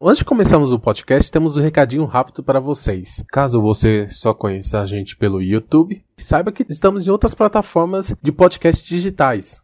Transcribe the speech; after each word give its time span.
Antes 0.00 0.18
de 0.18 0.24
começarmos 0.24 0.72
o 0.72 0.78
podcast, 0.78 1.28
temos 1.28 1.56
um 1.56 1.60
recadinho 1.60 2.04
rápido 2.04 2.40
para 2.40 2.60
vocês. 2.60 3.24
Caso 3.32 3.60
você 3.60 4.06
só 4.06 4.32
conheça 4.32 4.78
a 4.78 4.86
gente 4.86 5.16
pelo 5.16 5.42
YouTube, 5.42 6.04
saiba 6.16 6.52
que 6.52 6.64
estamos 6.68 7.04
em 7.04 7.10
outras 7.10 7.34
plataformas 7.34 8.14
de 8.22 8.30
podcast 8.30 8.86
digitais. 8.86 9.60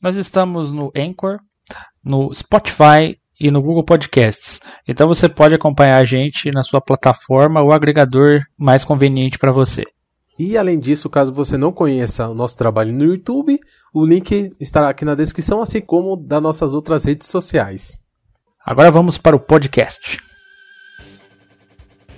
Nós 0.00 0.14
estamos 0.14 0.70
no 0.70 0.92
Anchor, 0.96 1.40
no 2.04 2.32
Spotify 2.32 3.18
e 3.40 3.50
no 3.50 3.60
Google 3.60 3.82
Podcasts. 3.82 4.60
Então 4.86 5.08
você 5.08 5.28
pode 5.28 5.56
acompanhar 5.56 5.96
a 5.96 6.04
gente 6.04 6.48
na 6.52 6.62
sua 6.62 6.80
plataforma 6.80 7.60
ou 7.60 7.72
agregador 7.72 8.42
mais 8.56 8.84
conveniente 8.84 9.36
para 9.36 9.50
você. 9.50 9.82
E 10.38 10.56
além 10.56 10.78
disso, 10.78 11.10
caso 11.10 11.32
você 11.32 11.56
não 11.56 11.72
conheça 11.72 12.28
o 12.28 12.34
nosso 12.34 12.56
trabalho 12.56 12.92
no 12.92 13.04
YouTube, 13.04 13.58
o 13.92 14.06
link 14.06 14.54
estará 14.60 14.90
aqui 14.90 15.04
na 15.04 15.16
descrição, 15.16 15.60
assim 15.60 15.80
como 15.80 16.16
das 16.16 16.40
nossas 16.40 16.72
outras 16.72 17.02
redes 17.02 17.26
sociais. 17.26 17.98
Agora 18.66 18.90
vamos 18.90 19.16
para 19.16 19.36
o 19.36 19.38
podcast. 19.38 20.18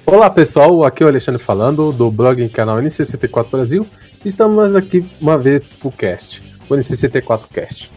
Olá 0.07 0.31
pessoal, 0.31 0.83
aqui 0.83 1.03
é 1.03 1.07
o 1.07 1.09
Alexandre 1.11 1.43
falando 1.43 1.93
do 1.93 2.11
blog 2.11 2.43
e 2.43 2.49
canal 2.49 2.79
N64 2.79 3.51
Brasil. 3.51 3.87
Estamos 4.25 4.75
aqui 4.75 5.07
uma 5.21 5.37
vez 5.37 5.63
pro 5.79 5.93
cast, 5.93 6.43
o 6.67 6.75
N64 6.75 7.49
Cast. 7.53 7.93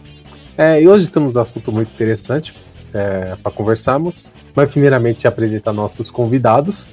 É, 0.58 0.82
e 0.82 0.86
hoje 0.86 1.10
temos 1.10 1.34
um 1.34 1.40
assunto 1.40 1.72
muito 1.72 1.94
interessante 1.94 2.54
é, 2.92 3.36
para 3.42 3.50
conversarmos, 3.50 4.26
mas 4.54 4.68
primeiramente 4.68 5.26
apresentar 5.26 5.72
nossos 5.72 6.10
convidados. 6.10 6.90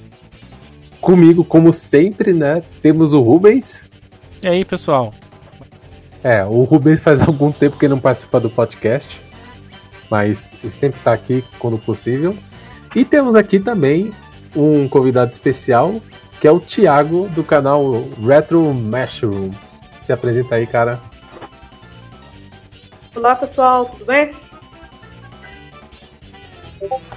Comigo, 1.02 1.44
como 1.44 1.74
sempre, 1.74 2.32
né, 2.32 2.64
temos 2.82 3.14
o 3.14 3.20
Rubens. 3.20 3.84
E 4.46 4.48
aí 4.48 4.64
pessoal? 4.64 5.14
É, 6.24 6.42
o 6.46 6.64
Rubens 6.64 7.02
faz 7.02 7.22
algum 7.22 7.52
tempo 7.52 7.78
que 7.78 7.90
não 7.90 8.00
participa 8.00 8.40
do 8.40 8.50
podcast 8.50 9.28
mas 10.10 10.56
sempre 10.72 11.00
está 11.00 11.14
aqui 11.14 11.44
quando 11.60 11.78
possível. 11.78 12.36
E 12.96 13.06
temos 13.06 13.36
aqui 13.36 13.60
também 13.60 14.12
um 14.56 14.88
convidado 14.90 15.32
especial, 15.32 16.02
que 16.42 16.48
é 16.48 16.52
o 16.52 16.60
Thiago, 16.60 17.28
do 17.30 17.44
canal 17.44 17.84
Retro 18.26 18.74
Mushroom. 18.74 19.52
Se 20.02 20.12
apresenta 20.12 20.56
aí, 20.56 20.66
cara. 20.66 21.00
Olá, 23.16 23.36
pessoal, 23.36 23.86
tudo 23.86 24.06
bem? 24.06 24.32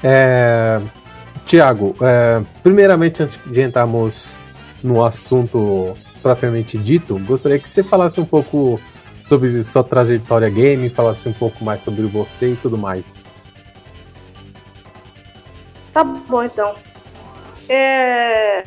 É... 0.02 0.80
Tiago, 1.46 1.96
é... 2.00 2.42
primeiramente, 2.62 3.22
antes 3.22 3.38
de 3.46 3.62
entrarmos 3.62 4.36
no 4.82 5.04
assunto 5.04 5.96
propriamente 6.22 6.76
dito, 6.76 7.18
gostaria 7.20 7.58
que 7.58 7.68
você 7.68 7.82
falasse 7.82 8.20
um 8.20 8.24
pouco 8.24 8.78
sobre 9.32 9.62
sua 9.62 9.82
trajetória 9.82 10.50
game, 10.50 10.90
falasse 10.90 11.26
um 11.26 11.32
pouco 11.32 11.64
mais 11.64 11.80
sobre 11.80 12.02
você 12.02 12.52
e 12.52 12.56
tudo 12.56 12.76
mais. 12.76 13.24
Tá 15.90 16.04
bom, 16.04 16.42
então. 16.42 16.74
É... 17.66 18.62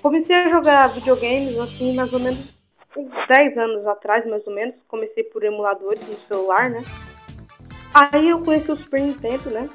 Comecei 0.00 0.32
a 0.32 0.48
jogar 0.48 0.94
videogames, 0.94 1.58
assim, 1.58 1.92
mais 1.92 2.12
ou 2.12 2.20
menos 2.20 2.56
uns 2.96 3.10
10 3.26 3.58
anos 3.58 3.84
atrás, 3.88 4.24
mais 4.28 4.46
ou 4.46 4.54
menos. 4.54 4.76
Comecei 4.86 5.24
por 5.24 5.42
emuladores 5.42 6.08
no 6.08 6.16
celular, 6.28 6.70
né? 6.70 6.84
Aí 7.92 8.28
eu 8.28 8.44
conheci 8.44 8.70
o 8.70 8.76
Super 8.76 9.00
Nintendo, 9.00 9.50
né? 9.50 9.68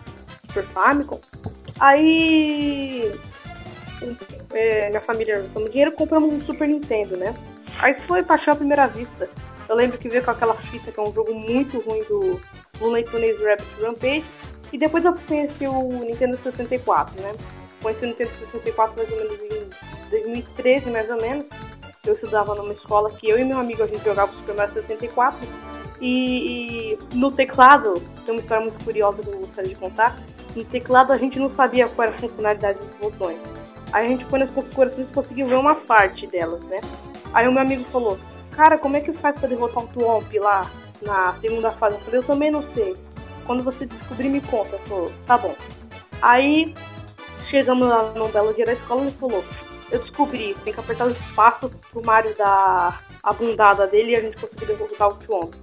Super 0.47 0.63
Famicom. 0.67 1.19
Aí... 1.77 3.11
É, 4.53 4.87
minha 4.87 5.01
família 5.01 5.45
somos 5.51 5.71
dinheiro 5.71 5.91
compramos 5.91 6.33
um 6.33 6.39
Super 6.39 6.69
Nintendo, 6.69 7.17
né? 7.17 7.33
Aí 7.79 7.93
foi 8.07 8.23
paixão 8.23 8.53
à 8.53 8.55
primeira 8.55 8.87
vista. 8.87 9.29
Eu 9.67 9.75
lembro 9.75 9.97
que 9.97 10.09
veio 10.09 10.23
com 10.23 10.31
aquela 10.31 10.53
fita 10.55 10.91
que 10.91 10.99
é 10.99 11.03
um 11.03 11.13
jogo 11.13 11.33
muito 11.33 11.79
ruim 11.79 12.03
do 12.03 12.39
Looney 12.79 13.03
Tunes 13.03 13.39
Rabbit 13.41 13.67
Rampage. 13.81 14.25
E 14.71 14.77
depois 14.77 15.05
eu 15.05 15.15
conheci 15.27 15.67
o 15.67 15.89
Nintendo 16.03 16.37
64, 16.41 17.21
né? 17.21 17.33
Conheci 17.81 18.03
o 18.03 18.07
Nintendo 18.07 18.29
64 18.51 18.97
mais 18.97 19.11
ou 19.11 19.17
menos 19.17 19.39
em 19.41 20.09
2013, 20.09 20.89
mais 20.89 21.09
ou 21.09 21.21
menos. 21.21 21.45
Eu 22.05 22.13
estudava 22.13 22.53
numa 22.53 22.73
escola 22.73 23.09
que 23.09 23.27
eu 23.27 23.39
e 23.39 23.43
meu 23.43 23.57
amigo 23.57 23.83
a 23.83 23.87
gente 23.87 24.03
jogava 24.03 24.31
o 24.31 24.35
Super 24.35 24.55
Mario 24.55 24.73
64. 24.73 25.47
E, 26.01 26.93
e 26.93 26.99
no 27.13 27.31
teclado, 27.31 28.01
tem 28.25 28.35
uma 28.35 28.41
história 28.41 28.63
muito 28.63 28.83
curiosa 28.83 29.21
que 29.23 29.29
eu 29.29 29.39
gostaria 29.39 29.69
de 29.69 29.79
contar. 29.79 30.19
No 30.55 30.63
teclado 30.63 31.11
a 31.11 31.17
gente 31.17 31.39
não 31.39 31.53
sabia 31.55 31.87
qual 31.87 32.07
era 32.07 32.15
a 32.15 32.19
funcionalidade 32.19 32.79
dos 32.79 32.95
botões. 32.97 33.39
Aí 33.91 34.05
a 34.05 34.09
gente 34.09 34.25
foi 34.25 34.39
nas 34.39 34.49
configurações 34.49 35.07
e 35.09 35.13
conseguiu 35.13 35.47
ver 35.47 35.55
uma 35.55 35.75
parte 35.75 36.27
delas, 36.27 36.63
né? 36.65 36.81
Aí 37.33 37.47
o 37.47 37.51
meu 37.51 37.61
amigo 37.61 37.83
falou, 37.85 38.17
cara, 38.55 38.77
como 38.77 38.97
é 38.97 39.01
que 39.01 39.13
faz 39.13 39.37
pra 39.39 39.47
derrotar 39.47 39.83
um 39.83 39.87
Twomp 39.87 40.33
lá 40.39 40.69
na 41.01 41.33
segunda 41.39 41.71
fase? 41.71 41.95
Eu 41.95 42.01
falei, 42.01 42.19
eu 42.19 42.23
também 42.23 42.51
não 42.51 42.63
sei. 42.73 42.95
Quando 43.45 43.63
você 43.63 43.85
descobrir, 43.85 44.29
me 44.29 44.41
conta. 44.41 44.77
Falou, 44.79 45.11
tá 45.27 45.37
bom. 45.37 45.55
Aí, 46.21 46.73
chegamos 47.49 47.87
lá 47.87 48.11
no 48.13 48.27
belo 48.29 48.53
dia 48.53 48.65
da 48.65 48.73
escola, 48.73 49.01
ele 49.01 49.11
falou, 49.11 49.43
eu 49.91 49.99
descobri, 49.99 50.55
tem 50.63 50.73
que 50.73 50.79
apertar 50.79 51.07
o 51.07 51.11
espaço 51.11 51.69
pro 51.91 52.05
Mario 52.05 52.35
dar 52.35 53.03
a 53.21 53.33
bundada 53.33 53.85
dele 53.87 54.11
e 54.11 54.15
a 54.15 54.21
gente 54.21 54.37
conseguir 54.37 54.65
derrotar 54.65 55.09
o 55.09 55.15
Twomp. 55.15 55.53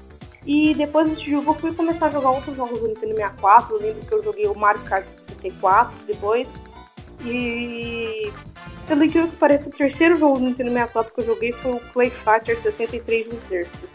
E 0.44 0.74
depois 0.74 1.08
desse 1.08 1.30
jogo 1.30 1.52
eu 1.52 1.54
fui 1.54 1.72
começar 1.72 2.06
a 2.06 2.10
jogar 2.10 2.30
outros 2.30 2.56
jogos 2.56 2.80
do 2.80 2.88
Nintendo 2.88 3.14
64. 3.14 3.74
Eu 3.74 3.80
lembro 3.80 4.06
que 4.06 4.12
eu 4.12 4.22
joguei 4.22 4.46
o 4.48 4.58
Mario 4.58 4.82
Kart 4.82 5.06
64 5.40 5.94
depois. 6.06 6.48
E 7.24 8.32
pelo 8.86 9.08
que 9.08 9.26
parece, 9.38 9.68
o 9.68 9.70
terceiro 9.70 10.16
jogo 10.16 10.38
do 10.38 10.44
Nintendo 10.44 10.70
64 10.70 11.14
que 11.14 11.20
eu 11.20 11.26
joguei 11.26 11.52
foi 11.52 11.72
o 11.72 11.80
Play 11.92 12.10
Fighter 12.10 12.60
63 12.62 13.28
Versus. 13.48 13.90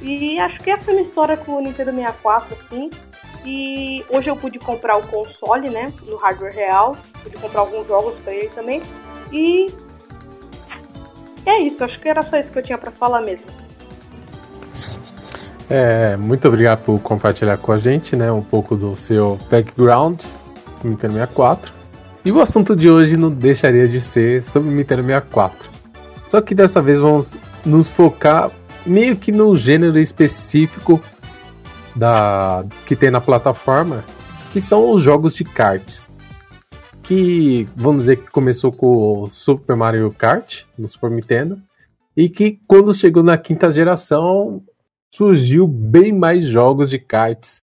E 0.00 0.38
acho 0.38 0.58
que 0.60 0.70
essa 0.70 0.90
é 0.90 0.92
a 0.92 0.96
minha 0.96 1.08
história 1.08 1.36
com 1.36 1.56
o 1.56 1.60
Nintendo 1.60 1.92
64, 1.92 2.56
assim. 2.60 2.90
E 3.44 4.04
hoje 4.10 4.28
eu 4.28 4.36
pude 4.36 4.58
comprar 4.58 4.96
o 4.96 5.06
console, 5.06 5.70
né? 5.70 5.92
No 6.06 6.16
hardware 6.16 6.54
real. 6.54 6.96
Pude 7.22 7.36
comprar 7.36 7.60
alguns 7.60 7.86
jogos 7.86 8.14
pra 8.22 8.32
ele 8.32 8.48
também. 8.50 8.82
E. 9.32 9.72
É 11.46 11.60
isso, 11.60 11.82
acho 11.82 11.98
que 11.98 12.08
era 12.08 12.22
só 12.22 12.36
isso 12.36 12.50
que 12.50 12.58
eu 12.58 12.62
tinha 12.62 12.78
para 12.78 12.90
falar 12.90 13.22
mesmo. 13.22 13.46
É, 15.70 16.16
muito 16.16 16.46
obrigado 16.46 16.84
por 16.84 17.00
compartilhar 17.00 17.56
com 17.58 17.72
a 17.72 17.78
gente, 17.78 18.14
né? 18.16 18.30
Um 18.30 18.42
pouco 18.42 18.76
do 18.76 18.96
seu 18.96 19.38
background 19.50 20.22
no 20.82 20.90
Nintendo 20.90 21.14
64. 21.14 21.77
E 22.28 22.30
o 22.30 22.42
assunto 22.42 22.76
de 22.76 22.90
hoje 22.90 23.16
não 23.16 23.30
deixaria 23.30 23.88
de 23.88 24.02
ser 24.02 24.44
sobre 24.44 24.68
Nintendo 24.68 25.00
64. 25.02 25.70
Só 26.26 26.42
que 26.42 26.54
dessa 26.54 26.82
vez 26.82 26.98
vamos 26.98 27.32
nos 27.64 27.88
focar 27.88 28.50
meio 28.84 29.16
que 29.16 29.32
no 29.32 29.56
gênero 29.56 29.98
específico 29.98 31.02
da 31.96 32.66
que 32.84 32.94
tem 32.94 33.10
na 33.10 33.18
plataforma, 33.18 34.04
que 34.52 34.60
são 34.60 34.92
os 34.92 35.02
jogos 35.02 35.32
de 35.32 35.42
karts. 35.42 36.06
Que 37.02 37.66
vamos 37.74 38.02
dizer 38.02 38.16
que 38.16 38.30
começou 38.30 38.72
com 38.72 39.22
o 39.22 39.30
Super 39.30 39.74
Mario 39.74 40.12
Kart 40.12 40.64
no 40.76 40.86
Super 40.86 41.10
Nintendo 41.10 41.58
e 42.14 42.28
que 42.28 42.60
quando 42.68 42.92
chegou 42.92 43.22
na 43.22 43.38
quinta 43.38 43.72
geração 43.72 44.62
surgiu 45.14 45.66
bem 45.66 46.12
mais 46.12 46.44
jogos 46.44 46.90
de 46.90 46.98
karts 46.98 47.62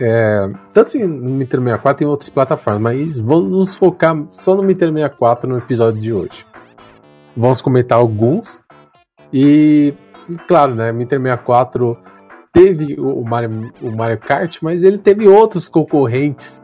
é, 0.00 0.48
tanto 0.72 0.98
no 0.98 1.30
Nintendo 1.30 1.64
64 1.64 2.02
e 2.02 2.04
em 2.04 2.08
outras 2.08 2.30
plataformas, 2.30 2.82
mas 2.82 3.18
vamos 3.18 3.74
focar 3.74 4.16
só 4.30 4.54
no 4.54 4.62
Nintendo 4.62 4.94
64 4.94 5.48
no 5.48 5.58
episódio 5.58 6.00
de 6.00 6.12
hoje. 6.12 6.46
Vamos 7.36 7.60
comentar 7.60 7.98
alguns 7.98 8.60
e, 9.32 9.94
claro, 10.46 10.74
né, 10.74 10.92
Nintendo 10.92 11.22
64 11.24 11.96
teve 12.52 12.96
o 12.98 13.22
Mario, 13.22 13.72
o 13.80 13.90
Mario 13.90 14.18
Kart, 14.18 14.58
mas 14.62 14.82
ele 14.82 14.98
teve 14.98 15.28
outros 15.28 15.68
concorrentes 15.68 16.60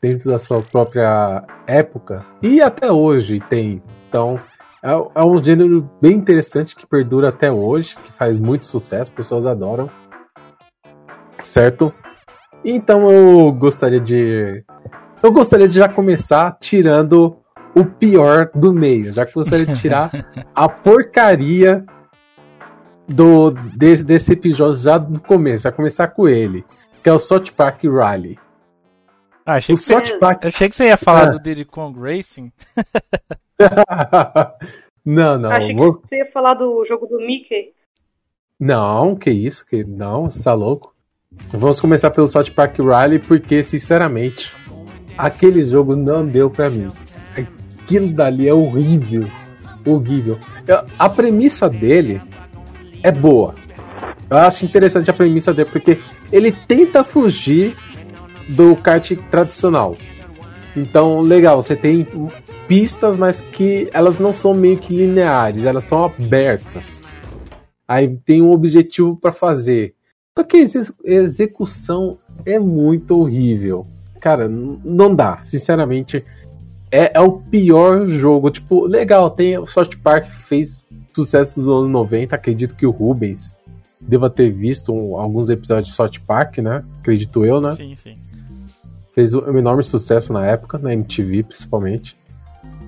dentro 0.00 0.30
da 0.30 0.38
sua 0.38 0.62
própria 0.62 1.44
época 1.66 2.24
e 2.42 2.60
até 2.60 2.90
hoje 2.90 3.40
tem. 3.40 3.82
Então 4.08 4.40
é, 4.82 4.90
é 4.90 5.24
um 5.24 5.42
gênero 5.42 5.88
bem 6.00 6.12
interessante 6.12 6.76
que 6.76 6.86
perdura 6.86 7.30
até 7.30 7.50
hoje, 7.50 7.96
que 7.96 8.12
faz 8.12 8.38
muito 8.38 8.66
sucesso, 8.66 9.10
pessoas 9.10 9.46
adoram, 9.46 9.88
certo? 11.42 11.92
Então 12.64 13.10
eu 13.10 13.52
gostaria 13.52 14.00
de. 14.00 14.64
Eu 15.22 15.32
gostaria 15.32 15.68
de 15.68 15.74
já 15.74 15.88
começar 15.88 16.56
tirando 16.60 17.36
o 17.76 17.84
pior 17.84 18.50
do 18.54 18.72
meio. 18.72 19.12
Já 19.12 19.26
que 19.26 19.34
gostaria 19.34 19.66
de 19.66 19.78
tirar 19.80 20.10
a 20.54 20.68
porcaria 20.68 21.84
do 23.06 23.50
desse, 23.50 24.04
desse 24.04 24.32
episódio 24.32 24.80
já 24.80 24.96
do 24.96 25.20
começo. 25.20 25.64
Já 25.64 25.72
começar 25.72 26.08
com 26.08 26.26
ele. 26.26 26.64
Que 27.02 27.10
é 27.10 27.12
o 27.12 27.18
South 27.18 27.52
Park 27.54 27.84
Rally. 27.84 28.36
Ah, 29.44 29.56
achei, 29.56 29.74
o 29.74 29.78
que 29.78 29.84
você, 29.84 30.18
Park... 30.18 30.46
achei 30.46 30.68
que 30.70 30.74
você 30.74 30.86
ia 30.86 30.96
falar 30.96 31.28
ah. 31.28 31.32
do 31.32 31.38
Diddy 31.38 31.66
Kong 31.66 32.00
Racing. 32.00 32.50
não, 35.04 35.38
não. 35.38 35.50
Achei 35.50 35.74
vou... 35.74 35.98
que 35.98 36.08
você 36.08 36.16
ia 36.16 36.32
falar 36.32 36.54
do 36.54 36.82
jogo 36.86 37.06
do 37.06 37.18
Mickey. 37.18 37.74
Não, 38.58 39.14
que 39.14 39.30
isso, 39.30 39.66
que 39.66 39.84
não, 39.84 40.30
você 40.30 40.44
tá 40.44 40.54
louco. 40.54 40.93
Vamos 41.52 41.78
começar 41.80 42.10
pelo 42.10 42.26
South 42.26 42.50
Park 42.54 42.78
Riley, 42.78 43.18
porque, 43.18 43.62
sinceramente, 43.62 44.52
aquele 45.16 45.64
jogo 45.64 45.94
não 45.94 46.26
deu 46.26 46.50
para 46.50 46.68
mim. 46.68 46.90
Aquilo 47.36 48.08
dali 48.12 48.48
é 48.48 48.54
horrível. 48.54 49.26
Horrível. 49.86 50.38
A 50.98 51.08
premissa 51.08 51.68
dele 51.68 52.20
é 53.02 53.12
boa. 53.12 53.54
Eu 54.28 54.38
acho 54.38 54.64
interessante 54.64 55.10
a 55.10 55.14
premissa 55.14 55.52
dele, 55.52 55.68
porque 55.70 55.98
ele 56.32 56.50
tenta 56.50 57.04
fugir 57.04 57.76
do 58.48 58.74
kart 58.74 59.12
tradicional. 59.30 59.96
Então, 60.76 61.20
legal, 61.20 61.62
você 61.62 61.76
tem 61.76 62.06
pistas, 62.66 63.16
mas 63.16 63.40
que 63.40 63.88
elas 63.92 64.18
não 64.18 64.32
são 64.32 64.54
meio 64.54 64.76
que 64.76 64.96
lineares, 64.96 65.64
elas 65.64 65.84
são 65.84 66.04
abertas. 66.04 67.02
Aí 67.86 68.08
tem 68.24 68.42
um 68.42 68.50
objetivo 68.50 69.16
para 69.16 69.30
fazer. 69.30 69.94
Só 70.36 70.42
que 70.42 70.56
a 70.56 71.10
execução 71.10 72.18
é 72.44 72.58
muito 72.58 73.16
horrível. 73.16 73.86
Cara, 74.20 74.48
não 74.48 75.14
dá. 75.14 75.40
Sinceramente, 75.44 76.24
é, 76.90 77.12
é, 77.16 77.20
o 77.20 77.32
pior 77.40 78.08
jogo. 78.08 78.50
Tipo, 78.50 78.84
legal, 78.84 79.30
tem 79.30 79.56
o 79.58 79.66
South 79.66 79.90
Park 80.02 80.30
fez 80.30 80.84
sucesso 81.14 81.60
nos 81.60 81.68
anos 81.68 81.88
90. 81.88 82.34
Acredito 82.34 82.74
que 82.74 82.84
o 82.84 82.90
Rubens 82.90 83.54
deva 84.00 84.28
ter 84.28 84.50
visto 84.50 84.92
um, 84.92 85.16
alguns 85.16 85.50
episódios 85.50 85.88
de 85.88 85.94
South 85.94 86.20
Park, 86.26 86.58
né? 86.58 86.84
Acredito 87.00 87.44
eu, 87.44 87.60
né? 87.60 87.70
Sim, 87.70 87.94
sim. 87.94 88.16
Fez 89.12 89.34
um 89.34 89.56
enorme 89.56 89.84
sucesso 89.84 90.32
na 90.32 90.44
época, 90.44 90.78
na 90.78 90.92
MTV 90.92 91.44
principalmente. 91.44 92.16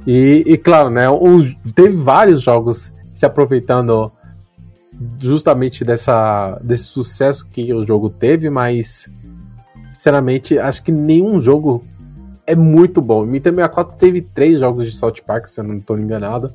E, 0.04 0.42
e 0.46 0.56
claro, 0.56 0.90
né? 0.90 1.08
Um, 1.08 1.54
teve 1.74 1.96
vários 1.96 2.42
jogos 2.42 2.90
se 3.14 3.24
aproveitando 3.24 4.10
justamente 5.18 5.84
dessa, 5.84 6.58
desse 6.62 6.84
sucesso 6.84 7.46
que 7.48 7.72
o 7.72 7.86
jogo 7.86 8.08
teve, 8.08 8.48
mas 8.50 9.08
sinceramente 9.92 10.58
acho 10.58 10.82
que 10.82 10.92
nenhum 10.92 11.40
jogo 11.40 11.84
é 12.46 12.54
muito 12.54 13.02
bom. 13.02 13.22
O 13.22 13.26
Nintendo 13.26 13.56
64 13.56 13.96
teve 13.98 14.22
três 14.22 14.60
jogos 14.60 14.84
de 14.84 14.96
South 14.96 15.14
Park, 15.26 15.46
se 15.46 15.60
eu 15.60 15.64
não 15.64 15.76
estou 15.76 15.98
enganado. 15.98 16.52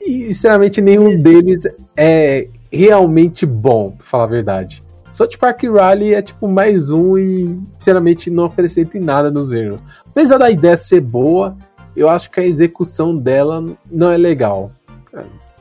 E 0.00 0.32
sinceramente 0.32 0.80
nenhum 0.80 1.20
deles 1.20 1.64
é 1.96 2.48
realmente 2.72 3.44
bom, 3.44 3.90
pra 3.90 4.06
falar 4.06 4.24
a 4.24 4.28
verdade. 4.28 4.82
South 5.12 5.36
Park 5.38 5.64
Rally 5.64 6.14
é 6.14 6.22
tipo 6.22 6.46
mais 6.46 6.90
um 6.90 7.18
e 7.18 7.58
sinceramente 7.78 8.30
não 8.30 8.44
acrescenta 8.44 8.96
em 8.96 9.00
nada 9.00 9.30
nos 9.30 9.52
erros. 9.52 9.82
Apesar 10.08 10.38
da 10.38 10.48
ideia 10.48 10.76
ser 10.76 11.00
boa, 11.00 11.56
eu 11.96 12.08
acho 12.08 12.30
que 12.30 12.38
a 12.38 12.46
execução 12.46 13.16
dela 13.16 13.64
não 13.90 14.12
é 14.12 14.16
legal. 14.16 14.70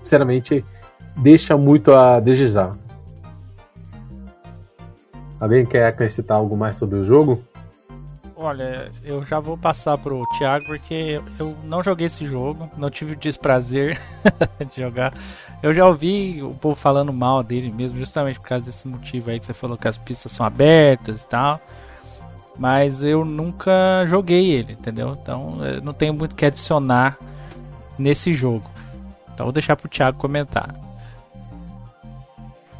Sinceramente, 0.03 0.63
deixa 1.17 1.57
muito 1.57 1.93
a 1.93 2.19
desejar. 2.19 2.75
Alguém 5.39 5.65
quer 5.65 5.87
acrescentar 5.87 6.37
algo 6.37 6.55
mais 6.55 6.77
sobre 6.77 6.97
o 6.97 7.03
jogo? 7.03 7.43
Olha, 8.35 8.91
eu 9.03 9.23
já 9.25 9.39
vou 9.39 9.57
passar 9.57 9.97
pro 9.97 10.23
Thiago 10.37 10.65
porque 10.67 11.19
eu 11.39 11.55
não 11.63 11.81
joguei 11.81 12.05
esse 12.05 12.23
jogo, 12.25 12.69
não 12.77 12.89
tive 12.89 13.13
o 13.13 13.15
desprazer 13.15 13.99
de 14.71 14.81
jogar. 14.81 15.11
Eu 15.61 15.73
já 15.73 15.85
ouvi 15.85 16.41
o 16.43 16.53
povo 16.53 16.75
falando 16.75 17.11
mal 17.11 17.41
dele 17.41 17.71
mesmo, 17.71 17.97
justamente 17.97 18.39
por 18.39 18.47
causa 18.47 18.67
desse 18.67 18.87
motivo 18.87 19.31
aí 19.31 19.39
que 19.39 19.45
você 19.45 19.53
falou 19.53 19.75
que 19.75 19.87
as 19.87 19.97
pistas 19.97 20.31
são 20.31 20.45
abertas 20.45 21.23
e 21.23 21.27
tal. 21.27 21.59
Mas 22.59 23.03
eu 23.03 23.25
nunca 23.25 24.05
joguei 24.05 24.51
ele, 24.51 24.73
entendeu? 24.73 25.17
Então 25.19 25.57
não 25.83 25.93
tenho 25.93 26.13
muito 26.13 26.35
que 26.35 26.45
adicionar 26.45 27.17
nesse 27.97 28.33
jogo. 28.33 28.69
Então 29.33 29.47
vou 29.47 29.53
deixar 29.53 29.75
pro 29.75 29.89
Thiago 29.89 30.17
comentar. 30.17 30.86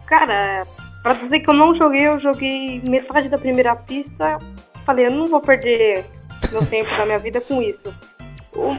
Cara, 0.07 0.65
pra 1.04 1.13
dizer 1.13 1.42
que 1.42 1.50
eu 1.50 1.54
não 1.54 1.75
joguei, 1.75 2.07
eu 2.07 2.19
joguei 2.19 2.81
metade 2.88 3.30
da 3.30 3.38
primeira 3.38 3.75
pista. 3.75 4.38
Falei, 4.86 5.07
eu 5.07 5.12
não 5.12 5.27
vou 5.27 5.42
perder 5.42 6.06
meu 6.51 6.65
tempo 6.68 6.89
da 6.98 7.06
minha 7.06 7.19
vida 7.19 7.42
com 7.42 7.62
isso. 7.62 7.94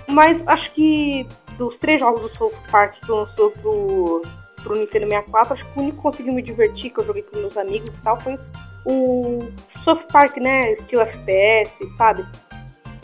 Mas 0.09 0.43
acho 0.47 0.73
que 0.73 1.27
dos 1.57 1.77
três 1.79 2.01
jogos 2.01 2.23
do 2.23 2.37
South 2.37 2.55
Park 2.71 2.95
que 3.05 3.11
lançou 3.11 3.51
pro, 3.51 4.23
pro 4.63 4.77
Nintendo 4.77 5.09
64, 5.09 5.55
acho 5.55 5.65
que 5.65 5.79
o 5.79 5.83
único 5.83 5.97
que 5.97 6.03
conseguiu 6.03 6.33
me 6.33 6.43
divertir, 6.43 6.91
que 6.91 7.01
eu 7.01 7.07
joguei 7.07 7.23
com 7.23 7.39
meus 7.39 7.57
amigos 7.57 7.89
e 7.89 8.03
tal, 8.03 8.19
foi 8.21 8.39
o 8.85 9.49
South 9.85 10.05
Park, 10.11 10.39
né? 10.39 10.73
Estilo 10.73 11.03
FPS, 11.03 11.71
sabe? 11.97 12.25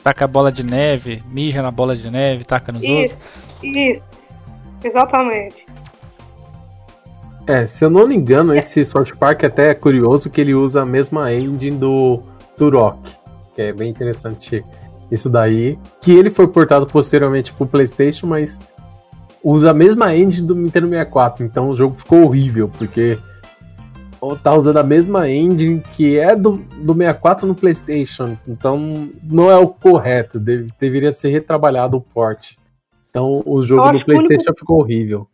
Taca 0.03 0.25
a 0.25 0.29
bola 0.29 0.51
de 0.51 0.65
neve, 0.65 1.23
mija 1.27 1.63
na 1.63 1.71
bola 1.71 1.97
de 1.97 2.11
neve, 2.11 2.45
taca 2.45 2.73
nos 2.73 2.83
isso, 2.83 2.93
outros. 2.93 3.19
Isso, 3.63 4.03
exatamente. 4.83 5.64
É, 7.47 7.67
se 7.67 7.85
eu 7.85 7.91
não 7.91 8.07
me 8.07 8.15
engano, 8.15 8.55
esse 8.55 8.85
South 8.85 9.17
Park 9.19 9.45
até 9.45 9.71
é 9.71 9.75
curioso 9.75 10.31
que 10.31 10.41
ele 10.41 10.55
usa 10.55 10.83
a 10.83 10.87
mesma 10.87 11.33
engine 11.33 11.77
do 11.77 12.23
Turok, 12.57 12.99
que 13.55 13.63
é 13.63 13.73
bem 13.73 13.91
interessante 13.91 14.65
isso 15.11 15.29
daí. 15.29 15.79
Que 16.01 16.13
ele 16.13 16.31
foi 16.31 16.49
portado 16.49 16.87
posteriormente 16.87 17.53
pro 17.53 17.67
PlayStation, 17.67 18.27
mas 18.27 18.59
usa 19.43 19.73
a 19.73 19.75
mesma 19.75 20.17
engine 20.17 20.47
do 20.47 20.55
Nintendo 20.55 20.89
64, 20.89 21.45
então 21.45 21.69
o 21.69 21.77
jogo 21.77 21.95
ficou 21.99 22.25
horrível, 22.25 22.67
porque 22.67 23.19
tá 24.43 24.55
usando 24.55 24.79
a 24.79 24.83
mesma 24.83 25.29
engine 25.29 25.83
que 25.95 26.19
é 26.19 26.35
do, 26.35 26.53
do 26.53 26.95
64 26.95 27.47
no 27.47 27.55
PlayStation, 27.55 28.39
então 28.49 29.11
não 29.23 29.51
é 29.51 29.57
o 29.59 29.69
correto, 29.69 30.41
deve, 30.41 30.69
deveria 30.81 31.13
ser 31.13 31.29
retrabalhado 31.29 31.99
o 31.99 32.01
port. 32.01 32.53
Então 33.11 33.43
o 33.45 33.63
jogo 33.63 33.93
no 33.93 34.03
PlayStation 34.03 34.47
único... 34.47 34.59
ficou 34.59 34.81
horrível. 34.81 35.29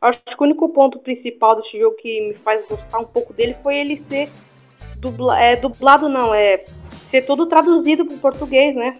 Acho 0.00 0.18
que 0.24 0.34
o 0.38 0.44
único 0.44 0.68
ponto 0.70 0.98
principal 0.98 1.56
desse 1.56 1.78
jogo 1.78 1.96
que 1.96 2.28
me 2.28 2.34
faz 2.34 2.66
gostar 2.66 2.98
um 2.98 3.04
pouco 3.04 3.34
dele 3.34 3.54
foi 3.62 3.76
ele 3.76 4.02
ser 4.08 4.30
dubla, 4.96 5.38
é, 5.38 5.56
dublado, 5.56 6.08
não, 6.08 6.34
é 6.34 6.64
ser 7.10 7.22
todo 7.22 7.46
traduzido 7.46 8.06
para 8.06 8.14
o 8.14 8.18
português, 8.18 8.74
né? 8.74 8.98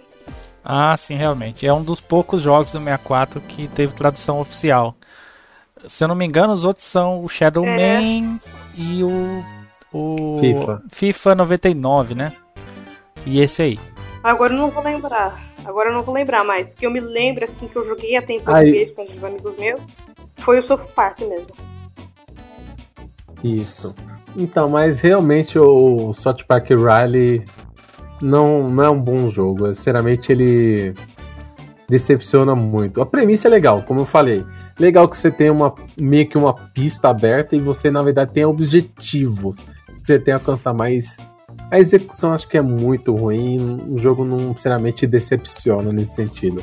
Ah, 0.62 0.94
sim, 0.96 1.14
realmente. 1.14 1.66
É 1.66 1.72
um 1.72 1.82
dos 1.82 2.00
poucos 2.00 2.42
jogos 2.42 2.72
do 2.72 2.78
64 2.78 3.40
que 3.42 3.66
teve 3.68 3.94
tradução 3.94 4.40
oficial. 4.40 4.94
Se 5.84 6.04
eu 6.04 6.08
não 6.08 6.14
me 6.14 6.26
engano, 6.26 6.52
os 6.52 6.64
outros 6.64 6.84
são 6.84 7.24
o 7.24 7.28
Shadow 7.28 7.64
é. 7.64 7.98
Man 7.98 8.38
e 8.76 9.02
o, 9.02 9.42
o 9.92 10.38
FIFA. 10.40 10.82
FIFA 10.90 11.34
99, 11.36 12.14
né? 12.14 12.32
E 13.24 13.40
esse 13.40 13.62
aí. 13.62 13.78
Agora 14.22 14.52
eu 14.52 14.58
não 14.58 14.70
vou 14.70 14.82
lembrar. 14.82 15.42
Agora 15.64 15.88
eu 15.88 15.94
não 15.94 16.02
vou 16.02 16.14
lembrar 16.14 16.44
mais. 16.44 16.68
Que 16.74 16.86
eu 16.86 16.90
me 16.90 17.00
lembro, 17.00 17.44
assim, 17.44 17.68
que 17.68 17.76
eu 17.76 17.86
joguei 17.86 18.16
até 18.16 18.34
em 18.34 18.40
português 18.40 18.88
aí. 18.88 18.94
com 18.94 19.14
os 19.14 19.24
amigos 19.24 19.56
meus. 19.58 19.80
Foi 20.40 20.60
o 20.60 20.66
South 20.66 20.86
Park 20.94 21.20
mesmo. 21.20 21.54
Isso. 23.42 23.94
Então, 24.36 24.68
mas 24.68 25.00
realmente 25.00 25.58
o 25.58 26.12
South 26.14 26.44
Park 26.46 26.70
Riley 26.70 27.44
não, 28.20 28.68
não 28.68 28.84
é 28.84 28.90
um 28.90 29.00
bom 29.00 29.30
jogo. 29.30 29.74
Sinceramente, 29.74 30.30
ele 30.30 30.94
decepciona 31.88 32.54
muito. 32.54 33.00
A 33.00 33.06
premissa 33.06 33.48
é 33.48 33.50
legal, 33.50 33.82
como 33.82 34.00
eu 34.00 34.06
falei. 34.06 34.44
Legal 34.78 35.08
que 35.08 35.16
você 35.16 35.30
tem 35.30 35.50
uma 35.50 35.74
meio 35.96 36.28
que 36.28 36.38
uma 36.38 36.54
pista 36.54 37.08
aberta 37.08 37.56
e 37.56 37.60
você, 37.60 37.90
na 37.90 38.02
verdade, 38.02 38.32
tem 38.32 38.44
objetivos 38.44 39.56
que 39.56 40.06
você 40.06 40.14
tem 40.18 40.26
que 40.26 40.30
alcançar, 40.32 40.72
mas 40.72 41.16
a 41.70 41.78
execução 41.78 42.32
acho 42.32 42.48
que 42.48 42.56
é 42.56 42.62
muito 42.62 43.14
ruim. 43.14 43.78
O 43.88 43.98
jogo 43.98 44.24
não, 44.24 44.54
sinceramente, 44.54 45.06
decepciona 45.06 45.90
nesse 45.92 46.14
sentido. 46.14 46.62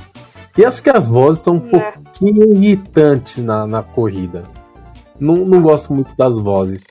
E 0.58 0.66
acho 0.66 0.82
que 0.82 0.90
as 0.90 1.06
vozes 1.06 1.44
são 1.44 1.56
um 1.56 1.68
é. 1.68 1.70
pouquinho 1.70 2.07
irritantes 2.22 3.44
na, 3.44 3.68
na 3.68 3.84
corrida. 3.84 4.46
Não, 5.20 5.36
não 5.36 5.62
gosto 5.62 5.94
muito 5.94 6.16
das 6.16 6.38
vozes. 6.38 6.84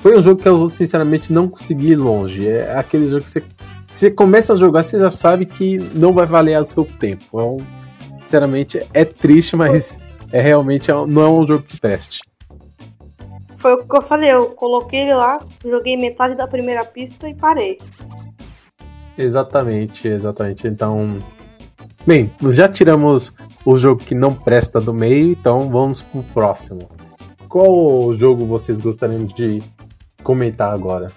Foi 0.00 0.18
um 0.18 0.22
jogo 0.22 0.42
que 0.42 0.48
eu, 0.48 0.68
sinceramente, 0.68 1.32
não 1.32 1.48
consegui 1.48 1.92
ir 1.92 1.96
longe. 1.96 2.48
É 2.48 2.76
aquele 2.76 3.08
jogo 3.08 3.22
que 3.22 3.28
você, 3.28 3.42
você 3.92 4.10
começa 4.10 4.52
a 4.52 4.56
jogar, 4.56 4.82
você 4.82 4.98
já 4.98 5.10
sabe 5.10 5.46
que 5.46 5.78
não 5.94 6.12
vai 6.12 6.26
valer 6.26 6.60
o 6.60 6.64
seu 6.64 6.84
tempo. 6.84 7.24
Então, 7.28 7.58
sinceramente, 8.20 8.84
é 8.92 9.04
triste, 9.04 9.56
mas 9.56 9.98
é 10.32 10.40
realmente 10.40 10.90
não 10.90 11.22
é 11.22 11.28
um 11.28 11.46
jogo 11.46 11.64
de 11.66 11.80
teste. 11.80 12.20
Foi 13.58 13.74
o 13.74 13.84
que 13.84 13.96
eu 13.96 14.02
falei, 14.02 14.32
eu 14.32 14.46
coloquei 14.50 15.02
ele 15.02 15.14
lá, 15.14 15.40
joguei 15.64 15.96
metade 15.96 16.34
da 16.34 16.48
primeira 16.48 16.84
pista 16.84 17.28
e 17.28 17.34
parei. 17.34 17.78
Exatamente, 19.16 20.08
exatamente. 20.08 20.66
Então, 20.66 21.18
Bem, 22.04 22.32
já 22.50 22.68
tiramos 22.68 23.32
o 23.64 23.78
jogo 23.78 24.02
que 24.02 24.14
não 24.14 24.34
presta 24.34 24.80
do 24.80 24.92
meio, 24.92 25.32
então 25.32 25.68
vamos 25.70 26.02
pro 26.02 26.22
próximo. 26.22 26.88
Qual 27.48 28.14
jogo 28.14 28.44
vocês 28.46 28.80
gostariam 28.80 29.24
de 29.24 29.62
comentar 30.22 30.72
agora? 30.72 31.12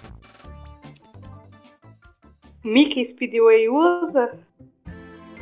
Mickey 2.64 3.12
Speedway 3.12 3.68
usa? 3.68 4.30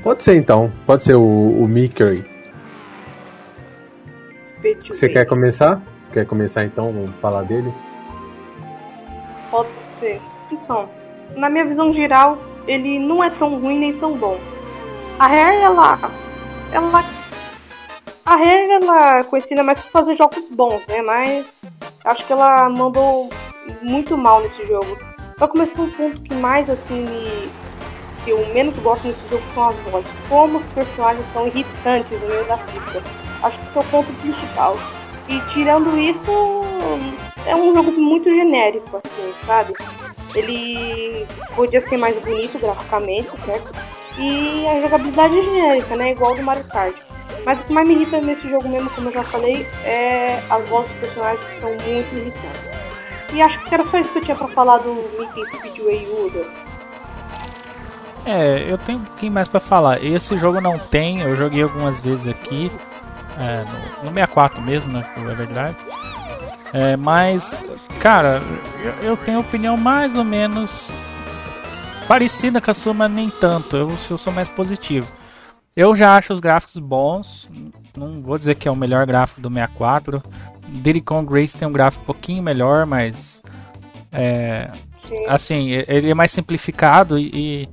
Pode 0.03 0.23
ser 0.23 0.37
então, 0.37 0.71
pode 0.87 1.03
ser 1.03 1.17
o, 1.17 1.23
o 1.23 1.67
Mickey. 1.67 2.25
Você 4.87 5.09
quer 5.09 5.27
começar? 5.27 5.83
Quer 6.13 6.27
começar 6.27 6.65
então? 6.65 6.93
Vamos 6.93 7.15
falar 7.17 7.43
dele? 7.43 7.73
Pode 9.51 9.69
ser. 10.01 10.21
Então, 10.51 10.89
na 11.37 11.51
minha 11.51 11.65
visão 11.65 11.93
geral, 11.93 12.39
ele 12.67 12.99
não 12.99 13.23
é 13.23 13.31
tão 13.31 13.59
ruim 13.59 13.79
nem 13.79 13.99
tão 13.99 14.17
bom 14.17 14.39
a 15.19 15.27
Rare, 15.29 15.57
ela. 15.57 15.99
Ela. 16.75 17.05
A 18.27 18.37
Rare, 18.37 18.71
ela 18.83 19.19
é 19.19 19.25
conhecida 19.25 19.63
mais 19.63 19.81
por 19.81 19.91
fazer 19.91 20.17
jogos 20.17 20.45
bons, 20.51 20.87
né? 20.87 21.03
Mas 21.03 21.47
acho 22.05 22.27
que 22.27 22.33
ela 22.33 22.69
mandou 22.69 23.31
muito 23.83 24.17
mal 24.17 24.41
nesse 24.43 24.67
jogo. 24.67 24.99
Só 25.39 25.47
começou 25.47 25.85
um 25.85 25.91
ponto 25.91 26.21
que 26.23 26.35
mais, 26.35 26.69
assim, 26.69 27.01
me, 27.01 27.51
que 28.25 28.31
eu 28.31 28.47
menos 28.53 28.77
gosto 28.79 29.07
nesse 29.07 29.21
jogo 29.31 29.43
são 29.55 29.69
as 29.69 29.77
vozes. 29.91 30.11
Como 30.29 30.59
os 30.59 30.65
personagens 30.73 31.25
são 31.33 31.47
irritantes 31.47 32.21
no 32.21 32.29
meio 32.29 32.45
da 32.47 32.57
pista. 32.59 33.03
Acho 33.43 33.59
que 33.59 33.67
esse 33.67 33.77
é 33.77 33.81
o 33.81 33.85
ponto 33.85 34.13
principal. 34.21 34.77
E 35.29 35.41
tirando 35.53 35.99
isso, 35.99 36.63
é 37.47 37.55
um 37.55 37.75
jogo 37.75 37.93
muito 37.93 38.29
genérico, 38.29 38.97
assim, 38.97 39.35
sabe? 39.47 39.75
ele 40.35 41.27
podia 41.55 41.87
ser 41.89 41.97
mais 41.97 42.19
bonito 42.19 42.59
graficamente, 42.59 43.31
certo? 43.45 43.73
E 44.19 44.67
a 44.69 44.81
jogabilidade 44.81 45.39
é 45.39 45.43
genérica, 45.43 45.97
né? 45.97 46.13
Igual 46.13 46.37
do 46.37 46.43
Mario 46.43 46.65
Kart. 46.65 46.95
Mas 47.45 47.61
o 47.61 47.63
que 47.65 47.73
mais 47.73 47.87
me 47.87 47.95
irrita 47.95 48.21
nesse 48.21 48.49
jogo 48.49 48.69
mesmo, 48.69 48.89
como 48.91 49.09
eu 49.09 49.13
já 49.13 49.25
falei, 49.25 49.67
é 49.85 50.41
as 50.49 50.69
vozes 50.69 50.91
dos 50.93 51.01
personagens 51.01 51.45
que 51.45 51.61
são 51.61 51.71
muito 51.71 52.15
irritantes. 52.15 52.75
E 53.33 53.43
acho 53.43 53.59
que 53.65 53.75
era 53.75 53.85
só 53.85 53.99
isso 53.99 54.11
que 54.13 54.19
eu 54.19 54.23
tinha 54.23 54.37
pra 54.37 54.49
falar 54.49 54.79
do 54.79 54.95
Mickey 55.19 55.57
Speedway 55.57 56.07
Uda. 56.07 56.47
É, 58.25 58.65
eu 58.67 58.79
tenho 58.79 58.99
um 58.99 59.05
pouquinho 59.05 59.33
mais 59.33 59.49
pra 59.49 59.61
falar. 59.61 60.03
Esse 60.03 60.39
jogo 60.39 60.61
não 60.61 60.79
tem, 60.79 61.21
eu 61.21 61.37
joguei 61.37 61.63
algumas 61.63 62.01
vezes 62.01 62.29
aqui, 62.29 62.71
é, 63.39 63.65
no, 64.03 64.11
no 64.11 64.15
64 64.15 64.63
mesmo, 64.63 64.93
né? 64.93 65.05
É 65.17 65.35
verdade. 65.35 65.77
É, 66.73 66.97
mas, 66.97 67.63
cara, 68.01 68.41
eu, 68.83 69.11
eu 69.11 69.17
tenho 69.17 69.41
opinião 69.41 69.77
mais 69.77 70.17
ou 70.17 70.25
menos 70.25 70.91
parecida 72.07 72.61
com 72.61 72.71
a 72.71 72.75
sua, 72.75 72.95
mas 72.95 73.11
nem 73.11 73.31
tanto. 73.31 73.77
Eu, 73.77 73.89
eu 74.11 74.19
sou 74.19 74.33
mais 74.33 74.49
positivo. 74.49 75.11
Eu 75.77 75.95
já 75.95 76.17
acho 76.17 76.33
os 76.33 76.41
gráficos 76.41 76.79
bons. 76.79 77.49
Não 77.97 78.23
vou 78.23 78.39
dizer 78.39 78.55
que 78.55 78.69
é 78.69 78.71
o 78.71 78.77
melhor 78.77 79.07
gráfico 79.07 79.41
do 79.41 79.49
64. 79.49 80.23
Diddy 80.69 81.01
Kong 81.01 81.33
Race 81.33 81.57
tem 81.57 81.67
um 81.67 81.73
gráfico 81.73 82.03
um 82.03 82.07
pouquinho 82.07 82.43
melhor, 82.43 82.87
mas 82.87 83.43
é, 84.11 84.71
assim, 85.29 85.71
ele 85.89 86.11
é 86.11 86.15
mais 86.15 86.31
simplificado 86.31 87.19
e, 87.19 87.69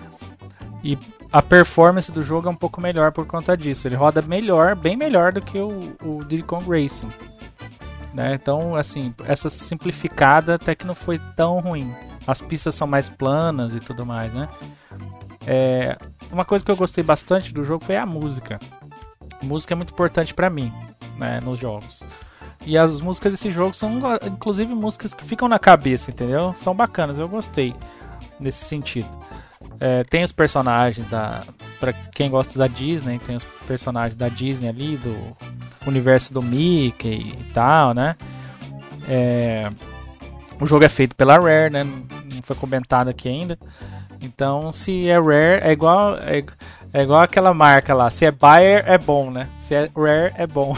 e 0.83 0.97
a 1.31 1.41
performance 1.41 2.11
do 2.11 2.21
jogo 2.21 2.47
é 2.47 2.51
um 2.51 2.55
pouco 2.55 2.81
melhor 2.81 3.11
por 3.11 3.25
conta 3.25 3.55
disso. 3.55 3.87
Ele 3.87 3.95
roda 3.95 4.21
melhor, 4.21 4.75
bem 4.75 4.95
melhor 4.95 5.31
do 5.31 5.41
que 5.41 5.57
o, 5.57 5.95
o 6.03 6.19
Diddy 6.25 6.43
Kong 6.43 6.65
Racing. 6.67 7.09
Né? 8.13 8.33
Então, 8.33 8.75
assim, 8.75 9.13
essa 9.25 9.49
simplificada 9.49 10.55
até 10.55 10.75
que 10.75 10.85
não 10.85 10.95
foi 10.95 11.19
tão 11.35 11.59
ruim. 11.59 11.93
As 12.25 12.41
pistas 12.41 12.75
são 12.75 12.87
mais 12.87 13.09
planas 13.09 13.73
e 13.73 13.79
tudo 13.79 14.05
mais, 14.05 14.33
né? 14.33 14.47
É, 15.45 15.97
uma 16.31 16.45
coisa 16.45 16.63
que 16.63 16.71
eu 16.71 16.75
gostei 16.75 17.03
bastante 17.03 17.53
do 17.53 17.63
jogo 17.63 17.83
foi 17.83 17.97
a 17.97 18.05
música. 18.05 18.59
A 19.41 19.45
música 19.45 19.73
é 19.73 19.75
muito 19.75 19.91
importante 19.91 20.33
para 20.33 20.49
mim, 20.49 20.71
né, 21.17 21.39
nos 21.43 21.59
jogos. 21.59 22.01
E 22.65 22.77
as 22.77 23.01
músicas 23.01 23.31
desse 23.31 23.51
jogo 23.51 23.73
são, 23.73 23.99
inclusive, 24.25 24.73
músicas 24.75 25.13
que 25.13 25.25
ficam 25.25 25.47
na 25.47 25.57
cabeça, 25.57 26.11
entendeu? 26.11 26.53
São 26.53 26.75
bacanas, 26.75 27.17
eu 27.17 27.27
gostei 27.27 27.75
nesse 28.39 28.65
sentido. 28.65 29.09
É, 29.79 30.03
tem 30.03 30.23
os 30.23 30.31
personagens 30.31 31.07
da. 31.09 31.43
Pra 31.79 31.91
quem 31.91 32.29
gosta 32.29 32.59
da 32.59 32.67
Disney, 32.67 33.17
tem 33.17 33.35
os 33.35 33.43
personagens 33.65 34.15
da 34.15 34.29
Disney 34.29 34.69
ali, 34.69 34.97
do 34.97 35.35
universo 35.87 36.31
do 36.31 36.41
Mickey 36.41 37.35
e 37.39 37.43
tal, 37.51 37.95
né? 37.95 38.15
É, 39.07 39.67
o 40.61 40.65
jogo 40.67 40.85
é 40.85 40.89
feito 40.89 41.15
pela 41.15 41.39
Rare, 41.39 41.71
né? 41.71 41.83
Não 41.83 42.43
foi 42.43 42.55
comentado 42.55 43.09
aqui 43.09 43.27
ainda. 43.27 43.57
Então, 44.21 44.71
se 44.71 45.09
é 45.09 45.17
Rare, 45.17 45.63
é 45.63 45.71
igual, 45.71 46.15
é, 46.17 46.43
é 46.93 47.01
igual 47.01 47.21
aquela 47.21 47.53
marca 47.53 47.95
lá. 47.95 48.09
Se 48.11 48.25
é 48.25 48.31
Buyer, 48.31 48.83
é 48.85 48.97
bom, 48.97 49.31
né? 49.31 49.49
Se 49.59 49.73
é 49.73 49.89
Rare, 49.95 50.33
é 50.37 50.45
bom. 50.45 50.73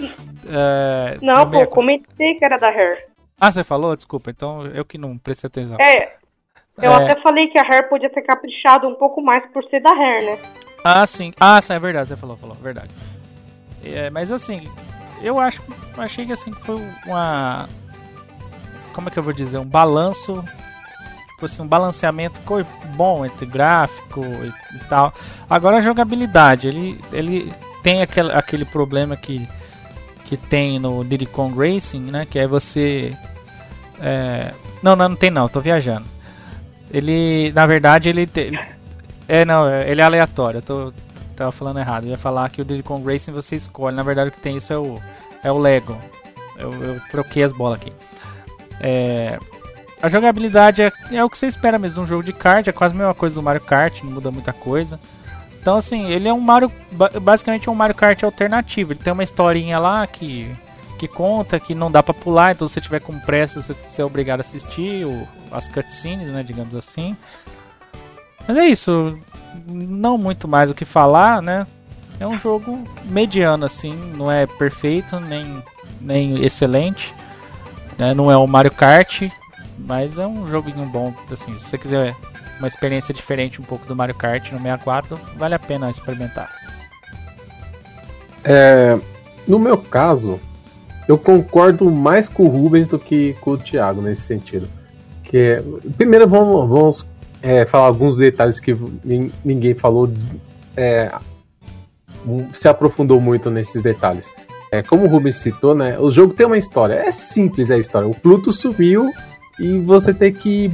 Uh, 0.00 1.18
não, 1.22 1.48
pô, 1.48 1.64
comentei 1.68 2.34
que 2.34 2.44
era 2.44 2.58
da 2.58 2.68
Hair. 2.68 3.06
Ah, 3.40 3.52
você 3.52 3.62
falou? 3.62 3.94
Desculpa, 3.94 4.30
então 4.30 4.66
eu 4.66 4.84
que 4.84 4.98
não 4.98 5.16
prestei 5.16 5.46
atenção. 5.46 5.76
É, 5.80 6.14
eu 6.76 6.90
é... 6.90 7.04
até 7.04 7.20
falei 7.22 7.46
que 7.46 7.58
a 7.58 7.62
Hair 7.62 7.88
podia 7.88 8.10
ter 8.10 8.22
caprichado 8.22 8.88
um 8.88 8.96
pouco 8.96 9.22
mais 9.22 9.46
por 9.52 9.62
ser 9.66 9.80
da 9.80 9.90
Hair, 9.90 10.24
né? 10.24 10.38
Ah, 10.82 11.06
sim. 11.06 11.32
Ah, 11.38 11.62
sim, 11.62 11.74
é 11.74 11.78
verdade, 11.78 12.08
você 12.08 12.16
falou, 12.16 12.36
falou, 12.36 12.56
verdade. 12.56 12.90
É, 13.84 14.10
mas 14.10 14.32
assim, 14.32 14.68
eu 15.22 15.38
acho, 15.38 15.62
achei 15.96 16.26
que 16.26 16.32
assim 16.32 16.52
foi 16.52 16.76
uma, 17.06 17.68
como 18.98 19.08
é 19.08 19.12
que 19.12 19.18
eu 19.20 19.22
vou 19.22 19.32
dizer, 19.32 19.58
um 19.58 19.64
balanço, 19.64 20.44
tipo 21.28 21.44
assim, 21.44 21.62
um 21.62 21.66
balanceamento 21.68 22.40
bom 22.96 23.24
entre 23.24 23.46
gráfico 23.46 24.24
e, 24.24 24.76
e 24.76 24.78
tal. 24.88 25.14
Agora 25.48 25.76
a 25.76 25.80
jogabilidade, 25.80 26.66
ele, 26.66 27.00
ele 27.12 27.54
tem 27.80 28.02
aquele, 28.02 28.32
aquele 28.32 28.64
problema 28.64 29.16
que 29.16 29.48
que 30.24 30.36
tem 30.36 30.80
no 30.80 31.04
Diddy 31.04 31.26
Kong 31.26 31.56
Racing, 31.56 32.00
né? 32.00 32.26
Que 32.28 32.40
é 32.40 32.46
você. 32.48 33.16
É... 34.00 34.52
Não, 34.82 34.96
não, 34.96 35.10
não 35.10 35.16
tem 35.16 35.30
não, 35.30 35.48
tô 35.48 35.60
viajando. 35.60 36.04
Ele, 36.90 37.52
na 37.52 37.66
verdade, 37.66 38.08
ele, 38.08 38.28
ele 38.34 38.58
é 39.28 39.44
não, 39.44 39.70
ele 39.70 40.00
é 40.00 40.04
aleatório. 40.04 40.58
Eu 40.58 40.62
tô, 40.62 40.92
tava 41.36 41.52
falando 41.52 41.78
errado. 41.78 42.04
Eu 42.04 42.10
ia 42.10 42.18
falar 42.18 42.50
que 42.50 42.60
o 42.60 42.64
Diddy 42.64 42.82
Kong 42.82 43.10
Racing 43.10 43.30
você 43.30 43.54
escolhe. 43.54 43.94
Na 43.94 44.02
verdade, 44.02 44.30
o 44.30 44.32
que 44.32 44.40
tem 44.40 44.56
isso 44.56 44.72
é 44.72 44.76
o 44.76 45.00
é 45.44 45.52
o 45.52 45.56
Lego. 45.56 45.96
Eu, 46.58 46.74
eu 46.74 47.00
troquei 47.10 47.44
as 47.44 47.52
bolas 47.52 47.80
aqui. 47.80 47.92
É, 48.80 49.38
a 50.00 50.08
jogabilidade 50.08 50.82
é, 50.82 50.92
é, 51.10 51.24
o 51.24 51.28
que 51.28 51.36
você 51.36 51.46
espera 51.46 51.78
mesmo 51.78 51.96
de 51.96 52.00
um 52.00 52.06
jogo 52.06 52.22
de 52.22 52.32
kart. 52.32 52.66
É 52.66 52.72
quase 52.72 52.94
a 52.94 52.98
mesma 52.98 53.14
coisa 53.14 53.34
do 53.34 53.42
Mario 53.42 53.60
Kart, 53.60 54.02
não 54.02 54.12
muda 54.12 54.30
muita 54.30 54.52
coisa. 54.52 54.98
Então, 55.60 55.76
assim, 55.76 56.06
ele 56.10 56.28
é 56.28 56.32
um 56.32 56.40
Mario. 56.40 56.70
Basicamente 57.20 57.68
é 57.68 57.72
um 57.72 57.74
Mario 57.74 57.96
Kart 57.96 58.22
alternativo. 58.22 58.92
Ele 58.92 59.00
tem 59.00 59.12
uma 59.12 59.24
historinha 59.24 59.78
lá 59.78 60.06
que. 60.06 60.54
Que 60.98 61.06
conta 61.06 61.60
que 61.60 61.76
não 61.76 61.92
dá 61.92 62.02
pra 62.02 62.12
pular, 62.12 62.50
então 62.50 62.66
se 62.66 62.74
você 62.74 62.80
tiver 62.80 62.98
com 62.98 63.16
pressa, 63.20 63.62
você 63.62 64.02
é 64.02 64.04
obrigado 64.04 64.40
a 64.40 64.42
assistir 64.42 65.06
o, 65.06 65.28
as 65.52 65.68
cutscenes, 65.68 66.26
né? 66.26 66.42
Digamos 66.42 66.74
assim. 66.74 67.16
Mas 68.48 68.56
é 68.56 68.66
isso. 68.66 69.16
Não 69.64 70.18
muito 70.18 70.48
mais 70.48 70.72
o 70.72 70.74
que 70.74 70.84
falar, 70.84 71.40
né? 71.40 71.68
É 72.18 72.26
um 72.26 72.36
jogo 72.36 72.82
mediano, 73.04 73.64
assim. 73.64 73.94
Não 74.16 74.28
é 74.28 74.44
perfeito, 74.44 75.20
nem, 75.20 75.62
nem 76.00 76.44
excelente. 76.44 77.14
Né? 77.98 78.14
Não 78.14 78.30
é 78.30 78.36
o 78.36 78.46
Mario 78.46 78.70
Kart, 78.70 79.28
mas 79.78 80.18
é 80.18 80.26
um 80.26 80.48
joguinho 80.48 80.86
bom. 80.86 81.12
Assim, 81.30 81.56
se 81.56 81.64
você 81.64 81.78
quiser 81.78 82.14
uma 82.58 82.68
experiência 82.68 83.12
diferente 83.12 83.60
um 83.60 83.64
pouco 83.64 83.86
do 83.86 83.96
Mario 83.96 84.14
Kart 84.14 84.52
no 84.52 84.58
64, 84.58 85.18
vale 85.36 85.54
a 85.54 85.58
pena 85.58 85.90
experimentar. 85.90 86.50
É, 88.44 88.98
no 89.46 89.58
meu 89.58 89.76
caso, 89.76 90.40
eu 91.08 91.18
concordo 91.18 91.90
mais 91.90 92.28
com 92.28 92.44
o 92.44 92.48
Rubens 92.48 92.88
do 92.88 92.98
que 92.98 93.34
com 93.40 93.52
o 93.52 93.58
Thiago 93.58 94.00
nesse 94.00 94.22
sentido. 94.22 94.68
Que 95.24 95.62
primeiro 95.96 96.26
vamos, 96.26 96.68
vamos 96.68 97.06
é, 97.42 97.66
falar 97.66 97.86
alguns 97.86 98.16
detalhes 98.16 98.60
que 98.60 98.76
ninguém 99.44 99.74
falou, 99.74 100.10
é, 100.76 101.10
se 102.52 102.68
aprofundou 102.68 103.20
muito 103.20 103.50
nesses 103.50 103.82
detalhes. 103.82 104.30
É, 104.70 104.82
como 104.82 105.04
o 105.04 105.08
Rubens 105.08 105.36
citou, 105.36 105.74
né, 105.74 105.98
o 105.98 106.10
jogo 106.10 106.34
tem 106.34 106.46
uma 106.46 106.58
história. 106.58 106.94
É 106.94 107.10
simples 107.12 107.70
a 107.70 107.78
história. 107.78 108.06
O 108.06 108.14
Pluto 108.14 108.52
sumiu 108.52 109.10
e 109.58 109.78
você 109.78 110.12
tem 110.12 110.32
que 110.32 110.70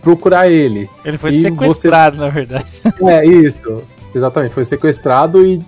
procurar 0.00 0.48
ele. 0.48 0.88
Ele 1.04 1.16
foi 1.16 1.32
sequestrado, 1.32 2.16
você... 2.16 2.22
na 2.22 2.28
verdade. 2.28 2.82
É, 3.02 3.24
isso. 3.24 3.82
Exatamente, 4.14 4.52
foi 4.52 4.64
sequestrado 4.64 5.44
e, 5.46 5.62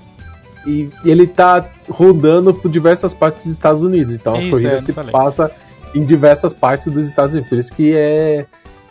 e, 0.67 0.91
e, 1.05 1.11
ele 1.11 1.27
tá 1.27 1.67
rodando 1.89 2.53
por 2.53 2.71
diversas 2.71 3.15
partes 3.15 3.45
dos 3.45 3.53
Estados 3.53 3.83
Unidos. 3.83 4.15
Então 4.15 4.35
as 4.35 4.43
isso, 4.43 4.51
corridas 4.51 4.81
é, 4.81 4.85
se 4.85 4.93
passam 4.93 5.51
em 5.95 6.05
diversas 6.05 6.53
partes 6.53 6.93
dos 6.93 7.09
Estados 7.09 7.33
Unidos. 7.33 7.49
Por 7.49 7.59
isso 7.59 7.73
que 7.73 7.95
é 7.97 8.47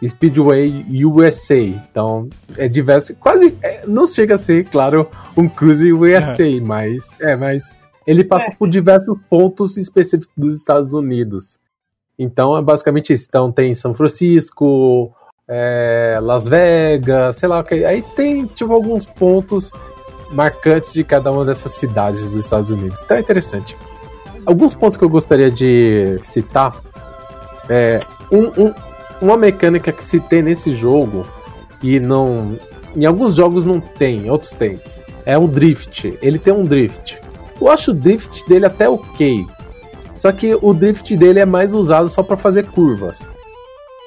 Speedway 0.07 0.85
USA. 1.05 1.59
Então 1.59 2.27
é 2.57 2.67
diverso. 2.67 3.15
Quase. 3.15 3.55
É, 3.61 3.83
não 3.87 4.07
chega 4.07 4.35
a 4.35 4.37
ser, 4.37 4.65
claro, 4.65 5.07
um 5.35 5.47
Cruise 5.47 5.91
USA, 5.91 6.47
é. 6.47 6.59
mas. 6.59 7.07
É, 7.19 7.35
mas. 7.35 7.71
Ele 8.05 8.23
passa 8.23 8.51
é. 8.51 8.55
por 8.55 8.69
diversos 8.69 9.17
pontos 9.29 9.77
específicos 9.77 10.29
dos 10.35 10.55
Estados 10.55 10.93
Unidos. 10.93 11.59
Então 12.17 12.57
é 12.57 12.61
basicamente 12.61 13.13
isso. 13.13 13.25
Então 13.29 13.51
tem 13.51 13.73
São 13.73 13.93
Francisco, 13.93 15.11
é, 15.47 16.19
Las 16.21 16.47
Vegas, 16.47 17.37
sei 17.37 17.49
lá, 17.49 17.63
aí 17.69 18.01
tem 18.15 18.45
tipo 18.45 18.73
alguns 18.73 19.05
pontos 19.05 19.71
marcantes 20.31 20.93
de 20.93 21.03
cada 21.03 21.31
uma 21.31 21.45
dessas 21.45 21.73
cidades 21.73 22.31
dos 22.31 22.45
Estados 22.45 22.69
Unidos. 22.69 23.01
Então 23.03 23.17
é 23.17 23.19
interessante. 23.19 23.75
Alguns 24.45 24.73
pontos 24.73 24.97
que 24.97 25.03
eu 25.03 25.09
gostaria 25.09 25.49
de 25.49 26.17
citar 26.23 26.81
é 27.69 28.01
um, 28.31 28.47
um, 28.61 28.73
uma 29.21 29.37
mecânica 29.37 29.91
que 29.91 30.03
se 30.03 30.19
tem 30.19 30.41
nesse 30.41 30.73
jogo 30.75 31.25
e 31.81 31.99
não 31.99 32.57
em 32.95 33.05
alguns 33.05 33.35
jogos 33.35 33.65
não 33.65 33.79
tem, 33.79 34.29
outros 34.29 34.51
tem. 34.51 34.79
É 35.25 35.37
um 35.37 35.47
drift. 35.47 36.17
Ele 36.21 36.37
tem 36.37 36.53
um 36.53 36.63
drift. 36.63 37.17
Eu 37.59 37.69
acho 37.69 37.91
o 37.91 37.93
drift 37.93 38.47
dele 38.47 38.65
até 38.65 38.87
ok. 38.89 39.45
Só 40.15 40.31
que 40.31 40.57
o 40.61 40.73
drift 40.73 41.15
dele 41.17 41.39
é 41.39 41.45
mais 41.45 41.73
usado 41.73 42.07
só 42.07 42.23
para 42.23 42.37
fazer 42.37 42.65
curvas. 42.67 43.27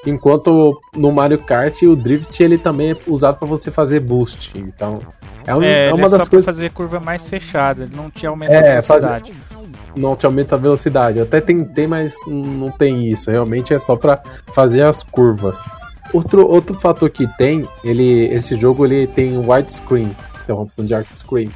Enquanto 0.05 0.79
no 0.95 1.11
Mario 1.11 1.39
Kart 1.39 1.81
o 1.83 1.95
drift 1.95 2.41
ele 2.41 2.57
também 2.57 2.91
é 2.91 2.97
usado 3.07 3.37
para 3.37 3.47
você 3.47 3.69
fazer 3.69 3.99
boost. 3.99 4.51
Então 4.55 4.99
é, 5.45 5.53
um, 5.53 5.63
é, 5.63 5.87
é 5.87 5.93
uma 5.93 6.07
é 6.07 6.09
das 6.09 6.23
só 6.23 6.29
coisas. 6.29 6.45
fazer 6.45 6.71
curva 6.71 6.99
mais 6.99 7.29
fechada, 7.29 7.83
ele 7.83 7.95
não 7.95 8.09
te 8.09 8.25
aumenta 8.25 8.53
é, 8.53 8.57
a 8.57 8.81
velocidade. 8.81 9.33
Fazer... 9.33 9.57
Não 9.95 10.15
te 10.15 10.25
aumenta 10.25 10.55
a 10.55 10.57
velocidade. 10.57 11.17
Eu 11.17 11.23
até 11.23 11.41
tentei, 11.41 11.87
mas 11.87 12.13
não 12.27 12.69
tem 12.69 13.09
isso. 13.09 13.31
Realmente 13.31 13.73
é 13.73 13.79
só 13.79 13.95
para 13.95 14.21
fazer 14.53 14.83
as 14.83 15.01
curvas. 15.03 15.57
Outro, 16.13 16.47
outro 16.47 16.75
fator 16.75 17.09
que 17.09 17.27
tem, 17.37 17.67
ele, 17.83 18.27
esse 18.27 18.55
jogo 18.57 18.85
ele 18.85 19.07
tem 19.07 19.37
widescreen, 19.37 20.15
tem 20.45 20.55
uma 20.55 20.63
opção 20.63 20.85
de 20.85 20.93
screen. 21.13 21.51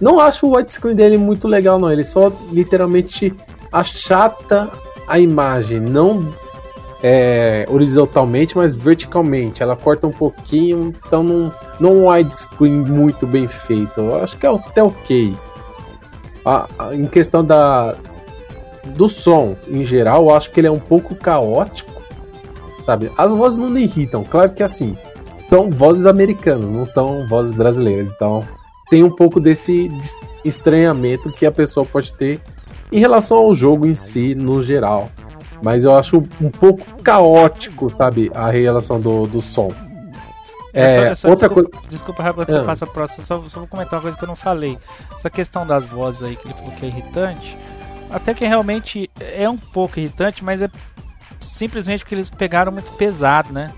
Não 0.00 0.18
acho 0.18 0.46
o 0.46 0.56
widescreen 0.56 0.94
dele 0.94 1.16
muito 1.16 1.46
legal, 1.46 1.78
não. 1.78 1.90
Ele 1.90 2.04
só 2.04 2.32
literalmente 2.50 3.34
achata 3.72 4.70
a 5.06 5.18
imagem, 5.18 5.80
não 5.80 6.28
é, 7.02 7.66
horizontalmente, 7.68 8.56
mas 8.56 8.74
verticalmente. 8.74 9.62
Ela 9.62 9.74
corta 9.74 10.06
um 10.06 10.12
pouquinho, 10.12 10.94
então 11.06 11.22
não, 11.22 11.52
não 11.80 11.94
um 11.94 12.08
widescreen 12.08 12.76
muito 12.76 13.26
bem 13.26 13.48
feito. 13.48 14.00
Eu 14.00 14.22
acho 14.22 14.38
que 14.38 14.46
é 14.46 14.54
até 14.54 14.82
ok. 14.82 15.34
A, 16.44 16.68
a, 16.78 16.94
em 16.94 17.06
questão 17.06 17.44
da, 17.44 17.96
do 18.84 19.08
som, 19.08 19.56
em 19.68 19.84
geral, 19.84 20.24
eu 20.24 20.34
acho 20.34 20.50
que 20.50 20.60
ele 20.60 20.68
é 20.68 20.70
um 20.70 20.78
pouco 20.78 21.14
caótico, 21.14 22.02
sabe? 22.80 23.10
As 23.16 23.32
vozes 23.32 23.58
não 23.58 23.68
me 23.68 23.82
irritam, 23.82 24.24
claro 24.24 24.50
que 24.50 24.62
assim, 24.62 24.96
são 25.48 25.70
vozes 25.70 26.06
americanas, 26.06 26.70
não 26.70 26.84
são 26.84 27.26
vozes 27.28 27.52
brasileiras, 27.52 28.10
então 28.10 28.44
tem 28.92 29.02
um 29.02 29.10
pouco 29.10 29.40
desse 29.40 29.90
estranhamento 30.44 31.32
que 31.32 31.46
a 31.46 31.50
pessoa 31.50 31.86
pode 31.86 32.12
ter 32.12 32.38
em 32.92 33.00
relação 33.00 33.38
ao 33.38 33.54
jogo 33.54 33.86
em 33.86 33.94
si, 33.94 34.34
no 34.34 34.62
geral. 34.62 35.10
Mas 35.62 35.86
eu 35.86 35.96
acho 35.96 36.22
um 36.38 36.50
pouco 36.50 36.84
caótico, 37.02 37.88
sabe, 37.88 38.30
a 38.34 38.50
relação 38.50 39.00
do, 39.00 39.26
do 39.26 39.40
som. 39.40 39.72
É, 40.74 41.08
é 41.08 41.14
só, 41.14 41.30
outra 41.30 41.48
desculpa, 41.48 41.70
coisa. 41.70 41.88
Desculpa, 41.88 42.22
Rafa, 42.22 42.44
você 42.44 42.58
é. 42.58 42.62
passa 42.62 42.84
a 42.84 42.88
próxima. 42.88 43.24
Só, 43.24 43.42
só 43.48 43.60
vou 43.60 43.66
comentar 43.66 43.94
uma 43.94 44.02
coisa 44.02 44.18
que 44.18 44.24
eu 44.24 44.28
não 44.28 44.36
falei. 44.36 44.78
Essa 45.16 45.30
questão 45.30 45.66
das 45.66 45.88
vozes 45.88 46.22
aí 46.22 46.36
que 46.36 46.46
ele 46.46 46.54
falou 46.54 46.72
que 46.72 46.84
é 46.84 46.88
irritante. 46.90 47.56
Até 48.10 48.34
que 48.34 48.44
realmente 48.44 49.10
é 49.38 49.48
um 49.48 49.56
pouco 49.56 49.98
irritante, 49.98 50.44
mas 50.44 50.60
é 50.60 50.68
simplesmente 51.40 52.00
porque 52.00 52.14
eles 52.14 52.28
pegaram 52.28 52.70
muito 52.70 52.92
pesado, 52.92 53.54
né? 53.54 53.72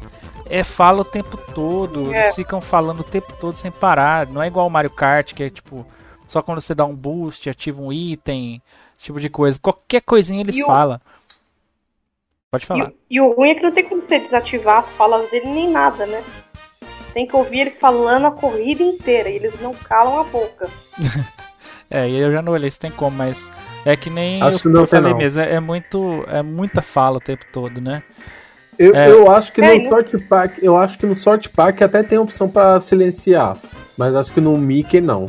É 0.55 0.63
fala 0.63 1.01
o 1.01 1.05
tempo 1.05 1.37
todo, 1.53 2.15
é. 2.15 2.27
eles 2.27 2.37
ficam 2.37 2.61
falando 2.61 3.01
o 3.01 3.05
tempo 3.05 3.35
todo 3.41 3.57
sem 3.57 3.73
parar. 3.73 4.29
Não 4.29 4.41
é 4.41 4.47
igual 4.47 4.69
o 4.69 4.71
Mario 4.71 4.89
Kart, 4.89 5.35
que 5.35 5.43
é 5.43 5.51
tipo, 5.51 5.85
só 6.29 6.41
quando 6.43 6.61
você 6.61 6.73
dá 6.77 6.85
um 6.85 6.95
boost, 6.95 7.51
ativa 7.51 7.83
um 7.83 7.93
item, 7.93 8.63
tipo 8.97 9.19
de 9.19 9.29
coisa. 9.29 9.59
Qualquer 9.61 10.03
coisinha 10.03 10.43
eles 10.43 10.61
falam. 10.61 11.01
Pode 12.53 12.67
falar. 12.67 12.93
E, 13.11 13.17
e, 13.17 13.21
o 13.21 13.33
ruim 13.33 13.51
é 13.51 13.55
que 13.57 13.63
não 13.65 13.73
tem 13.73 13.89
como 13.89 14.03
você 14.03 14.21
desativar 14.21 14.85
as 14.85 14.89
falas 14.91 15.29
dele 15.29 15.49
nem 15.49 15.69
nada, 15.69 16.07
né? 16.07 16.23
Tem 17.13 17.27
que 17.27 17.35
ouvir 17.35 17.63
ele 17.63 17.71
falando 17.73 18.29
a 18.29 18.31
corrida 18.31 18.85
inteira 18.85 19.29
e 19.29 19.35
eles 19.35 19.61
não 19.61 19.75
calam 19.75 20.21
a 20.21 20.23
boca. 20.23 20.71
é, 21.91 22.09
eu 22.09 22.31
já 22.31 22.41
não 22.43 22.53
olhei 22.53 22.71
se 22.71 22.79
tem 22.79 22.93
como, 22.93 23.17
mas 23.17 23.51
é 23.85 23.97
que 23.97 24.09
nem 24.09 24.41
acho 24.41 24.59
eu, 24.59 24.63
que 24.63 24.69
não 24.69 24.81
eu 24.83 24.87
falei 24.87 25.11
não. 25.11 25.19
mesmo, 25.19 25.43
é, 25.43 25.55
é, 25.55 25.59
muito, 25.59 26.25
é 26.29 26.43
muita 26.45 26.81
fala 26.81 27.17
o 27.17 27.21
tempo 27.21 27.45
todo, 27.53 27.81
né? 27.81 28.05
Eu, 28.79 28.95
é. 28.95 29.11
eu 29.11 29.31
acho 29.31 29.53
que 29.53 29.61
é, 29.61 29.79
no 29.79 29.89
Sort 29.89 30.19
Pack, 30.29 30.65
eu 30.65 30.77
acho 30.77 30.99
que 30.99 31.07
no 31.07 31.15
Sort 31.15 31.49
Pack 31.49 31.83
até 31.83 32.03
tem 32.03 32.19
opção 32.19 32.49
para 32.49 32.81
silenciar, 32.81 33.57
mas 33.97 34.15
acho 34.15 34.33
que 34.33 34.41
no 34.41 34.57
Mickey 34.57 35.01
não. 35.01 35.29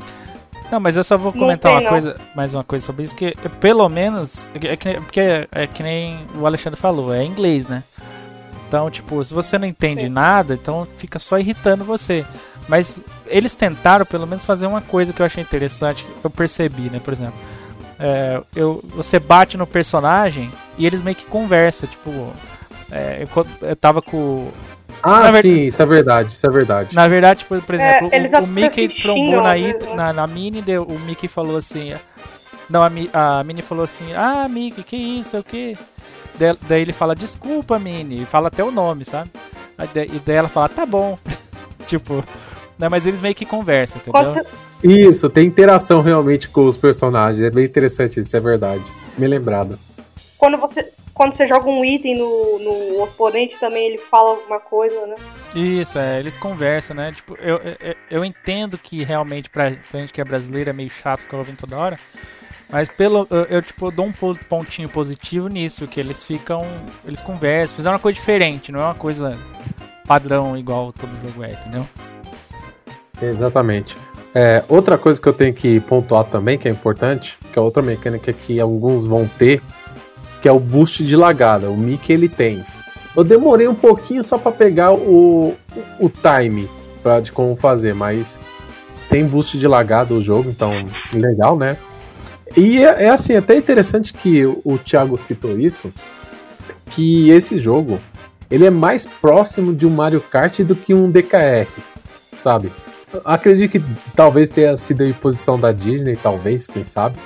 Não, 0.72 0.80
mas 0.80 0.98
eu 0.98 1.04
só 1.04 1.18
vou 1.18 1.32
comentar 1.32 1.72
uma 1.72 1.90
coisa, 1.90 2.16
mais 2.36 2.54
uma 2.54 2.64
coisa 2.64 2.86
sobre 2.86 3.04
isso, 3.04 3.16
que 3.16 3.36
pelo 3.60 3.88
menos, 3.88 4.50
é 4.56 4.76
que, 4.76 4.94
porque 4.96 5.20
é, 5.20 5.48
é 5.52 5.68
que 5.68 5.84
nem 5.84 6.26
o 6.40 6.46
Alexandre 6.46 6.80
falou, 6.80 7.14
é 7.14 7.24
inglês, 7.24 7.68
né? 7.68 7.84
Então, 8.68 8.90
tipo, 8.90 9.24
se 9.24 9.34
você 9.34 9.60
não 9.60 9.68
entende 9.68 10.04
Sim. 10.04 10.10
nada, 10.10 10.56
então 10.56 10.88
fica 10.98 11.20
só 11.20 11.38
irritando 11.38 11.84
você. 11.84 12.26
Mas 12.68 12.96
eles 13.28 13.54
tentaram 13.54 14.06
pelo 14.06 14.26
menos 14.26 14.44
fazer 14.44 14.66
uma 14.66 14.82
coisa 14.82 15.14
que 15.14 15.22
eu 15.22 15.26
achei 15.26 15.44
interessante, 15.44 16.04
que 16.04 16.26
eu 16.26 16.32
percebi, 16.32 16.90
né? 16.90 17.00
Por 17.04 17.14
exemplo, 17.14 17.36
é, 18.00 18.42
eu, 18.56 18.84
você 18.96 19.20
bate 19.20 19.56
no 19.56 19.68
personagem 19.68 20.52
e 20.78 20.86
eles 20.86 21.02
meio 21.02 21.16
que 21.16 21.26
conversam, 21.26 21.88
tipo, 21.88 22.34
é, 22.92 23.24
eu, 23.24 23.48
eu 23.62 23.76
tava 23.76 24.02
com 24.02 24.52
ah, 25.02 25.30
ver... 25.30 25.42
sim, 25.44 25.66
isso 25.66 25.82
é 25.82 25.86
verdade, 25.86 26.34
isso 26.34 26.46
é 26.46 26.50
verdade. 26.50 26.96
Na 26.96 27.08
verdade, 27.08 27.40
tipo, 27.40 27.62
por 27.62 27.76
exemplo, 27.76 28.10
é, 28.12 28.40
o, 28.40 28.44
o 28.44 28.48
Mickey 28.48 28.90
trombou 28.90 29.42
na, 29.42 29.52
it, 29.52 29.86
na, 29.96 30.12
na 30.12 30.26
Mini, 30.26 30.62
deu, 30.62 30.84
o 30.84 31.00
Mickey 31.00 31.28
falou 31.28 31.58
assim. 31.58 31.94
Não, 32.68 32.82
a, 32.82 32.90
a 33.40 33.44
Mini 33.44 33.62
falou 33.62 33.84
assim, 33.84 34.14
ah, 34.16 34.48
Mickey, 34.50 34.82
que 34.82 34.96
isso, 34.96 35.38
é 35.38 35.40
o 35.40 35.44
que? 35.44 35.78
Daí 36.68 36.82
ele 36.82 36.92
fala, 36.92 37.16
desculpa, 37.16 37.78
Mini, 37.78 38.24
e 38.24 38.26
fala 38.26 38.48
até 38.48 38.64
o 38.64 38.72
nome, 38.72 39.06
sabe? 39.06 39.30
E 40.12 40.20
daí 40.26 40.36
ela 40.36 40.50
fala, 40.50 40.70
tá 40.70 40.86
bom. 40.86 41.18
tipo, 41.86 42.24
né, 42.78 42.90
mas 42.90 43.06
eles 43.06 43.22
meio 43.22 43.36
que 43.36 43.46
conversam, 43.46 44.02
entendeu? 44.02 44.44
Isso, 44.84 45.30
tem 45.30 45.48
interação 45.48 46.02
realmente 46.02 46.50
com 46.50 46.66
os 46.66 46.78
personagens, 46.78 47.44
é 47.44 47.50
bem 47.50 47.66
interessante 47.66 48.20
isso, 48.20 48.36
é 48.36 48.40
verdade. 48.40 48.84
Me 49.18 49.28
lembrado. 49.28 49.78
Quando 50.38 50.58
você, 50.58 50.92
quando 51.16 51.36
você 51.36 51.48
joga 51.48 51.70
um 51.70 51.84
item 51.84 52.18
no, 52.18 52.60
no 52.60 53.04
oponente 53.04 53.58
também 53.58 53.88
ele 53.88 53.98
fala 53.98 54.32
alguma 54.32 54.60
coisa, 54.60 55.08
né? 55.08 55.16
Isso, 55.56 55.98
é, 55.98 56.20
eles 56.20 56.38
conversam, 56.38 56.94
né? 56.94 57.14
Tipo, 57.14 57.36
eu, 57.40 57.58
eu, 57.80 57.96
eu 58.12 58.26
entendo 58.26 58.78
que 58.78 59.02
realmente 59.02 59.50
pra, 59.50 59.70
gente 59.70 60.12
que 60.12 60.20
é 60.20 60.26
brasileiro 60.26 60.70
é 60.70 60.74
meio 60.74 60.90
chato 60.90 61.22
ficar 61.22 61.38
ouvindo 61.38 61.56
toda 61.56 61.78
hora. 61.78 61.98
Mas 62.70 62.90
pelo 62.90 63.26
eu, 63.30 63.44
eu, 63.46 63.62
tipo 63.62 63.90
dou 63.92 64.08
um 64.08 64.12
pontinho 64.12 64.90
positivo 64.90 65.48
nisso, 65.48 65.88
que 65.88 66.00
eles 66.00 66.22
ficam, 66.24 66.64
eles 67.06 67.22
conversam, 67.22 67.78
fizeram 67.78 67.94
uma 67.94 68.02
coisa 68.02 68.20
diferente, 68.20 68.72
não 68.72 68.82
é 68.82 68.84
uma 68.84 68.96
coisa 68.96 69.38
padrão 70.06 70.58
igual 70.58 70.92
todo 70.92 71.10
jogo 71.24 71.44
é, 71.44 71.54
entendeu? 71.54 71.88
Exatamente. 73.22 73.96
É, 74.34 74.62
outra 74.68 74.98
coisa 74.98 75.22
que 75.22 75.28
eu 75.28 75.34
tenho 75.34 75.54
que 75.54 75.80
pontuar 75.80 76.26
também, 76.26 76.58
que 76.58 76.68
é 76.68 76.72
importante, 76.72 77.38
que 77.54 77.58
é 77.58 77.62
outra 77.62 77.82
mecânica 77.82 78.34
que 78.34 78.60
alguns 78.60 79.06
vão 79.06 79.26
ter, 79.26 79.62
que 80.46 80.50
é 80.50 80.52
o 80.52 80.60
boost 80.60 81.04
de 81.04 81.16
lagada. 81.16 81.72
O 81.72 81.76
Mickey 81.76 82.14
ele 82.14 82.30
tem. 82.30 82.64
Eu 83.18 83.24
demorei 83.24 83.68
um 83.68 83.74
pouquinho 83.74 84.24
só 84.24 84.38
para 84.38 84.52
pegar 84.52 84.94
o, 84.94 85.56
o, 86.00 86.08
time 86.08 86.70
pra, 87.02 87.20
de 87.20 87.32
como 87.32 87.56
fazer, 87.56 87.96
mas 87.96 88.38
tem 89.10 89.26
boost 89.26 89.58
de 89.58 89.68
lagada 89.68 90.14
o 90.14 90.22
jogo, 90.22 90.52
então 90.52 90.88
legal, 91.12 91.58
né? 91.58 91.76
E 92.56 92.78
é, 92.78 93.06
é 93.06 93.10
assim, 93.10 93.34
é 93.34 93.38
até 93.38 93.58
interessante 93.58 94.14
que 94.14 94.46
o, 94.46 94.62
o 94.64 94.78
Thiago 94.78 95.18
citou 95.18 95.60
isso, 95.60 95.92
que 96.92 97.32
esse 97.32 97.58
jogo 97.58 98.00
ele 98.52 98.68
é 98.68 98.70
mais 98.70 99.04
próximo 99.04 99.74
de 99.74 99.88
um 99.88 99.90
Mario 99.90 100.22
Kart 100.22 100.60
do 100.60 100.76
que 100.76 100.94
um 100.94 101.10
DKR, 101.10 101.68
sabe? 102.44 102.72
Acredito 103.24 103.72
que 103.72 103.84
talvez 104.16 104.52
tenha 104.52 104.78
sido 104.78 105.02
a 105.02 105.08
imposição 105.08 105.60
da 105.60 105.72
Disney, 105.72 106.16
talvez, 106.16 106.68
quem 106.68 106.86
sabe 106.86 107.18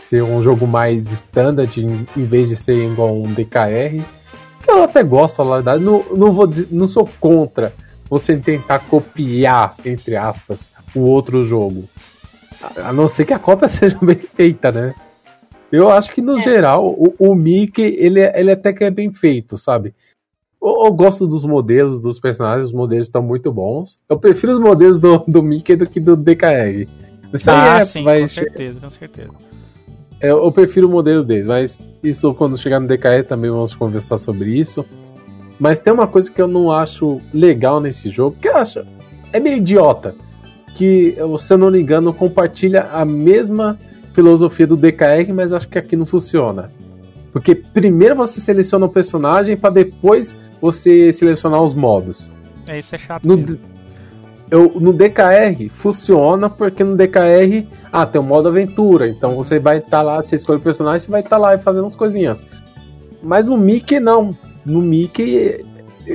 ser 0.00 0.22
um 0.22 0.42
jogo 0.42 0.66
mais 0.66 1.10
standard 1.10 1.80
em, 1.80 2.06
em 2.16 2.24
vez 2.24 2.48
de 2.48 2.56
ser 2.56 2.74
igual 2.74 3.14
um 3.14 3.32
DKR. 3.32 4.02
Que 4.62 4.70
eu 4.70 4.84
até 4.84 5.02
gosto, 5.02 5.44
na 5.44 5.54
verdade. 5.56 5.82
Não, 5.82 6.04
não, 6.14 6.32
vou 6.32 6.46
dizer, 6.46 6.68
não 6.70 6.86
sou 6.86 7.08
contra 7.20 7.72
você 8.08 8.36
tentar 8.36 8.80
copiar, 8.80 9.74
entre 9.84 10.16
aspas, 10.16 10.70
o 10.94 11.00
outro 11.00 11.44
jogo. 11.44 11.88
A, 12.62 12.88
a 12.88 12.92
não 12.92 13.08
ser 13.08 13.24
que 13.24 13.32
a 13.32 13.38
cópia 13.38 13.66
seja 13.68 13.98
bem 14.00 14.16
feita, 14.16 14.70
né? 14.70 14.94
Eu 15.72 15.90
acho 15.90 16.12
que 16.12 16.22
no 16.22 16.38
é. 16.38 16.42
geral 16.42 16.86
o, 16.86 17.14
o 17.18 17.34
Mickey 17.34 17.96
ele, 17.98 18.20
é, 18.20 18.38
ele 18.38 18.52
até 18.52 18.72
que 18.72 18.84
é 18.84 18.90
bem 18.90 19.12
feito, 19.12 19.58
sabe? 19.58 19.92
Eu, 20.62 20.84
eu, 20.84 20.92
gosto 20.92 21.26
dos 21.26 21.44
modelos 21.44 22.00
dos 22.00 22.20
personagens, 22.20 22.68
os 22.68 22.72
modelos 22.72 23.08
estão 23.08 23.22
muito 23.22 23.52
bons. 23.52 23.96
Eu 24.08 24.18
prefiro 24.18 24.52
os 24.52 24.60
modelos 24.60 24.98
do, 24.98 25.18
do 25.26 25.42
Mickey 25.42 25.76
do 25.76 25.86
que 25.86 25.98
do 25.98 26.16
DKR. 26.16 26.88
Isso 27.32 27.50
ah, 27.50 27.78
é, 27.78 27.84
sim, 27.84 28.04
com 28.04 28.28
certeza, 28.28 28.80
com 28.80 28.90
certeza. 28.90 29.30
É, 30.24 30.30
eu 30.30 30.50
prefiro 30.50 30.88
o 30.88 30.90
modelo 30.90 31.22
deles, 31.22 31.46
mas 31.46 31.78
isso 32.02 32.32
quando 32.32 32.56
chegar 32.56 32.80
no 32.80 32.88
DKE 32.88 33.24
também 33.28 33.50
vamos 33.50 33.74
conversar 33.74 34.16
sobre 34.16 34.58
isso. 34.58 34.82
Mas 35.60 35.82
tem 35.82 35.92
uma 35.92 36.06
coisa 36.06 36.30
que 36.30 36.40
eu 36.40 36.48
não 36.48 36.72
acho 36.72 37.20
legal 37.30 37.78
nesse 37.78 38.08
jogo, 38.08 38.34
que 38.40 38.48
eu 38.48 38.56
acho 38.56 38.86
é 39.34 39.38
meio 39.38 39.58
idiota. 39.58 40.14
Que, 40.74 41.14
se 41.38 41.52
eu 41.52 41.58
não 41.58 41.70
me 41.70 41.78
engano, 41.78 42.14
compartilha 42.14 42.88
a 42.90 43.04
mesma 43.04 43.78
filosofia 44.14 44.66
do 44.66 44.78
DKR, 44.78 45.30
mas 45.34 45.52
acho 45.52 45.68
que 45.68 45.78
aqui 45.78 45.94
não 45.94 46.06
funciona. 46.06 46.70
Porque 47.30 47.54
primeiro 47.54 48.16
você 48.16 48.40
seleciona 48.40 48.86
o 48.86 48.88
personagem 48.88 49.58
para 49.58 49.74
depois 49.74 50.34
você 50.58 51.12
selecionar 51.12 51.62
os 51.62 51.74
modos. 51.74 52.30
É, 52.66 52.78
isso 52.78 52.94
é 52.94 52.98
chato. 52.98 53.28
No, 53.28 53.58
eu, 54.50 54.72
no 54.78 54.92
DKR 54.92 55.68
funciona 55.70 56.50
porque 56.50 56.84
no 56.84 56.96
DKR 56.96 57.66
ah, 57.92 58.04
tem 58.04 58.20
o 58.20 58.24
modo 58.24 58.48
aventura, 58.48 59.08
então 59.08 59.34
você 59.34 59.58
vai 59.58 59.78
estar 59.78 59.90
tá 59.90 60.02
lá, 60.02 60.22
você 60.22 60.36
escolhe 60.36 60.58
o 60.58 60.62
personagem, 60.62 61.00
você 61.00 61.10
vai 61.10 61.20
estar 61.20 61.36
tá 61.36 61.42
lá 61.42 61.58
fazendo 61.58 61.86
as 61.86 61.96
coisinhas. 61.96 62.42
Mas 63.22 63.48
no 63.48 63.56
Mickey 63.56 63.98
não. 63.98 64.36
No 64.64 64.80
Mickey 64.80 65.64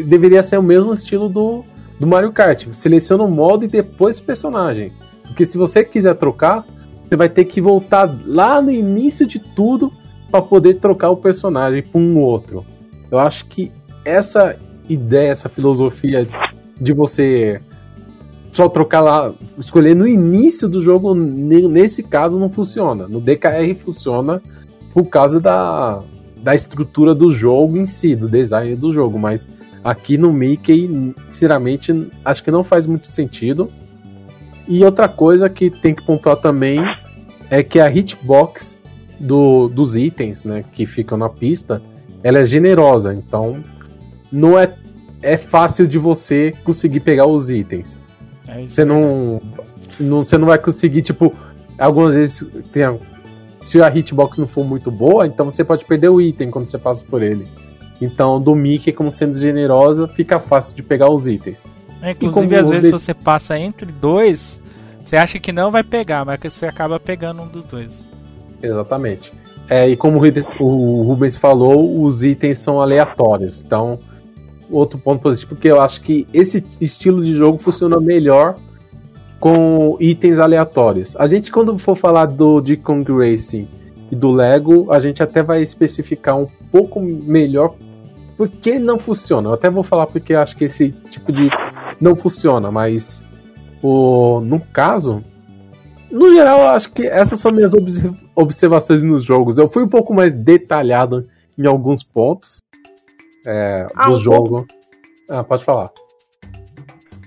deveria 0.06 0.44
ser 0.44 0.58
o 0.58 0.64
mesmo 0.64 0.94
estilo 0.94 1.28
do, 1.28 1.64
do 2.00 2.06
Mario 2.06 2.32
Kart. 2.32 2.68
Seleciona 2.72 3.24
o 3.24 3.32
modo 3.32 3.66
e 3.66 3.68
depois 3.68 4.20
o 4.20 4.24
personagem. 4.24 4.92
Porque 5.24 5.46
se 5.46 5.58
você 5.58 5.84
quiser 5.84 6.16
trocar, 6.16 6.66
você 7.08 7.16
vai 7.16 7.30
ter 7.30 7.46
que 7.46 7.60
voltar 7.60 8.16
lá 8.26 8.62
no 8.62 8.72
início 8.72 9.26
de 9.26 9.40
tudo 9.40 9.92
para 10.30 10.42
poder 10.42 10.76
trocar 10.76 11.10
o 11.10 11.18
personagem 11.18 11.82
para 11.82 12.00
um 12.00 12.20
outro. 12.20 12.64
Eu 13.12 13.18
acho 13.18 13.46
que 13.48 13.72
essa 14.06 14.56
ideia, 14.88 15.32
essa 15.32 15.50
filosofia 15.50 16.28
de 16.80 16.94
você 16.94 17.60
só 18.52 18.68
trocar 18.68 19.02
lá, 19.02 19.34
escolher 19.58 19.96
no 19.96 20.08
início 20.08 20.68
do 20.68 20.82
jogo, 20.84 21.14
nesse 21.14 22.04
caso 22.04 22.40
não 22.40 22.50
funciona. 22.50 23.08
No 23.08 23.20
DKR 23.20 23.76
funciona 23.76 24.42
por 24.94 25.06
causa 25.06 25.40
da, 25.40 26.02
da 26.38 26.56
estrutura 26.56 27.14
do 27.14 27.30
jogo 27.30 27.78
em 27.78 27.86
si, 27.86 28.16
do 28.16 28.28
design 28.28 28.76
do 28.76 28.92
jogo, 28.92 29.20
mas 29.20 29.48
aqui 29.84 30.18
no 30.18 30.34
Mickey, 30.34 31.14
sinceramente, 31.30 32.10
acho 32.26 32.44
que 32.44 32.52
não 32.52 32.64
faz 32.64 32.88
muito 32.88 33.08
sentido. 33.08 33.70
E 34.68 34.84
outra 34.84 35.08
coisa 35.08 35.50
que 35.50 35.70
tem 35.70 35.94
que 35.94 36.04
pontuar 36.04 36.38
também 36.38 36.80
é 37.50 37.64
que 37.64 37.80
a 37.80 37.90
hitbox 37.90 38.78
do, 39.20 39.68
dos 39.68 39.96
itens, 39.96 40.44
né, 40.44 40.64
que 40.72 40.86
ficam 40.86 41.18
na 41.18 41.30
pista, 41.30 41.82
ela 42.24 42.40
é 42.40 42.46
generosa, 42.46 43.14
então 43.14 43.64
não 44.32 44.58
é, 44.58 44.74
é 45.22 45.38
fácil 45.38 45.88
de 45.88 45.98
você 45.98 46.54
conseguir 46.64 47.00
pegar 47.00 47.26
os 47.26 47.50
itens. 47.50 47.98
É 48.50 48.68
você 48.68 48.84
não, 48.84 49.42
não, 50.00 50.24
você 50.24 50.38
não 50.38 50.48
vai 50.48 50.58
conseguir, 50.58 51.02
tipo, 51.02 51.34
algumas 51.78 52.16
vezes 52.16 52.46
tem 52.72 52.84
a, 52.84 52.96
se 53.64 53.82
a 53.82 53.88
hitbox 53.88 54.38
não 54.38 54.48
for 54.48 54.66
muito 54.66 54.90
boa, 54.90 55.28
então 55.28 55.50
você 55.50 55.64
pode 55.64 55.86
perder 55.86 56.10
o 56.10 56.20
item 56.20 56.50
quando 56.50 56.66
você 56.66 56.78
passa 56.78 57.04
por 57.04 57.22
ele. 57.22 57.48
Então, 58.02 58.42
do 58.42 58.56
Mickey, 58.56 58.94
como 58.94 59.12
sendo 59.12 59.38
generosa, 59.38 60.08
fica 60.08 60.40
fácil 60.40 60.76
de 60.76 60.82
pegar 60.82 61.12
os 61.12 61.28
itens. 61.28 61.68
É, 62.02 62.12
inclusive, 62.12 62.56
às 62.56 62.70
vezes 62.70 62.86
de... 62.86 62.92
você 62.92 63.14
passa 63.14 63.60
entre 63.60 63.92
dois, 63.92 64.62
você 65.04 65.18
acha 65.18 65.38
que 65.38 65.52
não 65.52 65.70
vai 65.70 65.84
pegar, 65.84 66.26
mas 66.26 66.40
você 66.42 66.66
acaba 66.66 67.00
pegando 67.00 67.42
um 67.42 67.48
dos 67.48 67.66
dois. 67.66 68.10
Exatamente. 68.64 69.34
É, 69.70 69.88
e 69.88 69.96
como 69.96 70.18
o 70.18 71.04
Rubens 71.04 71.38
falou, 71.38 72.02
os 72.02 72.24
itens 72.24 72.58
são 72.58 72.82
aleatórios. 72.82 73.62
Então, 73.62 74.00
outro 74.70 75.00
ponto 75.00 75.22
positivo, 75.22 75.56
porque 75.56 75.70
eu 75.70 75.82
acho 75.82 76.02
que 76.02 76.28
esse 76.34 76.64
estilo 76.80 77.24
de 77.24 77.34
jogo 77.34 77.58
funciona 77.58 78.00
melhor 78.00 78.56
com 79.40 79.98
itens 80.00 80.40
aleatórios. 80.40 81.16
A 81.18 81.26
gente, 81.26 81.52
quando 81.52 81.78
for 81.78 81.96
falar 81.96 82.26
do 82.26 82.60
de 82.60 82.76
Kong 82.76 83.06
Racing 83.12 83.68
e 84.12 84.16
do 84.16 84.32
Lego, 84.32 84.92
a 84.92 85.00
gente 85.00 85.24
até 85.24 85.42
vai 85.42 85.62
especificar 85.62 86.38
um 86.38 86.48
pouco 86.72 87.00
melhor 87.00 87.76
por 88.36 88.50
que 88.50 88.78
não 88.78 89.00
funciona. 89.00 89.50
Eu 89.50 89.54
até 89.54 89.70
vou 89.70 89.84
falar 89.84 90.08
porque 90.08 90.34
acho 90.34 90.56
que 90.56 90.66
esse 90.66 90.90
tipo 91.10 91.32
de 91.32 91.50
não 92.00 92.16
funciona, 92.16 92.72
mas 92.72 93.24
o, 93.82 94.42
no 94.42 94.60
caso, 94.60 95.24
no 96.12 96.34
geral, 96.34 96.60
eu 96.60 96.70
acho 96.70 96.92
que 96.92 97.06
essas 97.06 97.40
são 97.40 97.52
minhas 97.52 97.72
observações 98.36 99.04
nos 99.04 99.24
jogos. 99.24 99.58
Eu 99.58 99.70
fui 99.70 99.84
um 99.84 99.88
pouco 99.88 100.14
mais 100.14 100.34
detalhado 100.34 101.28
em 101.58 101.66
alguns 101.68 102.04
pontos 102.04 102.60
é, 103.46 103.88
ah, 103.96 104.08
do 104.08 104.14
um 104.14 104.18
jogo. 104.18 104.58
Ponto... 104.62 104.76
Ah, 105.30 105.44
pode 105.44 105.64
falar. 105.64 105.92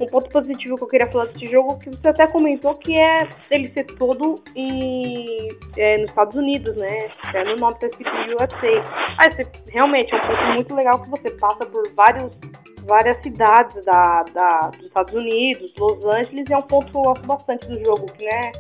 Um 0.01 0.07
ponto 0.07 0.29
positivo 0.31 0.77
que 0.77 0.83
eu 0.83 0.89
queria 0.89 1.07
falar 1.11 1.27
desse 1.27 1.47
jogo, 1.47 1.79
que 1.79 1.91
você 1.91 2.09
até 2.09 2.27
comentou, 2.27 2.75
que 2.75 2.99
é 2.99 3.29
ele 3.51 3.69
ser 3.73 3.85
todo 3.85 4.43
em, 4.57 5.49
é, 5.77 5.99
nos 5.99 6.11
Estados 6.11 6.37
Unidos, 6.37 6.77
né? 6.77 7.09
É, 7.33 7.45
no 7.45 7.57
nome 7.57 7.75
escrito 7.75 8.11
USA. 8.11 8.83
Ah, 9.19 9.27
esse, 9.27 9.47
realmente 9.69 10.13
é 10.13 10.17
um 10.17 10.21
ponto 10.21 10.43
muito 10.55 10.75
legal 10.75 11.01
que 11.01 11.11
você 11.11 11.31
passa 11.33 11.67
por 11.67 11.89
vários 11.95 12.41
várias 12.87 13.23
cidades 13.23 13.85
da, 13.85 14.25
da, 14.35 14.71
dos 14.71 14.87
Estados 14.87 15.15
Unidos, 15.15 15.73
Los 15.79 16.05
Angeles, 16.05 16.49
e 16.49 16.53
é 16.53 16.57
um 16.57 16.63
ponto 16.63 16.91
que 16.91 16.97
eu 16.97 17.03
gosto 17.03 17.27
bastante 17.27 17.67
do 17.69 17.85
jogo, 17.85 18.07
que 18.13 18.25
né, 18.25 18.53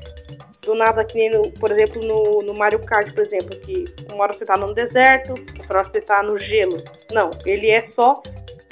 do 0.62 0.74
nada 0.74 1.04
que 1.04 1.28
no, 1.30 1.50
por 1.52 1.70
exemplo, 1.72 2.02
no, 2.02 2.42
no 2.42 2.54
Mario 2.54 2.78
Kart, 2.80 3.12
por 3.12 3.24
exemplo, 3.24 3.58
que 3.60 3.84
uma 4.08 4.24
hora 4.24 4.32
você 4.32 4.44
tá 4.44 4.56
no 4.56 4.72
deserto, 4.72 5.32
outra 5.58 5.78
hora 5.78 5.90
você 5.90 6.00
tá 6.00 6.22
no 6.22 6.38
gelo. 6.38 6.82
Não, 7.12 7.30
ele 7.44 7.70
é 7.70 7.88
só 7.94 8.22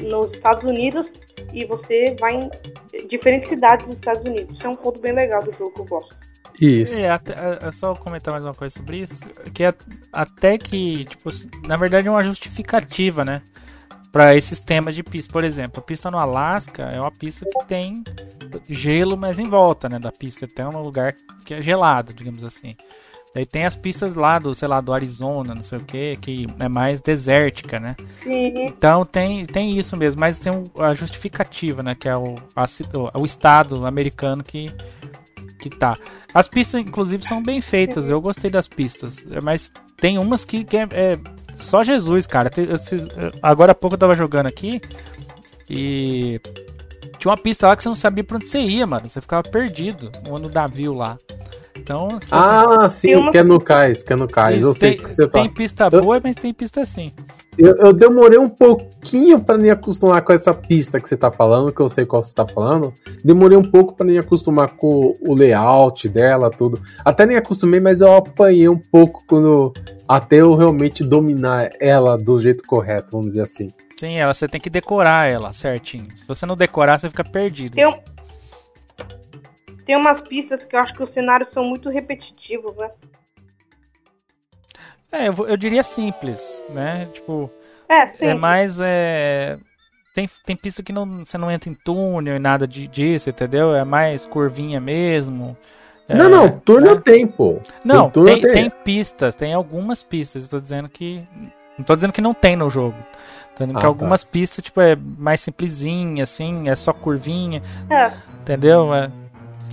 nos 0.00 0.30
Estados 0.30 0.64
Unidos 0.68 1.06
e 1.52 1.64
você 1.64 2.16
vai 2.18 2.34
em 2.34 2.50
diferentes 3.08 3.48
cidades 3.48 3.86
dos 3.86 3.96
Estados 3.96 4.22
Unidos. 4.22 4.56
Isso 4.56 4.66
é 4.66 4.70
um 4.70 4.76
ponto 4.76 5.00
bem 5.00 5.12
legal 5.12 5.42
do 5.42 5.52
jogo 5.52 5.72
que 5.72 5.80
eu 5.80 5.86
gosto. 5.86 6.16
Isso. 6.60 6.94
É, 6.94 7.08
até, 7.08 7.32
é, 7.32 7.68
é 7.68 7.72
só 7.72 7.94
comentar 7.94 8.32
mais 8.32 8.44
uma 8.44 8.54
coisa 8.54 8.74
sobre 8.76 8.98
isso, 8.98 9.22
que 9.54 9.64
é 9.64 9.72
até 10.12 10.58
que, 10.58 11.04
tipo, 11.06 11.30
na 11.66 11.76
verdade 11.76 12.06
é 12.06 12.10
uma 12.10 12.22
justificativa, 12.22 13.24
né? 13.24 13.42
Para 14.12 14.36
esses 14.36 14.60
temas 14.60 14.94
de 14.94 15.02
pista. 15.02 15.32
Por 15.32 15.44
exemplo, 15.44 15.80
a 15.80 15.82
pista 15.82 16.10
no 16.10 16.18
Alasca 16.18 16.84
é 16.84 17.00
uma 17.00 17.10
pista 17.10 17.48
que 17.48 17.64
tem 17.66 18.04
gelo, 18.68 19.16
mas 19.16 19.38
em 19.38 19.48
volta 19.48 19.88
né, 19.88 19.98
da 19.98 20.12
pista. 20.12 20.46
Tem 20.46 20.64
um 20.64 20.82
lugar 20.82 21.14
que 21.44 21.54
é 21.54 21.62
gelado, 21.62 22.12
digamos 22.12 22.44
assim. 22.44 22.76
Daí 23.32 23.46
tem 23.46 23.64
as 23.64 23.76
pistas 23.76 24.16
lá 24.16 24.40
do, 24.40 24.54
sei 24.56 24.66
lá, 24.66 24.80
do 24.80 24.92
Arizona, 24.92 25.54
não 25.54 25.62
sei 25.62 25.78
o 25.78 25.84
que, 25.84 26.16
que 26.16 26.46
é 26.58 26.68
mais 26.68 27.00
desértica, 27.00 27.78
né? 27.78 27.94
Sim. 28.24 28.66
Então 28.66 29.04
tem, 29.04 29.46
tem 29.46 29.78
isso 29.78 29.96
mesmo, 29.96 30.20
mas 30.20 30.40
tem 30.40 30.52
a 30.76 30.92
justificativa, 30.94 31.80
né? 31.80 31.94
Que 31.94 32.08
é 32.08 32.16
o, 32.16 32.34
a, 32.56 32.66
o 33.18 33.24
estado 33.24 33.86
americano 33.86 34.42
que, 34.42 34.68
que 35.60 35.70
tá. 35.70 35.96
As 36.32 36.48
pistas, 36.48 36.80
inclusive, 36.80 37.22
são 37.24 37.42
bem 37.42 37.60
feitas. 37.60 38.08
Eu 38.08 38.20
gostei 38.20 38.50
das 38.50 38.66
pistas, 38.66 39.24
mas 39.42 39.72
tem 39.96 40.18
umas 40.18 40.44
que, 40.44 40.64
que 40.64 40.76
é, 40.76 40.88
é 40.92 41.18
só 41.56 41.82
Jesus, 41.82 42.26
cara. 42.26 42.50
Agora 43.42 43.72
há 43.72 43.74
pouco 43.74 43.94
eu 43.94 43.98
tava 43.98 44.14
jogando 44.14 44.46
aqui 44.46 44.80
e 45.68 46.40
tinha 47.20 47.30
uma 47.30 47.36
pista 47.36 47.66
lá 47.66 47.76
que 47.76 47.82
você 47.82 47.88
não 47.88 47.94
sabia 47.94 48.24
pra 48.24 48.38
onde 48.38 48.46
você 48.46 48.58
ia, 48.58 48.86
mano. 48.86 49.06
Você 49.06 49.20
ficava 49.20 49.42
perdido 49.42 50.10
no 50.26 50.48
navio 50.48 50.94
lá. 50.94 51.18
Então, 51.76 52.18
tipo 52.18 52.34
ah, 52.34 52.86
assim, 52.86 53.12
sim, 53.12 53.16
uma... 53.16 53.30
que 53.30 53.38
é 53.38 53.42
no 53.42 53.60
cais, 53.60 54.02
que 54.02 54.12
é 54.12 54.16
no 54.16 54.26
cais. 54.26 54.60
Isso, 54.60 54.70
eu 54.70 54.74
sei 54.74 54.96
tem, 54.96 55.06
que 55.06 55.14
você 55.14 55.28
tem 55.28 55.48
pista 55.48 55.88
boa, 55.88 56.20
mas 56.22 56.34
tem 56.34 56.52
pista 56.52 56.84
sim. 56.84 57.12
Eu, 57.58 57.76
eu, 57.76 57.92
demorei 57.92 58.38
um 58.38 58.48
pouquinho 58.48 59.38
para 59.38 59.58
me 59.58 59.68
acostumar 59.70 60.22
com 60.22 60.32
essa 60.32 60.52
pista 60.54 60.98
que 60.98 61.08
você 61.08 61.16
tá 61.16 61.30
falando, 61.30 61.72
que 61.72 61.80
eu 61.80 61.88
sei 61.88 62.06
qual 62.06 62.24
você 62.24 62.34
tá 62.34 62.46
falando. 62.46 62.92
Demorei 63.22 63.56
um 63.56 63.62
pouco 63.62 63.94
para 63.94 64.06
me 64.06 64.18
acostumar 64.18 64.70
com 64.70 65.16
o 65.20 65.34
layout 65.34 66.08
dela, 66.08 66.50
tudo. 66.50 66.80
Até 67.04 67.26
nem 67.26 67.36
acostumei, 67.36 67.80
mas 67.80 68.00
eu 68.00 68.16
apanhei 68.16 68.68
um 68.68 68.78
pouco 68.78 69.22
quando 69.26 69.72
até 70.08 70.36
eu 70.36 70.54
realmente 70.54 71.04
dominar 71.04 71.70
ela 71.78 72.16
do 72.16 72.40
jeito 72.40 72.64
correto, 72.66 73.08
vamos 73.12 73.28
dizer 73.28 73.42
assim. 73.42 73.68
Sim, 74.00 74.16
ela 74.16 74.32
você 74.32 74.48
tem 74.48 74.58
que 74.58 74.70
decorar 74.70 75.28
ela 75.28 75.52
certinho. 75.52 76.08
Se 76.16 76.26
você 76.26 76.46
não 76.46 76.56
decorar, 76.56 76.98
você 76.98 77.10
fica 77.10 77.22
perdido. 77.22 77.74
Tem, 77.74 78.02
tem 79.84 79.94
umas 79.94 80.22
pistas 80.22 80.64
que 80.64 80.74
eu 80.74 80.80
acho 80.80 80.94
que 80.94 81.02
os 81.02 81.10
cenários 81.10 81.50
são 81.52 81.62
muito 81.64 81.90
repetitivos, 81.90 82.74
né? 82.78 82.90
É, 85.12 85.28
eu, 85.28 85.46
eu 85.46 85.54
diria 85.54 85.82
simples, 85.82 86.64
né? 86.70 87.10
Tipo, 87.12 87.50
é, 87.86 88.30
é 88.30 88.32
mais. 88.32 88.80
É... 88.80 89.58
Tem, 90.14 90.26
tem 90.46 90.56
pista 90.56 90.82
que 90.82 90.94
não, 90.94 91.22
você 91.22 91.36
não 91.36 91.50
entra 91.50 91.68
em 91.68 91.74
túnel 91.74 92.36
e 92.36 92.38
nada 92.38 92.66
de, 92.66 92.86
disso, 92.86 93.28
entendeu? 93.28 93.74
É 93.74 93.84
mais 93.84 94.24
curvinha 94.24 94.80
mesmo. 94.80 95.54
Não, 96.08 96.24
é, 96.24 96.28
não, 96.30 96.58
túnel 96.60 96.94
né? 96.94 97.02
tem, 97.04 97.26
pô. 97.26 97.60
Não, 97.84 98.08
tem, 98.08 98.24
tem, 98.24 98.40
tem. 98.40 98.52
tem 98.52 98.70
pistas, 98.82 99.34
tem 99.34 99.52
algumas 99.52 100.02
pistas. 100.02 100.44
Estou 100.44 100.58
dizendo 100.58 100.88
que. 100.88 101.22
Não 101.76 101.84
tô 101.84 101.94
dizendo 101.94 102.14
que 102.14 102.22
não 102.22 102.32
tem 102.32 102.56
no 102.56 102.70
jogo. 102.70 102.96
Tô 103.60 103.66
dizendo 103.66 103.76
ah, 103.76 103.80
que 103.80 103.86
algumas 103.86 104.24
tá. 104.24 104.30
pistas, 104.32 104.64
tipo, 104.64 104.80
é 104.80 104.96
mais 104.96 105.40
simplesinha, 105.40 106.22
assim, 106.22 106.68
é 106.68 106.74
só 106.74 106.94
curvinha. 106.94 107.62
É. 107.90 108.10
Entendeu? 108.40 108.92
É, 108.94 109.10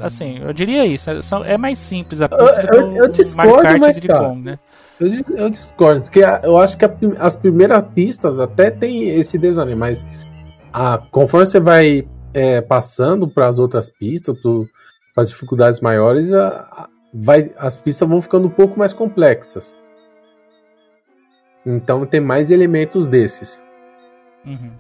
assim, 0.01 0.39
eu 0.39 0.51
diria 0.51 0.85
isso. 0.85 1.09
É, 1.09 1.19
é 1.53 1.57
mais 1.57 1.77
simples 1.77 2.21
a 2.21 2.27
pista 2.27 2.61
eu, 2.63 2.67
do 2.67 2.97
eu, 2.97 3.05
eu 3.05 3.07
discordo, 3.07 3.63
Mario 3.63 3.63
Kart 3.63 3.79
mas, 3.79 3.97
tá. 3.97 4.35
né? 4.35 4.59
Eu, 4.99 5.37
eu, 5.37 5.49
discordo, 5.49 6.01
porque 6.01 6.19
eu 6.19 6.57
acho 6.57 6.77
que 6.77 6.83
a, 6.83 6.91
as 7.19 7.35
primeiras 7.37 7.87
pistas 7.93 8.41
até 8.41 8.69
tem 8.69 9.09
esse 9.09 9.37
design, 9.37 9.73
mas 9.75 10.05
a, 10.73 10.97
conforme 11.09 11.45
você 11.45 11.59
vai 11.59 12.05
é, 12.33 12.59
passando 12.59 13.25
para 13.25 13.47
as 13.47 13.57
outras 13.57 13.89
pistas, 13.89 14.35
para 14.41 15.21
as 15.21 15.29
dificuldades 15.29 15.79
maiores, 15.79 16.33
a, 16.33 16.89
vai, 17.13 17.53
as 17.57 17.77
pistas 17.77 18.09
vão 18.09 18.19
ficando 18.19 18.47
um 18.47 18.51
pouco 18.51 18.77
mais 18.77 18.91
complexas. 18.91 19.73
Então 21.65 22.05
tem 22.05 22.19
mais 22.19 22.51
elementos 22.51 23.07
desses. 23.07 23.65
Uhum. 24.47 24.71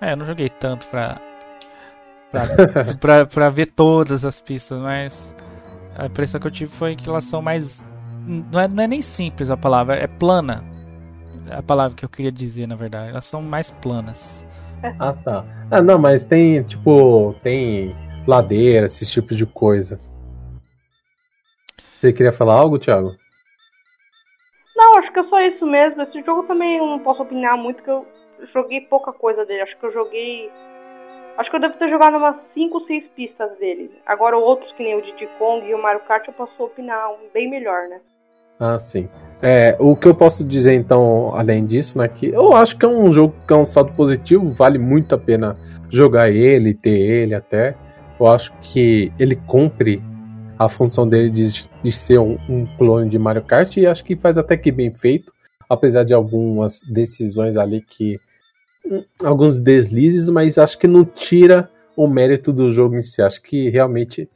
É, 0.00 0.12
eu 0.12 0.16
não 0.16 0.26
joguei 0.26 0.50
tanto 0.50 0.86
pra, 0.88 1.18
pra, 2.30 2.46
pra, 3.00 3.26
pra 3.26 3.48
ver 3.48 3.66
todas 3.66 4.24
as 4.26 4.40
pistas, 4.40 4.78
mas 4.78 5.34
a 5.96 6.06
impressão 6.06 6.38
que 6.38 6.46
eu 6.46 6.50
tive 6.50 6.70
foi 6.70 6.94
que 6.94 7.08
elas 7.08 7.24
são 7.24 7.40
mais. 7.40 7.82
Não 8.26 8.60
é, 8.60 8.68
não 8.68 8.82
é 8.82 8.86
nem 8.86 9.00
simples 9.00 9.50
a 9.50 9.56
palavra, 9.56 9.96
é 9.96 10.06
plana. 10.06 10.60
É 11.50 11.56
a 11.56 11.62
palavra 11.62 11.96
que 11.96 12.04
eu 12.04 12.08
queria 12.08 12.32
dizer, 12.32 12.66
na 12.66 12.76
verdade. 12.76 13.10
Elas 13.10 13.24
são 13.24 13.40
mais 13.40 13.70
planas. 13.70 14.44
Ah, 14.98 15.12
tá. 15.12 15.44
Ah, 15.70 15.80
não, 15.80 15.98
mas 15.98 16.24
tem, 16.24 16.62
tipo, 16.62 17.34
tem 17.42 17.94
ladeira, 18.26 18.86
esses 18.86 19.08
tipos 19.10 19.36
de 19.36 19.46
coisa. 19.46 19.98
Você 21.94 22.12
queria 22.12 22.32
falar 22.32 22.54
algo, 22.54 22.78
Thiago? 22.78 23.16
Não, 24.76 24.98
acho 24.98 25.12
que 25.12 25.20
é 25.20 25.24
só 25.24 25.40
isso 25.40 25.64
mesmo. 25.64 26.02
Esse 26.02 26.22
jogo 26.22 26.42
também 26.46 26.76
eu 26.76 26.86
não 26.86 26.98
posso 26.98 27.22
opinar 27.22 27.56
muito, 27.56 27.82
que 27.82 27.90
eu 27.90 28.04
joguei 28.52 28.82
pouca 28.82 29.12
coisa 29.12 29.44
dele. 29.44 29.62
Acho 29.62 29.76
que 29.76 29.86
eu 29.86 29.92
joguei 29.92 30.50
Acho 31.36 31.50
que 31.50 31.56
eu 31.56 31.60
devo 31.60 31.74
ter 31.74 31.90
jogado 31.90 32.16
umas 32.16 32.36
5 32.54 32.78
ou 32.78 32.86
6 32.86 33.04
pistas 33.14 33.58
dele. 33.58 33.90
Agora 34.06 34.38
outros, 34.38 34.72
que 34.74 34.82
nem 34.82 34.94
o 34.96 35.02
Diddy 35.02 35.28
Kong 35.38 35.68
e 35.68 35.74
o 35.74 35.82
Mario 35.82 36.00
Kart, 36.00 36.26
eu 36.26 36.32
posso 36.32 36.62
opinar 36.62 37.10
bem 37.34 37.50
melhor, 37.50 37.88
né? 37.88 38.00
Ah, 38.58 38.78
sim. 38.78 39.06
É, 39.42 39.76
o 39.78 39.94
que 39.94 40.08
eu 40.08 40.14
posso 40.14 40.42
dizer 40.42 40.72
então, 40.72 41.34
além 41.34 41.66
disso, 41.66 41.98
né, 41.98 42.08
que 42.08 42.28
eu 42.28 42.54
acho 42.54 42.78
que 42.78 42.86
é 42.86 42.88
um 42.88 43.12
jogo 43.12 43.34
que 43.46 43.52
é 43.52 43.56
um 43.56 43.66
saldo 43.66 43.92
positivo, 43.92 44.50
vale 44.52 44.78
muito 44.78 45.14
a 45.14 45.18
pena 45.18 45.58
jogar 45.90 46.30
ele, 46.30 46.72
ter 46.72 46.98
ele 46.98 47.34
até. 47.34 47.76
Eu 48.18 48.28
acho 48.28 48.50
que 48.62 49.12
ele 49.18 49.36
cumpre 49.36 50.00
a 50.58 50.70
função 50.70 51.06
dele 51.06 51.28
de, 51.28 51.68
de 51.82 51.92
ser 51.92 52.18
um, 52.18 52.38
um, 52.48 52.66
clone 52.78 53.10
de 53.10 53.18
Mario 53.18 53.42
Kart 53.42 53.76
e 53.76 53.86
acho 53.86 54.02
que 54.02 54.16
faz 54.16 54.38
até 54.38 54.56
que 54.56 54.72
bem 54.72 54.90
feito, 54.90 55.30
apesar 55.68 56.02
de 56.02 56.14
algumas 56.14 56.80
decisões 56.80 57.58
ali 57.58 57.82
que 57.82 58.18
alguns 59.22 59.58
deslizes, 59.58 60.28
mas 60.28 60.58
acho 60.58 60.78
que 60.78 60.86
não 60.86 61.04
tira 61.04 61.70
o 61.96 62.06
mérito 62.06 62.52
do 62.52 62.70
jogo 62.72 62.96
em 62.96 63.02
si. 63.02 63.22
Acho 63.22 63.42
que 63.42 63.68
realmente 63.70 64.28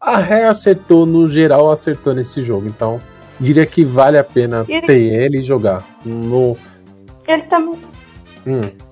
a 0.00 0.18
Rare 0.18 0.44
acertou, 0.44 1.06
no 1.06 1.28
geral, 1.28 1.70
acertou 1.70 2.14
nesse 2.14 2.42
jogo. 2.42 2.68
Então, 2.68 3.00
diria 3.40 3.66
que 3.66 3.84
vale 3.84 4.18
a 4.18 4.24
pena 4.24 4.64
ele... 4.68 4.86
ter 4.86 5.04
ele 5.04 5.38
e 5.38 5.42
jogar. 5.42 5.84
No... 6.04 6.56
Ele 7.26 7.42
também. 7.42 7.78
Hum. 8.46 8.88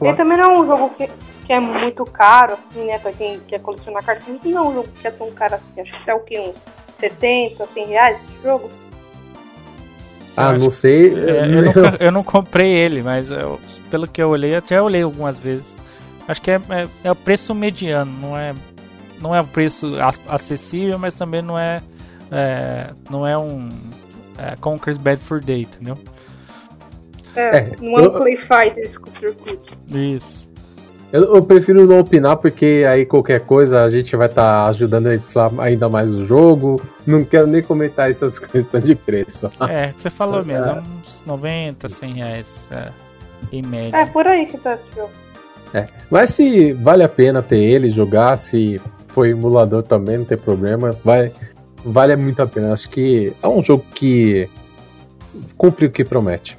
Ele 0.00 0.16
também 0.16 0.38
não 0.38 0.44
é 0.44 0.60
um 0.60 0.66
jogo 0.66 0.90
que, 0.90 1.08
que 1.46 1.52
é 1.52 1.58
muito 1.58 2.04
caro, 2.04 2.54
assim, 2.54 2.84
né? 2.84 2.98
Pra 2.98 3.12
quem 3.12 3.40
quer 3.40 3.60
colecionar 3.60 4.04
cartas, 4.04 4.24
não 4.44 4.64
é 4.64 4.68
um 4.68 4.74
jogo 4.74 4.88
que 5.00 5.06
é 5.06 5.10
tão 5.10 5.30
caro 5.32 5.54
assim. 5.54 5.80
Acho 5.80 6.04
que 6.04 6.10
é 6.10 6.14
o 6.14 6.20
que? 6.20 6.38
Uns 6.38 6.54
70, 7.00 7.66
100 7.66 7.86
reais 7.86 8.18
esse 8.24 8.42
jogo? 8.42 8.70
Ah, 10.36 10.52
não 10.52 10.70
sei. 10.70 11.14
É, 11.14 11.46
eu, 11.46 11.62
nunca, 11.64 11.96
eu, 12.00 12.12
não 12.12 12.22
comprei 12.22 12.70
ele, 12.70 13.02
mas 13.02 13.30
eu, 13.30 13.60
pelo 13.90 14.06
que 14.06 14.22
eu 14.22 14.28
olhei, 14.28 14.54
até 14.54 14.80
olhei 14.80 15.02
algumas 15.02 15.38
vezes. 15.38 15.78
Acho 16.26 16.40
que 16.40 16.50
é, 16.50 16.54
é, 16.54 16.88
é 17.04 17.10
o 17.10 17.16
preço 17.16 17.54
mediano, 17.54 18.12
não 18.16 18.36
é, 18.36 18.54
não 19.20 19.34
é 19.34 19.40
o 19.40 19.46
preço 19.46 19.96
acessível, 20.28 20.98
mas 20.98 21.14
também 21.14 21.42
não 21.42 21.58
é, 21.58 21.82
é 22.30 22.90
não 23.10 23.26
é 23.26 23.36
um 23.36 23.68
é, 24.38 24.56
Conker's 24.60 24.98
Bad 24.98 25.20
for 25.20 25.40
Day, 25.40 25.62
entendeu? 25.62 25.98
É, 27.34 27.58
é 27.58 27.72
não 27.80 27.98
é 27.98 28.02
um 28.02 28.18
Play 28.18 28.36
Fighters 28.36 28.96
com 28.96 29.10
circuito. 29.18 29.76
Isso. 29.88 30.51
Eu, 31.12 31.34
eu, 31.34 31.42
prefiro 31.42 31.86
não 31.86 32.00
opinar 32.00 32.38
porque 32.38 32.84
aí 32.88 33.04
qualquer 33.04 33.40
coisa 33.40 33.84
a 33.84 33.90
gente 33.90 34.16
vai 34.16 34.28
estar 34.28 34.64
tá 34.64 34.66
ajudando 34.68 35.08
a 35.08 35.14
inflar 35.14 35.52
ainda 35.58 35.86
mais 35.86 36.10
o 36.14 36.26
jogo. 36.26 36.80
Não 37.06 37.22
quero 37.22 37.46
nem 37.46 37.60
comentar 37.62 38.10
essas 38.10 38.38
questões 38.40 38.82
de 38.82 38.94
preço. 38.94 39.50
É, 39.68 39.92
você 39.94 40.08
falou 40.08 40.40
é. 40.40 40.44
mesmo, 40.44 40.64
é 40.64 40.82
uns 41.06 41.22
90, 41.26 41.86
100 41.86 42.14
reais 42.14 42.70
é, 42.72 42.88
em 43.52 43.60
média. 43.60 43.94
É, 43.94 44.06
por 44.06 44.26
aí 44.26 44.46
que 44.46 44.56
tá 44.56 44.72
esse 44.72 44.96
jogo. 44.96 45.10
É, 45.74 45.84
mas 46.10 46.30
se 46.30 46.72
vale 46.72 47.02
a 47.02 47.08
pena 47.08 47.42
ter 47.42 47.58
ele, 47.58 47.90
jogar, 47.90 48.38
se 48.38 48.80
for 49.08 49.26
emulador 49.26 49.82
também, 49.82 50.16
não 50.16 50.24
tem 50.24 50.38
problema, 50.38 50.96
vai, 51.04 51.30
vale 51.84 52.16
muito 52.16 52.40
a 52.40 52.46
pena. 52.46 52.72
Acho 52.72 52.88
que 52.88 53.34
é 53.42 53.48
um 53.48 53.62
jogo 53.62 53.84
que 53.94 54.48
cumpre 55.58 55.86
o 55.86 55.90
que 55.90 56.04
promete. 56.04 56.58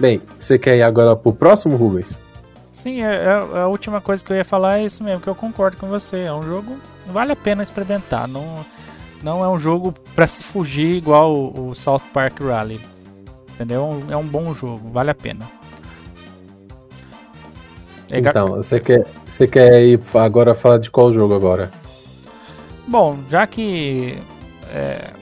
Bem, 0.00 0.20
você 0.38 0.58
quer 0.58 0.76
ir 0.76 0.82
agora 0.82 1.14
pro 1.14 1.32
próximo, 1.32 1.76
Rubens? 1.76 2.18
Sim, 2.76 3.00
é, 3.00 3.24
é, 3.24 3.60
a 3.62 3.68
última 3.68 4.02
coisa 4.02 4.22
que 4.22 4.30
eu 4.30 4.36
ia 4.36 4.44
falar 4.44 4.80
é 4.80 4.84
isso 4.84 5.02
mesmo, 5.02 5.22
que 5.22 5.28
eu 5.28 5.34
concordo 5.34 5.78
com 5.78 5.86
você. 5.86 6.20
É 6.24 6.32
um 6.34 6.42
jogo 6.42 6.76
vale 7.06 7.32
a 7.32 7.36
pena 7.36 7.62
experimentar. 7.62 8.28
Não, 8.28 8.66
não 9.22 9.42
é 9.42 9.48
um 9.48 9.58
jogo 9.58 9.94
para 10.14 10.26
se 10.26 10.42
fugir 10.42 10.94
igual 10.94 11.34
o, 11.34 11.70
o, 11.70 11.74
South 11.74 12.02
Park 12.12 12.38
Rally. 12.38 12.78
Entendeu? 13.54 14.04
É 14.10 14.16
um 14.16 14.26
bom 14.26 14.52
jogo, 14.52 14.90
vale 14.90 15.10
a 15.10 15.14
pena. 15.14 15.46
É 18.10 18.18
então, 18.18 18.48
você 18.48 18.78
quer, 18.78 19.06
você 19.24 19.46
quer 19.46 19.82
ir 19.82 19.98
agora 20.12 20.54
falar 20.54 20.76
de 20.76 20.90
qual 20.90 21.10
jogo 21.14 21.34
agora? 21.34 21.70
Bom, 22.86 23.18
já 23.30 23.46
que. 23.46 24.18
É, 24.70 25.12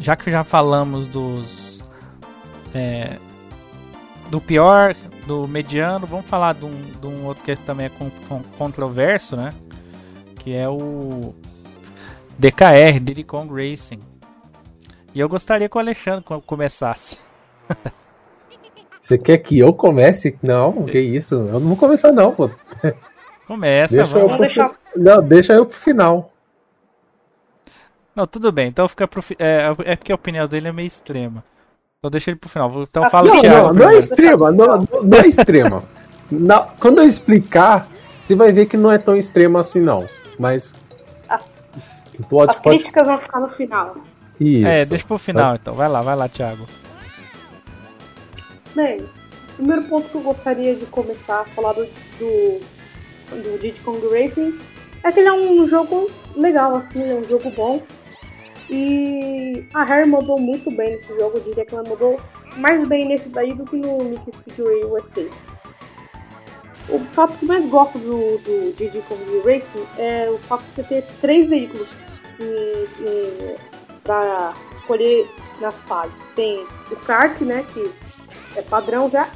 já 0.00 0.16
que 0.16 0.32
já 0.32 0.42
falamos 0.42 1.06
dos. 1.06 1.80
É, 2.74 3.18
do 4.32 4.40
pior, 4.40 4.96
do 5.26 5.46
mediano, 5.48 6.06
vamos 6.06 6.28
falar 6.28 6.54
de 6.54 6.64
um, 6.64 6.70
de 6.70 7.06
um 7.06 7.26
outro 7.26 7.44
que 7.44 7.56
também 7.56 7.86
é 7.86 7.90
controverso, 8.56 9.36
né? 9.36 9.50
Que 10.38 10.54
é 10.54 10.68
o 10.68 11.34
DKR, 12.38 13.00
Diddy 13.00 13.24
Kong 13.24 13.50
Racing. 13.52 13.98
E 15.14 15.20
eu 15.20 15.28
gostaria 15.28 15.68
que 15.68 15.76
o 15.76 15.80
Alexandre 15.80 16.24
começasse. 16.46 17.18
Você 19.00 19.16
quer 19.16 19.38
que 19.38 19.58
eu 19.58 19.72
comece? 19.72 20.36
Não, 20.42 20.84
que 20.84 20.98
isso. 20.98 21.34
Eu 21.34 21.60
não 21.60 21.68
vou 21.68 21.76
começar 21.76 22.10
não, 22.10 22.34
pô. 22.34 22.50
Começa, 23.46 23.94
deixa 23.94 24.10
vamos. 24.10 24.30
Eu 24.30 24.36
pro... 24.36 24.46
deixar... 24.46 24.74
Não, 24.96 25.22
deixa 25.22 25.52
eu 25.52 25.64
pro 25.64 25.78
final. 25.78 26.32
Não, 28.16 28.26
tudo 28.26 28.50
bem. 28.50 28.66
Então 28.66 28.88
fica 28.88 29.06
pro... 29.06 29.22
é, 29.38 29.72
é 29.84 29.96
porque 29.96 30.10
a 30.10 30.16
opinião 30.16 30.48
dele 30.48 30.68
é 30.68 30.72
meio 30.72 30.86
extrema. 30.86 31.44
Então 31.98 32.10
deixa 32.10 32.30
ele 32.30 32.38
pro 32.38 32.50
final. 32.50 32.82
Então 32.82 33.08
fala 33.10 33.28
não, 33.28 33.36
o 33.36 33.40
Thiago. 33.40 33.66
Não, 33.68 33.72
não 33.72 33.90
é 33.90 33.98
extrema, 33.98 34.52
não, 34.52 34.88
não 35.02 35.18
é 35.18 35.26
extrema. 35.26 35.82
não, 36.30 36.68
quando 36.78 36.98
eu 36.98 37.04
explicar, 37.04 37.88
você 38.20 38.34
vai 38.34 38.52
ver 38.52 38.66
que 38.66 38.76
não 38.76 38.92
é 38.92 38.98
tão 38.98 39.16
extrema 39.16 39.60
assim 39.60 39.80
não. 39.80 40.06
Mas. 40.38 40.70
pode, 42.28 42.50
as 42.50 42.60
pode... 42.60 42.78
críticas 42.78 43.06
vão 43.06 43.18
ficar 43.18 43.40
no 43.40 43.48
final. 43.50 43.96
Isso. 44.38 44.66
É, 44.66 44.84
deixa 44.84 45.06
pro 45.06 45.18
final 45.18 45.54
então. 45.54 45.74
Vai 45.74 45.88
lá, 45.88 46.02
vai 46.02 46.14
lá, 46.14 46.28
Thiago. 46.28 46.66
Bem, 48.74 48.98
o 49.00 49.54
primeiro 49.56 49.84
ponto 49.84 50.08
que 50.08 50.14
eu 50.16 50.20
gostaria 50.20 50.74
de 50.74 50.84
começar 50.86 51.40
a 51.40 51.44
falar 51.46 51.72
do, 51.72 51.86
do, 52.18 52.60
do 53.30 53.58
Diddy 53.58 53.80
Kong 53.80 54.00
Racing 54.08 54.58
é 55.02 55.10
que 55.10 55.20
ele 55.20 55.28
é 55.28 55.32
um 55.32 55.66
jogo 55.66 56.10
legal, 56.36 56.76
assim, 56.76 57.10
é 57.10 57.14
um 57.14 57.24
jogo 57.24 57.50
bom. 57.50 57.82
E 58.68 59.64
a 59.74 59.84
Harry 59.84 60.08
mandou 60.08 60.40
muito 60.40 60.70
bem 60.70 60.96
nesse 60.96 61.08
jogo, 61.18 61.38
eu 61.38 61.44
diria 61.44 61.64
que 61.64 61.74
ela 61.74 61.88
mandou 61.88 62.18
mais 62.56 62.86
bem 62.88 63.06
nesse 63.06 63.28
daí 63.28 63.52
do 63.54 63.64
que 63.64 63.76
no 63.76 63.98
Nick 64.02 64.32
Speedway 64.32 64.84
USA. 64.84 65.28
O 66.88 67.00
fato 67.14 67.36
que 67.38 67.46
mais 67.46 67.68
gosto 67.68 67.98
do, 67.98 68.38
do 68.38 68.74
Diddy 68.76 69.02
Kong 69.02 69.24
Racing 69.44 69.86
é 69.98 70.30
o 70.30 70.38
fato 70.38 70.64
de 70.64 70.76
você 70.76 70.82
ter 70.84 71.06
três 71.20 71.48
veículos 71.48 71.88
para 74.04 74.54
escolher 74.78 75.28
nas 75.60 75.74
fases. 75.86 76.14
Tem 76.34 76.64
o 76.90 76.96
kart, 76.96 77.40
né, 77.40 77.64
que 77.72 77.90
é 78.56 78.62
padrão 78.62 79.10
já. 79.10 79.28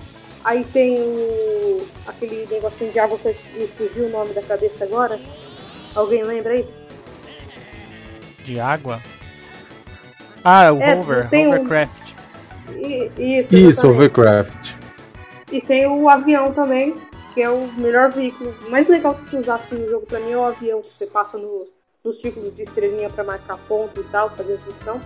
Aí 0.44 0.64
tem 0.72 0.98
o, 1.00 1.86
aquele 2.06 2.46
negocinho 2.50 2.92
de 2.92 2.98
água 2.98 3.18
que 3.18 3.66
fugiu 3.76 4.06
o 4.06 4.10
nome 4.10 4.32
da 4.32 4.42
cabeça 4.42 4.84
agora. 4.84 5.20
Alguém 5.94 6.22
lembra 6.22 6.52
aí? 6.52 6.66
De 8.44 8.58
água? 8.58 9.02
Ah, 10.44 10.72
o 10.72 10.80
é, 10.80 10.94
Hover, 10.94 11.26
Hovercraft. 11.26 12.14
Um... 12.68 12.74
Isso, 13.18 13.54
Isso 13.54 13.88
Hovercraft. 13.88 14.74
E 15.52 15.60
tem 15.60 15.86
o 15.86 16.08
avião 16.08 16.52
também, 16.52 16.94
que 17.34 17.42
é 17.42 17.50
o 17.50 17.66
melhor 17.76 18.10
veículo. 18.10 18.54
O 18.66 18.70
mais 18.70 18.88
legal 18.88 19.14
que 19.14 19.30
você 19.30 19.36
usar 19.38 19.56
assim, 19.56 19.76
no 19.76 19.90
jogo 19.90 20.06
pra 20.06 20.20
mim 20.20 20.32
é 20.32 20.36
o 20.36 20.44
avião, 20.44 20.80
que 20.80 20.92
você 20.92 21.06
passa 21.06 21.36
no, 21.36 21.66
nos 22.04 22.20
círculos 22.20 22.54
de 22.54 22.62
estrelinha 22.62 23.10
pra 23.10 23.24
marcar 23.24 23.58
ponto 23.68 24.00
e 24.00 24.04
tal, 24.04 24.30
fazer 24.30 24.54
a 24.54 24.72
missão. 24.72 25.00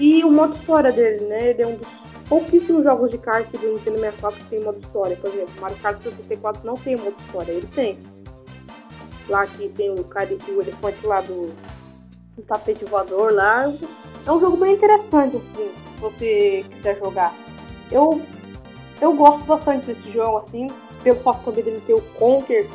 E 0.00 0.24
o 0.24 0.32
modo 0.32 0.56
história 0.56 0.90
dele, 0.90 1.24
né? 1.26 1.50
Ele 1.50 1.62
é 1.62 1.66
um 1.66 1.76
dos 1.76 1.88
pouquíssimos 2.28 2.82
jogos 2.84 3.10
de 3.10 3.18
kart 3.18 3.46
do 3.50 3.74
Nintendo 3.74 3.98
64 3.98 4.38
que 4.40 4.46
tem 4.46 4.64
modo 4.64 4.80
história. 4.80 5.16
Por 5.16 5.30
exemplo, 5.30 5.52
Mario 5.60 5.76
Kart 5.76 6.02
64 6.02 6.66
não 6.66 6.74
tem 6.74 6.96
modo 6.96 7.14
história, 7.18 7.52
ele 7.52 7.66
tem. 7.68 7.98
Lá 9.28 9.46
que 9.46 9.68
tem 9.68 9.90
o 9.90 10.02
cara 10.04 10.30
o 10.48 10.60
elefante 10.60 11.06
lá 11.06 11.20
do, 11.20 11.46
do 12.36 12.42
tapete 12.42 12.84
voador 12.84 13.32
lá. 13.32 13.72
É 14.26 14.32
um 14.32 14.40
jogo 14.40 14.56
bem 14.56 14.74
interessante, 14.74 15.36
assim, 15.36 15.70
se 15.74 16.00
você 16.00 16.64
quiser 16.70 16.98
jogar. 16.98 17.34
Eu, 17.90 18.20
eu 19.00 19.14
gosto 19.14 19.44
bastante 19.44 19.86
desse 19.86 20.12
jogo, 20.12 20.38
assim, 20.38 20.68
pelo 21.02 21.20
fato 21.20 21.44
também 21.44 21.64
dele 21.64 21.82
ter 21.86 21.94
o 21.94 22.00
Conker, 22.00 22.68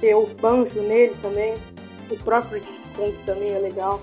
ter 0.00 0.14
o 0.14 0.26
Banjo 0.40 0.82
nele 0.82 1.14
também. 1.16 1.54
O 2.10 2.16
próprio 2.24 2.62
Conker 2.96 3.24
também 3.24 3.52
é 3.52 3.58
legal. 3.58 4.00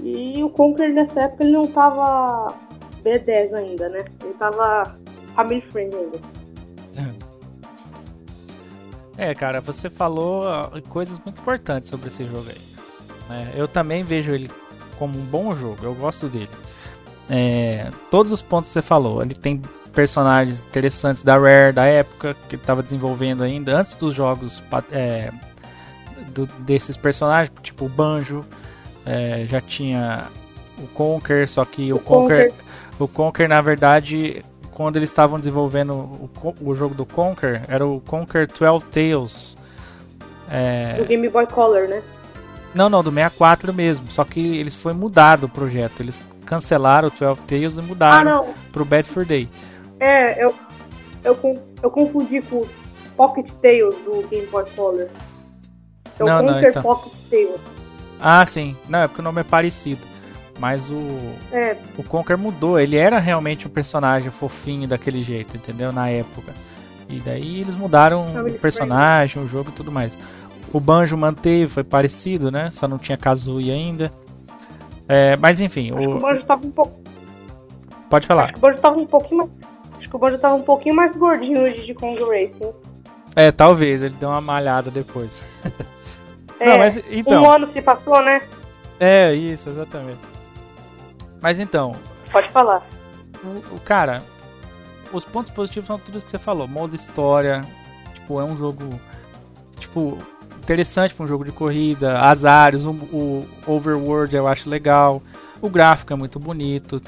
E 0.00 0.42
o 0.42 0.50
Conker 0.50 0.92
nessa 0.92 1.22
época 1.22 1.44
ele 1.44 1.52
não 1.52 1.66
tava 1.66 2.54
B10 3.02 3.54
ainda, 3.54 3.88
né? 3.88 4.04
Ele 4.22 4.34
tava 4.34 4.98
family 5.34 5.60
friendly 5.70 5.98
ainda. 5.98 6.34
É, 9.16 9.32
cara, 9.34 9.60
você 9.60 9.88
falou 9.88 10.42
coisas 10.88 11.20
muito 11.20 11.40
importantes 11.40 11.88
sobre 11.88 12.08
esse 12.08 12.24
jogo 12.24 12.48
aí. 12.48 12.73
É, 13.34 13.60
eu 13.60 13.66
também 13.66 14.04
vejo 14.04 14.32
ele 14.32 14.50
como 14.98 15.18
um 15.18 15.22
bom 15.22 15.54
jogo, 15.54 15.78
eu 15.82 15.94
gosto 15.94 16.28
dele. 16.28 16.50
É, 17.28 17.88
todos 18.10 18.30
os 18.30 18.42
pontos 18.42 18.68
que 18.68 18.74
você 18.74 18.82
falou, 18.82 19.22
ele 19.22 19.34
tem 19.34 19.60
personagens 19.92 20.64
interessantes 20.64 21.22
da 21.22 21.38
Rare 21.38 21.72
da 21.72 21.84
época 21.84 22.36
que 22.48 22.56
ele 22.56 22.62
estava 22.62 22.82
desenvolvendo 22.82 23.42
ainda 23.42 23.78
antes 23.78 23.96
dos 23.96 24.14
jogos 24.14 24.62
é, 24.92 25.30
do, 26.28 26.46
desses 26.60 26.96
personagens, 26.96 27.52
tipo 27.62 27.86
o 27.86 27.88
Banjo, 27.88 28.40
é, 29.06 29.44
já 29.46 29.60
tinha 29.60 30.26
o 30.78 30.86
Conker, 30.88 31.48
só 31.48 31.64
que 31.64 31.92
o, 31.92 31.96
o 31.96 32.00
Conker, 32.00 32.50
Conker, 32.50 32.64
o 32.98 33.08
Conker 33.08 33.48
na 33.48 33.60
verdade 33.60 34.42
quando 34.72 34.96
eles 34.96 35.08
estavam 35.08 35.38
desenvolvendo 35.38 35.92
o, 35.94 36.30
o, 36.60 36.74
jogo 36.74 36.94
do 36.94 37.06
Conker 37.06 37.62
era 37.68 37.86
o 37.86 38.00
Conker 38.00 38.48
12 38.48 38.84
Tales. 38.86 39.56
É... 40.50 40.94
Do 40.94 41.04
Game 41.04 41.28
Boy 41.28 41.46
Color, 41.46 41.88
né? 41.88 42.02
Não, 42.74 42.88
não, 42.88 43.02
do 43.02 43.10
64 43.10 43.72
mesmo. 43.72 44.10
Só 44.10 44.24
que 44.24 44.40
eles 44.56 44.74
foi 44.74 44.92
mudado 44.92 45.44
o 45.44 45.48
projeto. 45.48 46.00
Eles 46.00 46.22
cancelaram 46.44 47.08
o 47.08 47.10
12 47.10 47.40
Tales 47.42 47.78
e 47.78 47.82
mudaram 47.82 48.46
ah, 48.48 48.54
pro 48.72 48.84
Bad 48.84 49.08
for 49.08 49.24
Day. 49.24 49.48
É, 50.00 50.44
eu, 50.44 50.54
eu, 51.22 51.38
eu 51.82 51.90
confundi 51.90 52.42
com 52.42 52.56
o 52.56 52.68
Pocket 53.16 53.48
Tales 53.62 53.94
do 54.04 54.26
Game 54.28 54.46
Boy 54.48 54.64
Color. 54.74 55.08
É 56.18 56.22
o 56.22 56.26
não, 56.26 56.38
Conquer 56.40 56.62
não, 56.62 56.68
então. 56.68 56.82
Pocket 56.82 57.12
Tales. 57.30 57.60
Ah, 58.20 58.44
sim. 58.44 58.76
Não, 58.88 59.00
é 59.00 59.08
porque 59.08 59.20
o 59.20 59.24
nome 59.24 59.40
é 59.40 59.44
parecido. 59.44 60.06
Mas 60.58 60.90
o. 60.90 60.96
É. 61.52 61.76
O 61.98 62.02
Conker 62.02 62.38
mudou. 62.38 62.78
Ele 62.78 62.96
era 62.96 63.18
realmente 63.18 63.66
um 63.66 63.70
personagem 63.70 64.30
fofinho 64.30 64.86
daquele 64.86 65.22
jeito, 65.22 65.56
entendeu? 65.56 65.92
Na 65.92 66.08
época. 66.08 66.52
E 67.08 67.20
daí 67.20 67.60
eles 67.60 67.76
mudaram 67.76 68.24
o 68.46 68.54
personagem, 68.54 69.42
o 69.42 69.46
jogo 69.46 69.70
e 69.70 69.72
tudo 69.72 69.92
mais. 69.92 70.16
O 70.74 70.80
Banjo 70.80 71.16
manteve, 71.16 71.68
foi 71.68 71.84
parecido, 71.84 72.50
né? 72.50 72.68
Só 72.72 72.88
não 72.88 72.98
tinha 72.98 73.16
Kazooie 73.16 73.70
ainda. 73.70 74.10
É, 75.08 75.36
mas 75.36 75.60
enfim. 75.60 75.92
O... 75.92 76.16
o 76.16 76.18
Banjo 76.18 76.44
tava 76.44 76.66
um 76.66 76.70
pouco. 76.72 77.00
Pode 78.10 78.26
falar. 78.26 78.52
o 78.56 78.58
Banjo 78.58 78.80
tava 78.80 78.96
um 79.00 79.06
pouquinho 79.06 79.36
mais. 79.38 80.08
que 80.08 80.16
o 80.16 80.18
Banjo 80.18 80.36
tava 80.36 80.56
um 80.56 80.62
pouquinho 80.62 80.96
mais 80.96 81.16
gordinho 81.16 81.62
hoje 81.62 81.86
de 81.86 81.94
Kong 81.94 82.20
Racing. 82.24 82.72
É, 83.36 83.52
talvez, 83.52 84.02
ele 84.02 84.16
deu 84.16 84.28
uma 84.28 84.40
malhada 84.40 84.90
depois. 84.90 85.42
É, 86.60 86.68
Não, 86.68 86.78
mas, 86.78 86.96
então, 87.10 87.42
um 87.42 87.50
ano 87.50 87.68
se 87.72 87.82
passou, 87.82 88.22
né? 88.22 88.40
É, 89.00 89.34
isso, 89.34 89.68
exatamente. 89.68 90.20
Mas 91.42 91.58
então. 91.58 91.96
Pode 92.30 92.48
falar. 92.50 92.80
O, 93.42 93.74
o 93.74 93.80
cara, 93.80 94.22
os 95.12 95.24
pontos 95.24 95.50
positivos 95.50 95.88
são 95.88 95.98
tudo 95.98 96.22
que 96.22 96.30
você 96.30 96.38
falou. 96.38 96.68
Modo 96.68 96.94
história, 96.94 97.60
tipo, 98.14 98.40
é 98.40 98.44
um 98.44 98.56
jogo 98.56 98.88
tipo 99.80 100.16
interessante 100.64 101.14
para 101.14 101.24
um 101.24 101.28
jogo 101.28 101.44
de 101.44 101.52
corrida. 101.52 102.20
As 102.20 102.44
áreas, 102.44 102.84
o, 102.84 102.90
o, 102.90 103.46
overworld 103.66 104.34
eu 104.34 104.48
acho 104.48 104.68
legal. 104.68 105.22
O 105.60 105.68
gráfico 105.68 106.12
é 106.12 106.16
muito 106.16 106.38
bonito. 106.38 107.00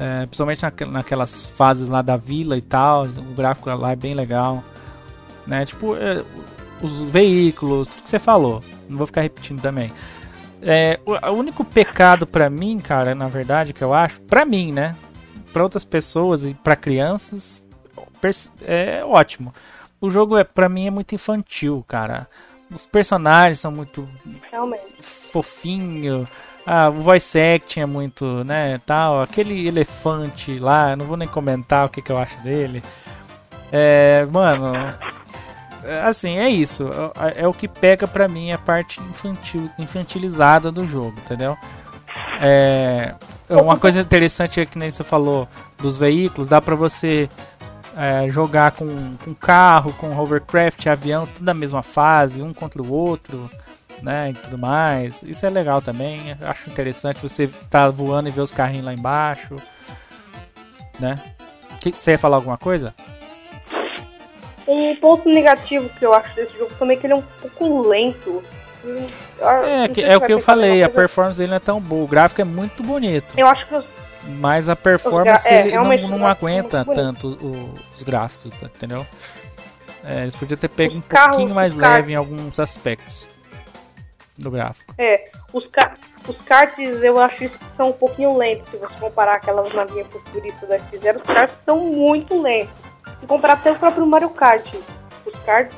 É, 0.00 0.26
principalmente 0.26 0.62
naquelas 0.86 1.46
fases 1.46 1.88
lá 1.88 2.02
da 2.02 2.16
vila 2.16 2.56
e 2.56 2.62
tal. 2.62 3.04
O 3.04 3.34
gráfico 3.34 3.68
lá 3.70 3.92
é 3.92 3.96
bem 3.96 4.14
legal. 4.14 4.64
Né? 5.46 5.64
Tipo, 5.66 5.94
é, 5.96 6.24
os 6.82 7.02
veículos, 7.10 7.88
tudo 7.88 8.02
que 8.02 8.08
você 8.08 8.18
falou. 8.18 8.62
Não 8.88 8.96
vou 8.96 9.06
ficar 9.06 9.20
repetindo 9.20 9.60
também. 9.60 9.92
É, 10.62 10.98
o, 11.04 11.12
o 11.12 11.32
único 11.32 11.64
pecado 11.64 12.26
para 12.26 12.48
mim, 12.48 12.78
cara, 12.78 13.14
na 13.14 13.28
verdade, 13.28 13.72
que 13.72 13.82
eu 13.82 13.92
acho, 13.92 14.20
para 14.22 14.44
mim, 14.44 14.72
né? 14.72 14.96
Para 15.52 15.62
outras 15.62 15.84
pessoas 15.84 16.44
e 16.44 16.54
para 16.54 16.74
crianças, 16.74 17.62
é 18.62 19.04
ótimo. 19.04 19.54
O 20.00 20.08
jogo 20.08 20.36
é, 20.36 20.44
para 20.44 20.68
mim, 20.68 20.86
é 20.86 20.90
muito 20.90 21.14
infantil, 21.14 21.84
cara. 21.86 22.28
Os 22.70 22.86
personagens 22.86 23.60
são 23.60 23.70
muito 23.72 24.08
Realmente. 24.50 24.84
fofinho. 25.00 26.26
Ah, 26.66 26.90
o 26.90 27.00
voice 27.00 27.38
acting 27.40 27.80
é 27.80 27.86
muito, 27.86 28.44
né, 28.44 28.78
tal. 28.84 29.22
Aquele 29.22 29.66
elefante 29.66 30.58
lá, 30.58 30.94
não 30.94 31.06
vou 31.06 31.16
nem 31.16 31.26
comentar 31.26 31.86
o 31.86 31.88
que, 31.88 32.02
que 32.02 32.12
eu 32.12 32.18
acho 32.18 32.38
dele. 32.42 32.82
É, 33.72 34.26
mano, 34.30 34.72
assim, 36.04 36.38
é 36.38 36.50
isso. 36.50 36.90
É, 37.18 37.42
é, 37.42 37.48
o 37.48 37.54
que 37.54 37.66
pega 37.66 38.06
pra 38.06 38.28
mim 38.28 38.52
a 38.52 38.58
parte 38.58 39.00
infantil, 39.00 39.70
infantilizada 39.78 40.70
do 40.70 40.86
jogo, 40.86 41.14
entendeu? 41.18 41.56
É, 42.40 43.14
uma 43.48 43.78
coisa 43.78 44.00
interessante 44.00 44.60
é 44.60 44.66
que 44.66 44.78
nem 44.78 44.90
você 44.90 45.02
falou 45.02 45.48
dos 45.78 45.96
veículos, 45.96 46.48
dá 46.48 46.60
pra 46.60 46.74
você 46.74 47.30
é, 47.96 48.28
jogar 48.28 48.72
com, 48.72 49.16
com 49.24 49.34
carro, 49.34 49.92
com 49.94 50.16
hovercraft, 50.16 50.86
avião, 50.86 51.26
tudo 51.26 51.44
na 51.44 51.54
mesma 51.54 51.82
fase, 51.82 52.42
um 52.42 52.52
contra 52.52 52.82
o 52.82 52.92
outro, 52.92 53.50
né, 54.02 54.30
e 54.30 54.34
tudo 54.34 54.58
mais. 54.58 55.22
Isso 55.22 55.44
é 55.46 55.50
legal 55.50 55.80
também, 55.80 56.36
acho 56.40 56.70
interessante 56.70 57.22
você 57.22 57.48
tá 57.70 57.88
voando 57.88 58.28
e 58.28 58.32
ver 58.32 58.40
os 58.40 58.52
carrinhos 58.52 58.84
lá 58.84 58.92
embaixo, 58.92 59.56
né? 60.98 61.20
Você 61.96 62.12
ia 62.12 62.18
falar 62.18 62.36
alguma 62.36 62.58
coisa? 62.58 62.94
Um 64.66 64.94
ponto 64.96 65.28
negativo 65.28 65.88
que 65.88 66.04
eu 66.04 66.12
acho 66.12 66.34
desse 66.34 66.58
jogo 66.58 66.72
também 66.78 66.96
é 66.96 67.00
que 67.00 67.06
ele 67.06 67.14
é 67.14 67.16
um 67.16 67.24
pouco 67.40 67.88
lento. 67.88 68.42
É, 69.64 69.88
que, 69.88 70.02
é 70.02 70.16
o 70.16 70.20
que 70.20 70.32
eu 70.32 70.40
falei, 70.40 70.82
a 70.82 70.88
performance 70.88 71.38
dele 71.38 71.50
não 71.50 71.56
é 71.56 71.60
tão 71.60 71.80
boa. 71.80 72.04
O 72.04 72.08
gráfico 72.08 72.40
é 72.40 72.44
muito 72.44 72.82
bonito. 72.82 73.34
Eu 73.36 73.46
acho 73.46 73.66
que 73.66 73.74
mas 74.28 74.68
a 74.68 74.76
performance 74.76 75.48
é, 75.48 75.72
não, 75.72 76.18
não 76.18 76.26
aguenta 76.26 76.84
tanto 76.84 77.36
os 77.92 78.02
gráficos, 78.02 78.52
tá, 78.58 78.66
entendeu? 78.66 79.06
É, 80.04 80.22
eles 80.22 80.36
podiam 80.36 80.58
ter 80.58 80.68
pego 80.68 80.92
os 80.92 80.98
um 80.98 81.00
carros, 81.02 81.36
pouquinho 81.36 81.54
mais 81.54 81.74
leve 81.74 82.12
em 82.12 82.14
alguns 82.14 82.58
aspectos 82.58 83.28
do 84.36 84.50
gráfico. 84.50 84.94
É, 84.98 85.30
os, 85.52 85.66
ca 85.66 85.94
os 86.28 86.36
karts 86.42 87.02
eu 87.02 87.18
acho 87.20 87.36
que 87.36 87.48
são 87.76 87.90
um 87.90 87.92
pouquinho 87.92 88.36
lentos 88.36 88.70
se 88.70 88.76
você 88.76 88.94
comparar 89.00 89.36
aquelas 89.36 89.72
navinhas 89.72 90.06
futuristas 90.08 90.68
da 90.68 90.78
F0, 90.78 91.16
os 91.16 91.22
karts 91.22 91.56
são 91.64 91.78
muito 91.78 92.40
lentos. 92.40 92.74
Se 93.20 93.26
comparar 93.26 93.54
até 93.54 93.72
o 93.72 93.76
próprio 93.76 94.06
Mario 94.06 94.30
Kart, 94.30 94.72
os 95.26 95.38
karts 95.44 95.76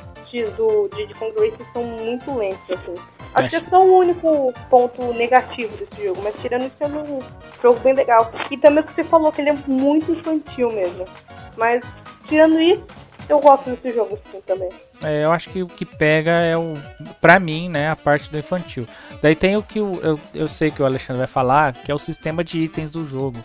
do 0.57 0.89
Diddy 0.95 1.15
Kong 1.15 1.33
Racing 1.37 1.73
são 1.73 1.83
muito 1.83 2.37
lentos, 2.37 2.71
assim. 2.71 2.95
Acho 3.35 3.49
que 3.49 3.57
é 3.57 3.61
só 3.61 3.81
o 3.81 3.99
único 3.99 4.53
ponto 4.69 5.13
negativo 5.15 5.77
desse 5.77 6.05
jogo, 6.05 6.21
mas 6.23 6.35
tirando 6.41 6.63
isso 6.63 6.75
é 6.81 6.87
um 6.87 7.21
jogo 7.63 7.79
bem 7.81 7.95
legal. 7.95 8.31
E 8.51 8.57
também 8.57 8.83
o 8.83 8.87
que 8.87 8.95
você 8.95 9.05
falou, 9.05 9.31
que 9.31 9.41
ele 9.41 9.51
é 9.51 9.57
muito 9.67 10.13
infantil 10.13 10.71
mesmo. 10.71 11.05
Mas 11.57 11.85
tirando 12.27 12.61
isso, 12.61 12.85
eu 13.29 13.39
gosto 13.39 13.71
desse 13.71 13.95
jogo 13.95 14.19
assim 14.19 14.41
também. 14.47 14.71
É, 15.05 15.25
eu 15.25 15.33
acho 15.33 15.49
que 15.51 15.63
o 15.63 15.67
que 15.67 15.85
pega 15.85 16.33
é 16.33 16.57
o. 16.57 16.75
Pra 17.21 17.39
mim, 17.39 17.69
né, 17.69 17.91
a 17.91 17.97
parte 17.97 18.31
do 18.31 18.39
infantil. 18.39 18.87
Daí 19.23 19.37
tem 19.37 19.57
o 19.57 19.63
que 19.63 19.79
eu, 19.79 20.01
eu, 20.03 20.21
eu 20.35 20.49
sei 20.49 20.71
que 20.71 20.83
o 20.83 20.85
Alexandre 20.85 21.19
vai 21.19 21.29
falar, 21.29 21.75
que 21.75 21.91
é 21.91 21.95
o 21.95 21.99
sistema 21.99 22.43
de 22.43 22.63
itens 22.63 22.91
do 22.91 23.05
jogo 23.05 23.39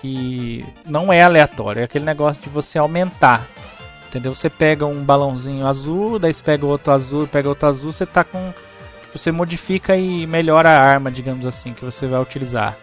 que 0.00 0.64
não 0.86 1.12
é 1.12 1.22
aleatório, 1.22 1.80
é 1.80 1.84
aquele 1.84 2.04
negócio 2.04 2.42
de 2.42 2.48
você 2.48 2.78
aumentar. 2.78 3.46
Entendeu? 4.08 4.34
Você 4.34 4.50
pega 4.50 4.84
um 4.84 5.04
balãozinho 5.04 5.66
azul, 5.66 6.18
daí 6.18 6.34
você 6.34 6.42
pega 6.42 6.66
outro 6.66 6.92
azul, 6.92 7.28
pega 7.28 7.48
outro 7.48 7.68
azul, 7.68 7.92
você 7.92 8.04
tá 8.04 8.24
com. 8.24 8.52
Tipo, 9.10 9.18
você 9.18 9.32
modifica 9.32 9.96
e 9.96 10.24
melhora 10.26 10.70
a 10.70 10.80
arma, 10.80 11.10
digamos 11.10 11.44
assim, 11.44 11.74
que 11.74 11.84
você 11.84 12.06
vai 12.06 12.20
utilizar. 12.22 12.76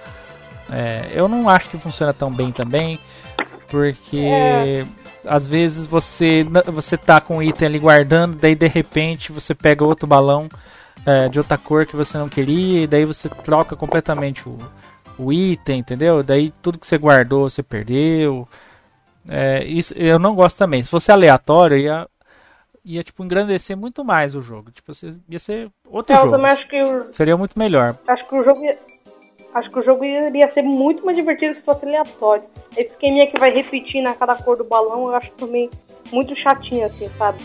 É, 0.69 1.09
eu 1.13 1.29
não 1.29 1.47
acho 1.47 1.69
que 1.69 1.77
funciona 1.77 2.11
tão 2.13 2.29
bem 2.29 2.51
também, 2.51 2.99
porque 3.69 4.19
é. 4.19 4.85
às 5.25 5.47
vezes 5.47 5.85
você 5.85 6.45
você 6.65 6.97
tá 6.97 7.21
com 7.21 7.37
o 7.37 7.43
item 7.43 7.67
ali 7.69 7.79
guardando, 7.79 8.35
daí 8.35 8.53
de 8.53 8.67
repente 8.67 9.31
você 9.31 9.55
pega 9.55 9.85
outro 9.85 10.05
balão 10.05 10.49
é, 11.05 11.29
de 11.29 11.39
outra 11.39 11.57
cor 11.57 11.85
que 11.85 11.95
você 11.95 12.17
não 12.17 12.27
queria, 12.27 12.83
e 12.83 12.87
daí 12.87 13.05
você 13.05 13.29
troca 13.29 13.77
completamente 13.77 14.47
o, 14.49 14.57
o 15.17 15.31
item, 15.31 15.79
entendeu? 15.79 16.21
Daí 16.21 16.51
tudo 16.61 16.77
que 16.77 16.85
você 16.85 16.97
guardou 16.97 17.49
você 17.49 17.63
perdeu. 17.63 18.45
É, 19.29 19.63
isso 19.63 19.93
eu 19.93 20.19
não 20.19 20.35
gosto 20.35 20.57
também. 20.57 20.83
Se 20.83 20.89
fosse 20.89 21.09
aleatório, 21.09 21.77
ia, 21.77 22.05
ia 22.87 23.03
tipo 23.03 23.23
engrandecer 23.23 23.75
muito 23.75 24.03
mais 24.05 24.33
o 24.33 24.41
jogo. 24.41 24.71
Tipo, 24.71 24.91
ia 25.29 25.39
ser 25.39 25.69
outro 25.89 26.15
eu 26.15 26.21
jogo. 26.21 27.07
Seria 27.11 27.35
muito 27.35 27.59
melhor. 27.59 27.97
Acho 28.07 28.27
que 28.27 28.35
o 28.35 28.43
jogo 28.43 28.63
ia... 28.63 28.77
Acho 29.53 29.71
que 29.71 29.79
o 29.79 29.83
jogo 29.83 30.05
iria 30.05 30.51
ser 30.53 30.61
muito 30.61 31.03
mais 31.03 31.17
divertido 31.17 31.55
se 31.55 31.61
fosse 31.61 31.83
aleatório. 31.83 32.43
Esse 32.75 32.89
esqueminha 32.89 33.27
que 33.27 33.39
vai 33.39 33.51
repetir 33.51 34.03
na 34.03 34.13
cada 34.13 34.35
cor 34.35 34.55
do 34.55 34.63
balão, 34.63 35.07
eu 35.07 35.15
acho 35.15 35.31
também 35.31 35.69
muito 36.11 36.35
chatinho, 36.35 36.85
assim, 36.85 37.09
sabe? 37.17 37.39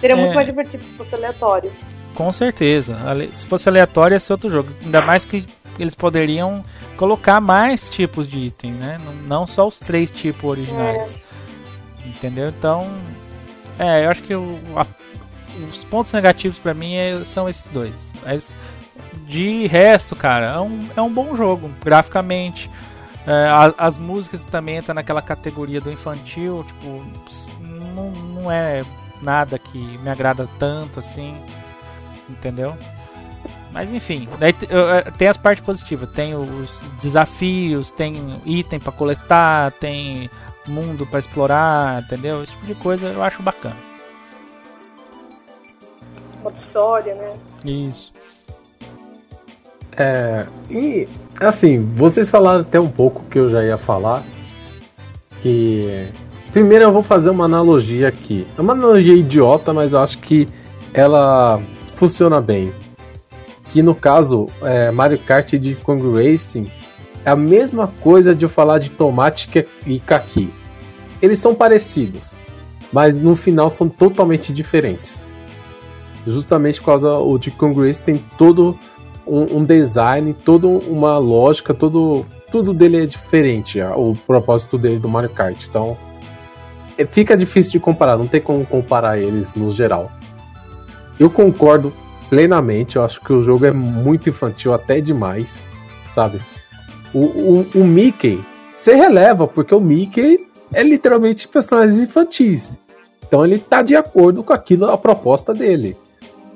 Seria 0.00 0.16
é... 0.16 0.20
muito 0.20 0.34
mais 0.34 0.46
divertido 0.46 0.84
se 0.84 0.90
fosse 0.96 1.14
aleatório. 1.14 1.72
Com 2.14 2.32
certeza. 2.32 2.96
Se 3.32 3.46
fosse 3.46 3.68
aleatório, 3.68 4.14
ia 4.14 4.20
ser 4.20 4.32
outro 4.34 4.48
jogo. 4.48 4.70
Ainda 4.82 5.02
mais 5.02 5.24
que 5.24 5.44
eles 5.78 5.94
poderiam 5.94 6.62
colocar 6.96 7.40
mais 7.40 7.90
tipos 7.90 8.28
de 8.28 8.38
item, 8.38 8.72
né? 8.72 8.98
Não 9.26 9.46
só 9.46 9.66
os 9.66 9.78
três 9.78 10.10
tipos 10.10 10.44
originais. 10.44 11.14
É. 12.02 12.08
Entendeu? 12.08 12.48
Então, 12.48 12.88
é, 13.78 14.04
eu 14.04 14.10
acho 14.10 14.22
que 14.22 14.34
o, 14.34 14.60
a, 14.76 14.86
os 15.68 15.84
pontos 15.84 16.12
negativos 16.12 16.58
para 16.58 16.74
mim 16.74 16.94
é, 16.94 17.24
são 17.24 17.48
esses 17.48 17.70
dois. 17.70 18.12
Mas 18.24 18.56
de 19.26 19.66
resto, 19.66 20.14
cara, 20.14 20.46
é 20.46 20.60
um, 20.60 20.88
é 20.96 21.02
um 21.02 21.12
bom 21.12 21.36
jogo, 21.36 21.70
graficamente. 21.84 22.70
É, 23.26 23.48
a, 23.48 23.74
as 23.78 23.98
músicas 23.98 24.44
também 24.44 24.78
entram 24.78 24.94
naquela 24.94 25.20
categoria 25.20 25.80
do 25.80 25.90
infantil, 25.90 26.64
tipo, 26.66 27.04
não, 27.60 28.10
não 28.10 28.50
é 28.50 28.84
nada 29.22 29.58
que 29.58 29.78
me 29.78 30.08
agrada 30.08 30.48
tanto 30.58 31.00
assim, 31.00 31.36
entendeu? 32.28 32.76
Mas 33.72 33.92
enfim, 33.92 34.26
daí 34.38 34.54
tem 35.18 35.28
as 35.28 35.36
partes 35.36 35.62
positivas, 35.62 36.08
tem 36.10 36.34
os 36.34 36.80
desafios, 37.00 37.90
tem 37.90 38.40
item 38.46 38.78
para 38.78 38.92
coletar, 38.92 39.72
tem 39.72 40.30
mundo 40.70 41.06
para 41.06 41.18
explorar, 41.18 42.02
entendeu? 42.02 42.42
Esse 42.42 42.52
tipo 42.52 42.66
de 42.66 42.74
coisa 42.74 43.06
eu 43.06 43.22
acho 43.22 43.42
bacana. 43.42 43.76
Uma 46.40 46.52
história, 46.52 47.14
né? 47.14 47.30
Isso. 47.64 48.12
É, 49.96 50.46
e 50.70 51.08
assim, 51.40 51.80
vocês 51.94 52.28
falaram 52.28 52.60
até 52.60 52.78
um 52.78 52.88
pouco 52.88 53.24
que 53.30 53.38
eu 53.38 53.48
já 53.48 53.64
ia 53.64 53.76
falar. 53.76 54.22
Que 55.40 56.08
primeiro 56.52 56.84
eu 56.84 56.92
vou 56.92 57.02
fazer 57.02 57.30
uma 57.30 57.44
analogia 57.44 58.08
aqui. 58.08 58.46
É 58.56 58.60
uma 58.60 58.72
analogia 58.72 59.14
idiota, 59.14 59.72
mas 59.72 59.92
eu 59.92 60.00
acho 60.00 60.18
que 60.18 60.48
ela 60.92 61.60
funciona 61.94 62.40
bem 62.40 62.72
que 63.76 63.82
no 63.82 63.94
caso 63.94 64.46
é, 64.62 64.90
Mario 64.90 65.18
Kart 65.18 65.52
de 65.52 65.74
Kong 65.74 66.02
Racing 66.14 66.70
é 67.26 67.30
a 67.30 67.36
mesma 67.36 67.88
coisa 68.00 68.32
de 68.32 68.44
eu 68.44 68.48
falar 68.48 68.78
de 68.78 68.88
tomate 68.88 69.50
e 69.84 69.98
caqui. 69.98 70.48
Eles 71.20 71.40
são 71.40 71.56
parecidos, 71.56 72.32
mas 72.92 73.16
no 73.16 73.34
final 73.34 73.68
são 73.68 73.88
totalmente 73.88 74.52
diferentes. 74.52 75.20
Justamente 76.24 76.78
por 76.80 76.86
causa 76.86 77.14
o 77.14 77.36
de 77.36 77.50
Racing 77.50 78.02
tem 78.04 78.24
todo 78.38 78.78
um, 79.26 79.58
um 79.58 79.64
design, 79.64 80.32
toda 80.32 80.68
uma 80.68 81.18
lógica, 81.18 81.74
todo 81.74 82.24
tudo 82.52 82.72
dele 82.72 83.02
é 83.02 83.06
diferente, 83.06 83.80
o 83.80 84.16
propósito 84.24 84.78
dele 84.78 85.00
do 85.00 85.08
Mario 85.08 85.30
Kart. 85.30 85.66
Então 85.68 85.98
é, 86.96 87.04
fica 87.04 87.36
difícil 87.36 87.72
de 87.72 87.80
comparar, 87.80 88.16
não 88.16 88.28
tem 88.28 88.40
como 88.40 88.64
comparar 88.64 89.18
eles 89.18 89.52
no 89.54 89.72
geral. 89.72 90.12
Eu 91.18 91.28
concordo 91.28 91.92
plenamente. 92.28 92.96
Eu 92.96 93.02
acho 93.02 93.20
que 93.20 93.32
o 93.32 93.42
jogo 93.42 93.66
é 93.66 93.72
muito 93.72 94.28
infantil, 94.28 94.72
até 94.72 95.00
demais, 95.00 95.64
sabe? 96.08 96.40
O, 97.14 97.20
o, 97.20 97.66
o 97.76 97.84
Mickey, 97.84 98.44
você 98.76 98.94
releva, 98.94 99.46
porque 99.46 99.74
o 99.74 99.80
Mickey 99.80 100.38
é 100.72 100.82
literalmente 100.82 101.48
personagens 101.48 101.98
infantis. 101.98 102.76
Então 103.26 103.44
ele 103.44 103.58
tá 103.58 103.82
de 103.82 103.96
acordo 103.96 104.42
com 104.44 104.52
aquilo, 104.52 104.86
a 104.86 104.98
proposta 104.98 105.52
dele. 105.52 105.96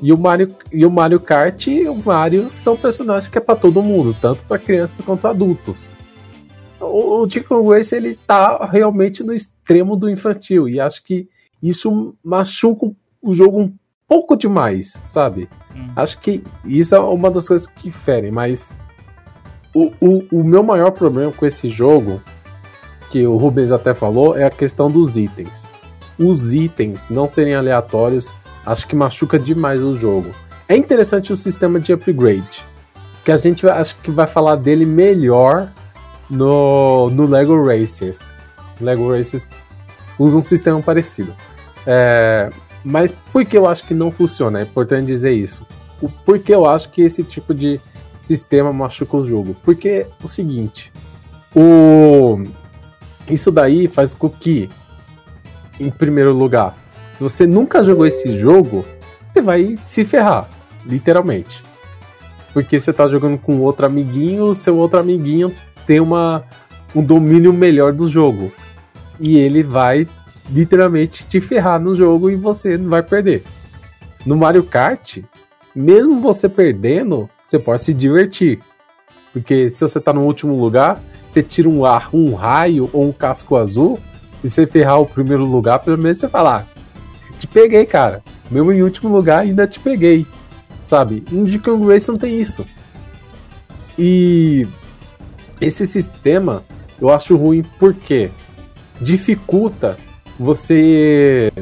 E 0.03 0.13
o 0.13 0.19
Mario, 0.19 0.55
e 0.73 0.87
o 0.87 0.91
Mario 0.91 1.21
Kart 1.21 1.67
e 1.67 1.87
o 1.87 1.95
Mario 1.95 2.49
são 2.49 2.77
personagens 2.77 3.29
que 3.29 3.39
é 3.39 3.41
para 3.41 3.57
todo 3.57 3.83
mundo, 3.83 4.17
tanto 4.19 4.43
para 4.45 4.59
crianças 4.59 5.05
quanto 5.05 5.27
adultos. 5.27 5.91
O, 6.81 7.23
o 7.23 7.31
Chicken 7.31 7.69
Race 7.69 7.95
ele 7.95 8.15
tá 8.15 8.65
realmente 8.65 9.23
no 9.23 9.35
extremo 9.35 9.97
do 9.97 10.09
infantil 10.09 10.69
e 10.69 10.81
acho 10.81 11.03
que 11.05 11.29
isso 11.63 12.15
machuca 12.25 12.91
o 13.21 13.35
jogo 13.35 13.61
um 13.61 13.73
pouco 14.09 14.37
demais, 14.37 14.99
sabe? 15.05 15.49
Hum. 15.77 15.91
Acho 15.95 16.19
que 16.19 16.43
isso 16.65 16.95
é 16.95 16.99
uma 16.99 17.31
das 17.31 17.47
coisas 17.47 17.67
que 17.67 17.91
ferem, 17.91 18.31
mas 18.31 18.75
o, 19.75 19.93
o, 20.01 20.25
o 20.33 20.45
meu 20.45 20.63
maior 20.63 20.91
problema 20.91 21.33
com 21.33 21.47
esse 21.47 21.69
jogo, 21.71 22.21
que 23.11 23.27
o 23.27 23.37
Rubens 23.37 23.73
até 23.73 23.95
falou, 23.95 24.37
é 24.37 24.45
a 24.45 24.51
questão 24.51 24.91
dos 24.91 25.17
itens. 25.17 25.69
Os 26.19 26.53
itens 26.53 27.09
não 27.09 27.27
serem 27.27 27.55
aleatórios, 27.55 28.33
acho 28.65 28.87
que 28.87 28.95
machuca 28.95 29.39
demais 29.39 29.83
o 29.83 29.97
jogo. 29.97 30.35
É 30.69 30.77
interessante 30.77 31.33
o 31.33 31.37
sistema 31.37 31.81
de 31.81 31.93
upgrade, 31.93 32.65
que 33.25 33.33
a 33.33 33.37
gente 33.37 33.67
acho 33.69 33.97
que 33.97 34.11
vai 34.11 34.27
falar 34.27 34.57
dele 34.57 34.87
melhor 34.87 35.71
no, 36.29 37.11
no 37.11 37.27
Lego 37.27 37.61
Racers. 37.63 38.21
Lego 38.81 39.11
Racers 39.11 39.49
usa 40.19 40.37
um 40.37 40.43
sistema 40.43 40.81
parecido. 40.81 41.35
É, 41.87 42.51
mas 42.85 43.13
por 43.33 43.45
que 43.45 43.57
eu 43.57 43.67
acho 43.67 43.85
que 43.85 43.95
não 43.95 44.11
funciona? 44.11 44.61
É 44.61 44.63
importante 44.63 45.07
dizer 45.07 45.33
isso. 45.33 45.67
Por 46.25 46.39
que 46.39 46.55
eu 46.55 46.67
acho 46.67 46.91
que 46.91 47.03
esse 47.03 47.23
tipo 47.23 47.53
de 47.53 47.81
sistema 48.37 48.73
machuca 48.73 49.17
o 49.17 49.27
jogo? 49.27 49.57
Porque 49.65 49.89
é 49.89 50.07
o 50.23 50.29
seguinte, 50.29 50.93
o 51.55 52.45
isso 53.29 53.51
daí 53.51 53.89
faz 53.89 54.15
com 54.15 54.29
que, 54.29 54.69
em 55.79 55.91
primeiro 55.91 56.33
lugar, 56.33 56.77
se 57.15 57.23
você 57.23 57.47
nunca 57.47 57.83
jogou 57.83 58.07
esse 58.07 58.39
jogo, 58.39 58.85
você 59.33 59.43
vai 59.43 59.77
se 59.79 60.05
ferrar, 60.05 60.49
literalmente. 60.87 61.63
Porque 62.53 62.81
você 62.81 62.93
tá 62.93 63.09
jogando 63.09 63.39
com 63.39 63.61
outro 63.61 63.87
amiguinho, 63.87 64.55
seu 64.55 64.77
outro 64.77 64.99
amiguinho 64.99 65.55
tem 65.87 66.01
uma, 66.01 66.45
um 66.95 67.03
domínio 67.03 67.53
melhor 67.53 67.93
do 67.93 68.09
jogo. 68.09 68.53
E 69.19 69.39
ele 69.39 69.63
vai 69.63 70.09
literalmente 70.51 71.25
te 71.27 71.41
ferrar 71.41 71.81
no 71.81 71.95
jogo 71.95 72.31
e 72.31 72.37
você 72.37 72.77
não 72.77 72.91
vai 72.91 73.03
perder. 73.03 73.45
No 74.27 74.37
Mario 74.37 74.65
Kart, 74.65 75.19
mesmo 75.75 76.21
você 76.21 76.49
perdendo, 76.49 77.31
você 77.51 77.59
pode 77.59 77.83
se 77.83 77.93
divertir. 77.93 78.61
Porque 79.33 79.69
se 79.69 79.81
você 79.81 80.01
tá 80.01 80.13
no 80.13 80.23
último 80.23 80.59
lugar, 80.59 81.03
você 81.29 81.43
tira 81.43 81.69
um, 81.69 81.85
ar, 81.85 82.09
um 82.13 82.35
raio 82.35 82.89
ou 82.93 83.09
um 83.09 83.13
casco 83.13 83.57
azul 83.57 83.99
e 84.43 84.49
você 84.49 84.67
ferrar 84.67 85.01
o 85.01 85.07
primeiro 85.07 85.45
lugar, 85.45 85.81
pelo 85.81 85.99
menos 85.99 86.19
você 86.19 86.29
fala, 86.29 86.61
ah, 86.61 86.81
te 87.39 87.47
peguei, 87.47 87.85
cara. 87.85 88.23
Mesmo 88.51 88.73
em 88.73 88.83
último 88.83 89.15
lugar, 89.15 89.41
ainda 89.41 89.67
te 89.67 89.81
peguei. 89.81 90.27
Sabe? 90.83 91.25
Um 91.31 91.45
de 91.45 91.59
Race 91.59 92.09
não 92.09 92.17
tem 92.17 92.41
isso. 92.41 92.65
E 93.99 94.67
esse 95.61 95.87
sistema 95.87 96.65
eu 97.01 97.11
acho 97.11 97.37
ruim 97.37 97.65
porque 97.79 98.31
dificulta 99.01 99.97
você 100.39 101.53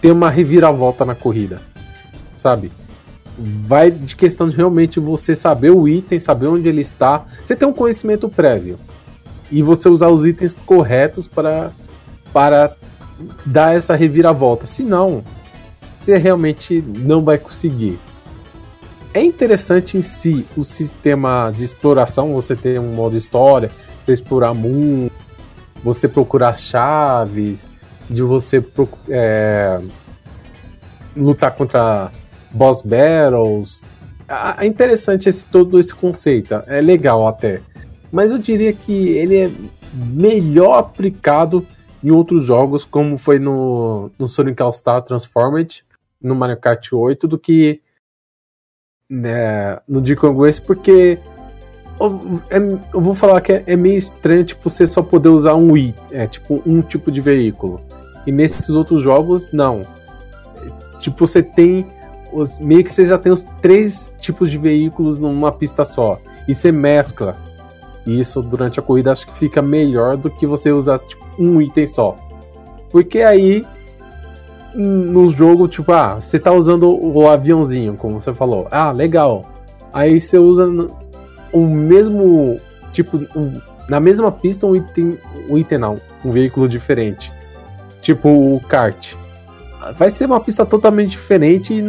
ter 0.00 0.10
uma 0.10 0.30
reviravolta 0.30 1.04
na 1.04 1.14
corrida, 1.14 1.62
sabe? 2.34 2.70
Vai 3.38 3.90
de 3.90 4.16
questão 4.16 4.48
de 4.48 4.56
realmente 4.56 4.98
você 4.98 5.34
saber 5.34 5.70
o 5.70 5.86
item, 5.86 6.18
saber 6.18 6.46
onde 6.46 6.68
ele 6.68 6.80
está, 6.80 7.24
você 7.44 7.54
tem 7.54 7.68
um 7.68 7.72
conhecimento 7.72 8.28
prévio 8.28 8.78
e 9.50 9.62
você 9.62 9.88
usar 9.88 10.08
os 10.08 10.26
itens 10.26 10.54
corretos 10.66 11.26
para 11.26 11.70
para 12.32 12.76
dar 13.44 13.74
essa 13.74 13.96
reviravolta. 13.96 14.66
Senão, 14.66 15.24
você 15.98 16.16
realmente 16.18 16.84
não 16.98 17.24
vai 17.24 17.38
conseguir. 17.38 17.98
É 19.14 19.22
interessante 19.22 19.96
em 19.96 20.02
si 20.02 20.46
o 20.54 20.62
sistema 20.62 21.50
de 21.50 21.64
exploração, 21.64 22.34
você 22.34 22.54
tem 22.54 22.78
um 22.78 22.92
modo 22.92 23.16
história, 23.16 23.70
você 24.02 24.12
explorar 24.12 24.52
mundo, 24.52 25.10
você 25.82 26.06
procurar 26.06 26.58
chaves, 26.58 27.66
de 28.10 28.22
você 28.22 28.62
é, 29.08 29.80
lutar 31.16 31.52
contra 31.52 32.10
boss 32.56 32.82
battles. 32.82 33.84
É 34.58 34.66
interessante 34.66 35.28
esse 35.28 35.46
todo 35.46 35.78
esse 35.78 35.94
conceito, 35.94 36.54
é 36.66 36.80
legal 36.80 37.26
até. 37.28 37.60
Mas 38.10 38.32
eu 38.32 38.38
diria 38.38 38.72
que 38.72 39.08
ele 39.10 39.36
é 39.36 39.50
melhor 39.92 40.78
aplicado 40.78 41.66
em 42.02 42.10
outros 42.10 42.44
jogos, 42.44 42.84
como 42.84 43.16
foi 43.16 43.38
no, 43.38 44.10
no 44.18 44.26
Sonic 44.26 44.60
All 44.62 44.72
Star 44.72 45.02
Transformed, 45.02 45.84
no 46.20 46.34
Mario 46.34 46.56
Kart 46.56 46.92
8, 46.92 47.28
do 47.28 47.38
que 47.38 47.80
né, 49.08 49.78
no 49.88 50.00
Deacon 50.00 50.36
Race, 50.36 50.60
porque 50.60 51.18
eu, 52.00 52.42
é, 52.50 52.58
eu, 52.92 53.00
vou 53.00 53.14
falar 53.14 53.40
que 53.40 53.52
é, 53.52 53.64
é, 53.66 53.76
meio 53.76 53.98
estranho, 53.98 54.44
tipo, 54.44 54.68
você 54.68 54.86
só 54.86 55.02
poder 55.02 55.28
usar 55.28 55.54
um 55.54 55.72
Wii, 55.72 55.94
é, 56.12 56.26
tipo, 56.26 56.62
um 56.66 56.82
tipo 56.82 57.10
de 57.10 57.20
veículo. 57.20 57.80
E 58.26 58.32
nesses 58.32 58.68
outros 58.70 59.02
jogos, 59.02 59.52
não. 59.52 59.82
Tipo, 61.00 61.26
você 61.26 61.42
tem. 61.42 61.86
Os, 62.36 62.58
meio 62.58 62.84
que 62.84 62.92
você 62.92 63.06
já 63.06 63.18
tem 63.18 63.32
os 63.32 63.42
três 63.62 64.12
tipos 64.18 64.50
de 64.50 64.58
veículos 64.58 65.18
numa 65.18 65.52
pista 65.52 65.84
só. 65.84 66.18
E 66.46 66.54
você 66.54 66.70
mescla. 66.70 67.36
E 68.06 68.20
isso 68.20 68.42
durante 68.42 68.78
a 68.78 68.82
corrida 68.82 69.12
acho 69.12 69.26
que 69.26 69.38
fica 69.38 69.62
melhor 69.62 70.16
do 70.16 70.30
que 70.30 70.46
você 70.46 70.70
usar 70.70 70.98
tipo, 70.98 71.24
um 71.38 71.60
item 71.60 71.86
só. 71.86 72.16
Porque 72.90 73.20
aí 73.20 73.64
no 74.74 75.30
jogo, 75.30 75.66
tipo, 75.66 75.90
ah, 75.92 76.16
você 76.16 76.38
tá 76.38 76.52
usando 76.52 77.02
o 77.02 77.28
aviãozinho, 77.28 77.94
como 77.94 78.20
você 78.20 78.34
falou. 78.34 78.68
Ah, 78.70 78.92
legal. 78.92 79.42
Aí 79.92 80.20
você 80.20 80.38
usa 80.38 80.64
o 81.52 81.62
mesmo 81.62 82.58
tipo, 82.92 83.18
na 83.88 83.98
mesma 84.00 84.30
pista 84.30 84.66
um 84.66 84.76
item, 84.76 85.18
um 85.48 85.56
item 85.56 85.78
não, 85.78 85.96
um 86.24 86.30
veículo 86.30 86.68
diferente 86.68 87.32
tipo 88.06 88.28
o 88.28 88.60
kart. 88.60 89.14
Vai 89.98 90.10
ser 90.10 90.26
uma 90.26 90.38
pista 90.38 90.64
totalmente 90.64 91.10
diferente 91.10 91.74
e 91.74 91.82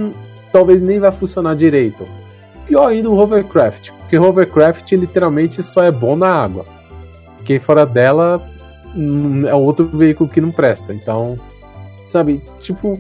talvez 0.52 0.82
nem 0.82 1.00
vai 1.00 1.12
funcionar 1.12 1.56
direito. 1.56 2.06
Pior 2.66 2.88
ainda 2.88 3.10
o 3.10 3.18
hovercraft, 3.18 3.92
porque 3.92 4.18
hovercraft 4.18 4.92
literalmente 4.92 5.62
só 5.64 5.84
é 5.84 5.92
bom 5.92 6.16
na 6.16 6.34
água. 6.34 6.66
Porque 7.38 7.60
fora 7.60 7.86
dela 7.86 8.46
hum, 8.96 9.48
é 9.48 9.54
outro 9.54 9.86
veículo 9.88 10.30
que 10.30 10.42
não 10.42 10.52
presta. 10.52 10.94
Então, 10.94 11.38
sabe, 12.06 12.42
tipo, 12.62 13.00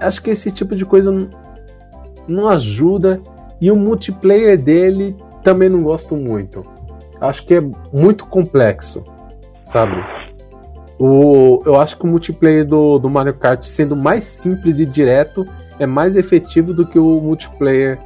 acho 0.00 0.22
que 0.22 0.30
esse 0.30 0.50
tipo 0.50 0.74
de 0.74 0.84
coisa 0.84 1.16
não 2.26 2.48
ajuda 2.48 3.20
e 3.60 3.70
o 3.70 3.76
multiplayer 3.76 4.60
dele 4.60 5.14
também 5.42 5.68
não 5.68 5.82
gosto 5.82 6.16
muito. 6.16 6.64
Acho 7.20 7.44
que 7.44 7.54
é 7.54 7.60
muito 7.92 8.26
complexo, 8.26 9.04
sabe? 9.64 9.94
O, 10.98 11.62
eu 11.64 11.80
acho 11.80 11.96
que 11.96 12.04
o 12.04 12.08
multiplayer 12.08 12.66
do, 12.66 12.98
do 12.98 13.10
Mario 13.10 13.34
Kart, 13.34 13.64
sendo 13.64 13.94
mais 13.94 14.24
simples 14.24 14.80
e 14.80 14.86
direto, 14.86 15.46
é 15.80 15.86
mais 15.86 16.14
efetivo 16.14 16.72
do 16.72 16.86
que 16.86 16.98
o 16.98 17.16
multiplayer 17.16 17.98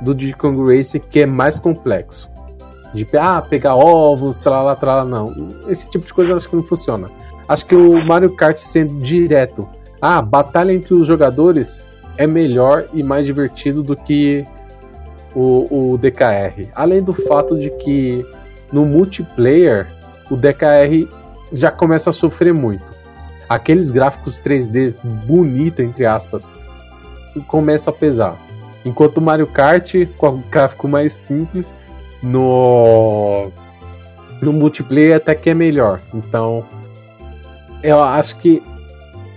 do 0.00 0.14
Diddy 0.14 0.32
Kong 0.32 0.74
Racing, 0.74 1.00
que 1.00 1.20
é 1.20 1.26
mais 1.26 1.58
complexo. 1.58 2.28
De 2.94 3.06
ah, 3.18 3.42
pegar 3.42 3.76
ovos, 3.76 4.38
tralá, 4.38 4.74
tralá, 4.74 5.04
não. 5.04 5.34
Esse 5.68 5.88
tipo 5.90 6.06
de 6.06 6.14
coisa 6.14 6.34
acho 6.34 6.48
que 6.48 6.56
não 6.56 6.62
funciona. 6.62 7.10
Acho 7.46 7.66
que 7.66 7.76
o 7.76 8.04
Mario 8.04 8.34
Kart 8.34 8.56
sendo 8.58 9.00
direto, 9.00 9.68
ah, 10.00 10.22
batalha 10.22 10.72
entre 10.72 10.94
os 10.94 11.06
jogadores 11.06 11.78
é 12.16 12.26
melhor 12.26 12.86
e 12.94 13.02
mais 13.02 13.26
divertido 13.26 13.82
do 13.82 13.94
que 13.94 14.44
o, 15.34 15.92
o 15.92 15.98
DKR. 15.98 16.68
Além 16.74 17.02
do 17.02 17.12
fato 17.12 17.58
de 17.58 17.70
que 17.70 18.24
no 18.72 18.86
multiplayer 18.86 19.86
o 20.30 20.36
DKR 20.36 21.06
já 21.52 21.70
começa 21.70 22.10
a 22.10 22.12
sofrer 22.14 22.54
muito. 22.54 22.84
Aqueles 23.46 23.90
gráficos 23.90 24.40
3D 24.40 24.94
bonito 25.26 25.80
entre 25.80 26.06
aspas 26.06 26.48
começa 27.40 27.90
a 27.90 27.92
pesar. 27.92 28.36
Enquanto 28.84 29.18
o 29.18 29.22
Mario 29.22 29.46
Kart 29.46 29.94
com 30.16 30.28
o 30.28 30.38
gráfico 30.50 30.88
mais 30.88 31.12
simples 31.12 31.74
no 32.22 33.50
no 34.40 34.52
multiplayer 34.52 35.16
até 35.16 35.34
que 35.34 35.50
é 35.50 35.54
melhor. 35.54 36.00
Então 36.14 36.64
eu 37.82 38.02
acho 38.02 38.36
que 38.36 38.62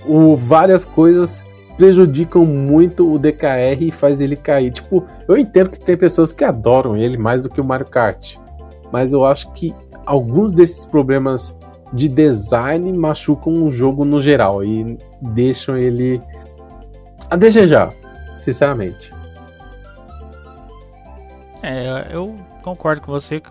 o, 0.05 0.35
várias 0.35 0.85
coisas 0.85 1.41
prejudicam 1.77 2.45
muito 2.45 3.11
o 3.11 3.17
DKR 3.17 3.81
e 3.81 3.91
faz 3.91 4.21
ele 4.21 4.35
cair. 4.35 4.71
Tipo, 4.71 5.05
eu 5.27 5.37
entendo 5.37 5.71
que 5.71 5.79
tem 5.79 5.97
pessoas 5.97 6.31
que 6.31 6.43
adoram 6.43 6.95
ele 6.95 7.17
mais 7.17 7.41
do 7.41 7.49
que 7.49 7.59
o 7.59 7.63
Mario 7.63 7.87
Kart, 7.87 8.35
mas 8.91 9.13
eu 9.13 9.25
acho 9.25 9.51
que 9.53 9.73
alguns 10.05 10.53
desses 10.53 10.85
problemas 10.85 11.53
de 11.93 12.07
design 12.07 12.91
machucam 12.93 13.53
o 13.53 13.71
jogo 13.71 14.05
no 14.05 14.21
geral 14.21 14.63
e 14.63 14.97
deixam 15.21 15.77
ele 15.77 16.19
a 17.32 17.38
desejar, 17.38 17.93
sinceramente. 18.38 19.09
É, 21.63 22.07
eu 22.11 22.38
concordo 22.61 23.01
com 23.01 23.11
você 23.11 23.41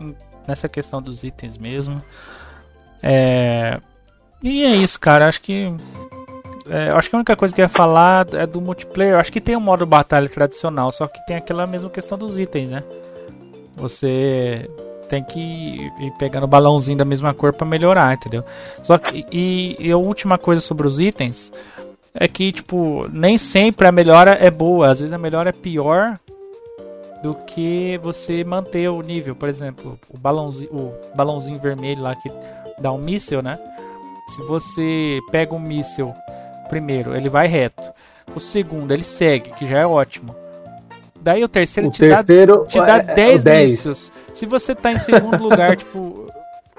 nessa 0.46 0.68
questão 0.68 1.00
dos 1.00 1.24
itens 1.24 1.56
mesmo. 1.56 2.02
É... 3.02 3.80
E 4.42 4.62
é 4.64 4.76
isso, 4.76 5.00
cara. 5.00 5.26
Acho 5.26 5.40
que. 5.40 5.74
É, 6.68 6.90
acho 6.90 7.08
que 7.08 7.16
a 7.16 7.18
única 7.18 7.34
coisa 7.34 7.54
que 7.54 7.60
eu 7.60 7.64
ia 7.64 7.68
falar 7.70 8.26
é 8.34 8.46
do 8.46 8.60
multiplayer. 8.60 9.18
Acho 9.18 9.32
que 9.32 9.40
tem 9.40 9.56
um 9.56 9.60
modo 9.60 9.86
batalha 9.86 10.28
tradicional, 10.28 10.92
só 10.92 11.06
que 11.06 11.24
tem 11.26 11.36
aquela 11.36 11.66
mesma 11.66 11.88
questão 11.88 12.18
dos 12.18 12.38
itens, 12.38 12.70
né? 12.70 12.82
Você 13.76 14.68
tem 15.08 15.24
que 15.24 15.40
ir 15.40 16.10
pegando 16.18 16.46
balãozinho 16.46 16.98
da 16.98 17.04
mesma 17.04 17.32
cor 17.32 17.52
para 17.52 17.66
melhorar, 17.66 18.14
entendeu? 18.14 18.44
Só 18.82 18.98
que 18.98 19.26
e, 19.32 19.76
e, 19.78 19.90
a 19.90 19.96
última 19.96 20.38
coisa 20.38 20.60
sobre 20.60 20.86
os 20.86 21.00
itens 21.00 21.50
é 22.14 22.26
que 22.26 22.52
tipo 22.52 23.06
nem 23.12 23.38
sempre 23.38 23.86
a 23.86 23.92
melhora 23.92 24.32
é 24.32 24.50
boa, 24.50 24.88
às 24.88 25.00
vezes 25.00 25.12
a 25.12 25.18
melhora 25.18 25.50
é 25.50 25.52
pior 25.52 26.18
do 27.22 27.34
que 27.34 27.98
você 28.02 28.42
manter 28.42 28.88
o 28.88 29.02
nível, 29.02 29.36
por 29.36 29.48
exemplo, 29.48 29.98
o 30.08 30.16
balãozinho, 30.16 30.72
o 30.72 30.94
balãozinho 31.14 31.58
vermelho 31.58 32.02
lá 32.02 32.14
que 32.14 32.30
dá 32.80 32.90
um 32.92 32.98
míssil, 32.98 33.42
né? 33.42 33.58
Se 34.28 34.42
você 34.42 35.18
pega 35.30 35.54
um 35.54 35.60
míssil 35.60 36.14
primeiro, 36.68 37.14
ele 37.14 37.28
vai 37.28 37.46
reto. 37.46 37.92
O 38.34 38.40
segundo, 38.40 38.92
ele 38.92 39.02
segue, 39.02 39.50
que 39.50 39.66
já 39.66 39.80
é 39.80 39.86
ótimo. 39.86 40.34
Daí 41.20 41.44
o 41.44 41.48
terceiro, 41.48 41.88
o 41.88 41.92
te, 41.92 41.98
terceiro 41.98 42.60
dá, 42.60 42.66
te 42.66 42.78
dá 42.78 42.96
é, 43.12 43.14
10 43.14 43.46
é 43.46 43.60
mísseis. 43.62 44.12
Se 44.32 44.46
você 44.46 44.74
tá 44.74 44.92
em 44.92 44.98
segundo 44.98 45.36
lugar, 45.42 45.76
tipo. 45.76 46.26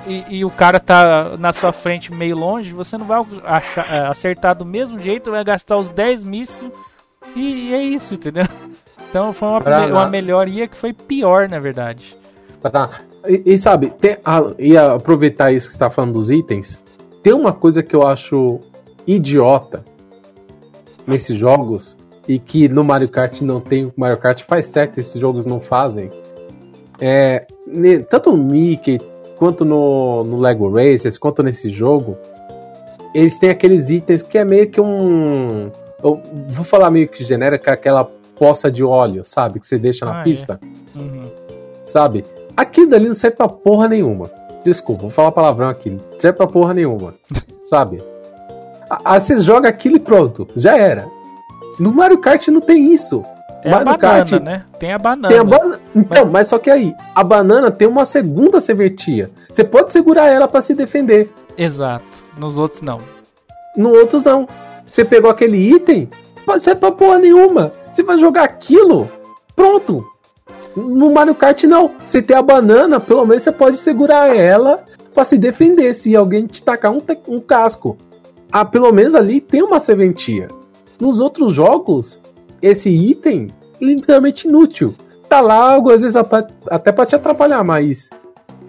E, 0.07 0.37
e, 0.37 0.45
o 0.45 0.49
cara 0.49 0.79
tá 0.79 1.37
na 1.37 1.53
sua 1.53 1.71
frente 1.71 2.11
meio 2.11 2.35
longe, 2.35 2.73
você 2.73 2.97
não 2.97 3.05
vai 3.05 3.23
achar, 3.43 3.87
é, 3.87 4.07
acertar 4.07 4.55
do 4.55 4.65
mesmo 4.65 4.99
jeito, 4.99 5.29
vai 5.29 5.43
gastar 5.43 5.77
os 5.77 5.89
10 5.91 6.23
mísseis 6.23 6.71
e, 7.35 7.69
e, 7.69 7.73
é 7.73 7.83
isso, 7.83 8.13
entendeu? 8.15 8.45
Então 9.09 9.33
foi 9.33 9.49
uma, 9.49 9.85
uma 9.87 10.07
melhoria 10.07 10.65
que 10.69 10.77
foi 10.77 10.93
pior, 10.93 11.49
na 11.49 11.59
verdade. 11.59 12.17
Tá. 12.61 13.01
E, 13.27 13.43
e 13.45 13.57
sabe, 13.57 13.89
tem, 13.99 14.17
a, 14.23 14.41
e 14.57 14.77
aproveitar 14.77 15.51
isso 15.51 15.67
que 15.67 15.73
você 15.73 15.79
tá 15.79 15.89
falando 15.89 16.13
dos 16.13 16.31
itens, 16.31 16.81
tem 17.21 17.33
uma 17.33 17.51
coisa 17.51 17.83
que 17.83 17.93
eu 17.93 18.07
acho 18.07 18.61
idiota 19.05 19.83
nesses 21.05 21.37
jogos 21.37 21.97
e 22.25 22.39
que 22.39 22.69
no 22.69 22.85
Mario 22.85 23.09
Kart 23.09 23.41
não 23.41 23.59
tem, 23.59 23.87
o 23.87 23.93
Mario 23.97 24.17
Kart 24.17 24.43
faz 24.43 24.67
certo, 24.67 24.97
esses 24.97 25.19
jogos 25.19 25.45
não 25.45 25.59
fazem. 25.59 26.09
É, 26.97 27.45
tanto 28.09 28.31
no 28.31 28.41
Mickey 28.41 28.97
quanto 29.41 29.65
no, 29.65 30.23
no 30.23 30.39
Lego 30.39 30.69
Racers, 30.69 31.17
quanto 31.17 31.41
nesse 31.41 31.71
jogo, 31.71 32.15
eles 33.11 33.39
têm 33.39 33.49
aqueles 33.49 33.89
itens 33.89 34.21
que 34.21 34.37
é 34.37 34.45
meio 34.45 34.69
que 34.69 34.79
um. 34.79 35.71
Vou 35.99 36.63
falar 36.63 36.91
meio 36.91 37.07
que 37.07 37.25
genérico, 37.25 37.67
aquela 37.67 38.03
poça 38.37 38.69
de 38.69 38.83
óleo, 38.83 39.23
sabe? 39.25 39.59
Que 39.59 39.65
você 39.65 39.79
deixa 39.79 40.05
na 40.05 40.19
ah, 40.19 40.21
é. 40.21 40.23
pista. 40.23 40.59
É. 40.63 40.99
Uhum. 40.99 41.31
Sabe? 41.83 42.23
Aquilo 42.55 42.91
dali 42.91 43.07
não 43.07 43.15
serve 43.15 43.37
pra 43.37 43.47
porra 43.47 43.87
nenhuma. 43.87 44.29
Desculpa, 44.63 45.01
vou 45.01 45.09
falar 45.09 45.31
palavrão 45.31 45.69
aqui. 45.69 45.89
Não 45.89 46.19
serve 46.19 46.37
pra 46.37 46.45
porra 46.45 46.75
nenhuma. 46.75 47.15
sabe? 47.63 47.99
Aí 49.03 49.19
você 49.19 49.39
joga 49.39 49.69
aquilo 49.69 49.95
e 49.95 49.99
pronto, 49.99 50.47
já 50.55 50.77
era. 50.77 51.07
No 51.79 51.91
Mario 51.91 52.19
Kart 52.19 52.47
não 52.49 52.61
tem 52.61 52.93
isso. 52.93 53.23
É 53.63 53.69
Mario 53.69 53.89
a 53.89 53.97
banana, 53.97 53.97
Kart, 53.97 54.31
né? 54.43 54.65
Tem 54.79 54.93
a 54.93 54.97
banana. 54.97 55.27
Tem 55.27 55.39
a 55.39 55.43
ba... 55.43 55.79
Então, 55.95 56.25
mas... 56.25 56.31
mas... 56.31 56.47
só 56.47 56.57
que 56.57 56.69
aí, 56.69 56.95
a 57.15 57.23
banana 57.23 57.71
tem 57.71 57.87
uma 57.87 58.05
segunda 58.05 58.59
serventia. 58.59 59.29
Você 59.49 59.63
pode 59.63 59.91
segurar 59.91 60.27
ela 60.27 60.47
para 60.47 60.61
se 60.61 60.73
defender. 60.73 61.29
Exato. 61.57 62.23
Nos 62.37 62.57
outros 62.57 62.81
não. 62.81 62.99
No 63.75 63.89
outros 63.89 64.25
não. 64.25 64.47
Você 64.85 65.05
pegou 65.05 65.29
aquele 65.29 65.57
item, 65.57 66.09
pode 66.45 66.63
ser 66.63 66.75
pra 66.75 66.91
porra 66.91 67.19
nenhuma. 67.19 67.71
Você 67.89 68.03
vai 68.03 68.17
jogar 68.17 68.43
aquilo, 68.43 69.09
pronto. 69.55 70.05
No 70.75 71.11
Mario 71.11 71.35
Kart 71.35 71.63
não. 71.63 71.91
Você 72.03 72.21
tem 72.21 72.35
a 72.35 72.41
banana, 72.41 72.99
pelo 72.99 73.25
menos 73.25 73.43
você 73.43 73.51
pode 73.51 73.77
segurar 73.77 74.35
ela 74.35 74.83
para 75.13 75.25
se 75.25 75.37
defender 75.37 75.93
se 75.93 76.15
alguém 76.15 76.47
te 76.47 76.63
tacar 76.63 76.91
um, 76.91 77.01
um 77.27 77.39
casco 77.39 77.97
ah, 78.51 78.65
pelo 78.65 78.91
menos 78.91 79.15
ali 79.15 79.39
tem 79.39 79.63
uma 79.63 79.79
serventia. 79.79 80.49
Nos 80.99 81.19
outros 81.21 81.53
jogos, 81.53 82.19
esse 82.61 82.89
item 82.89 83.47
literalmente 83.79 84.47
inútil. 84.47 84.95
Tá 85.27 85.41
lá, 85.41 85.75
às 85.75 86.01
vezes 86.01 86.15
até 86.15 86.91
para 86.91 87.05
te 87.05 87.15
atrapalhar, 87.15 87.63
mas 87.63 88.09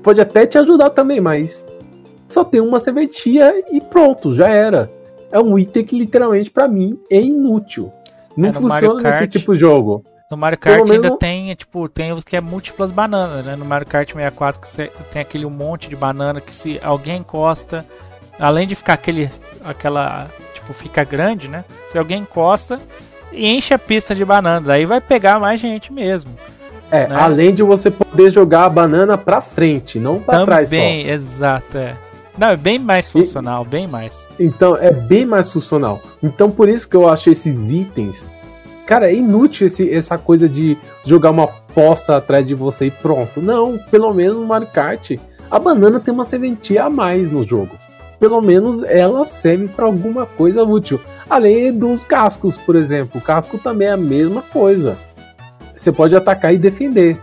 pode 0.02 0.20
até 0.20 0.46
te 0.46 0.58
ajudar 0.58 0.90
também, 0.90 1.20
mas 1.20 1.64
só 2.28 2.44
tem 2.44 2.60
uma 2.60 2.78
serventia 2.78 3.62
e 3.70 3.80
pronto, 3.80 4.34
já 4.34 4.48
era. 4.48 4.90
É 5.30 5.40
um 5.40 5.58
item 5.58 5.84
que 5.84 5.98
literalmente 5.98 6.50
para 6.50 6.68
mim 6.68 6.98
é 7.10 7.20
inútil. 7.20 7.92
Não 8.36 8.48
é, 8.48 8.52
funciona 8.52 9.02
nesse 9.02 9.28
tipo 9.28 9.54
de 9.54 9.60
jogo. 9.60 10.04
No 10.30 10.36
Mario 10.36 10.58
Kart 10.58 10.90
ainda 10.90 11.16
tem, 11.18 11.54
tipo, 11.54 11.86
tem 11.90 12.10
os 12.12 12.24
que 12.24 12.34
é 12.34 12.40
múltiplas 12.40 12.90
bananas, 12.90 13.44
né? 13.44 13.54
No 13.54 13.66
Mario 13.66 13.86
Kart 13.86 14.08
64 14.08 14.60
que 14.62 14.68
você 14.68 14.90
tem 15.12 15.20
aquele 15.20 15.44
monte 15.44 15.90
de 15.90 15.96
banana 15.96 16.40
que 16.40 16.54
se 16.54 16.80
alguém 16.82 17.18
encosta, 17.18 17.84
além 18.38 18.66
de 18.66 18.74
ficar 18.74 18.94
aquele 18.94 19.30
aquela. 19.62 20.30
Tipo, 20.54 20.72
fica 20.72 21.04
grande, 21.04 21.48
né? 21.48 21.64
Se 21.88 21.98
alguém 21.98 22.22
encosta 22.22 22.80
e 23.32 23.48
enche 23.48 23.74
a 23.74 23.78
pista 23.78 24.14
de 24.14 24.24
bananas, 24.24 24.68
aí 24.68 24.84
vai 24.84 25.00
pegar 25.00 25.38
mais 25.38 25.60
gente 25.60 25.92
mesmo. 25.92 26.30
É, 26.90 27.06
né? 27.06 27.16
além 27.16 27.54
de 27.54 27.62
você 27.62 27.90
poder 27.90 28.30
jogar 28.30 28.66
a 28.66 28.68
banana 28.68 29.16
pra 29.16 29.40
frente, 29.40 29.98
não 29.98 30.20
pra 30.20 30.44
trás 30.44 30.68
só. 30.68 30.76
Também, 30.76 31.08
exato, 31.08 31.78
é. 31.78 31.96
Não, 32.36 32.48
é 32.48 32.56
bem 32.56 32.78
mais 32.78 33.10
funcional, 33.10 33.64
e, 33.64 33.68
bem 33.68 33.86
mais. 33.86 34.28
Então, 34.38 34.76
é 34.76 34.90
bem 34.90 35.24
mais 35.24 35.50
funcional. 35.50 36.00
Então, 36.22 36.50
por 36.50 36.68
isso 36.68 36.88
que 36.88 36.96
eu 36.96 37.08
acho 37.08 37.30
esses 37.30 37.70
itens. 37.70 38.26
Cara, 38.86 39.10
é 39.10 39.14
inútil 39.14 39.66
esse, 39.66 39.92
essa 39.92 40.18
coisa 40.18 40.48
de 40.48 40.76
jogar 41.04 41.30
uma 41.30 41.46
poça 41.46 42.16
atrás 42.16 42.46
de 42.46 42.54
você 42.54 42.86
e 42.86 42.90
pronto. 42.90 43.40
Não, 43.40 43.78
pelo 43.90 44.12
menos 44.12 44.36
no 44.36 44.46
Mario 44.46 44.68
Kart, 44.68 45.12
a 45.50 45.58
banana 45.58 46.00
tem 46.00 46.12
uma 46.12 46.24
sementinha 46.24 46.84
a 46.84 46.90
mais 46.90 47.30
no 47.30 47.44
jogo 47.44 47.81
pelo 48.22 48.40
menos 48.40 48.84
ela 48.84 49.24
serve 49.24 49.66
para 49.66 49.84
alguma 49.84 50.24
coisa 50.24 50.62
útil. 50.62 51.00
Além 51.28 51.76
dos 51.76 52.04
cascos, 52.04 52.56
por 52.56 52.76
exemplo. 52.76 53.20
O 53.20 53.20
casco 53.20 53.58
também 53.58 53.88
é 53.88 53.90
a 53.90 53.96
mesma 53.96 54.42
coisa. 54.42 54.96
Você 55.76 55.90
pode 55.90 56.14
atacar 56.14 56.54
e 56.54 56.56
defender. 56.56 57.18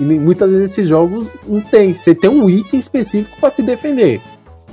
E 0.00 0.02
muitas 0.02 0.50
vezes 0.50 0.72
esses 0.72 0.88
jogos 0.88 1.28
não 1.46 1.60
tem. 1.60 1.94
Você 1.94 2.16
tem 2.16 2.28
um 2.28 2.50
item 2.50 2.80
específico 2.80 3.36
para 3.38 3.48
se 3.48 3.62
defender. 3.62 4.20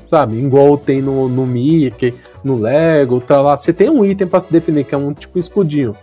Sabe? 0.04 0.40
Igual 0.40 0.80
tem 0.80 1.00
no, 1.00 1.30
no 1.30 1.46
Mickey, 1.46 2.16
no 2.44 2.56
Lego, 2.58 3.22
tá 3.22 3.40
lá. 3.40 3.56
Você 3.56 3.72
tem 3.72 3.88
um 3.88 4.04
item 4.04 4.26
para 4.26 4.40
se 4.40 4.52
defender, 4.52 4.84
que 4.84 4.96
é 4.96 4.98
um 4.98 5.14
tipo 5.14 5.38
escudinho. 5.38 5.96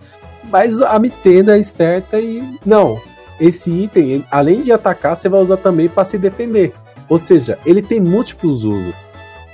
Mas 0.52 0.80
a 0.80 0.96
Nintendo 1.00 1.50
é 1.50 1.58
esperta 1.58 2.20
e. 2.20 2.48
Não. 2.64 3.00
Esse 3.40 3.72
item, 3.72 4.24
além 4.30 4.62
de 4.62 4.70
atacar, 4.70 5.16
você 5.16 5.28
vai 5.28 5.42
usar 5.42 5.56
também 5.56 5.88
para 5.88 6.04
se 6.04 6.16
defender. 6.16 6.72
Ou 7.08 7.18
seja, 7.18 7.58
ele 7.66 7.82
tem 7.82 7.98
múltiplos 7.98 8.62
usos. 8.62 9.07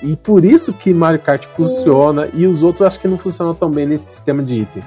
E 0.04 0.16
por 0.16 0.44
isso 0.44 0.72
que 0.72 0.92
Mario 0.92 1.18
Kart 1.18 1.42
funciona 1.56 2.28
e 2.34 2.46
os 2.46 2.62
outros 2.62 2.86
acho 2.86 3.00
que 3.00 3.08
não 3.08 3.16
funcionam 3.16 3.54
tão 3.54 3.70
bem 3.70 3.86
nesse 3.86 4.04
sistema 4.04 4.42
de 4.42 4.54
itens. 4.60 4.84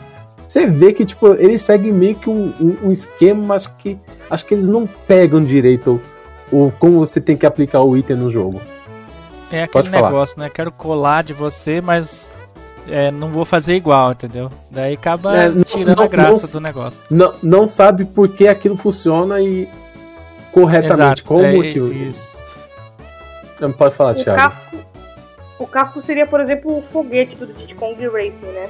Você 0.48 0.68
vê 0.68 0.94
que, 0.94 1.06
tipo, 1.06 1.34
eles 1.34 1.62
seguem 1.64 1.92
meio 1.92 2.16
que 2.16 2.30
um, 2.30 2.54
um, 2.62 2.78
um 2.84 2.92
esquema, 2.92 3.44
mas 3.44 3.66
que 3.66 3.98
acho 4.30 4.46
que 4.46 4.54
eles 4.54 4.68
não 4.68 4.88
pegam 5.08 5.44
direito 5.44 6.00
o, 6.52 6.72
como 6.80 7.00
você 7.00 7.20
tem 7.20 7.36
que 7.36 7.48
aplicar 7.48 7.82
o 7.82 7.98
item 7.98 8.16
no 8.16 8.32
jogo. 8.32 8.62
É 9.52 9.64
aquele 9.64 9.90
negócio, 9.90 10.40
né? 10.40 10.50
Quero 10.50 10.72
colar 10.72 11.24
de 11.24 11.34
você, 11.34 11.82
mas 11.82 12.30
é, 12.88 13.10
não 13.12 13.30
vou 13.30 13.44
fazer 13.44 13.76
igual, 13.76 14.12
entendeu? 14.12 14.50
Daí 14.70 14.94
acaba 14.94 15.36
é, 15.36 15.50
não, 15.50 15.64
tirando 15.64 15.98
não, 15.98 16.04
a 16.04 16.08
graça 16.08 16.46
não, 16.46 16.54
do 16.54 16.60
negócio. 16.62 17.00
Não, 17.10 17.34
não 17.42 17.68
sabe 17.68 18.06
por 18.06 18.30
que 18.30 18.48
aquilo 18.48 18.78
funciona 18.78 19.42
e 19.42 19.68
corretamente. 20.52 20.94
Exato, 20.94 21.24
qual 21.24 21.42
é, 21.42 21.54
o 21.54 21.56
motivo? 21.56 21.92
Isso. 21.92 22.38
Não 23.60 23.72
pode 23.72 23.96
falar, 23.96 24.12
o 24.12 24.24
Thiago. 24.24 24.56
O 25.60 25.68
casco 25.68 26.02
seria, 26.04 26.26
por 26.26 26.40
exemplo, 26.40 26.78
o 26.78 26.82
foguete 26.82 27.36
do 27.36 27.48
Diddy 27.48 27.74
Kong 27.76 28.08
Racing, 28.08 28.52
né? 28.54 28.70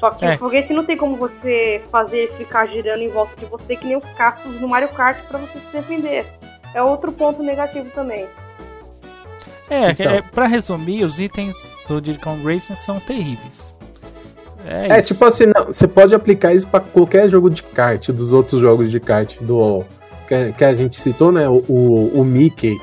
Só 0.00 0.10
que 0.10 0.24
é. 0.24 0.34
o 0.34 0.38
foguete 0.38 0.72
não 0.72 0.84
tem 0.84 0.96
como 0.96 1.16
você 1.16 1.82
fazer 1.90 2.32
ficar 2.36 2.66
girando 2.66 3.02
em 3.02 3.08
volta 3.08 3.36
de 3.36 3.46
você 3.46 3.76
que 3.76 3.86
nem 3.86 3.96
os 3.96 4.04
cascos 4.16 4.60
no 4.60 4.66
Mario 4.66 4.88
Kart 4.88 5.18
para 5.28 5.38
você 5.38 5.58
se 5.60 5.72
defender. 5.72 6.26
É 6.74 6.82
outro 6.82 7.12
ponto 7.12 7.42
negativo 7.42 7.88
também. 7.90 8.26
É, 9.70 9.90
então. 9.90 10.10
é 10.10 10.22
para 10.22 10.46
resumir, 10.46 11.04
os 11.04 11.20
itens 11.20 11.72
do 11.86 12.00
Diddy 12.00 12.18
Kong 12.18 12.42
Racing 12.42 12.74
são 12.74 12.98
terríveis. 12.98 13.74
É, 14.66 14.98
é 14.98 15.02
tipo 15.02 15.24
assim, 15.24 15.46
não, 15.46 15.66
você 15.66 15.88
pode 15.88 16.14
aplicar 16.14 16.54
isso 16.54 16.66
para 16.66 16.80
qualquer 16.80 17.28
jogo 17.28 17.50
de 17.50 17.62
kart, 17.62 18.08
dos 18.10 18.32
outros 18.32 18.60
jogos 18.60 18.90
de 18.90 19.00
kart 19.00 19.36
do 19.40 19.84
que, 20.28 20.52
que 20.52 20.64
a 20.64 20.74
gente 20.74 21.00
citou, 21.00 21.32
né? 21.32 21.48
O, 21.48 21.64
o, 21.68 22.20
o 22.20 22.24
Mickey 22.24 22.78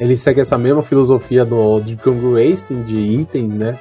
ele 0.00 0.16
segue 0.16 0.40
essa 0.40 0.56
mesma 0.56 0.82
filosofia 0.82 1.44
do, 1.44 1.80
Kung 2.02 2.34
Racing, 2.34 2.82
de 2.82 2.96
itens, 2.96 3.54
né? 3.54 3.78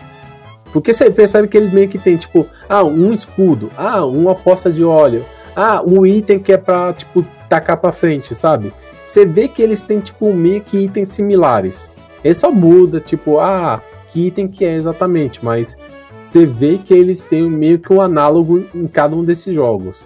Porque 0.74 0.93
você 0.93 1.09
percebe 1.09 1.47
que 1.47 1.57
eles 1.57 1.72
meio 1.72 1.88
que 1.88 1.97
tem, 1.97 2.17
tipo, 2.17 2.45
ah, 2.67 2.84
um 2.84 3.13
escudo, 3.13 3.72
ah, 3.78 4.05
uma 4.05 4.36
poça 4.36 4.70
de 4.70 4.84
óleo, 4.84 5.26
ah, 5.55 5.82
um 5.82 6.05
item 6.05 6.39
que 6.39 6.51
é 6.51 6.57
pra, 6.57 6.93
tipo, 6.93 7.26
tacar 7.47 7.78
pra 7.78 7.93
frente, 7.93 8.36
sabe? 8.36 8.72
Você 9.07 9.26
vê 9.26 9.47
que 9.47 9.61
eles 9.61 9.82
têm, 9.82 10.01
tipo, 10.01 10.32
meio 10.34 10.61
que 10.61 10.78
itens 10.78 11.11
similares. 11.11 11.89
Ele 12.24 12.36
só 12.36 12.51
muda, 12.51 12.99
tipo, 12.99 13.39
ah, 13.39 13.82
que 14.11 14.28
item 14.28 14.47
que 14.47 14.65
é 14.65 14.76
exatamente, 14.76 15.43
mas 15.43 15.76
você 16.24 16.45
vê 16.45 16.78
que 16.78 16.93
eles 16.93 17.24
têm 17.24 17.49
meio 17.49 17.80
que 17.80 17.91
um 17.91 18.01
análogo 18.01 18.67
em 18.76 18.86
cada 18.86 19.15
um 19.15 19.24
desses 19.24 19.53
jogos. 19.55 20.05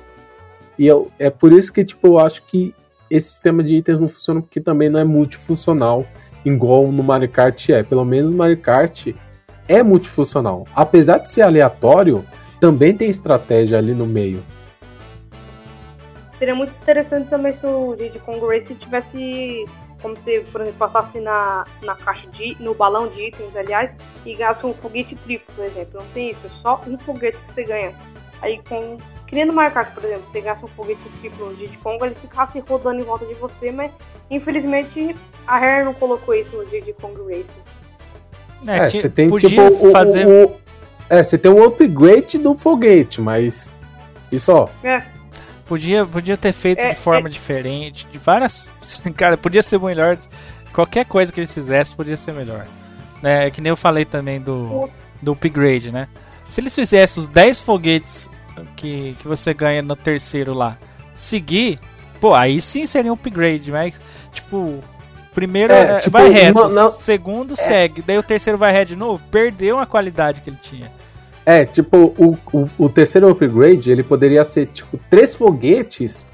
E 0.77 0.87
eu, 0.87 1.09
é 1.19 1.29
por 1.29 1.51
isso 1.51 1.73
que, 1.73 1.83
tipo, 1.83 2.07
eu 2.07 2.19
acho 2.19 2.43
que 2.43 2.73
esse 3.15 3.29
sistema 3.29 3.63
de 3.63 3.75
itens 3.75 3.99
não 3.99 4.09
funciona 4.09 4.41
porque 4.41 4.59
também 4.59 4.89
não 4.89 4.99
é 4.99 5.03
multifuncional 5.03 6.03
igual 6.43 6.91
no 6.91 7.03
Mario 7.03 7.29
Kart 7.29 7.69
é. 7.69 7.83
Pelo 7.83 8.03
menos 8.03 8.31
o 8.31 8.35
Mario 8.35 8.57
Kart 8.57 9.13
é 9.67 9.83
multifuncional. 9.83 10.65
Apesar 10.75 11.19
de 11.19 11.29
ser 11.29 11.43
aleatório, 11.43 12.25
também 12.59 12.97
tem 12.97 13.09
estratégia 13.09 13.77
ali 13.77 13.93
no 13.93 14.07
meio. 14.07 14.43
Seria 16.39 16.55
muito 16.55 16.73
interessante 16.81 17.29
também 17.29 17.53
se 17.53 17.65
o 17.65 17.95
Diddy 17.95 18.19
Kong 18.19 18.39
Race 18.45 18.73
tivesse 18.75 19.65
como 20.01 20.17
se, 20.17 20.41
por 20.51 20.61
exemplo, 20.61 20.79
passasse 20.79 21.19
na, 21.21 21.65
na 21.83 21.95
caixa 21.95 22.27
de. 22.31 22.57
no 22.59 22.73
balão 22.73 23.07
de 23.07 23.27
itens, 23.27 23.55
aliás, 23.55 23.89
e 24.25 24.35
ganhasse 24.35 24.65
um 24.65 24.73
foguete 24.73 25.15
triplo, 25.15 25.55
por 25.55 25.63
exemplo. 25.63 26.01
Não 26.01 26.07
tem 26.09 26.31
isso, 26.31 26.41
é 26.45 26.49
só 26.61 26.81
um 26.85 26.97
foguete 26.97 27.37
que 27.37 27.53
você 27.53 27.63
ganha. 27.63 27.93
Aí 28.41 28.59
com. 28.67 28.97
Que 29.27 29.35
nem 29.35 29.45
no 29.45 29.53
Mario 29.53 29.71
Kart, 29.71 29.93
por 29.93 30.03
exemplo, 30.03 30.25
você 30.31 30.41
ganhasse 30.41 30.63
um 30.63 30.67
foguete 30.67 31.01
no 31.39 31.55
Diddy 31.55 31.77
Kong, 31.77 32.05
ele 32.05 32.15
ficasse 32.15 32.59
rodando 32.59 33.01
em 33.01 33.03
volta 33.03 33.25
de 33.25 33.33
você, 33.35 33.71
mas 33.71 33.91
infelizmente 34.29 35.15
a 35.47 35.57
Rare 35.57 35.85
não 35.85 35.93
colocou 35.93 36.33
isso 36.35 36.55
no 36.55 36.65
Diddy 36.65 36.93
Kong 36.93 37.15
Race. 37.23 37.45
É, 38.67 38.85
é 38.85 38.89
você 38.89 39.09
tem 39.09 39.29
tipo 39.29 39.61
o, 39.61 39.91
fazer... 39.91 40.25
o, 40.27 40.45
o, 40.45 40.55
É, 41.09 41.23
você 41.23 41.37
tem 41.37 41.51
um 41.51 41.63
upgrade 41.63 42.37
do 42.37 42.55
foguete, 42.55 43.21
mas. 43.21 43.71
Isso 44.31 44.51
ó. 44.51 44.69
É. 44.83 45.03
Podia, 45.65 46.05
podia 46.05 46.35
ter 46.35 46.51
feito 46.51 46.81
é, 46.81 46.89
de 46.89 46.95
forma 46.95 47.27
é... 47.27 47.31
diferente, 47.31 48.07
de 48.11 48.17
várias. 48.17 48.69
Cara, 49.15 49.37
podia 49.37 49.61
ser 49.61 49.79
melhor. 49.79 50.17
Qualquer 50.73 51.05
coisa 51.05 51.31
que 51.31 51.39
eles 51.39 51.53
fizessem 51.53 51.95
podia 51.95 52.17
ser 52.17 52.33
melhor. 52.33 52.65
É, 53.23 53.49
que 53.49 53.61
nem 53.61 53.69
eu 53.69 53.77
falei 53.77 54.03
também 54.03 54.41
do, 54.41 54.89
do 55.21 55.31
upgrade, 55.31 55.91
né? 55.91 56.07
Se 56.47 56.59
eles 56.59 56.75
fizessem 56.75 57.21
os 57.21 57.29
10 57.29 57.61
foguetes 57.61 58.29
que, 58.75 59.15
que 59.19 59.27
você 59.27 59.53
ganha 59.53 59.81
no 59.81 59.95
terceiro 59.95 60.53
lá, 60.53 60.77
seguir, 61.15 61.79
pô, 62.19 62.33
aí 62.33 62.61
sim 62.61 62.85
seria 62.85 63.11
um 63.11 63.15
upgrade, 63.15 63.71
mas, 63.71 63.99
tipo, 64.31 64.79
primeiro 65.33 65.73
é, 65.73 65.81
é 65.81 65.99
tipo, 65.99 66.11
vai 66.11 66.29
reto, 66.29 66.53
não, 66.53 66.69
não, 66.69 66.89
segundo 66.89 67.53
é. 67.53 67.57
segue, 67.57 68.01
daí 68.01 68.17
o 68.17 68.23
terceiro 68.23 68.57
vai 68.57 68.71
reto 68.71 68.89
de 68.89 68.95
novo, 68.95 69.23
perdeu 69.31 69.79
a 69.79 69.85
qualidade 69.85 70.41
que 70.41 70.49
ele 70.49 70.59
tinha. 70.61 70.91
É, 71.45 71.65
tipo, 71.65 72.13
o, 72.17 72.37
o, 72.53 72.69
o, 72.77 72.89
terceiro 72.89 73.29
upgrade, 73.29 73.91
ele 73.91 74.01
poderia 74.01 74.45
ser, 74.45 74.67
tipo, 74.67 74.97
três 75.09 75.35
foguetes 75.35 76.25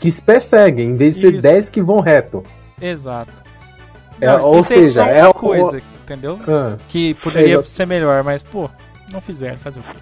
que 0.00 0.10
se 0.10 0.22
perseguem, 0.22 0.90
em 0.90 0.96
vez 0.96 1.14
de 1.16 1.20
ser 1.20 1.40
dez 1.40 1.68
que 1.68 1.82
vão 1.82 2.00
reto. 2.00 2.42
Exato. 2.80 3.44
É, 4.18 4.26
Não, 4.26 4.44
ou 4.44 4.58
é 4.60 4.62
seja, 4.62 5.04
é, 5.04 5.22
uma 5.24 5.34
coisa, 5.34 5.76
o... 5.76 6.02
entendeu? 6.02 6.38
Ah, 6.48 6.76
que 6.88 7.12
poderia 7.14 7.58
é, 7.58 7.62
ser 7.62 7.86
melhor, 7.86 8.24
mas, 8.24 8.42
pô, 8.42 8.70
não 9.12 9.20
fizeram, 9.20 9.58
fazer 9.58 9.80
o 9.80 9.82
quê? 9.82 9.98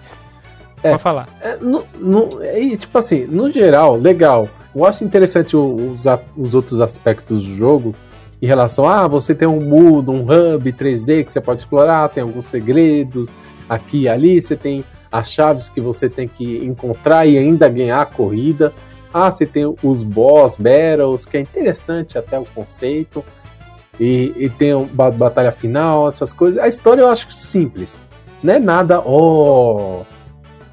É, 0.83 0.91
Pode 0.91 1.01
falar. 1.01 1.27
É, 1.41 1.57
no, 1.57 1.83
no, 1.99 2.29
é, 2.41 2.75
tipo 2.77 2.97
assim, 2.97 3.25
no 3.25 3.51
geral, 3.51 3.95
legal. 3.95 4.49
Eu 4.75 4.85
acho 4.85 5.03
interessante 5.03 5.55
os, 5.55 6.01
os 6.35 6.53
outros 6.53 6.81
aspectos 6.81 7.45
do 7.45 7.55
jogo 7.55 7.95
em 8.41 8.45
relação 8.45 8.87
a 8.87 9.01
ah, 9.01 9.07
você 9.07 9.33
tem 9.33 9.47
um 9.47 9.61
mundo, 9.61 10.11
um 10.11 10.21
hub 10.21 10.71
3D 10.71 11.25
que 11.25 11.31
você 11.31 11.39
pode 11.39 11.61
explorar, 11.61 12.09
tem 12.09 12.21
alguns 12.21 12.47
segredos, 12.47 13.29
aqui 13.67 14.01
e 14.01 14.09
ali, 14.09 14.41
você 14.41 14.55
tem 14.55 14.83
as 15.11 15.31
chaves 15.31 15.69
que 15.69 15.79
você 15.79 16.09
tem 16.09 16.27
que 16.27 16.57
encontrar 16.57 17.25
e 17.25 17.37
ainda 17.37 17.69
ganhar 17.69 18.01
a 18.01 18.05
corrida. 18.05 18.73
Ah, 19.13 19.31
você 19.31 19.45
tem 19.45 19.65
os 19.81 20.03
boss 20.03 20.57
battles, 20.57 21.25
que 21.25 21.37
é 21.37 21.39
interessante 21.39 22.17
até 22.17 22.37
o 22.37 22.45
conceito. 22.45 23.23
E, 23.97 24.33
e 24.35 24.49
tem 24.49 24.73
a 24.73 25.09
batalha 25.09 25.53
final, 25.53 26.09
essas 26.09 26.33
coisas. 26.33 26.61
A 26.61 26.67
história 26.67 27.01
eu 27.01 27.09
acho 27.09 27.31
simples. 27.31 27.99
Não 28.43 28.53
é 28.53 28.59
nada. 28.59 28.99
Oh, 28.99 30.03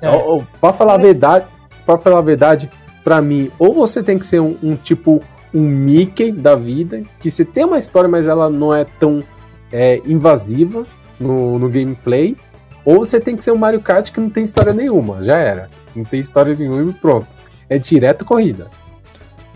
é. 0.07 0.45
pra 0.61 0.73
falar 0.73 0.95
a 0.95 0.99
verdade, 0.99 1.47
para 1.87 1.99
falar 1.99 2.19
a 2.19 2.23
verdade, 2.23 2.71
para 3.05 3.21
mim, 3.21 3.51
ou 3.59 3.75
você 3.75 4.03
tem 4.03 4.19
que 4.19 4.27
ser 4.27 4.41
um, 4.41 4.57
um, 4.63 4.77
tipo 4.77 5.23
um 5.55 5.61
Mickey 5.61 6.33
da 6.33 6.55
vida, 6.55 7.03
que 7.21 7.31
você 7.31 7.45
tem 7.45 7.65
uma 7.65 7.79
história, 7.79 8.09
mas 8.09 8.27
ela 8.27 8.49
não 8.49 8.75
é 8.75 8.85
tão 8.99 9.23
é, 9.71 10.01
invasiva 10.05 10.87
no, 11.19 11.59
no 11.59 11.69
gameplay, 11.69 12.37
ou 12.85 12.99
você 13.01 13.21
tem 13.21 13.37
que 13.37 13.45
ser 13.45 13.53
um 13.53 13.59
Mario 13.59 13.81
Kart 13.81 14.11
que 14.11 14.21
não 14.21 14.31
tem 14.31 14.45
história 14.45 14.73
nenhuma, 14.73 15.23
já 15.23 15.39
era. 15.39 15.71
Não 15.95 16.05
tem 16.05 16.21
história 16.21 16.55
nenhuma 16.55 16.91
e 16.91 16.95
pronto. 16.95 17.27
É 17.69 17.79
direto 17.79 18.25
corrida. 18.25 18.71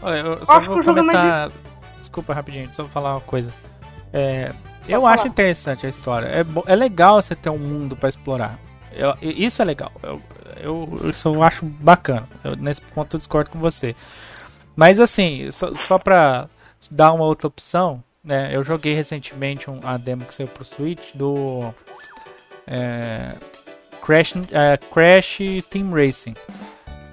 Olha, 0.03 0.19
eu 0.19 0.47
só 0.47 0.59
acho 0.59 0.69
vou 0.69 0.85
comentar. 0.85 1.51
Desculpa 1.99 2.35
rapidinho, 2.35 2.69
só 2.73 2.83
vou 2.85 2.93
falar 2.93 3.15
uma 3.15 3.21
coisa. 3.21 3.53
É, 4.13 4.53
eu 4.89 5.01
falar. 5.01 5.15
acho 5.15 5.27
interessante 5.27 5.87
a 5.87 5.89
história. 5.89 6.27
É, 6.27 6.45
é 6.67 6.77
legal 6.77 7.21
você 7.21 7.35
ter 7.35 7.51
um 7.51 7.59
mundo 7.59 7.97
para 7.97 8.09
explorar. 8.09 8.59
Eu, 8.97 9.17
isso 9.21 9.61
é 9.61 9.65
legal. 9.65 9.93
Eu, 10.03 10.23
eu, 10.57 11.11
isso 11.11 11.29
eu 11.29 11.43
acho 11.43 11.65
bacana. 11.65 12.29
Eu, 12.43 12.57
nesse 12.57 12.81
ponto 12.83 13.15
eu 13.15 13.19
discordo 13.19 13.51
com 13.51 13.59
você. 13.59 13.95
Mas 14.75 15.01
assim, 15.01 15.51
só, 15.51 15.75
só 15.75 15.99
pra 15.99 16.49
dar 16.91 17.13
uma 17.13 17.25
outra 17.25 17.47
opção, 17.47 18.03
né? 18.23 18.55
Eu 18.55 18.63
joguei 18.63 18.95
recentemente 18.95 19.71
um, 19.71 19.81
a 19.83 19.97
demo 19.97 20.25
que 20.25 20.35
saiu 20.35 20.49
pro 20.49 20.65
Switch 20.65 21.15
do 21.15 21.73
é, 22.67 23.33
Crash, 24.03 24.35
é, 24.53 24.77
Crash 24.77 25.39
Team 25.71 25.91
Racing, 25.91 26.35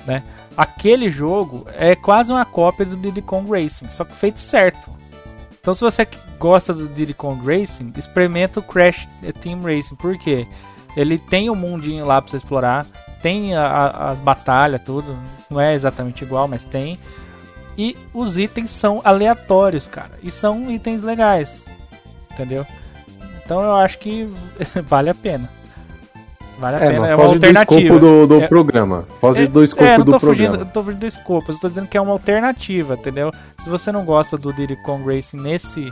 né? 0.05 0.23
Aquele 0.55 1.09
jogo 1.09 1.65
é 1.73 1.95
quase 1.95 2.31
uma 2.31 2.45
cópia 2.45 2.85
do 2.85 2.95
Diddy 2.95 3.21
Kong 3.21 3.49
Racing, 3.49 3.89
só 3.89 4.03
que 4.03 4.15
feito 4.15 4.39
certo. 4.39 4.91
Então, 5.59 5.73
se 5.73 5.81
você 5.81 6.07
gosta 6.37 6.73
do 6.73 6.87
Diddy 6.87 7.13
Kong 7.13 7.43
Racing, 7.45 7.93
experimenta 7.97 8.59
o 8.59 8.63
Crash 8.63 9.07
Team 9.41 9.61
Racing, 9.61 9.95
porque 9.95 10.45
ele 10.95 11.17
tem 11.17 11.49
um 11.49 11.55
mundinho 11.55 12.05
lá 12.05 12.21
para 12.21 12.31
você 12.31 12.37
explorar, 12.37 12.85
tem 13.21 13.55
a, 13.55 13.65
a, 13.65 14.11
as 14.11 14.19
batalhas, 14.19 14.81
tudo, 14.81 15.17
não 15.49 15.59
é 15.59 15.73
exatamente 15.73 16.23
igual, 16.23 16.47
mas 16.47 16.63
tem. 16.63 16.99
E 17.77 17.97
os 18.13 18.37
itens 18.37 18.69
são 18.69 19.01
aleatórios, 19.03 19.87
cara, 19.87 20.11
e 20.21 20.29
são 20.29 20.69
itens 20.69 21.01
legais, 21.01 21.67
entendeu? 22.31 22.65
Então 23.43 23.61
eu 23.61 23.75
acho 23.75 23.97
que 23.99 24.31
vale 24.85 25.09
a 25.09 25.15
pena. 25.15 25.49
Vale 26.59 26.77
a 26.77 26.79
é, 26.79 26.91
pena, 26.91 27.07
é 27.07 27.15
uma 27.15 27.25
alternativa. 27.25 27.79
do 27.79 27.83
escopo 27.83 27.99
do, 27.99 28.27
do 28.27 28.43
é, 28.43 28.47
programa. 28.47 29.07
Foge 29.19 29.43
é, 29.43 29.47
do 29.47 29.63
escopo 29.63 29.85
é, 29.85 29.97
tô 29.97 30.03
do 30.03 30.19
fugindo, 30.19 30.47
programa. 30.49 30.65
Não 30.65 30.71
tô 30.71 30.83
fugindo 30.83 30.99
do 30.99 31.07
escopo, 31.07 31.51
eu 31.51 31.55
estou 31.55 31.69
dizendo 31.69 31.87
que 31.87 31.97
é 31.97 32.01
uma 32.01 32.11
alternativa, 32.11 32.93
entendeu? 32.93 33.31
Se 33.57 33.69
você 33.69 33.91
não 33.91 34.05
gosta 34.05 34.37
do 34.37 34.53
Diddy 34.53 34.75
Kong 34.83 35.03
Racing 35.03 35.37
nesse, 35.37 35.91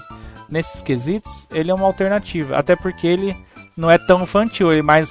nesses 0.50 0.82
quesitos, 0.82 1.48
ele 1.52 1.72
é 1.72 1.74
uma 1.74 1.86
alternativa. 1.88 2.58
Até 2.58 2.76
porque 2.76 3.08
ele 3.08 3.36
não 3.76 3.90
é 3.90 3.98
tão 3.98 4.24
infantil, 4.24 4.72
ele 4.72 4.82
é 4.82 4.84
mais, 4.84 5.10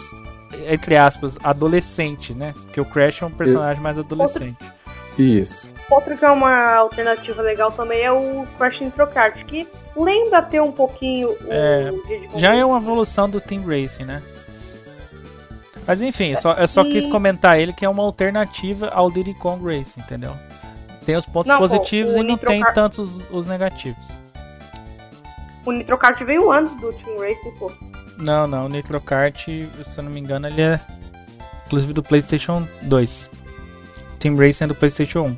entre 0.68 0.96
aspas, 0.96 1.38
adolescente, 1.42 2.34
né? 2.34 2.54
Porque 2.64 2.80
o 2.80 2.84
Crash 2.84 3.22
é 3.22 3.26
um 3.26 3.30
personagem 3.30 3.82
mais 3.82 3.98
adolescente. 3.98 4.58
Isso. 5.18 5.68
Outra 5.90 6.16
que 6.16 6.24
é 6.24 6.30
uma 6.30 6.76
alternativa 6.76 7.42
legal 7.42 7.72
também 7.72 8.00
é 8.00 8.12
o 8.12 8.46
Crash 8.56 8.80
Nitro 8.80 9.06
Kart, 9.08 9.44
que 9.44 9.66
lembra 9.96 10.40
ter 10.40 10.62
um 10.62 10.70
pouquinho 10.70 11.36
é, 11.48 11.90
o 12.32 12.38
Já 12.38 12.54
é 12.54 12.64
uma 12.64 12.78
evolução 12.78 13.28
do 13.28 13.40
Team 13.40 13.64
Racing, 13.66 14.04
né? 14.04 14.22
Mas 15.86 16.00
enfim, 16.02 16.36
só, 16.36 16.52
eu 16.52 16.68
só 16.68 16.82
e... 16.82 16.90
quis 16.90 17.06
comentar 17.08 17.58
ele 17.58 17.72
que 17.72 17.84
é 17.84 17.88
uma 17.88 18.04
alternativa 18.04 18.88
ao 18.88 19.10
Diddy 19.10 19.34
Kong 19.34 19.64
Racing, 19.64 20.00
entendeu? 20.00 20.36
Tem 21.04 21.16
os 21.16 21.26
pontos 21.26 21.50
não, 21.50 21.58
positivos 21.58 22.14
pô, 22.14 22.20
e 22.20 22.22
não 22.22 22.30
Nitro 22.34 22.46
tem 22.46 22.60
Kart... 22.60 22.74
tantos 22.74 22.98
os, 22.98 23.24
os, 23.30 23.46
negativos. 23.48 24.08
O 25.66 25.72
Nitro 25.72 25.98
Kart 25.98 26.22
veio 26.22 26.52
antes 26.52 26.72
do 26.76 26.92
Team 26.92 27.18
Racing, 27.18 27.50
pô. 27.58 27.72
Não, 28.20 28.46
não, 28.46 28.66
o 28.66 28.68
Nitro 28.68 29.00
Kart, 29.00 29.46
se 29.46 29.98
eu 29.98 30.04
não 30.04 30.10
me 30.10 30.20
engano, 30.20 30.46
ele 30.46 30.60
é 30.60 30.80
inclusive 31.66 31.92
do 31.92 32.02
PlayStation 32.02 32.66
2. 32.82 33.30
Team 34.18 34.36
Racing 34.36 34.64
é 34.64 34.66
do 34.66 34.74
PlayStation 34.74 35.28
1. 35.28 35.36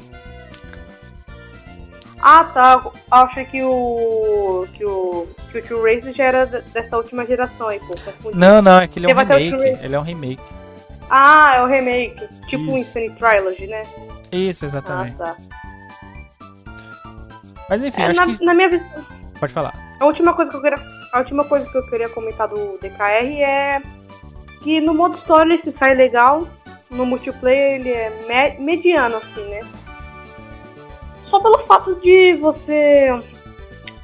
Ah, 2.23 2.45
tá. 2.45 2.85
Achei 3.11 3.45
que 3.45 3.63
o. 3.63 4.67
que 4.75 4.85
o. 4.85 5.27
que 5.51 5.59
o 5.59 5.63
True 5.63 5.95
Race 5.95 6.13
já 6.13 6.25
era 6.25 6.47
dessa 6.47 6.97
última 6.97 7.27
geração 7.27 7.69
aí, 7.69 7.81
pô. 7.81 7.95
Confundi. 8.05 8.39
Não, 8.39 8.63
não, 8.63 8.81
é 8.81 8.87
que 8.87 9.01
ele 9.01 9.11
é 9.11 9.15
um 9.15 9.19
remake. 9.19 9.85
Ele 9.85 9.95
é 9.95 9.99
um 9.99 10.03
remake. 10.03 10.43
Ah, 11.11 11.57
é 11.57 11.63
o 11.63 11.65
um 11.65 11.69
remake. 11.69 12.29
Tipo 12.47 12.63
um 12.71 12.79
Infinite 12.79 13.17
Trilogy, 13.17 13.67
né? 13.67 13.83
Isso, 14.31 14.65
exatamente. 14.65 15.21
Ah, 15.21 15.35
tá. 15.35 15.37
Mas 17.69 17.83
enfim, 17.85 18.03
é, 18.03 18.07
acho 18.07 18.21
na, 18.21 18.27
que... 18.27 18.45
na 18.45 18.55
minha 18.55 18.71
visão. 18.71 18.87
Pode 19.39 19.53
falar. 19.53 19.75
A 19.99 20.07
última 20.07 20.33
coisa 20.33 20.51
que 20.51 20.57
eu 20.57 20.63
queria. 20.63 20.79
A 21.13 21.19
última 21.19 21.45
coisa 21.45 21.71
que 21.71 21.77
eu 21.77 21.87
queria 21.87 22.09
comentar 22.09 22.49
do 22.49 22.79
DKR 22.79 23.43
é 23.43 23.83
que 24.63 24.81
no 24.81 24.95
modo 24.95 25.17
história 25.17 25.53
ele 25.53 25.63
se 25.63 25.73
sai 25.73 25.95
legal, 25.95 26.49
no 26.91 27.05
multiplayer 27.05 27.75
ele 27.75 27.91
é 27.91 28.57
mediano, 28.59 29.17
assim, 29.17 29.45
né? 29.49 29.61
só 31.33 31.41
pelo 31.41 31.67
fato 31.67 31.95
de 31.95 32.35
você 32.35 33.07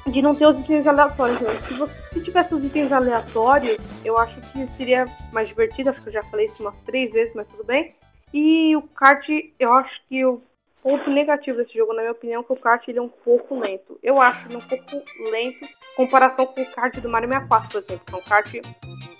de 0.07 0.19
não 0.19 0.33
ter 0.33 0.47
os 0.47 0.59
itens 0.61 0.87
aleatórios. 0.87 1.39
Né? 1.39 1.59
Se 1.67 1.73
você 1.75 2.01
se 2.11 2.23
tivesse 2.23 2.55
os 2.55 2.65
itens 2.65 2.91
aleatórios, 2.91 3.77
eu 4.03 4.17
acho 4.17 4.41
que 4.41 4.67
seria 4.75 5.07
mais 5.31 5.47
divertido. 5.47 5.91
Acho 5.91 6.01
que 6.01 6.09
eu 6.09 6.13
já 6.13 6.23
falei 6.23 6.47
isso 6.47 6.63
umas 6.63 6.75
três 6.87 7.11
vezes, 7.11 7.31
mas 7.35 7.47
tudo 7.47 7.63
bem. 7.63 7.93
E 8.33 8.75
o 8.75 8.81
kart, 8.81 9.23
eu 9.59 9.71
acho 9.73 9.93
que 10.09 10.25
o 10.25 10.41
ponto 10.81 11.09
negativo 11.09 11.57
desse 11.57 11.77
jogo, 11.77 11.93
na 11.93 12.01
minha 12.01 12.11
opinião, 12.11 12.41
é 12.41 12.43
que 12.43 12.53
o 12.53 12.55
kart 12.55 12.87
ele 12.87 12.99
é 12.99 13.01
um 13.01 13.09
pouco 13.09 13.59
lento. 13.59 13.99
Eu 14.01 14.21
acho 14.21 14.47
ele 14.47 14.57
um 14.57 14.61
pouco 14.61 15.03
lento 15.31 15.63
em 15.63 15.95
comparação 15.95 16.45
com 16.45 16.61
o 16.61 16.71
kart 16.71 16.97
do 16.99 17.09
Mario 17.09 17.29
64, 17.29 17.69
por 17.69 17.77
exemplo. 17.77 18.05
É 18.11 18.15
um 18.15 18.21
kart 18.21 18.53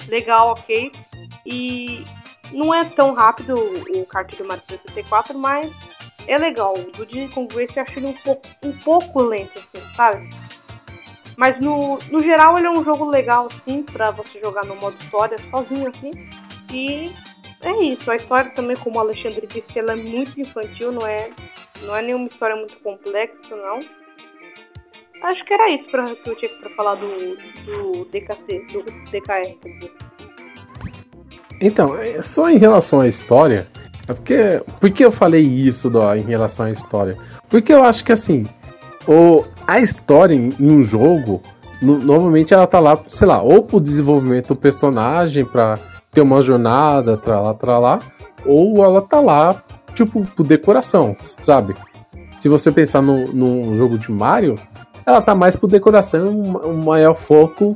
legal, 0.07 0.49
ok. 0.49 0.91
E 1.45 2.03
não 2.51 2.73
é 2.73 2.85
tão 2.85 3.13
rápido 3.13 3.55
o 3.55 4.05
kart 4.05 4.33
do 4.35 4.45
Mario 4.45 4.63
64, 4.67 5.37
mas 5.37 5.71
é 6.27 6.37
legal. 6.37 6.75
Do 6.75 7.05
Diddy 7.05 7.33
Kong 7.33 7.53
Race 7.55 7.75
eu 7.75 7.83
acho 7.83 7.99
ele 7.99 8.07
um 8.07 8.13
pouco, 8.13 8.47
um 8.63 8.71
pouco 8.79 9.21
lento, 9.21 9.59
assim, 9.59 9.85
sabe? 9.95 10.29
Mas 11.35 11.59
no, 11.59 11.97
no 12.11 12.21
geral 12.21 12.57
ele 12.57 12.67
é 12.67 12.71
um 12.71 12.83
jogo 12.83 13.05
legal, 13.05 13.47
assim, 13.47 13.83
pra 13.83 14.11
você 14.11 14.39
jogar 14.39 14.65
no 14.65 14.75
modo 14.75 14.97
história 15.01 15.37
sozinho, 15.49 15.89
assim. 15.89 16.11
E 16.71 17.11
é 17.61 17.83
isso. 17.83 18.09
A 18.09 18.15
história 18.15 18.51
também, 18.51 18.75
como 18.77 18.97
o 18.97 18.99
Alexandre 18.99 19.45
disse, 19.47 19.77
ela 19.77 19.93
é 19.93 19.95
muito 19.95 20.39
infantil, 20.39 20.91
não 20.91 21.05
é, 21.05 21.29
não 21.83 21.95
é 21.95 22.01
nenhuma 22.01 22.27
história 22.27 22.55
muito 22.55 22.75
complexa, 22.79 23.55
não. 23.55 23.81
Acho 25.21 25.43
que 25.43 25.53
era 25.53 25.69
isso 25.69 25.89
pra, 25.91 26.15
que 26.15 26.29
eu 26.29 26.35
tinha 26.37 26.51
pra 26.59 26.69
falar 26.71 26.95
do, 26.95 27.35
do 27.65 28.05
DKC, 28.05 28.67
do 28.71 28.83
DKR. 29.11 29.57
Então, 31.59 31.97
é, 31.97 32.21
só 32.21 32.49
em 32.49 32.57
relação 32.57 33.01
à 33.01 33.07
história, 33.07 33.67
é 34.07 34.13
porque, 34.13 34.61
por 34.79 34.89
que 34.91 35.03
eu 35.03 35.11
falei 35.11 35.43
isso 35.43 35.89
do, 35.89 36.01
em 36.15 36.21
relação 36.21 36.67
à 36.67 36.71
história? 36.71 37.17
Porque 37.49 37.73
eu 37.73 37.83
acho 37.83 38.05
que 38.05 38.13
assim, 38.13 38.47
o, 39.05 39.43
a 39.67 39.81
história 39.81 40.33
em, 40.33 40.49
em 40.57 40.71
um 40.71 40.81
jogo, 40.81 41.41
no, 41.81 41.97
normalmente 41.97 42.53
ela 42.53 42.65
tá 42.65 42.79
lá, 42.79 42.97
sei 43.09 43.27
lá, 43.27 43.41
ou 43.41 43.61
pro 43.61 43.81
desenvolvimento 43.81 44.49
do 44.49 44.55
personagem, 44.55 45.43
pra 45.43 45.77
ter 46.11 46.21
uma 46.21 46.41
jornada, 46.41 47.17
pra 47.17 47.41
lá, 47.41 47.53
pra 47.53 47.79
lá, 47.79 47.99
ou 48.45 48.83
ela 48.83 49.01
tá 49.01 49.19
lá, 49.19 49.63
tipo, 49.93 50.25
por 50.35 50.45
decoração, 50.45 51.15
sabe? 51.21 51.75
Se 52.37 52.47
você 52.47 52.71
pensar 52.71 53.01
no, 53.01 53.27
no 53.27 53.77
jogo 53.77 53.97
de 53.97 54.11
Mario, 54.11 54.57
ela 55.05 55.21
tá 55.21 55.35
mais 55.35 55.55
por 55.55 55.67
decoração, 55.67 56.29
o 56.29 56.69
um 56.69 56.83
maior 56.83 57.15
foco 57.15 57.73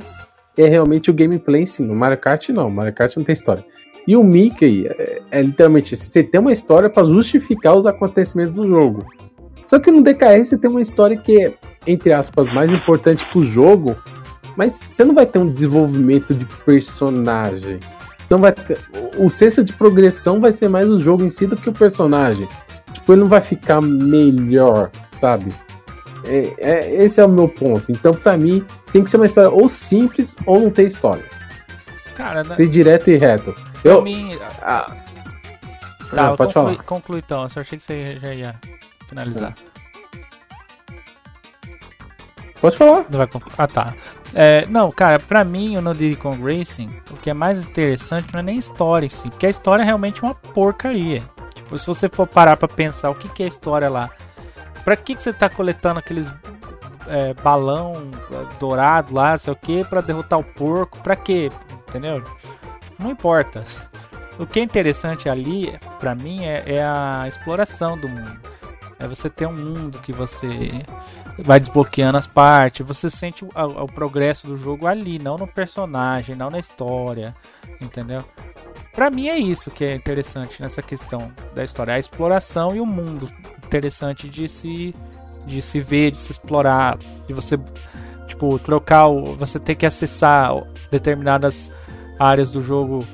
é 0.56 0.68
realmente 0.68 1.10
o 1.10 1.14
gameplay 1.14 1.62
em 1.62 1.66
si. 1.66 1.82
No 1.82 1.94
Mario 1.94 2.18
Kart, 2.18 2.48
não. 2.50 2.70
Mario 2.70 2.94
Kart 2.94 3.16
não 3.16 3.24
tem 3.24 3.32
história. 3.32 3.64
E 4.06 4.16
o 4.16 4.22
Mickey 4.22 4.86
é, 4.86 5.22
é 5.30 5.42
literalmente 5.42 5.96
você 5.96 6.22
tem 6.22 6.40
uma 6.40 6.52
história 6.52 6.90
para 6.90 7.04
justificar 7.04 7.76
os 7.76 7.86
acontecimentos 7.86 8.52
do 8.52 8.66
jogo. 8.66 9.04
Só 9.66 9.78
que 9.78 9.90
no 9.90 10.02
DKR 10.02 10.44
você 10.44 10.58
tem 10.58 10.70
uma 10.70 10.82
história 10.82 11.16
que 11.16 11.42
é, 11.42 11.54
entre 11.86 12.12
aspas, 12.12 12.52
mais 12.52 12.70
importante 12.70 13.26
pro 13.30 13.44
jogo, 13.44 13.96
mas 14.56 14.72
você 14.72 15.04
não 15.04 15.14
vai 15.14 15.24
ter 15.24 15.38
um 15.38 15.50
desenvolvimento 15.50 16.34
de 16.34 16.44
personagem. 16.64 17.80
Então 18.24 18.38
vai 18.38 18.52
ter, 18.52 18.78
o 19.18 19.28
senso 19.30 19.62
de 19.62 19.72
progressão 19.72 20.40
vai 20.40 20.52
ser 20.52 20.68
mais 20.68 20.88
o 20.88 20.98
jogo 21.00 21.24
em 21.24 21.30
si 21.30 21.46
do 21.46 21.56
que 21.56 21.68
o 21.68 21.72
personagem. 21.72 22.48
Tipo, 22.92 23.12
ele 23.12 23.20
não 23.22 23.28
vai 23.28 23.40
ficar 23.40 23.80
melhor, 23.82 24.90
sabe? 25.12 25.52
É, 26.26 26.54
é, 26.58 26.94
esse 27.04 27.20
é 27.20 27.24
o 27.24 27.28
meu 27.28 27.48
ponto. 27.48 27.84
Então, 27.90 28.14
para 28.14 28.36
mim, 28.36 28.64
tem 28.92 29.04
que 29.04 29.10
ser 29.10 29.16
uma 29.18 29.26
história 29.26 29.50
ou 29.50 29.68
simples 29.68 30.34
ou 30.46 30.60
não 30.60 30.70
ter 30.70 30.88
história. 30.88 31.24
Cara, 32.14 32.42
né? 32.44 32.54
Ser 32.54 32.68
direto 32.68 33.10
e 33.10 33.18
reto. 33.18 33.52
Pra 33.82 33.92
Eu, 33.92 34.02
mim. 34.02 34.38
ah, 34.62 34.90
Tá, 36.14 36.28
ah, 36.28 36.36
pode 36.36 36.54
conclui, 36.54 36.74
falar. 36.74 36.84
conclui 36.84 37.18
então. 37.24 37.42
Eu 37.42 37.48
só 37.48 37.60
achei 37.60 37.76
que 37.76 37.84
você 37.84 38.16
já 38.20 38.32
ia 38.32 38.54
finalizar. 39.08 39.54
Pode 42.64 42.78
falar. 42.78 43.04
Não 43.10 43.18
vai. 43.18 43.28
Ah, 43.58 43.66
tá. 43.66 43.94
É, 44.34 44.64
não, 44.70 44.90
cara, 44.90 45.18
pra 45.18 45.44
mim, 45.44 45.76
no 45.76 45.94
Diddy 45.94 46.16
Kong 46.16 46.42
Racing, 46.42 46.90
o 47.10 47.16
que 47.18 47.28
é 47.28 47.34
mais 47.34 47.62
interessante 47.62 48.32
não 48.32 48.40
é 48.40 48.42
nem 48.42 48.56
história 48.56 49.04
em 49.04 49.10
si, 49.10 49.28
porque 49.28 49.44
a 49.44 49.50
história 49.50 49.82
é 49.82 49.84
realmente 49.84 50.22
uma 50.22 50.34
porcaria. 50.34 51.22
Tipo, 51.54 51.76
se 51.76 51.86
você 51.86 52.08
for 52.08 52.26
parar 52.26 52.56
pra 52.56 52.66
pensar 52.66 53.10
o 53.10 53.14
que, 53.14 53.28
que 53.28 53.42
é 53.42 53.46
a 53.46 53.50
história 53.50 53.90
lá, 53.90 54.08
pra 54.82 54.96
que, 54.96 55.14
que 55.14 55.22
você 55.22 55.30
tá 55.30 55.50
coletando 55.50 55.98
aqueles 55.98 56.32
é, 57.06 57.34
balão 57.34 58.10
é, 58.32 58.58
dourado 58.58 59.14
lá, 59.14 59.36
sei 59.36 59.52
o 59.52 59.56
que, 59.56 59.84
pra 59.84 60.00
derrotar 60.00 60.38
o 60.38 60.44
porco, 60.44 60.98
pra 61.00 61.16
quê? 61.16 61.50
Entendeu? 61.88 62.24
Não 62.98 63.10
importa. 63.10 63.62
O 64.36 64.44
que 64.44 64.58
é 64.58 64.64
interessante 64.64 65.28
ali, 65.28 65.78
pra 66.00 66.12
mim, 66.12 66.44
é, 66.44 66.64
é 66.66 66.82
a 66.82 67.24
exploração 67.28 67.96
do 67.96 68.08
mundo. 68.08 68.40
É 68.98 69.06
você 69.06 69.30
ter 69.30 69.46
um 69.46 69.52
mundo 69.52 70.00
que 70.00 70.12
você 70.12 70.84
vai 71.38 71.58
desbloqueando 71.58 72.18
as 72.18 72.26
partes, 72.26 72.86
você 72.86 73.10
sente 73.10 73.44
o, 73.44 73.48
o- 73.54 73.86
progresso 73.86 74.46
do 74.46 74.56
jogo 74.56 74.86
ali, 74.86 75.18
não 75.18 75.36
no 75.36 75.46
personagem, 75.46 76.36
não 76.36 76.50
na 76.50 76.58
história, 76.58 77.34
entendeu? 77.80 78.24
Pra 78.92 79.10
mim 79.10 79.28
é 79.28 79.36
isso 79.38 79.70
que 79.70 79.84
é 79.84 79.94
interessante 79.94 80.62
nessa 80.62 80.80
questão 80.82 81.32
da 81.54 81.64
história, 81.64 81.94
a 81.94 81.98
exploração 81.98 82.74
e 82.76 82.80
o 82.80 82.86
mundo 82.86 83.28
interessante 83.64 84.28
de 84.28 84.48
se 84.48 84.94
de 85.46 85.60
se 85.60 85.78
ver, 85.78 86.10
de 86.10 86.18
se 86.18 86.32
explorar, 86.32 86.96
de 87.26 87.34
você 87.34 87.58
tipo 88.26 88.58
trocar 88.58 89.08
o, 89.08 89.34
você 89.34 89.58
ter 89.58 89.74
que 89.74 89.84
acessar 89.84 90.54
determinadas 90.90 91.70
áreas 92.18 92.50
do 92.50 92.62
jogo 92.62 93.04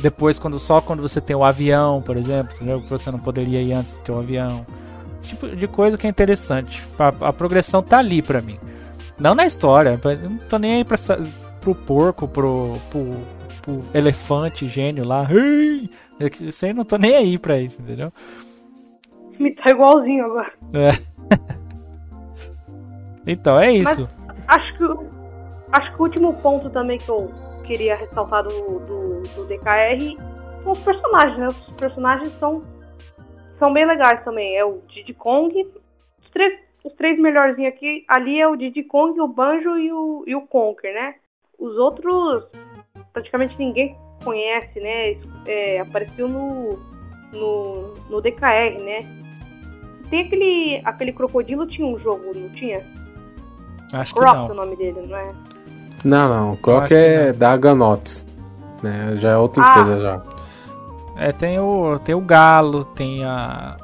depois 0.00 0.38
quando 0.38 0.58
só 0.60 0.80
quando 0.80 1.02
você 1.02 1.20
tem 1.20 1.34
o 1.36 1.44
avião, 1.44 2.00
por 2.00 2.16
exemplo? 2.16 2.56
Que 2.56 2.88
você 2.88 3.10
não 3.10 3.18
poderia 3.18 3.60
ir 3.60 3.72
antes 3.72 3.94
de 3.94 4.00
ter 4.02 4.12
o 4.12 4.18
avião. 4.20 4.64
Tipo 5.28 5.48
de 5.48 5.68
coisa 5.68 5.96
que 5.98 6.06
é 6.06 6.10
interessante. 6.10 6.86
A, 6.98 7.28
a 7.28 7.32
progressão 7.32 7.82
tá 7.82 7.98
ali 7.98 8.20
pra 8.22 8.40
mim. 8.42 8.58
Não 9.18 9.34
na 9.34 9.44
história. 9.46 9.98
Eu 10.04 10.30
não 10.30 10.38
tô 10.38 10.58
nem 10.58 10.76
aí 10.76 10.84
pra, 10.84 10.96
pro 11.60 11.74
porco, 11.74 12.26
pro, 12.28 12.76
pro, 12.90 13.16
pro 13.62 13.82
elefante 13.94 14.68
gênio 14.68 15.04
lá. 15.06 15.26
Ei! 15.30 15.90
Isso 16.40 16.64
aí 16.66 16.72
não 16.72 16.84
tô 16.84 16.96
nem 16.96 17.14
aí 17.14 17.38
pra 17.38 17.58
isso, 17.60 17.80
entendeu? 17.80 18.12
Me 19.38 19.54
tá 19.54 19.70
igualzinho 19.70 20.24
agora. 20.24 20.52
Então 23.26 23.58
é 23.60 23.72
isso. 23.72 24.08
Acho 24.46 24.74
que, 24.76 24.84
o- 24.84 25.06
acho 25.72 25.92
que 25.94 25.98
o 26.00 26.02
último 26.04 26.32
ponto 26.40 26.70
também 26.70 26.98
que 26.98 27.08
eu 27.08 27.30
queria 27.64 27.96
ressaltar 27.96 28.42
do, 28.44 28.50
do, 28.50 29.22
do 29.36 29.44
DKR 29.46 30.16
são 30.62 30.72
os 30.72 30.78
personagens, 30.78 31.38
né? 31.38 31.48
Os 31.48 31.74
personagens 31.74 32.32
são, 32.40 32.62
são 33.58 33.72
bem 33.72 33.86
legais 33.86 34.22
também. 34.24 34.56
É 34.56 34.64
o 34.64 34.80
Diddy 34.88 35.14
Kong. 35.14 35.54
Os 36.22 36.30
três, 36.30 36.58
os 36.84 36.92
três 36.94 37.18
melhorzinhos 37.18 37.72
aqui, 37.74 38.04
ali 38.08 38.40
é 38.40 38.46
o 38.48 38.56
Diddy 38.56 38.84
Kong, 38.84 39.20
o 39.20 39.28
Banjo 39.28 39.76
e 39.78 39.92
o, 39.92 40.24
e 40.26 40.34
o 40.34 40.42
Conker, 40.42 40.92
né? 40.92 41.14
Os 41.58 41.76
outros, 41.76 42.44
praticamente 43.12 43.56
ninguém 43.58 43.96
conhece, 44.24 44.78
né? 44.80 45.16
É, 45.46 45.80
apareceu 45.80 46.28
no, 46.28 46.78
no, 47.32 47.94
no 48.10 48.20
DKR, 48.20 48.82
né? 48.82 49.06
Tem 50.10 50.22
aquele, 50.26 50.80
aquele 50.84 51.12
crocodilo, 51.12 51.66
tinha 51.66 51.86
um 51.86 51.98
jogo, 51.98 52.32
não 52.34 52.48
tinha? 52.50 52.82
Acho 53.92 54.14
que 54.14 54.20
Croc 54.20 54.34
é 54.36 54.38
o 54.40 54.48
não. 54.48 54.54
nome 54.54 54.76
dele, 54.76 55.00
não 55.06 55.16
é? 55.16 55.28
Não, 56.04 56.28
não. 56.28 56.52
O 56.52 56.56
Croc 56.58 56.90
é 56.92 57.32
não. 57.32 57.38
da 57.38 57.56
Ganotes. 57.56 58.26
Né? 58.82 59.16
Já 59.16 59.30
é 59.32 59.36
outra 59.36 59.62
Ah. 59.64 59.74
coisa 59.74 60.00
já. 60.00 60.22
É, 61.18 61.32
tem 61.32 61.58
o, 61.58 61.98
tem 61.98 62.14
o 62.14 62.20
galo, 62.20 62.84
tem 62.84 63.24
a. 63.24 63.76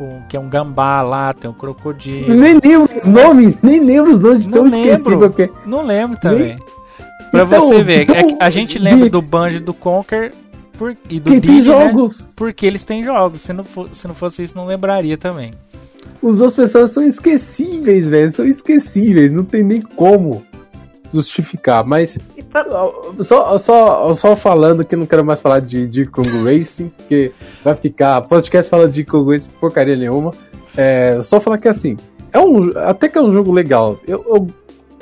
O, 0.00 0.26
que 0.28 0.36
é 0.36 0.40
um 0.40 0.48
gambá 0.48 1.02
lá, 1.02 1.32
tem 1.32 1.48
o 1.48 1.54
crocodilo. 1.54 2.34
Nem 2.34 2.54
lembro 2.62 2.88
os 3.00 3.06
nomes, 3.06 3.54
nem 3.62 3.78
lembro 3.80 4.10
os 4.12 4.18
nomes 4.20 4.44
de 4.44 4.48
Não 4.50 4.68
tão 4.68 4.70
lembro. 4.70 5.30
que 5.30 5.42
é. 5.42 5.50
Não 5.66 5.82
lembro 5.86 6.18
também. 6.18 6.56
Pra 7.30 7.42
Então, 7.44 7.60
você 7.60 7.82
ver, 7.82 8.02
então, 8.02 8.16
é 8.16 8.24
que 8.24 8.36
a 8.40 8.50
gente 8.50 8.78
de- 8.78 8.84
lembra 8.84 9.08
do 9.10 9.20
Banjo 9.22 9.60
do 9.60 9.72
Conker 9.74 10.32
por, 10.76 10.96
e 11.10 11.20
do 11.20 11.30
Diddy, 11.30 11.48
né? 11.58 11.60
jogos. 11.62 12.26
Porque 12.34 12.66
eles 12.66 12.82
têm 12.84 13.02
jogos. 13.04 13.42
Se 13.42 13.52
não, 13.52 13.62
for- 13.64 13.88
se 13.92 14.08
não 14.08 14.14
fosse 14.14 14.42
isso, 14.42 14.56
não 14.56 14.66
lembraria 14.66 15.16
também. 15.18 15.52
Os 16.22 16.40
outros 16.40 16.56
personagens 16.56 16.94
são 16.94 17.02
esquecíveis, 17.04 18.08
velho. 18.08 18.30
São 18.32 18.44
esquecíveis. 18.46 19.30
Não 19.30 19.44
tem 19.44 19.62
nem 19.62 19.80
como 19.82 20.42
justificar. 21.12 21.84
Mas 21.84 22.18
só, 23.22 23.58
só, 23.58 24.14
só 24.14 24.36
falando 24.36 24.84
que 24.84 24.96
não 24.96 25.06
quero 25.06 25.24
mais 25.24 25.40
falar 25.40 25.60
de, 25.60 25.86
de 25.86 26.06
Kong 26.06 26.28
Racing, 26.44 26.88
porque 26.96 27.32
vai 27.64 27.74
ficar. 27.74 28.20
Podcast 28.22 28.70
fala 28.70 28.88
de 28.88 29.04
Kong 29.04 29.30
Racing 29.32 29.50
porcaria 29.60 29.96
nenhuma. 29.96 30.32
É, 30.76 31.20
só 31.22 31.40
falar 31.40 31.58
que 31.58 31.68
assim. 31.68 31.96
É 32.32 32.38
um, 32.38 32.60
até 32.76 33.08
que 33.08 33.18
é 33.18 33.22
um 33.22 33.32
jogo 33.32 33.52
legal. 33.52 33.98
Eu, 34.06 34.24
eu- 34.28 34.46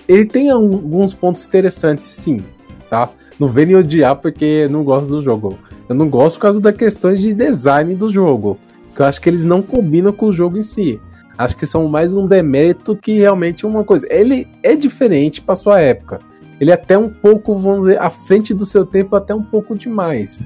ele 0.09 0.25
tem 0.25 0.51
alguns 0.51 1.13
pontos 1.13 1.45
interessantes, 1.47 2.07
sim. 2.09 2.43
Tá? 2.89 3.09
Não 3.41 3.49
vem 3.49 3.67
nem 3.67 3.77
odiar 3.77 4.15
porque 4.17 4.69
não 4.71 4.85
gosto 4.85 5.09
do 5.09 5.23
jogo. 5.23 5.59
Eu 5.89 5.95
não 5.95 6.09
gosto 6.09 6.37
por 6.37 6.43
causa 6.43 6.61
da 6.61 6.73
questão 6.73 7.13
de 7.15 7.35
design 7.35 7.95
do 7.97 8.09
jogo. 8.09 8.57
Que 8.95 9.03
eu 9.03 9.07
acho 9.07 9.21
que 9.21 9.29
eles 9.29 9.43
não 9.45 9.61
combinam 9.61 10.13
com 10.13 10.27
o 10.27 10.33
jogo 10.33 10.57
em 10.59 10.63
si. 10.63 11.01
Acho 11.37 11.57
que 11.57 11.67
são 11.67 11.87
mais 11.89 12.17
um 12.17 12.27
demérito 12.27 12.97
que 12.97 13.19
realmente 13.19 13.67
uma 13.67 13.85
coisa. 13.85 14.07
Ele 14.09 14.47
é 14.63 14.75
diferente 14.77 15.43
para 15.43 15.55
sua 15.57 15.81
época. 15.81 16.21
Ele 16.61 16.71
é 16.71 16.75
até 16.75 16.97
um 16.97 17.09
pouco, 17.09 17.57
vamos 17.57 17.87
dizer, 17.87 18.01
à 18.01 18.11
frente 18.11 18.55
do 18.55 18.65
seu 18.65 18.87
tempo, 18.87 19.15
até 19.17 19.35
um 19.35 19.43
pouco 19.43 19.77
demais. 19.77 20.39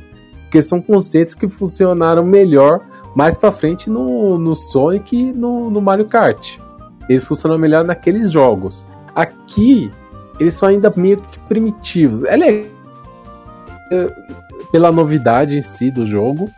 Porque 0.43 0.61
são 0.61 0.81
conceitos 0.81 1.35
que 1.35 1.49
funcionaram 1.49 2.25
melhor 2.25 2.81
mais 3.15 3.37
pra 3.37 3.53
frente 3.53 3.89
no, 3.89 4.39
no 4.39 4.57
Sonic 4.57 5.17
e 5.17 5.33
no, 5.33 5.71
no 5.71 5.81
Mario 5.81 6.07
Kart. 6.07 6.59
Eles 7.09 7.25
funcionam 7.25 7.59
melhor 7.59 7.85
naqueles 7.85 8.31
jogos. 8.31 8.85
Aqui, 9.15 9.91
eles 10.39 10.55
são 10.55 10.69
ainda 10.69 10.93
meio 10.97 11.17
que 11.19 11.39
primitivos. 11.41 12.25
É 12.25 12.37
legal 12.37 12.81
pela 14.71 14.93
novidade 14.93 15.57
em 15.57 15.63
si 15.63 15.91
do 15.91 16.07
jogo, 16.07 16.51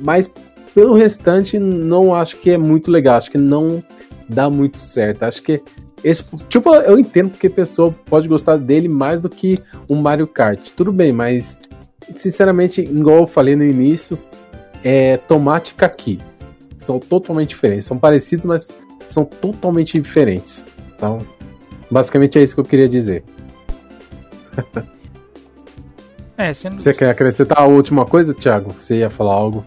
mas 0.00 0.32
pelo 0.74 0.94
restante 0.94 1.58
não 1.58 2.14
acho 2.14 2.38
que 2.38 2.50
é 2.50 2.58
muito 2.58 2.90
legal. 2.90 3.16
Acho 3.16 3.30
que 3.30 3.38
não 3.38 3.82
dá 4.28 4.48
muito 4.48 4.78
certo. 4.78 5.22
Acho 5.22 5.42
que 5.42 5.62
esse, 6.04 6.22
tipo, 6.48 6.74
eu 6.74 6.98
entendo 6.98 7.30
porque 7.30 7.46
a 7.46 7.50
pessoa 7.50 7.92
pode 8.06 8.28
gostar 8.28 8.56
dele 8.58 8.88
mais 8.88 9.22
do 9.22 9.28
que 9.28 9.56
um 9.90 9.96
Mario 9.96 10.26
Kart. 10.26 10.70
Tudo 10.76 10.92
bem, 10.92 11.12
mas 11.12 11.58
sinceramente, 12.16 12.82
igual 12.82 13.20
eu 13.20 13.26
falei 13.26 13.56
no 13.56 13.64
início, 13.64 14.16
é 14.84 15.16
tomate 15.16 15.72
e 15.72 15.74
caqui. 15.74 16.20
São 16.78 16.98
totalmente 16.98 17.48
diferentes. 17.48 17.86
São 17.86 17.98
parecidos, 17.98 18.44
mas 18.44 18.68
são 19.08 19.24
totalmente 19.24 19.98
diferentes. 19.98 20.64
Então, 20.94 21.20
Basicamente 21.90 22.38
é 22.38 22.42
isso 22.42 22.54
que 22.54 22.60
eu 22.60 22.64
queria 22.64 22.88
dizer. 22.88 23.22
É, 26.36 26.52
você, 26.52 26.92
quer 26.92 27.10
acrescentar 27.10 27.58
a 27.60 27.64
última 27.64 28.04
coisa, 28.04 28.34
Thiago? 28.34 28.72
Você 28.72 28.96
ia 28.96 29.08
falar 29.08 29.34
algo? 29.34 29.64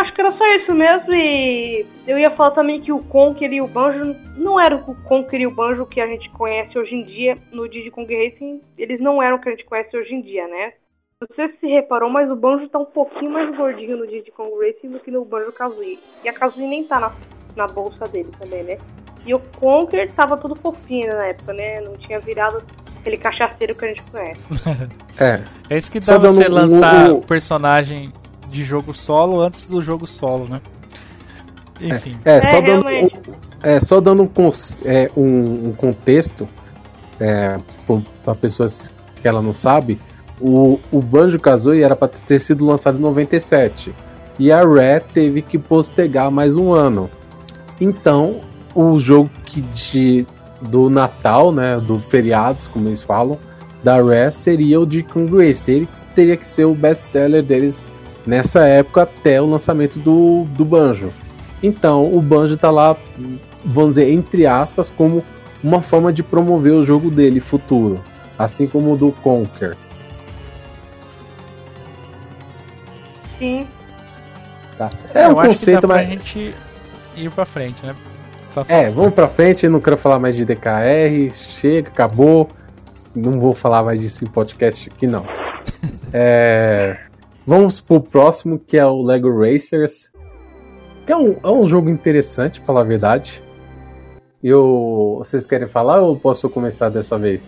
Acho 0.00 0.14
que 0.14 0.20
era 0.20 0.32
só 0.32 0.46
isso 0.56 0.72
mesmo 0.74 1.12
e 1.14 1.84
eu 2.06 2.18
ia 2.18 2.30
falar 2.30 2.52
também 2.52 2.80
que 2.80 2.90
o 2.90 3.00
Conker 3.00 3.52
e 3.52 3.60
o 3.60 3.66
Banjo 3.66 4.16
não 4.36 4.58
eram 4.58 4.78
o 4.86 4.94
Conker 5.02 5.40
e 5.40 5.46
o 5.46 5.50
Banjo 5.54 5.84
que 5.84 6.00
a 6.00 6.06
gente 6.06 6.28
conhece 6.30 6.78
hoje 6.78 6.94
em 6.94 7.04
dia 7.04 7.36
no 7.52 7.68
Diddy 7.68 7.90
Kong 7.90 8.12
Racing, 8.14 8.62
eles 8.78 8.98
não 9.00 9.22
eram 9.22 9.36
o 9.36 9.40
que 9.40 9.48
a 9.48 9.52
gente 9.52 9.64
conhece 9.66 9.94
hoje 9.96 10.14
em 10.14 10.22
dia, 10.22 10.46
né? 10.48 10.72
Não 11.20 11.28
sei 11.36 11.50
se 11.60 11.66
reparou, 11.66 12.08
mas 12.08 12.30
o 12.30 12.34
Banjo 12.36 12.66
tá 12.68 12.78
um 12.78 12.84
pouquinho 12.86 13.30
mais 13.30 13.54
gordinho 13.54 13.98
no 13.98 14.06
Diddy 14.06 14.30
Kong 14.30 14.50
Racing 14.64 14.88
do 14.90 15.00
que 15.00 15.10
no 15.10 15.22
Banjo 15.24 15.52
Kazooie. 15.52 15.98
E 16.24 16.28
a 16.30 16.32
Kazooie 16.32 16.66
nem 16.66 16.82
tá 16.84 16.98
na, 16.98 17.12
na 17.54 17.66
bolsa 17.66 18.08
dele 18.08 18.30
também, 18.38 18.62
né? 18.62 18.78
E 19.26 19.34
o 19.34 19.38
Conker 19.38 20.10
tava 20.12 20.38
tudo 20.38 20.56
fofinho 20.56 21.08
na 21.12 21.26
época, 21.26 21.52
né? 21.52 21.78
Não 21.82 21.94
tinha 21.98 22.18
virado 22.20 22.62
aquele 22.98 23.18
cachaceiro 23.18 23.74
que 23.74 23.84
a 23.84 23.88
gente 23.88 24.02
conhece. 24.04 24.40
É. 25.20 25.38
É 25.68 25.76
isso 25.76 25.92
que 25.92 26.00
Só 26.00 26.16
dá 26.16 26.30
você 26.30 26.44
dando 26.44 26.52
um- 26.52 26.54
lançar 26.54 27.10
um- 27.10 27.16
o 27.16 27.20
personagem 27.20 28.10
de 28.50 28.64
jogo 28.64 28.92
solo 28.92 29.40
antes 29.40 29.66
do 29.66 29.80
jogo 29.80 30.06
solo, 30.06 30.48
né? 30.48 30.60
Enfim. 31.80 32.16
É, 32.24 32.42
só 32.42 32.60
dando, 32.60 32.86
realmente. 32.86 33.20
um, 33.28 33.34
é, 33.62 33.80
só 33.80 34.00
dando 34.00 34.22
um, 34.22 34.50
é, 34.84 35.10
um, 35.16 35.68
um 35.68 35.72
contexto 35.72 36.48
é, 37.18 37.58
para 38.24 38.34
pessoas 38.34 38.90
que 39.20 39.26
ela 39.26 39.40
não 39.40 39.52
sabe, 39.52 39.98
o, 40.40 40.78
o 40.90 41.00
Banjo 41.00 41.38
Kazooie 41.38 41.82
era 41.82 41.94
para 41.94 42.08
ter 42.08 42.40
sido 42.40 42.64
lançado 42.64 42.98
em 42.98 43.02
97 43.02 43.94
e 44.38 44.50
a 44.50 44.64
Rare 44.64 45.04
teve 45.12 45.42
que 45.42 45.58
postergar 45.58 46.30
mais 46.30 46.56
um 46.56 46.72
ano. 46.72 47.10
Então, 47.78 48.40
o 48.74 48.98
jogo 48.98 49.30
que 49.44 49.60
de, 49.60 50.26
do 50.62 50.88
Natal, 50.88 51.52
né, 51.52 51.76
do 51.78 51.98
feriados, 51.98 52.66
como 52.66 52.88
eles 52.88 53.02
falam, 53.02 53.38
da 53.84 53.96
Rare 53.96 54.32
seria 54.32 54.80
o 54.80 54.86
de 54.86 55.02
Kung 55.02 55.26
Race. 55.26 55.70
Ele 55.70 55.86
teria 56.14 56.38
que 56.38 56.46
ser 56.46 56.64
o 56.64 56.74
best-seller 56.74 57.42
deles 57.42 57.82
nessa 58.26 58.66
época 58.66 59.02
até 59.02 59.40
o 59.40 59.46
lançamento 59.46 59.98
do, 59.98 60.44
do 60.50 60.64
Banjo. 60.64 61.12
Então, 61.62 62.04
o 62.04 62.20
Banjo 62.22 62.56
tá 62.56 62.70
lá, 62.70 62.96
vamos 63.64 63.90
dizer, 63.96 64.10
entre 64.10 64.46
aspas, 64.46 64.90
como 64.90 65.24
uma 65.62 65.82
forma 65.82 66.12
de 66.12 66.22
promover 66.22 66.72
o 66.72 66.82
jogo 66.84 67.10
dele 67.10 67.40
futuro. 67.40 68.00
Assim 68.38 68.66
como 68.66 68.92
o 68.94 68.96
do 68.96 69.12
Conker. 69.12 69.76
Sim. 73.38 73.66
Tá? 74.76 74.90
É 75.14 75.28
um 75.28 75.32
eu 75.32 75.40
acho 75.40 75.58
que 75.58 75.66
dá 75.72 75.80
conceito, 75.80 75.80
pra 75.86 75.96
mas. 75.96 76.08
gente 76.08 76.54
ir 77.16 77.30
pra 77.30 77.44
frente, 77.44 77.84
né? 77.84 77.94
Pra 78.54 78.62
É, 78.68 78.80
frente. 78.82 78.94
vamos 78.94 79.14
pra 79.14 79.28
frente, 79.28 79.68
não 79.68 79.80
quero 79.80 79.96
falar 79.96 80.18
mais 80.18 80.34
de 80.36 80.44
DKR, 80.44 81.30
chega, 81.60 81.88
acabou. 81.88 82.48
Não 83.14 83.40
vou 83.40 83.52
falar 83.54 83.82
mais 83.82 83.98
disso 84.00 84.24
em 84.24 84.28
podcast 84.28 84.88
aqui, 84.94 85.06
não. 85.06 85.24
É, 86.12 86.96
vamos 87.50 87.80
pro 87.80 88.00
próximo, 88.00 88.60
que 88.60 88.78
é 88.78 88.86
o 88.86 89.02
Lego 89.02 89.28
Racers. 89.36 90.08
Que 91.04 91.12
é 91.12 91.16
um, 91.16 91.36
é 91.42 91.48
um 91.48 91.66
jogo 91.68 91.90
interessante, 91.90 92.60
pra 92.60 92.66
falar 92.68 92.80
a 92.82 92.84
verdade. 92.84 93.42
Eu, 94.42 95.16
vocês 95.18 95.46
querem 95.46 95.66
falar 95.66 96.00
ou 96.00 96.16
posso 96.16 96.48
começar 96.48 96.88
dessa 96.90 97.18
vez? 97.18 97.42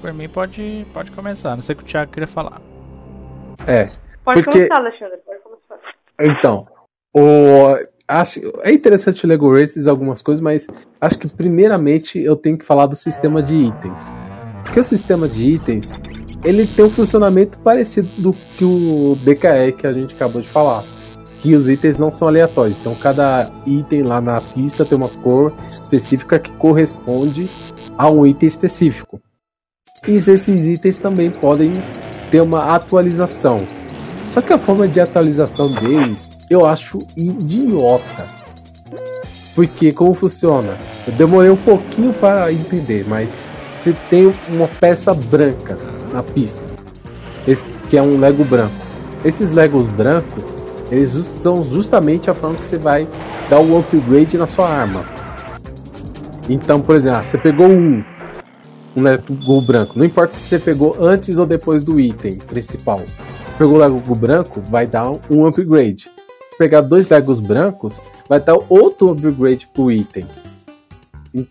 Por 0.00 0.12
mim 0.12 0.28
pode, 0.28 0.84
pode 0.92 1.12
começar. 1.12 1.54
Não 1.54 1.62
sei 1.62 1.74
o 1.74 1.78
que 1.78 1.84
o 1.84 1.86
Thiago 1.86 2.10
queria 2.10 2.26
falar. 2.26 2.60
É, 3.64 3.88
Pode 4.24 4.42
Porque- 4.42 4.66
começar, 4.66 4.76
Alexandre. 4.76 5.18
Pode 5.24 5.40
começar. 5.42 5.78
Então, 6.20 6.66
o, 7.14 7.78
acho, 8.08 8.40
é 8.62 8.72
interessante 8.72 9.24
o 9.24 9.28
Lego 9.28 9.56
Races 9.56 9.86
algumas 9.86 10.20
coisas, 10.20 10.42
mas 10.42 10.66
acho 11.00 11.18
que 11.18 11.28
primeiramente 11.28 12.20
eu 12.20 12.34
tenho 12.34 12.58
que 12.58 12.64
falar 12.64 12.86
do 12.86 12.96
sistema 12.96 13.40
de 13.40 13.54
itens. 13.54 14.12
Porque 14.64 14.80
o 14.80 14.84
sistema 14.84 15.28
de 15.28 15.50
itens, 15.50 15.92
ele 16.44 16.66
tem 16.66 16.84
um 16.84 16.90
funcionamento 16.90 17.58
parecido 17.58 18.08
do 18.18 18.32
que 18.32 18.64
o 18.64 19.16
DKE 19.24 19.72
que 19.78 19.86
a 19.86 19.92
gente 19.92 20.14
acabou 20.14 20.42
de 20.42 20.48
falar. 20.48 20.84
Que 21.40 21.54
os 21.54 21.68
itens 21.68 21.96
não 21.96 22.10
são 22.10 22.28
aleatórios. 22.28 22.76
Então 22.80 22.94
cada 22.94 23.50
item 23.66 24.02
lá 24.02 24.20
na 24.20 24.40
pista 24.40 24.84
tem 24.84 24.96
uma 24.96 25.08
cor 25.08 25.52
específica 25.66 26.38
que 26.38 26.52
corresponde 26.52 27.48
a 27.96 28.10
um 28.10 28.26
item 28.26 28.46
específico. 28.46 29.20
E 30.06 30.12
esses 30.16 30.66
itens 30.66 30.98
também 30.98 31.30
podem 31.30 31.72
ter 32.30 32.42
uma 32.42 32.74
atualização. 32.74 33.66
Só 34.28 34.42
que 34.42 34.52
a 34.52 34.58
forma 34.58 34.86
de 34.86 35.00
atualização 35.00 35.70
deles 35.70 36.28
eu 36.50 36.66
acho 36.66 36.98
idiota. 37.16 38.26
Porque 39.54 39.92
como 39.92 40.12
funciona? 40.12 40.76
Eu 41.06 41.12
demorei 41.14 41.50
um 41.50 41.56
pouquinho 41.56 42.12
para 42.12 42.52
entender, 42.52 43.06
mas 43.06 43.30
você 43.80 43.92
tem 44.10 44.32
uma 44.50 44.66
peça 44.66 45.14
branca 45.14 45.93
na 46.14 46.22
pista, 46.22 46.62
esse, 47.46 47.70
que 47.90 47.98
é 47.98 48.02
um 48.02 48.18
Lego 48.18 48.44
branco. 48.44 48.74
Esses 49.24 49.50
Legos 49.50 49.86
brancos, 49.92 50.44
eles 50.90 51.10
são 51.26 51.64
justamente 51.64 52.30
a 52.30 52.34
forma 52.34 52.56
que 52.56 52.66
você 52.66 52.78
vai 52.78 53.06
dar 53.50 53.60
o 53.60 53.78
upgrade 53.78 54.38
na 54.38 54.46
sua 54.46 54.68
arma. 54.68 55.04
Então, 56.48 56.80
por 56.80 56.96
exemplo, 56.96 57.18
ah, 57.18 57.22
você 57.22 57.36
pegou 57.36 57.68
um, 57.68 58.02
um 58.96 59.02
Lego 59.02 59.60
branco, 59.60 59.98
não 59.98 60.04
importa 60.04 60.34
se 60.34 60.48
você 60.48 60.58
pegou 60.58 60.96
antes 61.00 61.38
ou 61.38 61.46
depois 61.46 61.84
do 61.84 62.00
item 62.00 62.36
principal 62.36 63.00
pegou 63.56 63.76
o 63.76 63.78
Lego 63.78 64.14
branco, 64.14 64.60
vai 64.60 64.86
dar 64.86 65.10
um 65.30 65.46
upgrade. 65.46 66.10
Pegar 66.58 66.82
dois 66.82 67.08
Legos 67.08 67.40
brancos, 67.40 68.00
vai 68.28 68.40
dar 68.40 68.56
outro 68.68 69.10
upgrade 69.10 69.66
pro 69.72 69.90
item. 69.90 70.26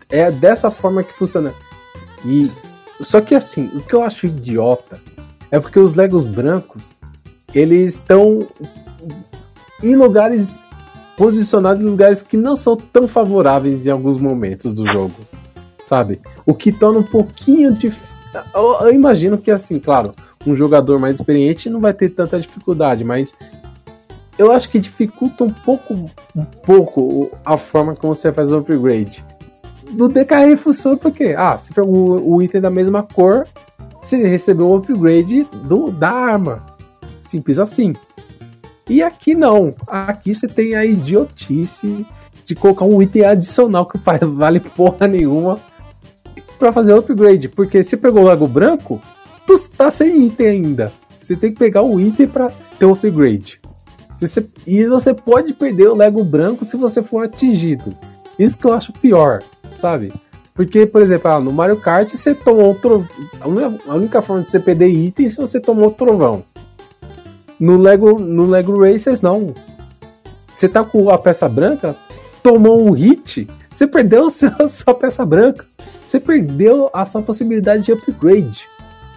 É 0.08 0.30
dessa 0.30 0.70
forma 0.70 1.02
que 1.02 1.12
funciona. 1.12 1.52
E 2.24 2.50
só 3.04 3.20
que 3.20 3.34
assim, 3.34 3.70
o 3.74 3.80
que 3.80 3.94
eu 3.94 4.02
acho 4.02 4.26
idiota 4.26 4.98
é 5.50 5.60
porque 5.60 5.78
os 5.78 5.94
Legos 5.94 6.24
brancos, 6.24 6.82
eles 7.54 7.94
estão 7.94 8.46
em 9.82 9.94
lugares 9.94 10.48
posicionados 11.16 11.82
em 11.82 11.86
lugares 11.86 12.22
que 12.22 12.36
não 12.36 12.56
são 12.56 12.76
tão 12.76 13.06
favoráveis 13.06 13.86
em 13.86 13.90
alguns 13.90 14.20
momentos 14.20 14.74
do 14.74 14.84
jogo, 14.86 15.14
sabe? 15.86 16.20
O 16.44 16.54
que 16.54 16.72
torna 16.72 16.98
um 16.98 17.04
pouquinho 17.04 17.72
de 17.72 17.92
eu, 18.52 18.78
eu 18.80 18.92
imagino 18.92 19.38
que 19.38 19.50
assim, 19.50 19.78
claro, 19.78 20.12
um 20.46 20.56
jogador 20.56 20.98
mais 20.98 21.16
experiente 21.16 21.70
não 21.70 21.80
vai 21.80 21.92
ter 21.92 22.10
tanta 22.10 22.40
dificuldade, 22.40 23.04
mas 23.04 23.32
eu 24.36 24.50
acho 24.50 24.68
que 24.68 24.80
dificulta 24.80 25.44
um 25.44 25.50
pouco, 25.52 25.94
um 25.94 26.44
pouco 26.64 27.30
a 27.44 27.56
forma 27.56 27.94
como 27.94 28.14
você 28.14 28.32
faz 28.32 28.50
o 28.50 28.58
upgrade. 28.58 29.22
Do 29.94 30.08
DKR 30.08 30.56
funciona 30.56 30.96
porque, 30.96 31.34
ah, 31.38 31.56
você 31.56 31.72
pegou 31.72 32.20
o, 32.20 32.42
item 32.42 32.60
da 32.60 32.70
mesma 32.70 33.02
cor, 33.02 33.46
você 34.02 34.16
recebeu 34.26 34.66
o 34.68 34.76
upgrade 34.76 35.46
do, 35.64 35.90
da 35.90 36.10
arma. 36.10 36.58
Simples 37.24 37.58
assim. 37.58 37.94
E 38.88 39.02
aqui 39.02 39.34
não. 39.34 39.72
Aqui 39.86 40.34
você 40.34 40.48
tem 40.48 40.74
a 40.74 40.84
idiotice 40.84 42.04
de 42.44 42.54
colocar 42.54 42.84
um 42.84 43.00
item 43.00 43.24
adicional 43.24 43.86
que 43.86 43.96
vale 44.26 44.60
porra 44.60 45.06
nenhuma 45.06 45.58
para 46.58 46.72
fazer 46.72 46.92
upgrade. 46.92 47.48
Porque 47.48 47.84
se 47.84 47.96
pegou 47.96 48.24
o 48.24 48.26
Lego 48.26 48.48
branco, 48.48 49.00
tu 49.46 49.56
tá 49.70 49.90
sem 49.90 50.26
item 50.26 50.48
ainda. 50.48 50.92
Você 51.18 51.36
tem 51.36 51.52
que 51.52 51.58
pegar 51.58 51.82
o 51.82 52.00
item 52.00 52.26
para 52.26 52.50
ter 52.78 52.84
o 52.84 52.92
upgrade. 52.92 53.58
Você- 54.20 54.46
e 54.66 54.84
você 54.86 55.14
pode 55.14 55.54
perder 55.54 55.88
o 55.88 55.94
Lego 55.94 56.22
branco 56.24 56.64
se 56.64 56.76
você 56.76 57.02
for 57.02 57.24
atingido. 57.24 57.94
Isso 58.38 58.58
que 58.58 58.66
eu 58.66 58.72
acho 58.72 58.92
pior, 58.92 59.42
sabe? 59.84 60.10
Porque, 60.54 60.86
por 60.86 61.02
exemplo, 61.02 61.30
ah, 61.30 61.40
no 61.40 61.52
Mario 61.52 61.76
Kart 61.76 62.08
você 62.08 62.34
tomou. 62.34 62.74
A 63.38 63.94
única, 63.94 64.22
forma 64.22 64.42
de 64.42 64.50
você 64.50 64.58
perder 64.58 64.88
item 64.88 65.26
é 65.26 65.30
se 65.30 65.36
você 65.36 65.60
tomou 65.60 65.90
trovão. 65.90 66.42
No 67.60 67.76
Lego, 67.76 68.18
no 68.18 68.46
Lego 68.46 68.82
Racers, 68.82 69.20
não. 69.20 69.54
Você 70.56 70.68
tá 70.68 70.82
com 70.82 71.10
a 71.10 71.18
peça 71.18 71.48
branca, 71.48 71.94
tomou 72.42 72.80
um 72.80 72.92
hit, 72.92 73.46
você 73.70 73.86
perdeu 73.86 74.28
a 74.28 74.30
sua, 74.32 74.56
a 74.60 74.68
sua 74.70 74.94
peça 74.94 75.26
branca. 75.26 75.66
Você 76.06 76.18
perdeu 76.18 76.88
a 76.94 77.04
sua 77.04 77.20
possibilidade 77.20 77.82
de 77.82 77.92
upgrade. 77.92 78.62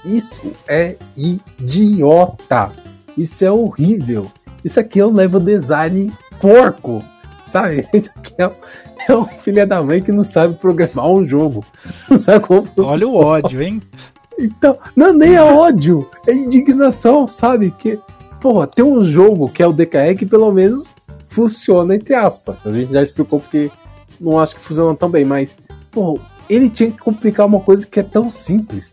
Isso 0.04 0.52
é 0.68 0.96
idiota. 1.16 2.72
Isso 3.18 3.46
é 3.46 3.52
horrível. 3.52 4.30
Isso 4.66 4.80
aqui 4.80 5.00
é 5.00 5.06
um 5.06 5.14
level 5.14 5.40
design 5.40 6.12
porco. 6.42 7.02
Sabe? 7.52 7.88
Isso 7.94 8.10
aqui 8.16 8.34
é, 8.38 8.48
um- 8.48 8.52
é 9.10 9.16
um 9.18 9.26
filho 9.26 9.66
da 9.68 9.82
mãe 9.82 10.02
que 10.02 10.12
não 10.12 10.24
sabe 10.24 10.54
programar 10.56 11.08
um 11.10 11.28
jogo. 11.28 11.64
Não 12.10 12.20
sabe 12.20 12.46
como 12.46 12.68
Olha 12.78 13.08
o 13.08 13.16
ódio, 13.16 13.62
hein? 13.62 13.82
então, 14.40 14.78
não, 14.96 15.14
nem 15.14 15.34
é 15.36 15.42
ódio, 15.42 16.08
é 16.28 16.32
indignação, 16.32 17.28
sabe? 17.28 17.72
Que, 17.72 17.98
porra, 18.40 18.68
tem 18.68 18.86
um 18.86 19.04
jogo 19.04 19.50
que 19.50 19.64
é 19.64 19.68
o 19.68 19.74
DKE 19.74 20.16
que 20.18 20.26
pelo 20.26 20.52
menos 20.52 20.94
funciona, 21.30 21.96
entre 21.96 22.14
aspas. 22.14 22.58
A 22.66 22.72
gente 22.72 22.92
já 22.94 23.02
explicou 23.02 23.40
porque 23.40 23.72
não 24.22 24.40
acho 24.40 24.56
que 24.56 24.62
funciona 24.62 24.96
tão 24.96 25.10
bem, 25.10 25.26
mas, 25.26 25.58
porra, 25.92 26.22
ele 26.50 26.70
tinha 26.70 26.92
que 26.92 26.98
complicar 27.00 27.46
uma 27.48 27.60
coisa 27.60 27.86
que 27.88 28.00
é 28.00 28.04
tão 28.04 28.32
simples, 28.32 28.92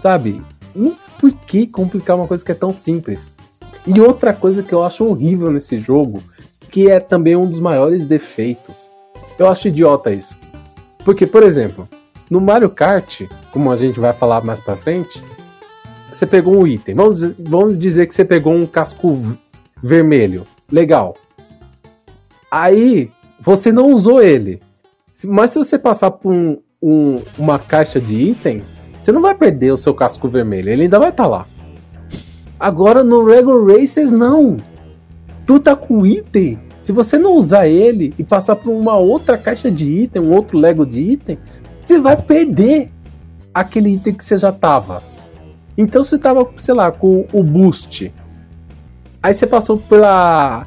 sabe? 0.00 0.40
Por 1.18 1.32
que 1.32 1.66
complicar 1.66 2.16
uma 2.16 2.26
coisa 2.26 2.44
que 2.44 2.52
é 2.52 2.54
tão 2.54 2.74
simples? 2.74 3.30
E 3.86 4.00
outra 4.00 4.32
coisa 4.34 4.62
que 4.62 4.74
eu 4.74 4.84
acho 4.84 5.04
horrível 5.04 5.50
nesse 5.50 5.78
jogo, 5.80 6.22
que 6.74 6.90
é 6.90 6.98
também 6.98 7.36
um 7.36 7.48
dos 7.48 7.60
maiores 7.60 8.08
defeitos, 8.08 8.88
eu 9.38 9.48
acho 9.48 9.68
idiota 9.68 10.10
isso. 10.10 10.34
Porque, 11.04 11.24
por 11.24 11.44
exemplo, 11.44 11.88
no 12.28 12.40
Mario 12.40 12.68
Kart, 12.68 13.20
como 13.52 13.70
a 13.70 13.76
gente 13.76 14.00
vai 14.00 14.12
falar 14.12 14.44
mais 14.44 14.58
pra 14.58 14.74
frente, 14.74 15.22
você 16.10 16.26
pegou 16.26 16.52
um 16.52 16.66
item. 16.66 16.96
Vamos, 16.96 17.20
vamos 17.38 17.78
dizer 17.78 18.08
que 18.08 18.14
você 18.16 18.24
pegou 18.24 18.52
um 18.52 18.66
casco 18.66 19.16
vermelho. 19.80 20.44
Legal. 20.68 21.16
Aí, 22.50 23.08
você 23.40 23.70
não 23.70 23.92
usou 23.92 24.20
ele. 24.20 24.60
Mas 25.26 25.50
se 25.50 25.58
você 25.58 25.78
passar 25.78 26.10
por 26.10 26.32
um, 26.32 26.58
um, 26.82 27.22
uma 27.38 27.56
caixa 27.56 28.00
de 28.00 28.16
item, 28.16 28.64
você 28.98 29.12
não 29.12 29.22
vai 29.22 29.36
perder 29.36 29.72
o 29.72 29.78
seu 29.78 29.94
casco 29.94 30.28
vermelho. 30.28 30.70
Ele 30.70 30.82
ainda 30.82 30.98
vai 30.98 31.10
estar 31.10 31.22
tá 31.22 31.28
lá. 31.28 31.46
Agora 32.58 33.04
no 33.04 33.24
Regular 33.24 33.78
Races, 33.78 34.10
não. 34.10 34.56
Tu 35.46 35.60
tá 35.60 35.76
com 35.76 36.06
item. 36.06 36.58
Se 36.80 36.92
você 36.92 37.18
não 37.18 37.34
usar 37.34 37.66
ele 37.66 38.12
e 38.18 38.24
passar 38.24 38.56
por 38.56 38.70
uma 38.70 38.96
outra 38.96 39.38
caixa 39.38 39.70
de 39.70 39.86
item, 39.86 40.22
um 40.22 40.32
outro 40.32 40.58
Lego 40.58 40.84
de 40.84 40.98
item, 41.00 41.38
você 41.84 41.98
vai 41.98 42.16
perder 42.16 42.90
aquele 43.52 43.94
item 43.94 44.14
que 44.14 44.24
você 44.24 44.36
já 44.36 44.52
tava. 44.52 45.02
Então 45.76 46.04
você 46.04 46.18
tava, 46.18 46.46
sei 46.58 46.74
lá, 46.74 46.90
com 46.92 47.26
o 47.32 47.42
boost. 47.42 48.12
Aí 49.22 49.34
você 49.34 49.46
passou 49.46 49.78
pela 49.78 50.66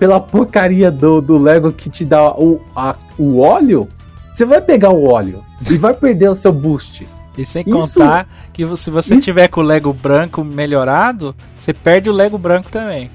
pela 0.00 0.18
porcaria 0.18 0.90
do, 0.90 1.20
do 1.20 1.36
Lego 1.36 1.70
que 1.70 1.90
te 1.90 2.06
dá 2.06 2.32
o, 2.32 2.58
a, 2.74 2.96
o 3.18 3.38
óleo, 3.38 3.86
você 4.34 4.46
vai 4.46 4.58
pegar 4.62 4.88
o 4.88 5.04
óleo 5.04 5.44
e 5.70 5.76
vai 5.76 5.92
perder 5.92 6.30
o 6.30 6.34
seu 6.34 6.50
boost. 6.50 7.06
E 7.36 7.44
sem 7.44 7.62
isso, 7.62 7.70
contar 7.70 8.26
que 8.50 8.66
se 8.78 8.90
você 8.90 9.14
isso, 9.14 9.24
tiver 9.24 9.48
com 9.48 9.60
o 9.60 9.64
Lego 9.64 9.92
branco 9.92 10.42
melhorado, 10.42 11.36
você 11.54 11.74
perde 11.74 12.08
o 12.08 12.14
Lego 12.14 12.38
branco 12.38 12.72
também. 12.72 13.10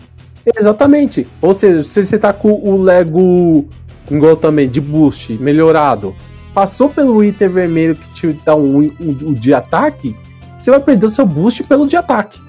Exatamente. 0.46 1.28
Ou 1.42 1.54
seja, 1.54 1.84
se 1.84 2.04
você 2.04 2.18
tá 2.18 2.32
com 2.32 2.52
o 2.52 2.82
Lego 2.82 3.68
igual 4.10 4.36
também 4.36 4.70
de 4.70 4.80
boost 4.80 5.34
melhorado, 5.34 6.16
passou 6.54 6.90
pelo 6.90 7.24
item 7.24 7.50
vermelho 7.50 7.96
que 7.96 8.14
te 8.14 8.40
dá 8.46 8.56
um, 8.56 8.82
um, 8.82 8.90
um 9.00 9.34
de 9.34 9.54
ataque, 9.54 10.16
você 10.60 10.72
vai 10.72 10.80
perder 10.80 11.08
o 11.08 11.10
seu 11.10 11.26
boost 11.26 11.64
pelo 11.64 11.88
de 11.88 11.98
ataque. 11.98 12.40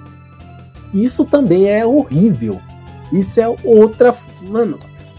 Isso 0.93 1.25
também 1.25 1.69
é 1.69 1.85
horrível. 1.85 2.61
Isso 3.13 3.41
é 3.41 3.49
outra. 3.65 4.15
Mano, 4.43 4.79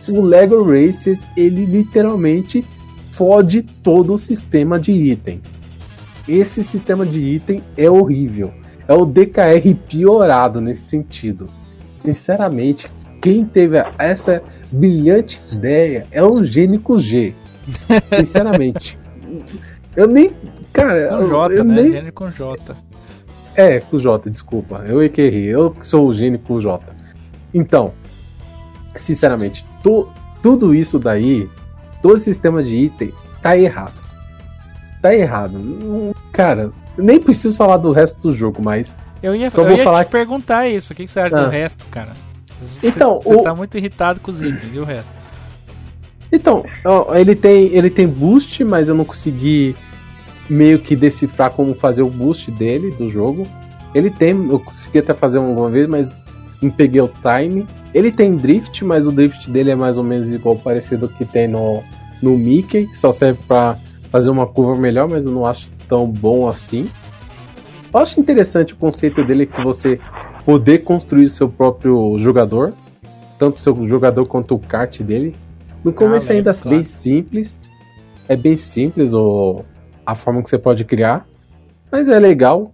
o 0.10 0.22
Lego 0.22 0.64
Races, 0.64 1.28
ele 1.36 1.66
literalmente 1.66 2.64
fode 3.12 3.64
todo 3.84 4.14
o 4.14 4.18
sistema 4.18 4.80
de 4.80 4.92
item. 4.92 5.42
Esse 6.28 6.64
sistema 6.64 7.06
de 7.06 7.20
item 7.20 7.64
é 7.76 7.90
horrível. 7.90 8.54
É 8.88 8.94
o 8.94 9.06
DKR 9.06 9.76
piorado 9.88 10.62
nesse 10.62 10.84
sentido. 10.84 11.48
Sinceramente, 11.98 12.88
quem 13.22 13.46
teve 13.46 13.78
essa 13.98 14.42
brilhante 14.72 15.40
ideia 15.52 16.06
é 16.12 16.24
o 16.24 16.44
Gênico 16.46 17.00
G. 17.00 17.34
Sinceramente. 18.18 18.98
eu 19.96 20.08
nem. 20.08 20.32
Cara, 20.72 21.10
com 21.10 21.24
J, 21.26 21.56
eu 21.56 21.64
né? 21.64 21.76
nem... 21.76 21.92
Gênio 21.92 22.14
com 22.14 22.30
J. 22.30 22.76
É, 23.56 23.80
com 23.80 23.98
J, 23.98 24.30
desculpa. 24.30 24.84
Eu 24.88 25.02
errei. 25.02 25.46
Eu 25.46 25.76
sou 25.82 26.08
o 26.08 26.14
gênio 26.14 26.40
com 26.40 26.62
J. 26.62 26.80
Então, 27.54 27.92
sinceramente, 28.96 29.66
tu, 29.82 30.08
tudo 30.44 30.76
isso 30.76 31.00
daí, 31.00 31.50
todo 32.02 32.16
o 32.16 32.20
sistema 32.20 32.64
de 32.64 32.76
item, 32.76 33.12
tá 33.42 33.58
errado. 33.58 34.00
Tá 35.02 35.16
errado. 35.16 35.58
Cara, 36.32 36.72
nem 36.98 37.20
preciso 37.20 37.58
falar 37.58 37.78
do 37.78 37.92
resto 37.92 38.20
do 38.22 38.36
jogo, 38.36 38.62
mas. 38.64 38.96
Eu 39.22 39.36
ia, 39.36 39.50
só 39.50 39.62
eu 39.62 39.68
vou 39.68 39.78
ia 39.78 39.84
falar 39.84 40.06
te 40.06 40.12
perguntar 40.12 40.68
isso. 40.68 40.94
O 40.94 40.96
que, 40.96 41.08
você 41.08 41.20
acha 41.20 41.36
ah. 41.36 41.44
do 41.44 41.50
resto, 41.50 41.86
cara? 41.88 42.14
Você, 42.62 42.88
então, 42.88 43.20
você 43.24 43.36
o... 43.36 43.42
tá 43.42 43.54
muito 43.54 43.78
irritado 43.78 44.20
com 44.20 44.32
os 44.32 44.42
itens 44.42 44.74
e 44.74 44.80
o 44.80 44.84
resto. 44.84 45.14
Então, 46.32 46.66
ele 47.16 47.36
tem, 47.36 47.68
ele 47.74 47.90
tem 47.90 48.08
boost, 48.08 48.64
mas 48.64 48.90
eu 48.90 48.96
não 48.96 49.06
consegui 49.06 49.76
meio 50.50 50.80
que 50.80 50.96
decifrar 50.96 51.52
como 51.52 51.74
fazer 51.74 52.02
o 52.02 52.10
boost 52.10 52.52
dele 52.52 52.92
do 52.92 53.10
jogo. 53.10 53.48
Ele 53.94 54.10
tem, 54.10 54.32
eu 54.50 54.60
consegui 54.60 55.00
até 55.00 55.14
fazer 55.14 55.40
uma 55.40 55.70
vez, 55.70 55.88
mas 55.88 56.12
não 56.62 56.70
peguei 56.70 57.02
o 57.02 57.10
time. 57.10 57.66
Ele 57.94 58.12
tem 58.12 58.36
drift, 58.36 58.84
mas 58.84 59.08
o 59.08 59.12
drift 59.12 59.50
dele 59.50 59.72
é 59.72 59.76
mais 59.76 59.98
ou 59.98 60.04
menos 60.04 60.32
igual 60.32 60.56
parecido 60.58 61.08
que 61.08 61.26
tem 61.26 61.48
no, 61.48 61.82
no 62.22 62.38
Mickey, 62.38 62.90
só 62.94 63.12
serve 63.12 63.40
para 63.48 63.78
fazer 64.12 64.30
uma 64.30 64.46
curva 64.46 64.80
melhor, 64.80 65.08
mas 65.08 65.26
eu 65.26 65.32
não 65.32 65.46
acho 65.46 65.70
tão 65.88 66.06
bom 66.06 66.48
assim. 66.48 66.90
Eu 67.98 68.02
acho 68.04 68.20
interessante 68.20 68.76
o 68.76 68.78
conceito 68.78 69.26
dele 69.26 69.48
que 69.48 69.60
você 69.64 70.00
poder 70.46 70.84
construir 70.84 71.32
seu 71.32 71.50
próprio 71.50 72.16
jogador, 72.20 72.72
tanto 73.40 73.60
seu 73.60 73.76
jogador 73.88 74.28
quanto 74.28 74.54
o 74.54 74.60
kart 74.60 75.02
dele. 75.02 75.36
No 75.84 75.92
começo 75.92 76.32
ah, 76.32 76.36
ainda 76.36 76.52
é 76.52 76.54
claro. 76.54 76.70
bem 76.70 76.84
simples, 76.84 77.60
é 78.30 78.36
bem 78.36 78.56
simples 78.56 79.16
o, 79.16 79.64
a 80.06 80.14
forma 80.14 80.44
que 80.44 80.50
você 80.52 80.60
pode 80.60 80.86
criar, 80.86 81.26
mas 81.92 82.08
é 82.08 82.20
legal 82.20 82.72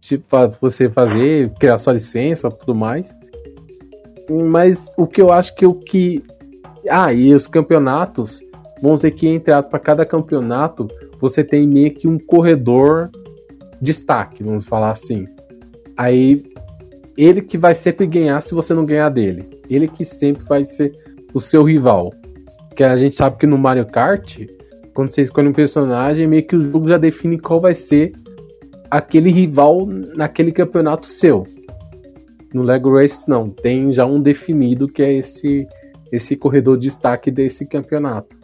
tipo, 0.00 0.24
você 0.58 0.88
fazer, 0.88 1.52
criar 1.58 1.76
sua 1.76 1.92
licença 1.92 2.50
tudo 2.50 2.74
mais. 2.74 3.14
Mas 4.50 4.90
o 4.96 5.06
que 5.06 5.20
eu 5.20 5.30
acho 5.30 5.54
que 5.54 5.66
o 5.66 5.74
que. 5.74 6.24
Ah, 6.88 7.12
e 7.12 7.34
os 7.34 7.46
campeonatos, 7.46 8.40
vamos 8.80 9.02
dizer 9.02 9.10
que 9.10 9.28
entre 9.28 9.52
para 9.64 9.78
cada 9.78 10.06
campeonato, 10.06 10.88
você 11.20 11.44
tem 11.44 11.68
meio 11.68 11.92
que 11.92 12.08
um 12.08 12.18
corredor 12.18 13.10
destaque, 13.80 14.42
vamos 14.42 14.64
falar 14.66 14.90
assim. 14.90 15.26
Aí 15.96 16.42
ele 17.16 17.42
que 17.42 17.58
vai 17.58 17.74
sempre 17.74 18.06
ganhar 18.06 18.40
se 18.40 18.54
você 18.54 18.72
não 18.72 18.84
ganhar 18.84 19.08
dele. 19.08 19.44
Ele 19.68 19.86
que 19.88 20.04
sempre 20.04 20.44
vai 20.44 20.64
ser 20.64 20.92
o 21.34 21.40
seu 21.40 21.62
rival. 21.62 22.12
Que 22.76 22.84
a 22.84 22.96
gente 22.96 23.16
sabe 23.16 23.36
que 23.36 23.46
no 23.46 23.58
Mario 23.58 23.86
Kart, 23.86 24.38
quando 24.94 25.10
você 25.10 25.22
escolhe 25.22 25.48
um 25.48 25.52
personagem, 25.52 26.26
meio 26.26 26.46
que 26.46 26.56
o 26.56 26.62
jogo 26.62 26.88
já 26.88 26.96
define 26.96 27.38
qual 27.38 27.60
vai 27.60 27.74
ser 27.74 28.12
aquele 28.90 29.30
rival 29.30 29.86
naquele 29.86 30.52
campeonato 30.52 31.06
seu. 31.06 31.46
No 32.52 32.62
Lego 32.62 32.96
Races 32.96 33.26
não, 33.26 33.48
tem 33.48 33.92
já 33.92 34.04
um 34.04 34.20
definido 34.20 34.88
que 34.88 35.02
é 35.02 35.12
esse 35.12 35.68
esse 36.10 36.34
corredor 36.36 36.76
de 36.76 36.88
destaque 36.88 37.30
desse 37.30 37.64
campeonato. 37.64 38.36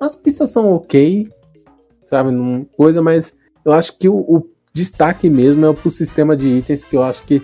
As 0.00 0.14
pistas 0.14 0.50
são 0.50 0.72
ok, 0.72 1.28
sabe, 2.08 2.30
não, 2.30 2.64
coisa, 2.76 3.02
mas 3.02 3.32
eu 3.64 3.72
acho 3.72 3.98
que 3.98 4.08
o, 4.08 4.14
o 4.14 4.40
destaque 4.72 5.28
mesmo 5.28 5.66
é 5.66 5.72
pro 5.72 5.90
sistema 5.90 6.36
de 6.36 6.46
itens 6.46 6.84
que 6.84 6.96
eu 6.96 7.02
acho 7.02 7.22
que 7.24 7.42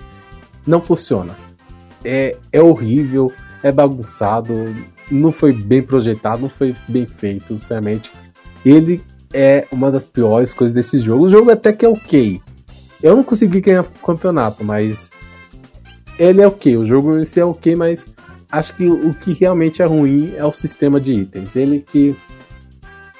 não 0.67 0.81
funciona. 0.81 1.37
É, 2.05 2.37
é 2.53 2.63
horrível, 2.63 3.33
é 3.63 3.73
bagunçado, 3.73 4.53
não 5.11 5.33
foi 5.33 5.53
bem 5.53 5.83
projetado, 5.83 6.43
não 6.43 6.49
foi 6.49 6.75
bem 6.89 7.07
feito, 7.07 7.57
sinceramente. 7.57 8.11
Ele 8.65 9.03
é 9.33 9.67
uma 9.71 9.91
das 9.91 10.05
piores 10.05 10.55
coisas 10.55 10.75
desse 10.75 11.01
jogo. 11.01 11.25
O 11.25 11.31
jogo 11.31 11.51
até 11.51 11.73
que 11.73 11.85
é 11.85 11.89
ok. 11.89 12.41
Eu 13.03 13.17
não 13.17 13.23
consegui 13.23 13.61
ganhar 13.61 13.83
o 13.83 14.07
campeonato, 14.07 14.65
mas 14.65 15.11
ele 16.19 16.43
é 16.43 16.47
ok. 16.47 16.77
O 16.77 16.87
jogo 16.87 17.19
esse 17.19 17.41
é 17.41 17.45
ok, 17.45 17.77
mas 17.77 18.07
acho 18.51 18.75
que 18.75 18.87
o 18.89 19.13
que 19.13 19.33
realmente 19.33 19.83
é 19.83 19.85
ruim 19.85 20.33
é 20.37 20.45
o 20.45 20.53
sistema 20.53 21.01
de 21.01 21.13
itens. 21.13 21.55
Ele 21.55 21.81
que 21.81 22.17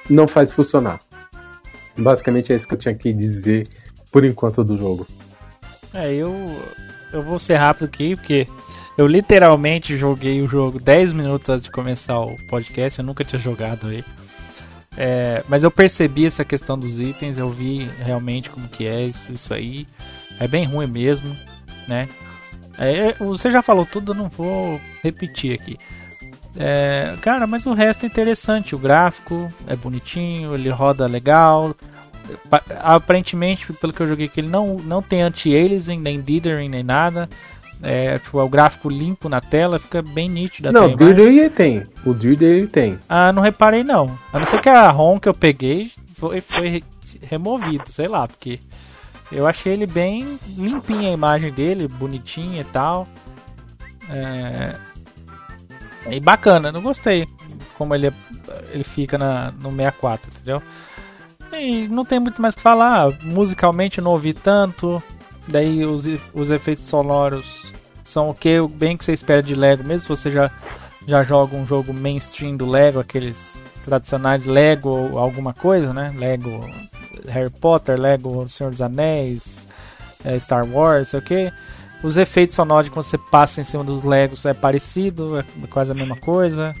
não 0.09 0.27
faz 0.27 0.51
funcionar. 0.51 0.99
Basicamente 1.97 2.53
é 2.53 2.55
isso 2.55 2.67
que 2.67 2.73
eu 2.73 2.77
tinha 2.77 2.95
que 2.95 3.11
dizer 3.11 3.67
por 4.17 4.25
enquanto 4.25 4.63
do 4.63 4.75
jogo. 4.75 5.05
É, 5.93 6.11
eu 6.11 6.33
eu 7.13 7.21
vou 7.21 7.37
ser 7.37 7.53
rápido 7.53 7.85
aqui 7.85 8.15
porque 8.15 8.47
eu 8.97 9.05
literalmente 9.05 9.95
joguei 9.95 10.41
o 10.41 10.47
jogo 10.47 10.79
10 10.81 11.13
minutos 11.13 11.47
antes 11.49 11.65
de 11.65 11.71
começar 11.71 12.19
o 12.19 12.35
podcast, 12.47 12.97
eu 12.97 13.05
nunca 13.05 13.23
tinha 13.23 13.37
jogado 13.37 13.85
aí. 13.85 14.03
É, 14.97 15.43
mas 15.47 15.63
eu 15.63 15.69
percebi 15.69 16.25
essa 16.25 16.43
questão 16.43 16.79
dos 16.79 16.99
itens, 16.99 17.37
eu 17.37 17.51
vi 17.51 17.87
realmente 17.99 18.49
como 18.49 18.67
que 18.67 18.87
é 18.87 19.03
isso, 19.03 19.31
isso 19.31 19.53
aí. 19.53 19.85
É 20.39 20.47
bem 20.47 20.65
ruim 20.65 20.87
mesmo, 20.87 21.37
né? 21.87 22.09
É, 22.75 23.13
você 23.23 23.51
já 23.51 23.61
falou 23.61 23.85
tudo, 23.85 24.13
eu 24.13 24.15
não 24.15 24.29
vou 24.29 24.81
repetir 25.03 25.53
aqui. 25.53 25.77
É, 26.55 27.15
cara, 27.21 27.45
mas 27.45 27.67
o 27.67 27.73
resto 27.73 28.03
é 28.03 28.07
interessante. 28.07 28.73
O 28.73 28.79
gráfico 28.79 29.47
é 29.67 29.75
bonitinho, 29.75 30.55
ele 30.55 30.69
roda 30.69 31.05
legal. 31.05 31.75
Aparentemente, 32.79 33.71
pelo 33.73 33.93
que 33.93 34.01
eu 34.01 34.07
joguei 34.07 34.25
aqui, 34.25 34.39
ele 34.39 34.49
não, 34.49 34.75
não 34.75 35.01
tem 35.01 35.21
anti-aliasing, 35.21 35.99
nem 35.99 36.21
dithering, 36.21 36.69
nem 36.69 36.83
nada. 36.83 37.29
É, 37.81 38.17
tipo, 38.17 38.39
é 38.39 38.43
o 38.43 38.49
gráfico 38.49 38.89
limpo 38.89 39.29
na 39.29 39.39
tela, 39.39 39.77
fica 39.77 40.01
bem 40.01 40.27
nítido. 40.27 40.71
Não, 40.71 40.93
o 40.93 40.97
Dirty 40.97 41.49
tem. 41.49 41.83
O 42.05 42.13
Dirty 42.13 42.67
tem. 42.67 42.97
Ah, 43.07 43.31
não 43.31 43.41
reparei 43.41 43.83
não. 43.83 44.17
A 44.33 44.39
não 44.39 44.45
ser 44.45 44.59
que 44.61 44.69
a 44.69 44.89
ROM 44.89 45.19
que 45.19 45.29
eu 45.29 45.33
peguei 45.33 45.91
foi, 46.15 46.41
foi 46.41 46.83
removido, 47.21 47.89
sei 47.89 48.07
lá, 48.07 48.27
porque 48.27 48.59
eu 49.31 49.45
achei 49.45 49.73
ele 49.73 49.85
bem 49.85 50.39
limpinho 50.57 51.07
a 51.07 51.13
imagem 51.13 51.51
dele, 51.51 51.87
bonitinha 51.87 52.61
e 52.61 52.65
tal. 52.65 53.07
É... 54.09 54.75
E 56.09 56.19
bacana, 56.19 56.71
não 56.71 56.81
gostei 56.81 57.27
como 57.77 57.93
ele, 57.93 58.11
ele 58.71 58.83
fica 58.83 59.17
na, 59.17 59.51
no 59.61 59.69
64, 59.69 60.31
entendeu? 60.31 60.63
E 61.53 61.87
não 61.87 62.03
tem 62.03 62.19
muito 62.19 62.41
mais 62.41 62.53
o 62.53 62.57
que 62.57 62.63
falar. 62.63 63.11
Musicalmente 63.23 63.99
eu 63.99 64.03
não 64.03 64.11
ouvi 64.11 64.33
tanto. 64.33 65.01
Daí 65.47 65.85
os, 65.85 66.05
os 66.33 66.49
efeitos 66.49 66.85
sonoros 66.85 67.73
são 68.03 68.29
o 68.29 68.33
que 68.33 68.61
bem 68.67 68.97
que 68.97 69.05
você 69.05 69.13
espera 69.13 69.41
de 69.41 69.55
Lego, 69.55 69.83
mesmo 69.83 70.01
se 70.01 70.09
você 70.09 70.31
já 70.31 70.51
já 71.07 71.23
joga 71.23 71.55
um 71.55 71.65
jogo 71.65 71.93
mainstream 71.93 72.57
do 72.57 72.65
Lego, 72.65 72.99
aqueles 72.99 73.63
tradicionais 73.85 74.45
Lego 74.45 75.17
alguma 75.17 75.53
coisa, 75.53 75.93
né? 75.93 76.13
Lego 76.13 76.69
Harry 77.27 77.49
Potter, 77.49 77.97
Lego 77.97 78.45
Senhor 78.47 78.71
dos 78.71 78.81
Anéis, 78.81 79.67
é, 80.25 80.37
Star 80.37 80.67
Wars, 80.69 81.07
sei 81.09 81.19
o 81.19 81.21
que. 81.21 81.53
Os 82.03 82.17
efeitos 82.17 82.55
sonoros 82.55 82.89
quando 82.89 83.05
você 83.05 83.17
passa 83.17 83.61
em 83.61 83.63
cima 83.63 83.83
dos 83.83 84.03
Legos 84.03 84.45
é 84.45 84.53
parecido, 84.53 85.39
é 85.39 85.45
quase 85.69 85.93
a 85.93 85.95
mesma 85.95 86.17
coisa. 86.17 86.75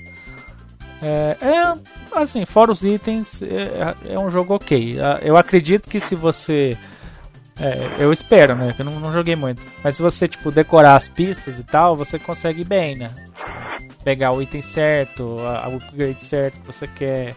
É, 1.01 1.37
é 1.41 2.19
assim, 2.19 2.45
fora 2.45 2.71
os 2.71 2.83
itens, 2.83 3.41
é, 3.41 4.13
é, 4.13 4.19
um 4.19 4.29
jogo 4.29 4.55
ok. 4.55 4.97
Eu 5.21 5.37
acredito 5.37 5.89
que 5.89 5.99
se 5.99 6.15
você. 6.15 6.77
É, 7.59 7.95
eu 7.99 8.13
espero, 8.13 8.55
né? 8.55 8.73
Que 8.73 8.81
eu 8.81 8.85
não, 8.85 8.99
não, 8.99 9.11
joguei 9.11 9.35
muito. 9.35 9.65
Mas 9.83 9.95
se 9.95 10.01
você, 10.01 10.27
tipo, 10.27 10.51
decorar 10.51 10.95
as 10.95 11.07
pistas 11.07 11.59
e 11.59 11.63
tal, 11.63 11.95
você 11.95 12.19
consegue 12.19 12.63
bem, 12.63 12.95
né? 12.95 13.11
Pegar 14.03 14.31
o 14.31 14.41
item 14.41 14.61
certo, 14.61 15.23
o 15.23 15.75
upgrade 15.75 16.23
certo 16.23 16.59
que 16.59 16.67
você 16.67 16.87
quer 16.87 17.35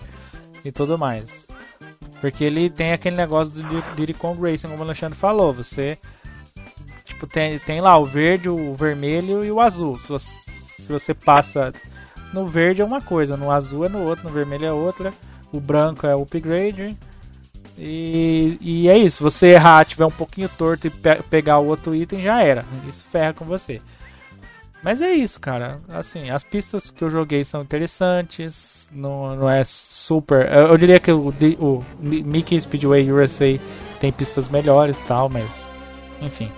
e 0.64 0.70
tudo 0.70 0.98
mais. 0.98 1.46
Porque 2.20 2.44
ele 2.44 2.68
tem 2.68 2.92
aquele 2.92 3.16
negócio 3.16 3.52
do 3.52 3.82
Diddy 3.96 4.12
Kong 4.12 4.38
Racing, 4.40 4.68
como 4.68 4.80
o 4.80 4.84
Alexandre 4.84 5.18
falou. 5.18 5.54
Você 5.54 5.98
tipo, 7.20 7.26
tem, 7.26 7.58
tem 7.58 7.80
lá 7.80 7.98
o 7.98 8.04
verde, 8.04 8.48
o 8.48 8.74
vermelho 8.74 9.44
e 9.44 9.50
o 9.50 9.60
azul. 9.60 9.98
Se 9.98 10.08
você, 10.08 10.50
se 10.64 10.88
você 10.92 11.14
passa 11.14 11.72
no 12.32 12.46
verde 12.46 12.82
é 12.82 12.84
uma 12.84 13.00
coisa, 13.00 13.36
no 13.36 13.50
azul 13.50 13.84
é 13.84 13.88
no 13.88 14.02
outro, 14.02 14.24
no 14.24 14.34
vermelho 14.34 14.66
é 14.66 14.72
outra, 14.72 15.12
o 15.52 15.60
branco 15.60 16.06
é 16.06 16.14
o 16.14 16.22
upgrade. 16.22 16.96
E, 17.78 18.58
e 18.60 18.88
é 18.88 18.98
isso, 18.98 19.22
você 19.22 19.48
errar, 19.48 19.84
tiver 19.84 20.04
um 20.04 20.10
pouquinho 20.10 20.48
torto 20.48 20.86
e 20.86 20.90
pe 20.90 21.22
pegar 21.30 21.58
o 21.58 21.66
outro 21.66 21.94
item, 21.94 22.20
já 22.20 22.42
era. 22.42 22.64
Isso 22.86 23.04
ferra 23.04 23.32
com 23.32 23.44
você. 23.44 23.80
Mas 24.82 25.02
é 25.02 25.12
isso, 25.12 25.38
cara. 25.38 25.78
Assim, 25.88 26.30
as 26.30 26.42
pistas 26.42 26.90
que 26.90 27.04
eu 27.04 27.10
joguei 27.10 27.44
são 27.44 27.62
interessantes. 27.62 28.88
Não, 28.92 29.36
não 29.36 29.50
é 29.50 29.62
super. 29.62 30.50
Eu, 30.50 30.68
eu 30.68 30.78
diria 30.78 30.98
que 30.98 31.12
o, 31.12 31.28
o 31.58 31.84
Mickey 32.00 32.60
Speedway 32.60 33.12
USA 33.12 33.58
tem 33.98 34.10
pistas 34.10 34.48
melhores 34.48 35.02
tal, 35.02 35.28
mas. 35.28 35.62
Enfim. 36.20 36.50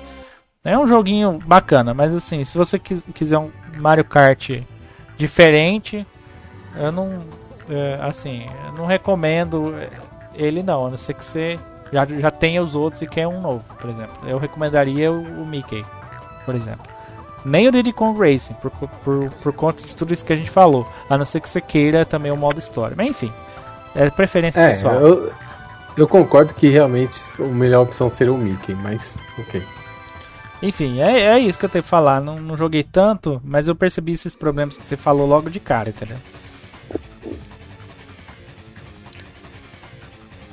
É 0.64 0.78
um 0.78 0.86
joguinho 0.86 1.40
bacana, 1.44 1.92
mas 1.92 2.14
assim, 2.14 2.44
se 2.44 2.56
você 2.56 2.78
quiser 2.78 3.36
um 3.38 3.50
Mario 3.78 4.04
Kart 4.04 4.62
diferente, 5.16 6.06
eu 6.76 6.92
não. 6.92 7.20
É, 7.68 7.98
assim, 8.02 8.46
eu 8.66 8.72
não 8.72 8.86
recomendo 8.86 9.74
ele 10.34 10.62
não, 10.62 10.86
a 10.86 10.90
não 10.90 10.96
ser 10.96 11.14
que 11.14 11.24
você 11.24 11.58
já, 11.92 12.04
já 12.04 12.30
tenha 12.30 12.62
os 12.62 12.74
outros 12.74 13.02
e 13.02 13.06
quer 13.06 13.26
um 13.26 13.40
novo, 13.40 13.64
por 13.78 13.90
exemplo. 13.90 14.16
Eu 14.26 14.38
recomendaria 14.38 15.12
o, 15.12 15.22
o 15.42 15.46
Mickey, 15.46 15.84
por 16.44 16.54
exemplo. 16.54 16.90
Nem 17.44 17.68
o 17.68 17.72
Diddy 17.72 17.92
Kong 17.92 18.18
Racing, 18.18 18.54
por, 18.54 18.70
por, 18.70 19.30
por 19.42 19.52
conta 19.52 19.82
de 19.82 19.94
tudo 19.94 20.14
isso 20.14 20.24
que 20.24 20.32
a 20.32 20.36
gente 20.36 20.50
falou. 20.50 20.86
A 21.08 21.18
não 21.18 21.24
ser 21.24 21.40
que 21.40 21.48
você 21.48 21.60
queira 21.60 22.04
também 22.06 22.30
o 22.30 22.36
modo 22.36 22.58
história. 22.58 22.94
Mas 22.96 23.08
enfim, 23.08 23.32
é 23.94 24.08
preferência 24.10 24.60
é, 24.60 24.68
pessoal. 24.68 24.94
Eu, 24.94 25.32
eu 25.96 26.08
concordo 26.08 26.54
que 26.54 26.68
realmente 26.68 27.20
a 27.38 27.42
melhor 27.42 27.82
opção 27.82 28.08
seria 28.08 28.32
o 28.32 28.38
Mickey, 28.38 28.74
mas 28.74 29.18
ok. 29.38 29.62
Enfim, 30.62 31.00
é, 31.00 31.20
é 31.22 31.38
isso 31.40 31.58
que 31.58 31.64
eu 31.64 31.68
tenho 31.68 31.82
que 31.82 31.90
falar. 31.90 32.20
Não, 32.20 32.40
não 32.40 32.56
joguei 32.56 32.84
tanto, 32.84 33.42
mas 33.44 33.66
eu 33.66 33.74
percebi 33.74 34.12
esses 34.12 34.36
problemas 34.36 34.78
que 34.78 34.84
você 34.84 34.96
falou 34.96 35.26
logo 35.26 35.50
de 35.50 35.58
cara, 35.58 35.90
entendeu? 35.90 36.18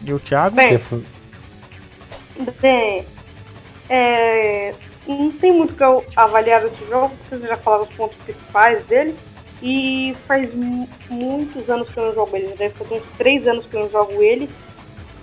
E 0.04 0.14
o 0.14 0.20
Thiago? 0.20 0.56
Bem, 0.56 0.80
bem 2.62 3.06
é, 3.90 4.74
não 5.08 5.32
tem 5.32 5.52
muito 5.52 5.76
que 5.76 5.84
eu 5.84 6.06
avaliar 6.16 6.64
esse 6.64 6.86
jogo, 6.86 7.14
vocês 7.28 7.42
já 7.42 7.58
falaram 7.58 7.84
os 7.84 7.94
pontos 7.94 8.18
principais 8.20 8.86
dele. 8.86 9.16
E 9.62 10.16
faz 10.26 10.50
muitos 11.10 11.70
anos 11.70 11.90
que 11.90 12.00
eu 12.00 12.06
não 12.06 12.14
jogo 12.14 12.38
ele, 12.38 12.56
deve 12.56 12.74
fazer 12.76 12.96
uns 12.96 13.18
3 13.18 13.46
anos 13.46 13.66
que 13.66 13.76
eu 13.76 13.82
não 13.82 13.90
jogo 13.90 14.24
ele. 14.24 14.50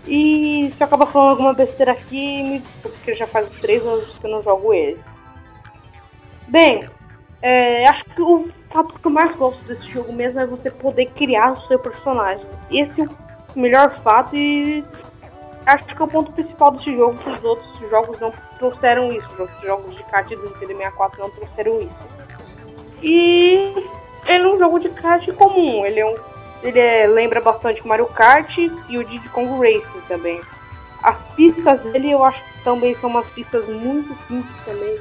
E 0.07 0.73
se 0.73 0.81
eu 0.81 0.87
acabar 0.87 1.07
falando 1.07 1.31
alguma 1.31 1.55
besteira 1.55 1.93
aqui, 1.93 2.43
me 2.43 2.59
desculpe, 2.61 2.97
porque 2.99 3.15
já 3.15 3.27
faz 3.27 3.49
3 3.61 3.85
anos 3.85 4.19
que 4.19 4.27
eu 4.27 4.31
não 4.31 4.43
jogo 4.43 4.73
ele. 4.73 5.01
Bem, 6.49 6.89
é, 7.43 7.89
acho 7.89 8.05
que 8.05 8.23
o 8.23 8.49
fato 8.71 8.99
que 8.99 9.07
eu 9.07 9.11
mais 9.11 9.37
gosto 9.37 9.63
desse 9.65 9.91
jogo 9.91 10.13
mesmo 10.13 10.41
é 10.41 10.47
você 10.47 10.71
poder 10.71 11.07
criar 11.07 11.53
o 11.53 11.67
seu 11.67 11.79
personagem. 11.79 12.45
Esse 12.71 13.03
é 13.03 13.05
o 13.05 13.59
melhor 13.59 14.01
fato 14.03 14.37
e 14.37 14.85
acho 15.67 15.87
que 15.87 16.01
é 16.01 16.05
o 16.05 16.09
ponto 16.09 16.33
principal 16.33 16.71
desse 16.73 16.97
jogo, 16.97 17.19
que 17.19 17.31
os 17.31 17.45
outros 17.45 17.91
jogos 17.91 18.21
não 18.21 18.33
trouxeram 18.59 19.13
isso. 19.13 19.43
Os 19.43 19.51
jogos 19.63 19.95
de 19.97 20.03
kart 20.05 20.29
do 20.29 20.43
Nintendo 20.43 20.67
64 20.67 21.21
não 21.21 21.31
trouxeram 21.31 21.81
isso. 21.81 22.17
E 23.03 23.75
ele 24.27 24.45
é 24.45 24.49
um 24.49 24.59
jogo 24.59 24.79
de 24.79 24.89
kart 24.91 25.27
comum, 25.35 25.85
ele 25.85 26.01
é 26.01 26.07
um. 26.07 26.36
Ele 26.67 26.79
é, 26.79 27.07
lembra 27.07 27.41
bastante 27.41 27.87
Mario 27.87 28.07
Kart 28.07 28.59
e 28.59 28.99
o 28.99 29.05
Diddy 29.05 29.29
Kong 29.31 29.51
Racing 29.59 30.01
também. 30.09 30.41
As 31.03 31.17
pistas 31.35 31.81
dele 31.93 32.11
eu 32.11 32.25
acho 32.25 32.43
que 32.43 32.65
também 32.65 32.95
são 32.97 33.09
umas 33.09 33.27
pistas 33.29 33.67
muito 33.69 34.13
simples 34.27 34.65
também. 34.65 35.01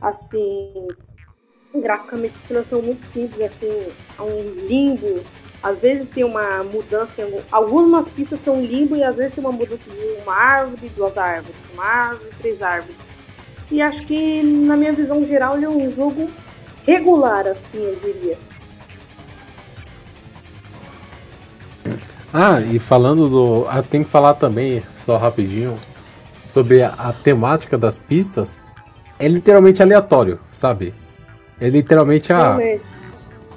Assim. 0.00 0.88
Graficamente 1.74 2.34
elas 2.48 2.68
são 2.68 2.80
muito 2.80 3.04
simples, 3.12 3.50
assim, 3.50 3.92
é 4.16 4.22
um 4.22 4.66
limbo 4.68 5.24
às 5.64 5.78
vezes 5.78 6.06
tem 6.10 6.22
uma 6.22 6.62
mudança, 6.62 7.10
algumas 7.50 8.06
pistas 8.10 8.38
são 8.44 8.62
limbo 8.62 8.96
e 8.96 9.02
às 9.02 9.16
vezes 9.16 9.34
tem 9.34 9.42
uma 9.42 9.50
mudança 9.50 9.82
de 9.88 10.22
uma 10.22 10.34
árvore, 10.34 10.90
duas 10.90 11.16
árvores, 11.16 11.56
uma 11.72 11.84
árvore, 11.84 12.30
três 12.38 12.60
árvores. 12.60 12.96
E 13.70 13.80
acho 13.80 14.04
que, 14.04 14.42
na 14.42 14.76
minha 14.76 14.92
visão 14.92 15.24
geral, 15.24 15.56
ele 15.56 15.64
é 15.64 15.68
um 15.70 15.90
jogo 15.90 16.28
regular, 16.84 17.46
assim, 17.46 17.82
eu 17.82 17.96
diria. 17.96 18.36
Ah, 22.36 22.60
e 22.60 22.80
falando 22.80 23.28
do. 23.28 23.64
Ah, 23.68 23.80
tem 23.80 24.02
que 24.02 24.10
falar 24.10 24.34
também, 24.34 24.82
só 25.06 25.16
rapidinho, 25.16 25.76
sobre 26.48 26.82
a, 26.82 26.88
a 26.88 27.12
temática 27.12 27.78
das 27.78 27.96
pistas. 27.96 28.60
É 29.20 29.28
literalmente 29.28 29.80
aleatório, 29.80 30.40
sabe? 30.50 30.92
É 31.60 31.68
literalmente 31.68 32.32
a. 32.32 32.58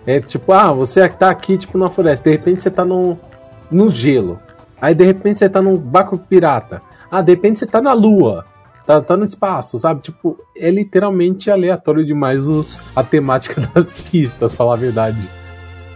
É 0.05 0.19
tipo, 0.21 0.53
ah, 0.53 0.71
você 0.71 1.09
tá 1.09 1.32
aqui, 1.32 1.57
tipo, 1.57 1.75
na 1.75 1.88
floresta, 1.88 2.30
de 2.30 2.38
repente 2.38 2.61
você 2.61 2.69
tá 2.69 2.86
no, 2.86 3.17
no 3.71 3.89
gelo. 3.89 4.38
Aí 4.80 4.93
de 4.93 5.03
repente 5.03 5.39
você 5.39 5.49
tá 5.49 5.59
num 5.59 5.75
barco 5.75 6.15
pirata. 6.15 6.80
Ah, 7.09 7.23
de 7.23 7.32
repente 7.32 7.57
você 7.57 7.65
tá 7.65 7.82
na 7.82 7.93
lua. 7.93 8.45
Tá, 8.86 9.01
tá 9.01 9.17
no 9.17 9.25
espaço, 9.25 9.80
sabe? 9.80 10.01
Tipo, 10.01 10.38
é 10.55 10.69
literalmente 10.69 11.49
aleatório 11.49 12.05
demais 12.05 12.47
o, 12.47 12.63
a 12.95 13.03
temática 13.03 13.59
das 13.73 13.91
pistas, 14.03 14.53
falar 14.53 14.73
a 14.73 14.78
verdade. 14.78 15.27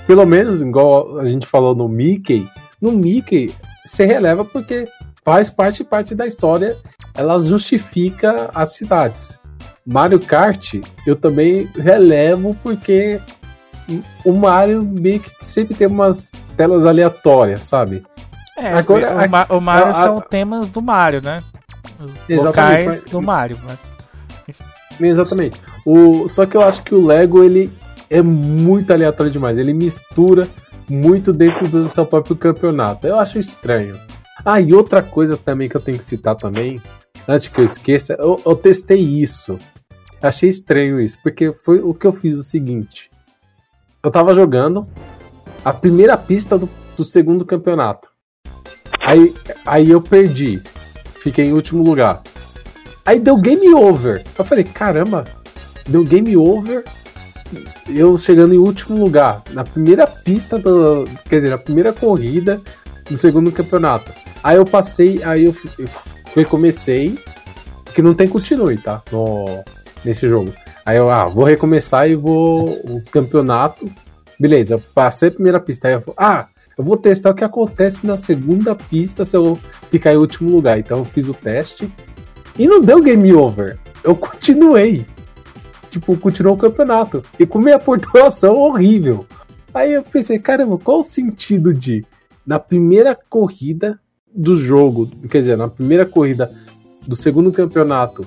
Pelo 0.07 0.25
menos, 0.25 0.63
igual 0.63 1.19
a 1.19 1.25
gente 1.25 1.45
falou 1.45 1.75
no 1.75 1.87
Mickey, 1.87 2.49
no 2.81 2.91
Mickey 2.91 3.53
você 3.85 4.05
releva 4.05 4.43
porque 4.43 4.87
faz 5.23 5.49
parte 5.49 5.83
parte 5.83 6.15
da 6.15 6.25
história, 6.25 6.77
ela 7.13 7.39
justifica 7.39 8.49
as 8.53 8.73
cidades. 8.73 9.39
Mario 9.85 10.19
Kart, 10.19 10.75
eu 11.05 11.15
também 11.15 11.67
relevo 11.75 12.55
porque 12.63 13.19
o 14.23 14.33
Mario 14.33 14.83
meio 14.83 15.19
que 15.19 15.31
sempre 15.41 15.75
tem 15.75 15.87
umas 15.87 16.31
telas 16.55 16.85
aleatórias, 16.85 17.65
sabe? 17.65 18.03
É, 18.57 18.73
Agora, 18.73 19.15
o, 19.15 19.53
a, 19.53 19.57
o 19.57 19.61
Mario 19.61 19.87
a, 19.89 19.93
são 19.93 20.17
a, 20.19 20.21
temas 20.21 20.69
do 20.69 20.81
Mario, 20.81 21.21
né? 21.21 21.43
Os 21.99 22.15
locais 22.29 23.01
do 23.03 23.21
Mario. 23.21 23.57
Mas... 23.63 23.79
Exatamente. 24.99 25.59
O, 25.85 26.29
só 26.29 26.45
que 26.45 26.55
eu 26.55 26.61
acho 26.61 26.83
que 26.83 26.93
o 26.93 27.05
Lego 27.05 27.43
ele 27.43 27.71
é 28.09 28.21
muito 28.21 28.93
aleatório 28.93 29.31
demais. 29.31 29.57
Ele 29.57 29.73
mistura 29.73 30.47
muito 30.91 31.31
dentro 31.31 31.67
do 31.67 31.89
seu 31.89 32.05
próprio 32.05 32.35
campeonato. 32.35 33.07
Eu 33.07 33.19
acho 33.19 33.39
estranho. 33.39 33.97
Ah, 34.43 34.59
e 34.59 34.73
outra 34.73 35.01
coisa 35.01 35.37
também 35.37 35.69
que 35.69 35.77
eu 35.77 35.81
tenho 35.81 35.97
que 35.97 36.03
citar 36.03 36.35
também, 36.35 36.81
antes 37.27 37.47
que 37.47 37.59
eu 37.59 37.65
esqueça, 37.65 38.15
eu, 38.19 38.41
eu 38.45 38.55
testei 38.55 38.99
isso. 38.99 39.59
Achei 40.21 40.49
estranho 40.49 40.99
isso, 40.99 41.17
porque 41.23 41.51
foi 41.51 41.79
o 41.79 41.93
que 41.93 42.05
eu 42.05 42.13
fiz 42.13 42.37
o 42.37 42.43
seguinte 42.43 43.11
eu 44.03 44.09
tava 44.09 44.33
jogando 44.33 44.87
a 45.63 45.71
primeira 45.71 46.17
pista 46.17 46.57
do, 46.57 46.67
do 46.97 47.03
segundo 47.03 47.45
campeonato. 47.45 48.09
Aí, 49.05 49.33
aí 49.65 49.91
eu 49.91 50.01
perdi. 50.01 50.61
Fiquei 51.21 51.45
em 51.45 51.53
último 51.53 51.83
lugar. 51.83 52.23
Aí 53.05 53.19
deu 53.19 53.37
game 53.37 53.73
over. 53.73 54.23
Eu 54.37 54.45
falei, 54.45 54.63
caramba, 54.63 55.25
deu 55.87 56.03
game 56.03 56.35
over. 56.35 56.83
Eu 57.87 58.17
chegando 58.17 58.53
em 58.53 58.57
último 58.57 58.97
lugar. 58.97 59.41
Na 59.51 59.63
primeira 59.63 60.07
pista 60.07 60.57
do. 60.57 61.05
Quer 61.29 61.37
dizer, 61.37 61.49
na 61.49 61.57
primeira 61.57 61.93
corrida 61.93 62.61
do 63.09 63.17
segundo 63.17 63.51
campeonato. 63.51 64.11
Aí 64.43 64.57
eu 64.57 64.65
passei, 64.65 65.23
aí 65.23 65.45
eu, 65.45 65.55
eu 66.35 66.45
comecei. 66.45 67.17
Que 67.93 68.01
não 68.01 68.13
tem 68.13 68.27
continue, 68.27 68.77
tá? 68.77 69.01
No, 69.11 69.63
nesse 70.05 70.27
jogo. 70.27 70.53
Aí 70.85 70.97
eu, 70.97 71.09
ah, 71.09 71.25
vou 71.25 71.45
recomeçar 71.45 72.09
e 72.09 72.15
vou. 72.15 72.69
O 72.69 73.03
campeonato. 73.11 73.89
Beleza, 74.39 74.75
eu 74.75 74.79
passei 74.93 75.29
a 75.29 75.31
primeira 75.31 75.59
pista. 75.59 75.87
Aí 75.87 75.93
eu 75.93 76.13
ah, 76.17 76.47
eu 76.77 76.83
vou 76.83 76.97
testar 76.97 77.31
o 77.31 77.35
que 77.35 77.43
acontece 77.43 78.07
na 78.07 78.17
segunda 78.17 78.73
pista 78.73 79.25
se 79.25 79.37
eu 79.37 79.57
ficar 79.89 80.13
em 80.13 80.17
último 80.17 80.49
lugar. 80.51 80.79
Então 80.79 80.99
eu 80.99 81.05
fiz 81.05 81.27
o 81.27 81.33
teste. 81.33 81.91
E 82.57 82.67
não 82.67 82.81
deu 82.81 83.01
game 83.01 83.33
over. 83.33 83.77
Eu 84.03 84.15
continuei. 84.15 85.05
Tipo, 85.91 86.17
continuou 86.17 86.55
o 86.55 86.59
campeonato. 86.59 87.23
E 87.37 87.45
com 87.45 87.59
minha 87.59 87.77
pontuação 87.77 88.55
horrível. 88.55 89.25
Aí 89.73 89.93
eu 89.93 90.03
pensei, 90.03 90.39
caramba, 90.39 90.77
qual 90.77 90.99
o 90.99 91.03
sentido 91.03 91.73
de, 91.73 92.03
na 92.45 92.57
primeira 92.59 93.17
corrida 93.29 93.99
do 94.33 94.57
jogo, 94.57 95.07
quer 95.29 95.39
dizer, 95.39 95.57
na 95.57 95.67
primeira 95.67 96.05
corrida 96.05 96.51
do 97.05 97.15
segundo 97.15 97.51
campeonato, 97.51 98.25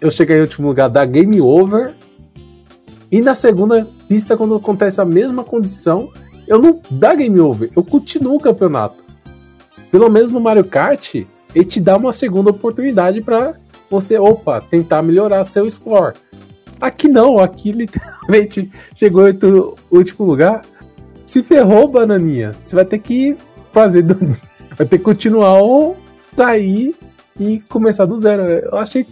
eu 0.00 0.10
cheguei 0.10 0.36
em 0.36 0.40
último 0.40 0.68
lugar 0.68 0.88
da 0.88 1.04
Game 1.04 1.40
Over. 1.40 1.94
E 3.10 3.20
na 3.20 3.34
segunda 3.34 3.86
pista, 4.08 4.36
quando 4.36 4.54
acontece 4.54 5.00
a 5.00 5.04
mesma 5.04 5.44
condição, 5.44 6.10
eu 6.46 6.60
não 6.60 6.80
dá 6.90 7.14
Game 7.14 7.38
Over, 7.40 7.70
eu 7.74 7.82
continuo 7.82 8.36
o 8.36 8.40
campeonato. 8.40 9.02
Pelo 9.90 10.10
menos 10.10 10.30
no 10.30 10.40
Mario 10.40 10.64
Kart, 10.64 11.14
ele 11.54 11.64
te 11.64 11.80
dá 11.80 11.96
uma 11.96 12.12
segunda 12.12 12.50
oportunidade 12.50 13.20
para 13.20 13.54
você, 13.88 14.18
opa, 14.18 14.60
tentar 14.60 15.02
melhorar 15.02 15.44
seu 15.44 15.70
score. 15.70 16.14
Aqui 16.80 17.08
não, 17.08 17.38
aqui 17.38 17.72
literalmente 17.72 18.70
chegou 18.94 19.28
em 19.28 19.38
último 19.90 20.26
lugar. 20.26 20.62
Se 21.26 21.42
ferrou, 21.42 21.88
bananinha. 21.88 22.52
Você 22.62 22.74
vai 22.74 22.84
ter 22.84 22.98
que 22.98 23.36
fazer 23.72 24.02
do... 24.02 24.14
vai 24.76 24.86
ter 24.86 24.98
que 24.98 25.04
continuar 25.04 25.60
ou 25.60 25.96
sair 26.36 26.94
e 27.38 27.60
começar 27.60 28.04
do 28.04 28.18
zero. 28.18 28.42
Eu 28.42 28.78
achei 28.78 29.06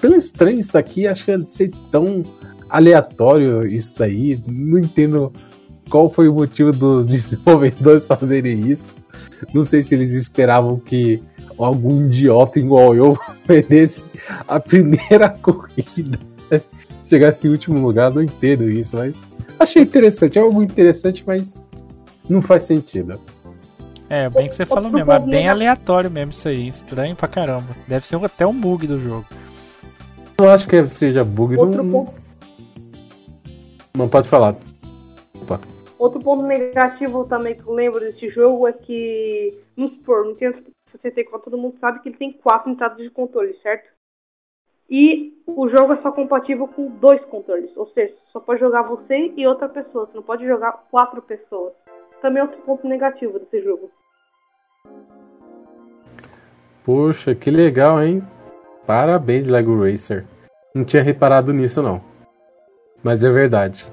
tão 0.00 0.14
estranho 0.16 0.60
isso 0.60 0.72
daqui, 0.72 1.06
achei 1.06 1.44
ser 1.48 1.70
tão 1.90 2.22
aleatório 2.68 3.66
isso 3.66 3.94
daí. 3.96 4.40
Não 4.46 4.78
entendo 4.78 5.32
qual 5.88 6.10
foi 6.10 6.28
o 6.28 6.34
motivo 6.34 6.72
dos 6.72 7.06
desenvolvedores 7.06 8.06
fazerem 8.06 8.70
isso. 8.70 8.94
Não 9.52 9.62
sei 9.62 9.82
se 9.82 9.94
eles 9.94 10.12
esperavam 10.12 10.78
que 10.78 11.22
algum 11.58 12.06
idiota 12.06 12.58
igual 12.58 12.94
eu 12.94 13.18
perdesse 13.46 14.02
a 14.46 14.58
primeira 14.58 15.28
corrida, 15.28 16.18
chegasse 17.14 17.46
em 17.46 17.50
último 17.50 17.78
lugar, 17.78 18.12
não 18.12 18.22
entendo 18.22 18.68
isso, 18.68 18.96
mas 18.96 19.14
achei 19.58 19.82
interessante, 19.82 20.38
é 20.38 20.42
algo 20.42 20.62
interessante, 20.62 21.22
mas 21.24 21.62
não 22.28 22.42
faz 22.42 22.64
sentido. 22.64 23.20
É, 24.10 24.28
bem 24.28 24.48
que 24.48 24.54
você 24.54 24.66
falou 24.66 24.90
mesmo, 24.90 25.12
é 25.12 25.18
bem 25.20 25.48
aleatório 25.48 26.10
mesmo 26.10 26.32
isso 26.32 26.48
aí, 26.48 26.66
estranho 26.66 27.14
pra 27.14 27.28
caramba. 27.28 27.68
Deve 27.86 28.06
ser 28.06 28.22
até 28.24 28.46
um 28.46 28.52
bug 28.52 28.86
do 28.86 28.98
jogo. 28.98 29.24
Eu 30.38 30.50
acho 30.50 30.66
que 30.66 30.88
seja 30.88 31.24
bug. 31.24 31.56
Outro 31.56 31.82
não... 31.82 31.90
Ponto... 31.90 32.12
não 33.96 34.08
pode 34.08 34.28
falar. 34.28 34.56
Opa. 35.40 35.60
Outro 35.98 36.20
ponto 36.20 36.42
negativo 36.42 37.24
também 37.24 37.54
que 37.54 37.62
eu 37.62 37.72
lembro 37.72 38.00
desse 38.00 38.28
jogo 38.28 38.66
é 38.66 38.72
que, 38.72 39.56
no 39.76 39.86
Sport, 39.86 40.24
no 40.24 40.30
Nintendo 40.32 40.58
64, 40.90 41.50
todo 41.50 41.58
mundo 41.58 41.76
sabe 41.80 42.00
que 42.00 42.08
ele 42.08 42.16
tem 42.16 42.32
quatro 42.32 42.70
entradas 42.70 42.98
de 42.98 43.10
controle, 43.10 43.56
certo? 43.62 43.88
E 44.88 45.32
o 45.46 45.68
jogo 45.68 45.94
é 45.94 46.02
só 46.02 46.12
compatível 46.12 46.68
com 46.68 46.88
dois 46.88 47.22
controles, 47.26 47.74
ou 47.76 47.86
seja, 47.88 48.14
só 48.32 48.40
pode 48.40 48.60
jogar 48.60 48.82
você 48.82 49.32
e 49.36 49.46
outra 49.46 49.68
pessoa, 49.68 50.06
você 50.06 50.16
não 50.16 50.22
pode 50.22 50.44
jogar 50.44 50.72
quatro 50.90 51.22
pessoas. 51.22 51.72
Também 52.20 52.40
é 52.40 52.44
outro 52.44 52.60
ponto 52.62 52.86
negativo 52.86 53.38
desse 53.38 53.62
jogo. 53.62 53.90
Poxa, 56.84 57.34
que 57.34 57.50
legal, 57.50 58.02
hein? 58.02 58.22
Parabéns, 58.86 59.46
Lego 59.46 59.82
Racer. 59.82 60.26
Não 60.74 60.84
tinha 60.84 61.02
reparado 61.02 61.52
nisso, 61.52 61.82
não. 61.82 62.02
Mas 63.02 63.24
é 63.24 63.30
verdade. 63.30 63.86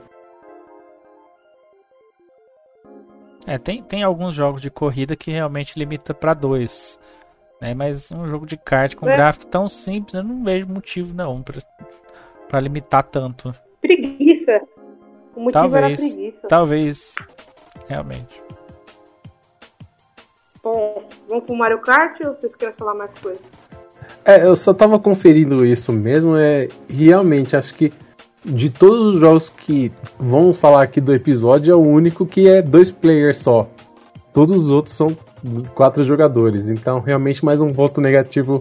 É, 3.48 3.58
tem, 3.58 3.82
tem 3.84 4.04
alguns 4.04 4.36
jogos 4.36 4.62
de 4.62 4.70
corrida 4.70 5.16
que 5.16 5.32
realmente 5.32 5.78
limita 5.78 6.14
para 6.14 6.34
dois. 6.34 7.00
Né? 7.62 7.76
Mas 7.76 8.12
um 8.12 8.28
jogo 8.28 8.46
de 8.48 8.58
kart 8.58 8.96
com 8.96 9.08
é. 9.08 9.16
gráfico 9.16 9.46
tão 9.46 9.70
simples, 9.70 10.16
eu 10.16 10.24
não 10.24 10.44
vejo 10.44 10.68
motivo 10.68 11.16
não 11.16 11.44
para 12.50 12.60
limitar 12.60 13.04
tanto. 13.04 13.54
Preguiça. 13.80 14.62
O 15.36 15.42
motivo 15.42 15.52
talvez, 15.52 15.84
era 15.84 15.96
preguiça. 15.96 16.48
Talvez, 16.48 17.16
realmente. 17.88 18.42
Bom, 20.64 21.04
vamos 21.30 21.46
pro 21.46 21.56
Mario 21.56 21.80
Kart 21.80 22.20
ou 22.26 22.34
vocês 22.34 22.56
querem 22.56 22.74
falar 22.74 22.96
mais 22.96 23.12
coisas? 23.20 23.42
É, 24.26 24.44
eu 24.46 24.56
só 24.56 24.74
tava 24.74 25.00
conferindo 25.00 25.66
isso 25.66 25.94
mesmo, 25.94 26.36
é 26.36 26.68
realmente 26.88 27.56
acho 27.56 27.74
que 27.74 27.92
de 28.44 28.70
todos 28.70 29.16
os 29.16 29.20
jogos 29.20 29.50
que 29.50 29.92
vamos 30.20 30.58
falar 30.58 30.84
aqui 30.84 31.00
do 31.00 31.14
episódio, 31.14 31.72
é 31.72 31.76
o 31.76 31.80
único 31.80 32.26
que 32.26 32.48
é 32.48 32.62
dois 32.62 32.92
players 32.92 33.38
só. 33.38 33.70
Todos 34.34 34.66
os 34.66 34.72
outros 34.72 34.96
são 34.96 35.16
quatro 35.76 36.04
jogadores. 36.04 36.70
Então, 36.70 37.00
realmente, 37.00 37.44
mais 37.44 37.62
um 37.62 37.70
voto 37.70 38.02
negativo 38.02 38.60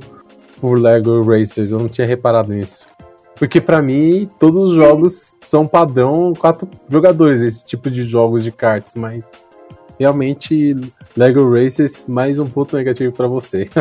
por 0.60 0.78
Lego 0.78 1.22
Racers. 1.22 1.72
Eu 1.72 1.78
não 1.78 1.88
tinha 1.88 2.06
reparado 2.06 2.52
nisso. 2.52 2.86
Porque, 3.38 3.60
para 3.60 3.80
mim, 3.80 4.28
todos 4.38 4.70
os 4.70 4.74
jogos 4.76 5.34
são 5.40 5.66
padrão 5.66 6.32
quatro 6.32 6.68
jogadores, 6.88 7.42
esse 7.42 7.66
tipo 7.66 7.90
de 7.90 8.04
jogos 8.04 8.44
de 8.44 8.52
cartas. 8.52 8.94
Mas, 8.94 9.30
realmente, 9.98 10.74
Lego 11.16 11.52
Racers, 11.52 12.06
mais 12.06 12.38
um 12.38 12.48
ponto 12.48 12.76
negativo 12.76 13.12
para 13.12 13.26
você. 13.26 13.68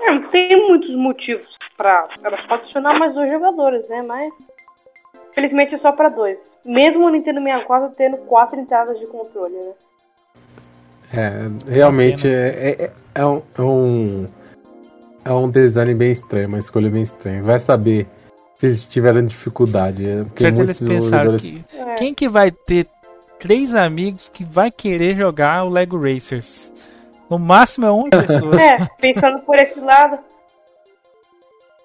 é, 0.00 0.18
tem 0.30 0.68
muitos 0.68 0.94
motivos 0.96 1.56
pode 2.48 2.64
funcionar 2.64 2.98
mais 2.98 3.14
dois 3.14 3.30
jogadores, 3.30 3.88
né? 3.88 4.02
Mas. 4.02 4.32
Felizmente 5.34 5.74
é 5.74 5.78
só 5.78 5.92
pra 5.92 6.08
dois. 6.08 6.38
Mesmo 6.64 7.04
o 7.04 7.10
Nintendo 7.10 7.40
64 7.42 7.94
tendo 7.96 8.16
quatro 8.26 8.58
entradas 8.58 8.98
de 8.98 9.06
controle, 9.06 9.54
né? 9.54 9.72
É, 11.12 11.70
realmente 11.70 12.26
é, 12.26 12.76
é, 12.78 12.92
é, 13.14 13.26
um, 13.26 13.42
é 13.56 13.62
um. 13.62 14.28
É 15.24 15.32
um 15.32 15.50
design 15.50 15.94
bem 15.94 16.12
estranho, 16.12 16.48
uma 16.48 16.58
escolha 16.58 16.88
bem 16.88 17.02
estranha. 17.02 17.42
Vai 17.42 17.58
saber 17.58 18.06
se 18.58 18.66
eles 18.66 18.86
tiveram 18.86 19.24
dificuldade. 19.24 20.08
É, 20.08 20.24
certo, 20.36 20.62
eles 20.62 20.80
pensaram 20.80 21.36
que. 21.36 21.64
É. 21.74 21.94
Quem 21.94 22.14
que 22.14 22.28
vai 22.28 22.50
ter 22.50 22.86
três 23.38 23.74
amigos 23.74 24.28
que 24.28 24.44
vai 24.44 24.70
querer 24.70 25.16
jogar 25.16 25.64
o 25.64 25.68
Lego 25.68 25.98
Racers? 26.00 26.72
No 27.28 27.38
máximo 27.38 27.86
é 27.86 27.90
uma 27.90 28.08
pessoa. 28.10 28.60
É, 28.60 28.86
pensando 29.00 29.40
por 29.40 29.56
esse 29.56 29.80
lado. 29.80 30.18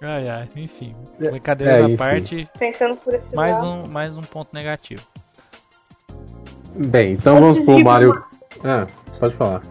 Ai, 0.01 0.29
ai, 0.29 0.49
enfim. 0.55 0.95
É, 1.19 1.29
brincadeira 1.29 1.73
é, 1.73 1.87
da 1.87 1.97
parte. 1.97 2.47
Pensando 2.57 2.97
por 2.97 3.13
esse 3.13 3.35
mais 3.35 3.53
lado. 3.53 3.67
um 3.67 3.87
Mais 3.87 4.17
um 4.17 4.21
ponto 4.21 4.49
negativo. 4.53 5.03
Bem, 6.75 7.13
então 7.13 7.39
vamos 7.39 7.59
pro 7.59 7.83
Mario. 7.83 8.23
Ah, 8.63 8.87
pode 9.19 9.35
falar. 9.35 9.61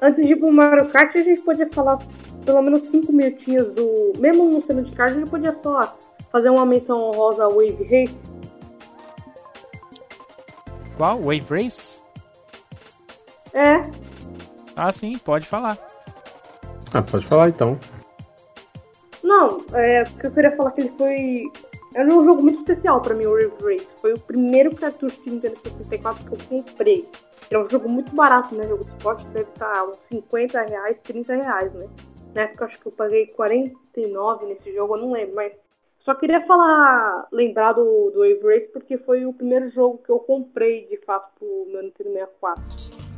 Antes 0.00 0.24
de 0.24 0.32
ir 0.32 0.36
pro 0.36 0.52
Mario 0.52 0.86
Kart, 0.88 1.14
a 1.16 1.22
gente 1.22 1.40
podia 1.40 1.68
falar 1.72 1.98
pelo 2.44 2.62
menos 2.62 2.80
5 2.88 3.12
minutinhos 3.12 3.74
do. 3.74 4.12
Mesmo 4.18 4.48
no 4.48 4.62
cena 4.62 4.82
de 4.82 4.92
kart, 4.92 5.10
a 5.10 5.14
gente 5.14 5.30
podia 5.30 5.56
só 5.62 5.96
fazer 6.30 6.48
uma 6.48 6.64
menção 6.64 7.00
honrosa 7.02 7.44
ao 7.44 7.52
Wave 7.52 7.84
Race. 7.84 8.16
Qual? 10.96 11.18
Wave 11.20 11.44
Race? 11.50 12.02
É. 13.52 13.90
Ah, 14.76 14.92
sim, 14.92 15.18
pode 15.18 15.46
falar. 15.46 15.76
Ah, 16.94 17.02
pode 17.02 17.26
falar 17.26 17.48
então. 17.48 17.78
Não, 19.22 19.58
é, 19.74 20.02
o 20.04 20.18
que 20.18 20.26
eu 20.26 20.30
queria 20.30 20.56
falar 20.56 20.70
é 20.70 20.72
que 20.72 20.80
ele 20.80 20.92
foi. 20.96 21.44
Era 21.94 22.06
um 22.14 22.24
jogo 22.24 22.42
muito 22.42 22.60
especial 22.60 23.00
pra 23.00 23.14
mim, 23.14 23.26
o 23.26 23.36
Rift 23.36 23.62
Race. 23.62 23.88
Foi 24.00 24.12
o 24.12 24.20
primeiro 24.20 24.74
cartucho 24.74 25.20
de 25.22 25.30
Nintendo 25.30 25.58
64 25.64 26.24
que 26.24 26.32
eu 26.32 26.38
comprei. 26.48 27.08
Era 27.50 27.62
um 27.62 27.70
jogo 27.70 27.88
muito 27.88 28.14
barato, 28.14 28.54
né? 28.54 28.66
Jogo 28.68 28.84
de 28.84 28.90
esporte 28.90 29.24
deve 29.28 29.48
estar 29.50 29.84
uns 29.84 29.96
50 30.10 30.62
reais, 30.62 30.96
30 31.02 31.34
reais, 31.34 31.72
né? 31.72 31.88
Na 32.34 32.42
época 32.42 32.66
acho 32.66 32.78
que 32.78 32.86
eu 32.86 32.92
paguei 32.92 33.26
49 33.28 34.46
nesse 34.46 34.72
jogo, 34.74 34.96
eu 34.96 35.02
não 35.02 35.12
lembro, 35.12 35.34
mas. 35.34 35.52
Só 36.00 36.14
queria 36.14 36.46
falar, 36.46 37.28
lembrar 37.30 37.72
do, 37.72 38.10
do 38.10 38.20
Wave 38.20 38.40
Race, 38.42 38.72
porque 38.72 38.96
foi 38.96 39.26
o 39.26 39.32
primeiro 39.32 39.68
jogo 39.70 39.98
que 39.98 40.10
eu 40.10 40.18
comprei 40.18 40.86
de 40.86 40.96
fato 41.04 41.30
pro 41.38 41.66
meu 41.70 41.82
Nintendo 41.82 42.10
64. 42.12 42.64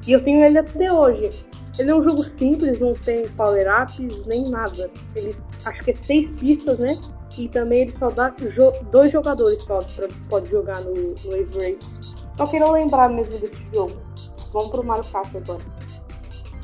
E 0.09 0.13
eu 0.13 0.25
tenho 0.25 0.45
ele 0.45 0.59
até 0.59 0.93
hoje. 0.93 1.47
Ele 1.79 1.91
é 1.91 1.95
um 1.95 2.03
jogo 2.03 2.25
simples, 2.37 2.81
não 2.81 2.95
tem 2.95 3.29
power-ups 3.37 4.27
nem 4.27 4.51
nada. 4.51 4.91
Ele 5.15 5.37
acho 5.65 5.85
que 5.85 5.93
é 5.93 5.95
seis 5.95 6.29
pistas, 6.41 6.79
né? 6.79 6.95
E 7.39 7.49
também 7.49 7.83
ele 7.83 7.93
só 7.97 8.09
dá 8.09 8.35
jo 8.37 8.73
dois 8.91 9.13
jogadores 9.13 9.63
só 9.63 9.79
pra, 9.79 10.09
pode 10.29 10.51
jogar 10.51 10.81
no, 10.81 10.93
no 10.93 11.31
Wave 11.31 11.59
Race. 11.59 12.20
Só 12.41 12.47
queria 12.47 12.71
lembrar 12.71 13.11
mesmo 13.11 13.39
desse 13.39 13.63
jogo. 13.71 14.01
Vamos 14.51 14.71
pro 14.71 14.83
Mario 14.83 15.05
Kart 15.05 15.29
agora. 15.37 15.61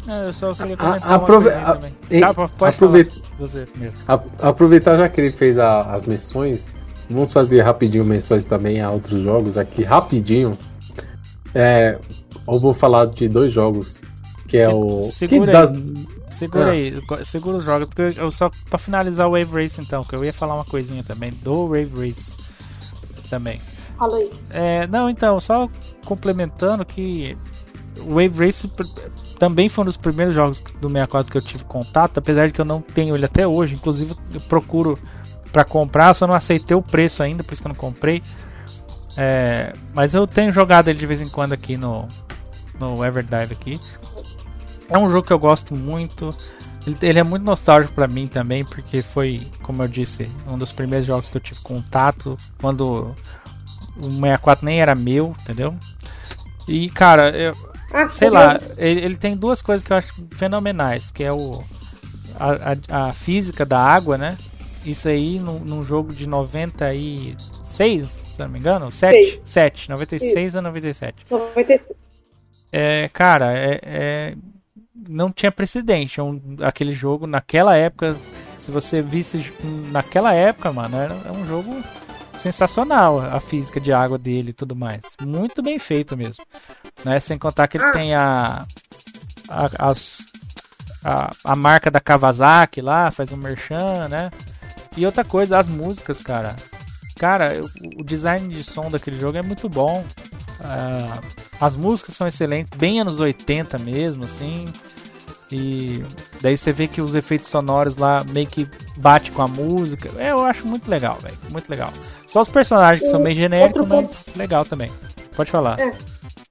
É, 0.09 0.29
eu 0.29 0.33
só 0.33 0.55
queria 0.55 0.75
comentar 0.75 1.13
a, 1.13 1.17
aprove 1.17 1.51
uma. 1.51 1.79
Tá, 2.57 2.69
aproveita, 2.69 3.15
você 3.39 3.67
primeiro. 3.67 3.95
A, 4.09 4.15
aproveitar 4.49 4.97
já 4.97 5.07
que 5.07 5.21
ele 5.21 5.33
fez 5.33 5.59
a, 5.59 5.95
as 5.95 6.07
menções, 6.07 6.73
vamos 7.11 7.31
fazer 7.31 7.61
rapidinho 7.61 8.07
menções 8.07 8.47
também 8.47 8.81
a 8.81 8.91
outros 8.91 9.23
jogos 9.23 9.59
aqui, 9.59 9.83
rapidinho. 9.83 10.57
É, 11.55 11.99
eu 12.51 12.59
vou 12.59 12.73
falar 12.73 13.09
de 13.09 13.29
dois 13.29 13.53
jogos 13.53 13.97
que 14.49 14.57
é 14.57 14.71
o. 14.71 15.03
Segura 15.03 15.71
que 15.71 15.79
aí. 15.79 16.07
Segura 16.31 16.69
ah. 16.69 16.71
aí, 16.71 16.95
segura 17.23 17.59
os 17.59 17.65
jogos, 17.65 17.87
porque 17.87 18.19
eu 18.19 18.31
só 18.31 18.51
pra 18.71 18.79
finalizar 18.79 19.29
o 19.29 19.33
Wave 19.33 19.63
Race 19.63 19.79
então, 19.79 20.03
que 20.03 20.17
eu 20.17 20.25
ia 20.25 20.33
falar 20.33 20.55
uma 20.55 20.65
coisinha 20.65 21.05
também 21.05 21.33
do 21.43 21.69
Wave 21.69 22.09
Race 22.09 22.35
também. 23.29 23.61
Fala 23.97 24.17
aí. 24.17 24.31
É, 24.51 24.87
não, 24.87 25.09
então, 25.09 25.41
só 25.41 25.69
complementando 26.05 26.85
que 26.85 27.37
Wave 27.99 28.45
Race 28.45 28.71
também 29.39 29.69
foi 29.69 29.83
um 29.83 29.87
dos 29.87 29.97
primeiros 29.97 30.35
jogos 30.35 30.61
do 30.81 30.89
64 30.89 31.33
que 31.33 31.39
eu 31.39 31.43
tive 31.43 31.65
contato, 31.65 32.19
apesar 32.19 32.47
de 32.47 32.53
que 32.53 32.61
eu 32.61 32.65
não 32.65 32.81
tenho 32.81 33.15
ele 33.15 33.25
até 33.25 33.47
hoje, 33.47 33.75
inclusive 33.75 34.15
eu 34.33 34.41
procuro 34.43 34.99
para 35.53 35.65
comprar, 35.65 36.13
só 36.15 36.27
não 36.27 36.35
aceitei 36.35 36.77
o 36.77 36.83
preço 36.83 37.23
ainda, 37.23 37.43
por 37.43 37.53
isso 37.53 37.63
que 37.63 37.69
eu 37.69 37.73
não 37.73 37.77
comprei. 37.77 38.23
É, 39.17 39.73
mas 39.95 40.15
eu 40.15 40.27
tenho 40.27 40.53
jogado 40.53 40.89
ele 40.89 40.99
de 40.99 41.07
vez 41.07 41.23
em 41.23 41.29
quando 41.29 41.55
aqui 41.55 41.77
no, 41.77 42.07
no 42.79 43.03
Everdrive 43.05 43.53
aqui. 43.53 43.81
É 44.89 44.99
um 44.99 45.09
jogo 45.09 45.27
que 45.27 45.33
eu 45.33 45.39
gosto 45.39 45.75
muito. 45.75 46.35
Ele, 46.87 46.99
ele 47.03 47.19
é 47.19 47.23
muito 47.23 47.43
nostálgico 47.43 47.95
para 47.95 48.07
mim 48.07 48.29
também, 48.29 48.65
porque 48.65 49.01
foi, 49.01 49.41
como 49.63 49.83
eu 49.83 49.89
disse, 49.89 50.31
um 50.47 50.59
dos 50.59 50.71
primeiros 50.71 51.07
jogos 51.07 51.31
que 51.31 51.37
eu 51.37 51.41
tive 51.41 51.61
contato 51.61 52.37
quando 52.61 53.15
o 53.99 54.11
64 54.11 54.65
nem 54.65 54.81
era 54.81 54.95
meu, 54.95 55.35
entendeu? 55.41 55.75
E 56.69 56.91
cara, 56.91 57.31
eu, 57.31 57.55
ah, 57.93 58.09
sei 58.09 58.31
lá, 58.31 58.61
ele, 58.77 59.01
ele, 59.01 59.17
tem 59.17 59.37
duas 59.37 59.63
coisas 59.63 59.87
que 59.87 59.93
eu 59.93 59.97
acho 59.97 60.27
fenomenais, 60.33 61.11
que 61.11 61.23
é 61.23 61.33
o 61.33 61.63
a, 62.39 62.73
a, 62.73 63.09
a 63.09 63.13
física 63.13 63.65
da 63.65 63.81
água, 63.81 64.19
né? 64.19 64.37
Isso 64.85 65.09
aí 65.09 65.39
num, 65.39 65.59
num, 65.61 65.83
jogo 65.83 66.13
de 66.13 66.29
96, 66.29 68.05
se 68.11 68.39
não 68.39 68.49
me 68.49 68.59
engano, 68.59 68.91
7, 68.91 69.41
7 69.45 69.91
96 69.91 70.47
Isso. 70.47 70.57
ou 70.57 70.63
97. 70.63 71.27
96. 71.31 71.97
É, 72.73 73.09
cara, 73.13 73.57
é, 73.57 73.81
é 73.83 74.35
não 75.09 75.31
tinha 75.31 75.53
precedente. 75.53 76.21
Um, 76.21 76.41
aquele 76.61 76.93
jogo 76.93 77.27
naquela 77.27 77.77
época, 77.77 78.17
se 78.59 78.71
você 78.71 79.03
visse 79.03 79.53
naquela 79.91 80.35
época, 80.35 80.73
mano, 80.73 80.97
era 80.97 81.15
um 81.33 81.45
jogo 81.47 81.83
sensacional 82.37 83.21
a 83.21 83.41
física 83.41 83.81
de 83.81 83.93
água 83.93 84.19
dele 84.19 84.51
e 84.51 84.53
tudo 84.53 84.77
mais. 84.77 85.17
Muito 85.21 85.63
bem 85.63 85.79
feito 85.79 86.17
mesmo. 86.17 86.45
Né? 87.05 87.19
Sem 87.21 87.39
contar 87.39 87.67
que 87.69 87.79
ele 87.79 87.91
tem 87.93 88.15
a, 88.15 88.65
a, 89.49 89.91
as, 89.91 90.25
a, 91.05 91.31
a 91.45 91.57
marca 91.57 91.91
da 91.91 92.01
Kawasaki 92.01 92.81
lá, 92.81 93.11
faz 93.11 93.33
um 93.33 93.37
merchan, 93.37 94.09
né? 94.09 94.31
E 94.97 95.05
outra 95.05 95.25
coisa, 95.25 95.59
as 95.59 95.69
músicas, 95.69 96.21
cara. 96.23 96.57
Cara, 97.19 97.61
o, 97.61 98.01
o 98.01 98.05
design 98.05 98.49
de 98.49 98.63
som 98.65 98.91
daquele 98.91 99.19
jogo 99.19 99.39
é 99.39 99.43
muito 99.43 99.69
bom. 99.69 100.05
Uh, 100.61 101.47
as 101.61 101.77
músicas 101.77 102.15
são 102.15 102.27
excelentes, 102.27 102.77
bem 102.77 103.01
anos 103.01 103.21
80 103.21 103.79
mesmo, 103.79 104.25
assim. 104.25 104.67
E 105.51 106.03
daí 106.41 106.57
você 106.57 106.73
vê 106.73 106.89
que 106.89 107.01
os 107.01 107.15
efeitos 107.15 107.49
sonoros 107.49 107.97
lá 107.97 108.25
meio 108.25 108.47
que 108.47 108.69
bate 108.97 109.31
com 109.31 109.43
a 109.43 109.49
música. 109.49 110.11
É, 110.17 110.33
eu 110.33 110.45
acho 110.45 110.67
muito 110.67 110.91
legal, 110.91 111.19
velho. 111.21 111.37
Muito 111.51 111.69
legal. 111.69 111.91
Só 112.27 112.41
os 112.41 112.49
personagens 112.49 113.03
que 113.03 113.09
são 113.09 113.21
meio 113.21 113.37
genéricos, 113.37 113.87
mas 113.87 114.35
legal 114.35 114.65
também. 114.65 114.91
Pode 115.37 115.51
falar. 115.51 115.79
É. 115.79 115.93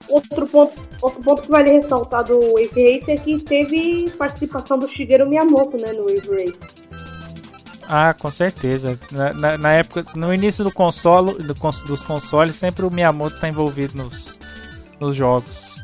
Outro 0.07 0.47
ponto, 0.47 0.73
outro 1.01 1.23
ponto 1.23 1.41
que 1.41 1.49
vale 1.49 1.71
ressaltar 1.71 2.23
do 2.23 2.39
Wave 2.39 2.69
Race 2.69 3.11
é 3.11 3.17
que 3.17 3.39
teve 3.39 4.09
participação 4.17 4.77
do 4.77 4.87
Shigeru 4.87 5.27
Miyamoto, 5.27 5.77
né, 5.77 5.91
no 5.93 6.03
Wave 6.03 6.29
Race. 6.29 6.85
Ah, 7.87 8.13
com 8.13 8.29
certeza. 8.31 8.99
Na, 9.11 9.33
na, 9.33 9.57
na 9.57 9.73
época, 9.73 10.05
no 10.15 10.33
início 10.33 10.63
do 10.63 10.71
console, 10.71 11.33
do, 11.33 11.53
dos 11.53 12.03
consoles, 12.03 12.55
sempre 12.55 12.85
o 12.85 12.91
Miyamoto 12.91 13.39
tá 13.39 13.47
envolvido 13.47 13.97
nos, 13.97 14.39
nos 14.99 15.15
jogos. 15.15 15.81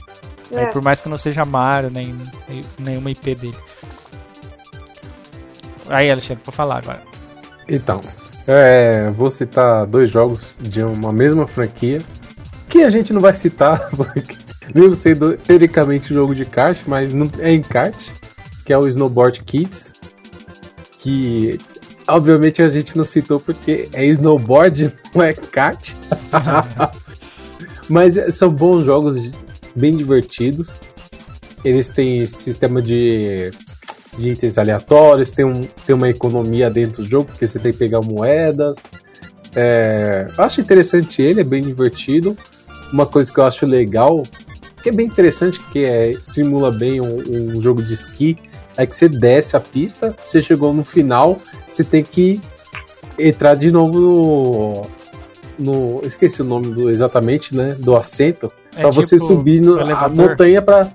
É. 0.53 0.65
por 0.65 0.82
mais 0.82 1.02
que 1.02 1.10
não 1.10 1.18
seja 1.18 1.45
Mario, 1.45 1.90
nem, 1.90 2.15
nenhuma 2.80 3.11
IP 3.11 3.36
dele. 3.36 3.57
Aí, 5.90 6.10
Alexandre, 6.10 6.44
pode 6.44 6.57
falar 6.57 6.78
agora. 6.78 7.02
Então, 7.68 8.02
é, 8.48 9.10
vou 9.11 9.30
citar 9.30 9.86
dois 9.86 10.10
jogos 10.10 10.56
de 10.60 10.84
uma 10.84 11.11
mesma 11.11 11.48
franquia 11.48 12.02
que 12.68 12.84
a 12.84 12.90
gente 12.90 13.11
não 13.11 13.22
vai 13.22 13.34
citar, 13.34 13.90
porque 13.95 14.36
mesmo 14.73 14.95
sendo 14.95 15.36
teoricamente 15.36 16.14
jogo 16.14 16.34
de 16.34 16.45
kart, 16.45 16.80
mas 16.88 17.14
não 17.14 17.30
é 17.40 17.52
em 17.52 17.61
kart, 17.61 18.10
que 18.65 18.72
é 18.72 18.78
o 18.78 18.88
Snowboard 18.88 19.44
Kids, 19.44 19.94
que 20.99 21.60
obviamente 22.07 22.61
a 22.61 22.69
gente 22.69 22.98
não 22.98 23.03
citou 23.03 23.40
porque 23.40 23.90
é 23.94 24.06
snowboard, 24.06 24.94
não 25.14 25.23
é 25.23 25.34
kart. 25.34 25.91
mas 27.90 28.15
são 28.36 28.49
bons 28.49 28.84
jogos 28.86 29.18
bem 29.76 29.95
divertidos. 29.95 30.69
Eles 31.64 31.89
têm 31.89 32.26
sistema 32.26 32.81
de, 32.81 33.52
de 34.18 34.30
itens 34.30 34.57
aleatórios, 34.57 35.31
tem, 35.31 35.45
um, 35.45 35.61
tem 35.61 35.95
uma 35.95 36.10
economia 36.10 36.69
dentro 36.69 37.03
do 37.03 37.10
jogo, 37.10 37.26
porque 37.26 37.48
você 37.48 37.60
tem 37.60 37.72
que 37.72 37.77
pegar 37.77 38.02
moedas. 38.02 38.77
É, 39.56 40.27
acho 40.38 40.61
interessante 40.61 41.22
ele, 41.22 41.41
é 41.41 41.43
bem 41.43 41.61
divertido. 41.61 42.35
Uma 42.91 43.06
coisa 43.06 43.31
que 43.31 43.39
eu 43.39 43.45
acho 43.45 43.65
legal, 43.65 44.23
que 44.81 44.89
é 44.89 44.91
bem 44.91 45.06
interessante, 45.06 45.60
que 45.72 45.85
é, 45.85 46.14
simula 46.22 46.72
bem 46.72 46.99
um, 46.99 47.57
um 47.57 47.61
jogo 47.61 47.81
de 47.81 47.93
esqui, 47.93 48.38
é 48.76 48.85
que 48.85 48.95
você 48.95 49.07
desce 49.07 49.56
a 49.56 49.60
pista, 49.60 50.15
você 50.26 50.41
chegou 50.41 50.73
no 50.73 50.84
final, 50.84 51.38
você 51.68 51.84
tem 51.84 52.03
que 52.03 52.41
entrar 53.19 53.56
de 53.56 53.69
novo 53.69 53.99
no, 53.99 54.88
no 55.60 56.02
esqueci 56.06 56.41
o 56.41 56.45
nome 56.45 56.73
do 56.73 56.89
exatamente, 56.89 57.56
né, 57.56 57.76
do 57.77 57.95
assento 57.95 58.52
é 58.76 58.81
para 58.81 58.89
tipo 58.89 59.02
você 59.02 59.18
subir 59.18 59.61
no, 59.61 59.80
a 59.80 60.10
montanha 60.10 60.61
para 60.61 60.89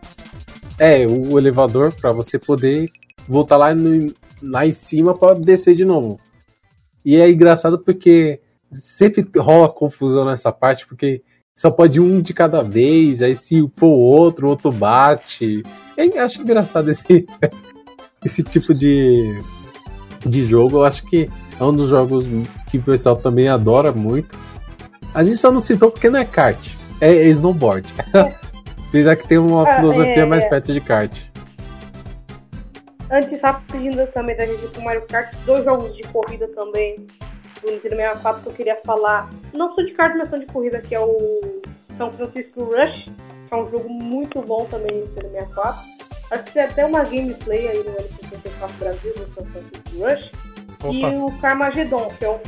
é 0.78 1.06
o 1.06 1.38
elevador 1.38 1.92
para 1.92 2.12
você 2.12 2.38
poder 2.38 2.90
voltar 3.26 3.56
lá 3.56 3.74
no, 3.74 4.12
lá 4.42 4.66
em 4.66 4.72
cima 4.72 5.14
para 5.14 5.34
descer 5.34 5.74
de 5.74 5.84
novo. 5.84 6.20
E 7.04 7.16
é 7.16 7.30
engraçado 7.30 7.78
porque 7.78 8.40
sempre 8.72 9.26
rola 9.36 9.72
confusão 9.72 10.24
nessa 10.24 10.52
parte 10.52 10.86
porque 10.86 11.22
só 11.54 11.70
pode 11.70 11.98
um 11.98 12.20
de 12.20 12.34
cada 12.34 12.62
vez, 12.62 13.22
aí 13.22 13.34
se 13.34 13.66
for 13.76 13.86
o 13.86 13.98
outro, 13.98 14.46
o 14.46 14.50
outro 14.50 14.70
bate. 14.70 15.62
Eu 15.96 16.22
acho 16.22 16.42
engraçado 16.42 16.90
esse 16.90 17.26
esse 18.24 18.42
tipo 18.42 18.74
de 18.74 19.40
de 20.24 20.46
jogo. 20.46 20.78
Eu 20.78 20.84
acho 20.84 21.04
que 21.06 21.30
é 21.58 21.64
um 21.64 21.72
dos 21.72 21.88
jogos 21.88 22.24
que 22.68 22.78
o 22.78 22.82
pessoal 22.82 23.16
também 23.16 23.48
adora 23.48 23.92
muito. 23.92 24.36
A 25.14 25.22
gente 25.22 25.38
só 25.38 25.50
não 25.50 25.60
citou 25.60 25.90
porque 25.90 26.10
não 26.10 26.18
é 26.18 26.24
kart. 26.24 26.75
É, 27.00 27.08
é 27.08 27.28
snowboard. 27.28 27.92
Apesar 28.88 29.16
que 29.16 29.28
tem 29.28 29.38
uma 29.38 29.68
ah, 29.68 29.76
filosofia 29.76 30.22
é... 30.22 30.24
mais 30.24 30.44
perto 30.48 30.72
de 30.72 30.80
kart. 30.80 31.22
Antes, 33.10 33.40
rapidinho 33.40 34.06
também 34.08 34.36
da 34.36 34.46
gente 34.46 34.66
com 34.74 34.80
Mario 34.80 35.02
Kart, 35.06 35.32
dois 35.44 35.64
jogos 35.64 35.94
de 35.96 36.02
corrida 36.04 36.48
também 36.48 37.06
do 37.62 37.70
Nintendo 37.70 37.96
64 37.96 38.42
que 38.42 38.48
eu 38.48 38.52
queria 38.52 38.78
falar. 38.84 39.30
Não 39.52 39.74
são 39.74 39.84
de 39.84 39.92
kart, 39.92 40.16
mas 40.16 40.28
são 40.28 40.38
de 40.38 40.46
corrida, 40.46 40.80
que 40.80 40.94
é 40.94 41.00
o 41.00 41.62
São 41.96 42.10
Francisco 42.12 42.64
Rush, 42.64 43.04
que 43.04 43.54
é 43.54 43.56
um 43.56 43.70
jogo 43.70 43.88
muito 43.88 44.40
bom 44.42 44.64
também 44.64 44.90
no 44.92 45.06
Nintendo 45.06 45.30
64. 45.30 45.84
Acho 46.32 46.42
que 46.44 46.52
tem 46.52 46.62
até 46.62 46.84
uma 46.84 47.04
gameplay 47.04 47.68
aí 47.68 47.78
no 47.78 47.92
N64 47.92 48.72
Brasil, 48.78 49.14
no 49.16 49.34
São 49.34 49.46
Francisco 49.46 49.98
Rush. 50.00 50.32
Opa. 50.82 50.94
E 50.94 51.18
o 51.18 51.40
Carmageddon, 51.40 52.08
que 52.18 52.24
é 52.24 52.30
um 52.30 52.38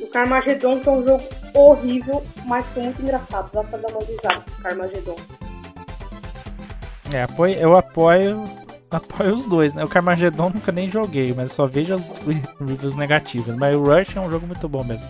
o 0.00 0.06
Carmageddon, 0.08 0.80
que 0.80 0.88
é 0.88 0.92
um 0.92 1.04
jogo 1.04 1.24
horrível, 1.54 2.22
mas 2.46 2.64
é 2.76 2.80
muito 2.80 3.02
engraçado. 3.02 3.50
Dá 3.52 3.62
pra 3.64 3.78
dar 3.78 3.88
uma 3.90 4.00
risada 4.00 4.40
com 4.40 4.58
o 4.58 4.62
Carmageddon. 4.62 5.16
É, 7.12 7.22
apoio, 7.22 7.54
eu 7.54 7.76
apoio, 7.76 8.44
apoio 8.90 9.34
os 9.34 9.46
dois, 9.46 9.74
né? 9.74 9.84
O 9.84 9.88
Carmageddon 9.88 10.50
nunca 10.50 10.70
nem 10.70 10.88
joguei, 10.88 11.34
mas 11.36 11.52
só 11.52 11.66
vejo 11.66 11.94
os 11.94 12.18
reviews 12.60 12.94
negativos. 12.94 13.54
Mas 13.56 13.74
o 13.74 13.82
Rush 13.82 14.16
é 14.16 14.20
um 14.20 14.30
jogo 14.30 14.46
muito 14.46 14.68
bom 14.68 14.84
mesmo. 14.84 15.06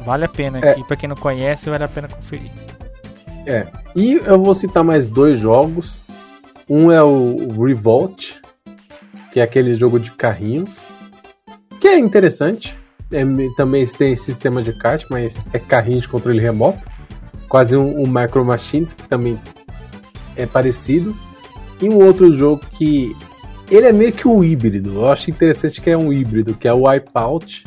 Vale 0.00 0.24
a 0.24 0.28
pena 0.28 0.58
é. 0.60 0.70
aqui, 0.70 0.84
pra 0.84 0.96
quem 0.96 1.08
não 1.08 1.16
conhece, 1.16 1.70
vale 1.70 1.84
a 1.84 1.88
pena 1.88 2.08
conferir. 2.08 2.50
É, 3.46 3.66
e 3.94 4.14
eu 4.14 4.42
vou 4.42 4.54
citar 4.54 4.82
mais 4.82 5.06
dois 5.06 5.38
jogos. 5.38 5.98
Um 6.68 6.90
é 6.90 7.02
o 7.02 7.64
Revolt, 7.64 8.36
que 9.32 9.40
é 9.40 9.42
aquele 9.42 9.74
jogo 9.74 9.98
de 9.98 10.10
carrinhos, 10.12 10.80
que 11.80 11.88
é 11.88 11.98
interessante 11.98 12.79
é, 13.12 13.24
também 13.56 13.86
tem 13.86 14.14
sistema 14.16 14.62
de 14.62 14.72
kart, 14.72 15.04
mas 15.10 15.36
é 15.52 15.58
carrinho 15.58 16.00
de 16.00 16.08
controle 16.08 16.40
remoto. 16.40 16.78
Quase 17.48 17.76
um, 17.76 18.02
um 18.02 18.06
Micro 18.06 18.44
Machines, 18.44 18.92
que 18.92 19.08
também 19.08 19.38
é 20.36 20.46
parecido. 20.46 21.14
E 21.80 21.88
um 21.88 21.96
outro 22.04 22.32
jogo 22.32 22.62
que 22.72 23.16
ele 23.70 23.86
é 23.86 23.92
meio 23.92 24.12
que 24.12 24.28
um 24.28 24.44
híbrido. 24.44 24.94
Eu 24.94 25.10
acho 25.10 25.30
interessante 25.30 25.80
que 25.80 25.90
é 25.90 25.96
um 25.96 26.12
híbrido, 26.12 26.54
que 26.54 26.68
é 26.68 26.72
o 26.72 26.86
Wipeout, 26.86 27.64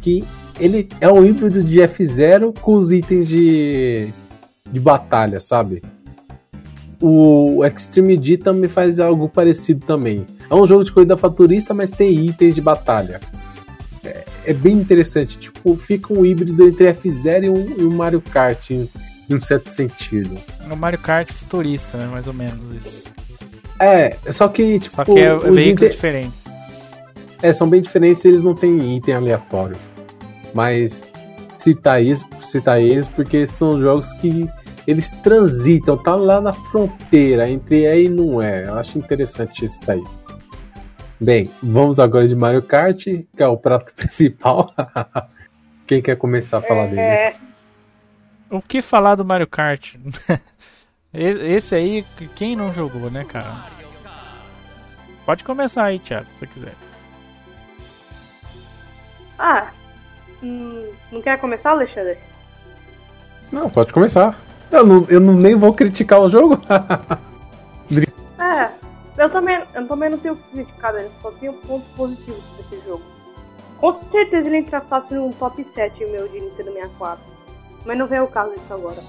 que 0.00 0.24
ele 0.58 0.88
é 1.00 1.10
um 1.10 1.24
híbrido 1.24 1.62
de 1.62 1.78
F0 1.78 2.58
com 2.60 2.74
os 2.74 2.90
itens 2.90 3.28
de, 3.28 4.08
de 4.70 4.80
batalha, 4.80 5.40
sabe? 5.40 5.82
O 7.00 7.64
Extreme 7.64 8.16
D 8.16 8.36
também 8.36 8.70
faz 8.70 9.00
algo 9.00 9.28
parecido 9.28 9.84
também. 9.84 10.24
É 10.48 10.54
um 10.54 10.66
jogo 10.66 10.84
de 10.84 10.92
corrida 10.92 11.16
futurista, 11.16 11.74
mas 11.74 11.90
tem 11.90 12.26
itens 12.26 12.54
de 12.54 12.60
batalha 12.60 13.20
é 14.04 14.24
bem 14.52 14.74
interessante. 14.74 15.38
Tipo, 15.38 15.76
fica 15.76 16.12
um 16.12 16.24
híbrido 16.24 16.66
entre 16.66 16.92
F0 16.92 17.44
e 17.44 17.48
um, 17.48 17.80
e 17.80 17.84
um 17.84 17.94
Mario 17.94 18.20
Kart 18.20 18.70
em, 18.70 18.88
em, 19.28 19.34
um 19.34 19.40
certo 19.40 19.70
sentido. 19.70 20.36
É 20.68 20.72
um 20.72 20.76
Mario 20.76 20.98
Kart 20.98 21.30
futurista, 21.30 21.98
né? 21.98 22.06
Mais 22.06 22.26
ou 22.26 22.34
menos 22.34 22.72
isso. 22.72 23.12
É, 23.78 24.16
só 24.30 24.48
que, 24.48 24.78
tipo. 24.78 24.94
Só 24.94 25.04
que 25.04 25.18
é, 25.18 25.26
é 25.26 25.38
veículos 25.38 25.66
inter... 25.66 25.90
diferentes. 25.90 26.44
É, 27.42 27.52
são 27.52 27.68
bem 27.68 27.82
diferentes 27.82 28.24
eles 28.24 28.42
não 28.42 28.54
têm 28.54 28.96
item 28.96 29.14
aleatório. 29.14 29.76
Mas 30.54 31.02
citar 31.58 32.02
isso, 32.02 32.24
citar 32.44 32.80
eles 32.80 33.08
porque 33.08 33.46
são 33.46 33.80
jogos 33.80 34.12
que 34.14 34.48
eles 34.86 35.10
transitam, 35.22 35.96
tá 35.96 36.14
lá 36.14 36.40
na 36.40 36.52
fronteira 36.52 37.48
entre 37.48 37.84
é 37.84 38.02
e 38.02 38.08
não 38.08 38.42
é. 38.42 38.66
Eu 38.66 38.74
acho 38.74 38.98
interessante 38.98 39.64
isso 39.64 39.78
daí. 39.86 40.02
Bem, 41.22 41.48
vamos 41.62 42.00
agora 42.00 42.26
de 42.26 42.34
Mario 42.34 42.60
Kart, 42.60 43.04
que 43.04 43.28
é 43.36 43.46
o 43.46 43.56
prato 43.56 43.94
principal. 43.94 44.74
Quem 45.86 46.02
quer 46.02 46.16
começar 46.16 46.58
a 46.58 46.62
falar 46.62 46.86
é... 46.86 47.30
dele? 47.30 47.36
O 48.50 48.60
que 48.60 48.82
falar 48.82 49.14
do 49.14 49.24
Mario 49.24 49.46
Kart? 49.46 49.94
Esse 51.14 51.76
aí, 51.76 52.04
quem 52.34 52.56
não 52.56 52.74
jogou, 52.74 53.08
né, 53.08 53.24
cara? 53.24 53.66
Pode 55.24 55.44
começar 55.44 55.84
aí, 55.84 56.00
Thiago, 56.00 56.26
se 56.32 56.40
você 56.40 56.46
quiser. 56.48 56.74
Ah, 59.38 59.68
hum, 60.42 60.90
não 61.12 61.22
quer 61.22 61.38
começar, 61.38 61.70
Alexandre? 61.70 62.18
Não, 63.52 63.70
pode 63.70 63.92
começar. 63.92 64.36
Eu, 64.72 64.84
não, 64.84 65.06
eu 65.08 65.20
não, 65.20 65.34
nem 65.34 65.54
vou 65.54 65.72
criticar 65.72 66.20
o 66.20 66.28
jogo. 66.28 66.60
é, 68.40 68.81
eu 69.16 69.30
também, 69.30 69.62
eu 69.74 69.86
também 69.86 70.10
não 70.10 70.18
tenho 70.18 70.36
que 70.36 70.50
criticar, 70.50 70.92
né? 70.92 71.10
só 71.20 71.30
tenho 71.32 71.52
pontos 71.52 71.88
positivos 71.96 72.42
desse 72.56 72.82
jogo. 72.84 73.02
Com 73.78 74.00
certeza 74.10 74.46
ele 74.46 74.58
entra 74.58 74.80
fácil 74.80 75.26
no 75.26 75.34
top 75.34 75.66
7 75.74 76.04
meu 76.06 76.28
de 76.28 76.40
Nintendo 76.40 76.72
64. 76.72 77.24
Mas 77.84 77.98
não 77.98 78.06
vem 78.06 78.20
o 78.20 78.28
caso 78.28 78.52
disso 78.52 78.72
agora. 78.72 79.02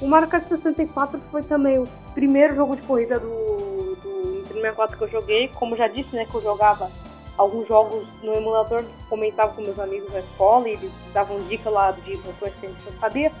O 0.00 0.06
Mario 0.06 0.28
Kart 0.28 0.46
64 0.48 1.20
foi 1.30 1.42
também 1.42 1.78
o 1.78 1.88
primeiro 2.14 2.54
jogo 2.54 2.76
de 2.76 2.82
corrida 2.82 3.18
do, 3.18 3.26
do 3.26 4.30
Nintendo 4.30 4.60
64 4.60 4.96
que 4.96 5.04
eu 5.04 5.08
joguei. 5.08 5.48
Como 5.48 5.76
já 5.76 5.88
disse, 5.88 6.14
né, 6.14 6.24
que 6.24 6.34
eu 6.34 6.42
jogava 6.42 6.88
alguns 7.36 7.66
jogos 7.66 8.06
no 8.22 8.34
emulador, 8.34 8.84
comentava 9.08 9.52
com 9.52 9.62
meus 9.62 9.78
amigos 9.78 10.12
na 10.12 10.20
escola 10.20 10.68
e 10.68 10.74
eles 10.74 10.92
davam 11.12 11.42
dica 11.44 11.68
lá 11.68 11.90
de 11.90 12.16
botões 12.18 12.54
que 12.60 12.66
a 12.66 12.68
gente 12.68 12.84
não 12.84 13.00
sabia. 13.00 13.32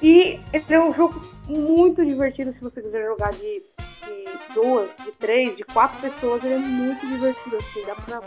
E 0.00 0.40
ele 0.52 0.64
é 0.68 0.80
um 0.80 0.92
jogo 0.92 1.20
muito 1.48 2.04
divertido 2.04 2.52
se 2.52 2.60
você 2.60 2.80
quiser 2.80 3.04
jogar 3.06 3.30
de, 3.32 3.62
de 4.04 4.54
duas, 4.54 4.90
de 5.04 5.12
três, 5.12 5.56
de 5.56 5.64
quatro 5.64 6.00
pessoas. 6.00 6.44
Ele 6.44 6.54
é 6.54 6.58
muito 6.58 7.06
divertido, 7.06 7.56
assim, 7.56 7.84
dá 7.86 7.94
pra, 7.94 8.22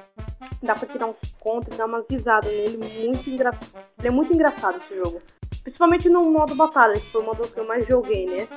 dá 0.63 0.75
pra 0.75 0.87
tirar 0.87 1.07
uns 1.07 1.17
contos, 1.39 1.77
dar 1.77 1.85
umas 1.85 2.05
risadas 2.09 2.51
nele. 2.51 2.77
Muito 2.77 3.29
engra... 3.29 3.51
Ele 3.99 4.07
é 4.07 4.11
muito 4.11 4.33
engraçado 4.33 4.77
esse 4.77 4.95
jogo. 4.95 5.21
Principalmente 5.63 6.09
no 6.09 6.23
modo 6.31 6.55
batalha, 6.55 6.99
que 6.99 7.11
foi 7.11 7.21
o 7.21 7.25
modo 7.25 7.47
que 7.47 7.59
eu 7.59 7.67
mais 7.67 7.85
joguei, 7.87 8.25
né? 8.25 8.47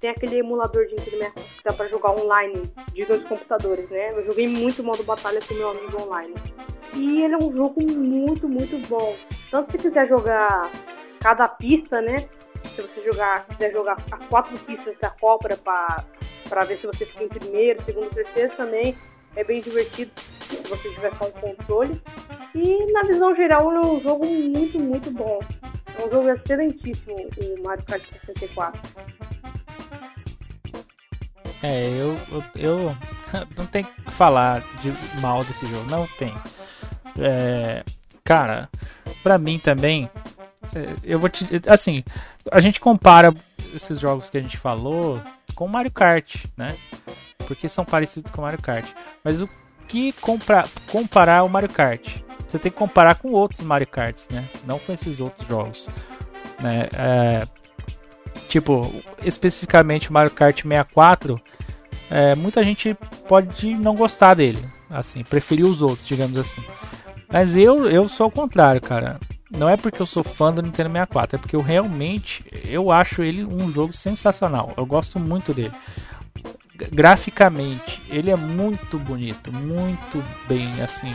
Tem 0.00 0.10
aquele 0.10 0.38
emulador 0.38 0.86
de 0.86 0.94
Nintendo 0.94 1.32
que 1.34 1.64
dá 1.64 1.72
pra 1.72 1.86
jogar 1.86 2.12
online 2.12 2.62
de 2.92 3.04
dois 3.04 3.22
computadores, 3.24 3.88
né? 3.90 4.12
Eu 4.12 4.24
joguei 4.24 4.48
muito 4.48 4.82
modo 4.82 5.02
batalha 5.04 5.40
com 5.46 5.54
meu 5.54 5.70
amigo 5.70 6.02
online. 6.02 6.34
E 6.94 7.22
ele 7.22 7.34
é 7.34 7.36
um 7.36 7.52
jogo 7.54 7.82
muito, 7.82 8.48
muito 8.48 8.78
bom. 8.88 9.14
Tanto 9.50 9.72
se 9.72 9.78
quiser 9.78 10.08
jogar 10.08 10.70
cada 11.20 11.46
pista, 11.48 12.00
né? 12.00 12.28
Se 12.64 12.82
você 12.82 13.02
jogar, 13.02 13.46
quiser 13.46 13.72
jogar 13.72 13.96
as 14.10 14.26
quatro 14.26 14.58
pistas 14.58 14.96
da 14.98 15.10
cobra 15.10 15.56
para 15.56 16.04
ver 16.64 16.76
se 16.78 16.86
você 16.86 17.04
fica 17.06 17.24
em 17.24 17.28
primeiro, 17.28 17.82
segundo, 17.84 18.10
terceiro 18.10 18.54
também 18.56 18.96
é 19.36 19.44
bem 19.44 19.60
divertido 19.60 20.10
se 20.48 20.56
você 20.68 20.90
tiver 20.90 21.12
só 21.16 21.26
um 21.28 21.32
controle. 21.32 22.00
E 22.54 22.92
na 22.92 23.02
visão 23.02 23.34
geral 23.34 23.72
é 23.72 23.80
um 23.80 24.00
jogo 24.00 24.26
muito, 24.26 24.78
muito 24.80 25.10
bom. 25.10 25.38
É 25.96 26.06
um 26.06 26.10
jogo 26.10 26.28
excelentíssimo, 26.28 27.16
o 27.16 27.62
Mario 27.62 27.84
Kart 27.84 28.02
64. 28.02 28.80
É, 31.62 31.88
eu, 31.88 32.16
eu, 32.32 32.44
eu 32.56 32.96
não 33.56 33.66
tenho 33.66 33.86
que 33.86 34.10
falar 34.10 34.62
de 34.80 34.92
mal 35.20 35.44
desse 35.44 35.66
jogo, 35.66 35.88
não 35.90 36.06
tem. 36.18 36.34
É, 37.18 37.84
cara, 38.24 38.68
pra 39.22 39.38
mim 39.38 39.58
também, 39.58 40.10
é, 40.74 40.96
eu 41.04 41.18
vou 41.18 41.28
te. 41.28 41.46
Assim, 41.68 42.02
a 42.50 42.60
gente 42.60 42.80
compara 42.80 43.32
esses 43.74 43.98
jogos 43.98 44.30
que 44.30 44.38
a 44.38 44.42
gente 44.42 44.58
falou 44.58 45.20
com 45.54 45.68
Mario 45.68 45.92
Kart, 45.92 46.44
né? 46.56 46.76
Porque 47.46 47.68
são 47.68 47.84
parecidos 47.84 48.30
com 48.30 48.42
Mario 48.42 48.62
Kart. 48.62 48.86
Mas 49.24 49.42
o 49.42 49.48
que 49.88 50.12
compra, 50.12 50.66
comparar 50.90 51.42
o 51.42 51.48
Mario 51.48 51.68
Kart? 51.68 52.22
você 52.50 52.58
tem 52.58 52.72
que 52.72 52.78
comparar 52.78 53.14
com 53.14 53.30
outros 53.30 53.60
Mario 53.60 53.86
Karts, 53.86 54.28
né? 54.28 54.44
Não 54.66 54.78
com 54.78 54.92
esses 54.92 55.20
outros 55.20 55.46
jogos. 55.46 55.88
Né? 56.60 56.88
É, 56.92 57.46
tipo, 58.48 58.92
especificamente 59.22 60.10
o 60.10 60.12
Mario 60.12 60.32
Kart 60.32 60.62
64, 60.62 61.40
é, 62.10 62.34
muita 62.34 62.64
gente 62.64 62.94
pode 63.28 63.74
não 63.74 63.94
gostar 63.94 64.34
dele, 64.34 64.58
assim, 64.90 65.22
preferir 65.22 65.64
os 65.64 65.80
outros, 65.80 66.06
digamos 66.06 66.36
assim. 66.36 66.62
Mas 67.32 67.56
eu, 67.56 67.88
eu 67.88 68.08
sou 68.08 68.26
o 68.26 68.32
contrário, 68.32 68.80
cara. 68.80 69.20
Não 69.50 69.68
é 69.68 69.76
porque 69.76 70.00
eu 70.00 70.06
sou 70.06 70.22
fã 70.22 70.52
do 70.52 70.62
Nintendo 70.62 70.90
64, 70.90 71.36
é 71.36 71.38
porque 71.38 71.56
eu 71.56 71.60
realmente 71.60 72.44
eu 72.64 72.90
acho 72.92 73.22
ele 73.22 73.44
um 73.44 73.70
jogo 73.70 73.92
sensacional. 73.92 74.72
Eu 74.76 74.86
gosto 74.86 75.18
muito 75.18 75.52
dele. 75.52 75.72
Graficamente, 76.92 78.00
ele 78.08 78.30
é 78.30 78.36
muito 78.36 78.98
bonito, 78.98 79.52
muito 79.52 80.22
bem 80.48 80.80
assim 80.80 81.12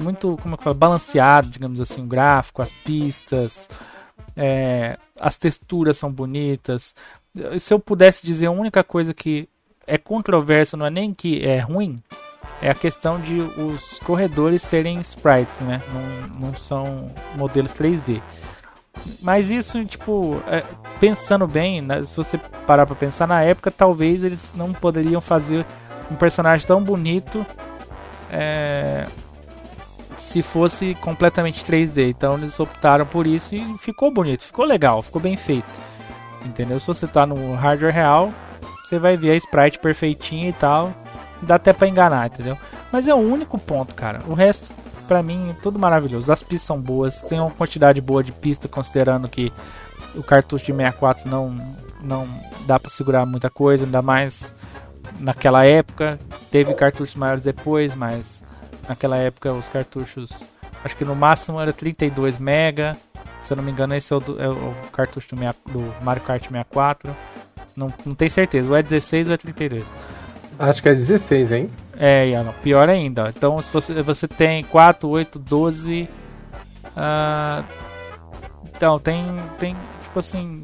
muito, 0.00 0.36
como 0.42 0.54
é 0.54 0.58
que 0.58 0.64
fala, 0.64 0.74
balanceado, 0.74 1.48
digamos 1.48 1.80
assim, 1.80 2.02
o 2.02 2.06
gráfico, 2.06 2.62
as 2.62 2.72
pistas, 2.72 3.68
é, 4.36 4.98
as 5.20 5.36
texturas 5.36 5.96
são 5.96 6.10
bonitas. 6.10 6.94
Se 7.58 7.72
eu 7.72 7.78
pudesse 7.78 8.24
dizer 8.24 8.46
a 8.46 8.50
única 8.50 8.82
coisa 8.82 9.14
que 9.14 9.48
é 9.86 9.98
controversa, 9.98 10.76
não 10.76 10.86
é 10.86 10.90
nem 10.90 11.12
que 11.12 11.44
é 11.44 11.60
ruim, 11.60 12.02
é 12.62 12.70
a 12.70 12.74
questão 12.74 13.20
de 13.20 13.40
os 13.40 13.98
corredores 14.00 14.62
serem 14.62 15.00
sprites, 15.00 15.60
né? 15.60 15.82
Não, 15.92 16.48
não 16.48 16.54
são 16.54 17.10
modelos 17.36 17.72
3D. 17.72 18.22
Mas 19.20 19.50
isso, 19.50 19.84
tipo, 19.84 20.40
é, 20.46 20.62
pensando 20.98 21.46
bem, 21.46 21.82
né, 21.82 22.04
se 22.04 22.16
você 22.16 22.38
parar 22.66 22.86
pra 22.86 22.94
pensar, 22.94 23.26
na 23.26 23.42
época 23.42 23.70
talvez 23.70 24.24
eles 24.24 24.52
não 24.56 24.72
poderiam 24.72 25.20
fazer 25.20 25.66
um 26.10 26.14
personagem 26.14 26.66
tão 26.66 26.82
bonito 26.82 27.44
é, 28.30 29.06
se 30.16 30.42
fosse 30.42 30.94
completamente 30.96 31.64
3D. 31.64 32.08
Então 32.08 32.34
eles 32.34 32.58
optaram 32.58 33.06
por 33.06 33.26
isso 33.26 33.54
e 33.54 33.78
ficou 33.78 34.10
bonito, 34.10 34.44
ficou 34.44 34.64
legal, 34.64 35.02
ficou 35.02 35.20
bem 35.20 35.36
feito. 35.36 35.80
Entendeu? 36.44 36.78
Se 36.78 36.86
você 36.86 37.06
tá 37.06 37.26
no 37.26 37.54
hardware 37.54 37.92
real, 37.92 38.32
você 38.82 38.98
vai 38.98 39.16
ver 39.16 39.30
a 39.30 39.36
sprite 39.36 39.78
perfeitinha 39.78 40.48
e 40.48 40.52
tal. 40.52 40.92
Dá 41.42 41.56
até 41.56 41.72
para 41.72 41.88
enganar, 41.88 42.26
entendeu? 42.26 42.56
Mas 42.92 43.08
é 43.08 43.14
o 43.14 43.18
único 43.18 43.58
ponto, 43.58 43.94
cara. 43.94 44.22
O 44.26 44.34
resto, 44.34 44.74
para 45.06 45.22
mim, 45.22 45.50
é 45.50 45.54
tudo 45.62 45.78
maravilhoso. 45.78 46.32
As 46.32 46.42
pistas 46.42 46.66
são 46.66 46.80
boas, 46.80 47.22
tem 47.22 47.40
uma 47.40 47.50
quantidade 47.50 48.00
boa 48.00 48.22
de 48.22 48.32
pista, 48.32 48.68
considerando 48.68 49.28
que 49.28 49.52
o 50.14 50.22
cartucho 50.22 50.66
de 50.66 50.72
64 50.72 51.28
não, 51.28 51.76
não 52.00 52.28
dá 52.66 52.78
para 52.78 52.90
segurar 52.90 53.26
muita 53.26 53.50
coisa, 53.50 53.84
ainda 53.84 54.00
mais 54.00 54.54
naquela 55.18 55.66
época. 55.66 56.18
Teve 56.50 56.72
cartuchos 56.74 57.14
maiores 57.14 57.42
depois, 57.42 57.94
mas 57.94 58.44
Naquela 58.88 59.16
época 59.16 59.52
os 59.52 59.68
cartuchos, 59.68 60.30
acho 60.84 60.96
que 60.96 61.04
no 61.04 61.14
máximo 61.14 61.60
era 61.60 61.72
32 61.72 62.38
mega. 62.38 62.96
Se 63.40 63.52
eu 63.52 63.56
não 63.56 63.64
me 63.64 63.70
engano, 63.70 63.94
esse 63.94 64.12
é 64.12 64.16
o, 64.16 64.20
do, 64.20 64.40
é 64.40 64.48
o 64.48 64.74
cartucho 64.92 65.28
do, 65.34 65.36
do, 65.72 65.94
Mario 66.02 66.22
Kart 66.22 66.42
64. 66.42 67.14
Não, 67.76 67.92
não 68.04 68.14
tenho 68.14 68.30
certeza, 68.30 68.68
ou 68.68 68.76
é 68.76 68.82
16 68.82 69.28
ou 69.28 69.34
é 69.34 69.36
32. 69.36 69.92
Acho 70.58 70.82
que 70.82 70.88
é 70.88 70.94
16, 70.94 71.52
hein? 71.52 71.70
É, 71.96 72.42
não, 72.42 72.52
pior 72.54 72.88
ainda. 72.88 73.32
Então, 73.34 73.60
se 73.60 73.72
você, 73.72 74.02
você 74.02 74.28
tem 74.28 74.64
4, 74.64 75.08
8, 75.08 75.38
12. 75.38 76.08
Uh, 76.96 77.64
então, 78.74 78.98
tem, 78.98 79.24
tem, 79.58 79.76
tipo 80.02 80.18
assim. 80.18 80.62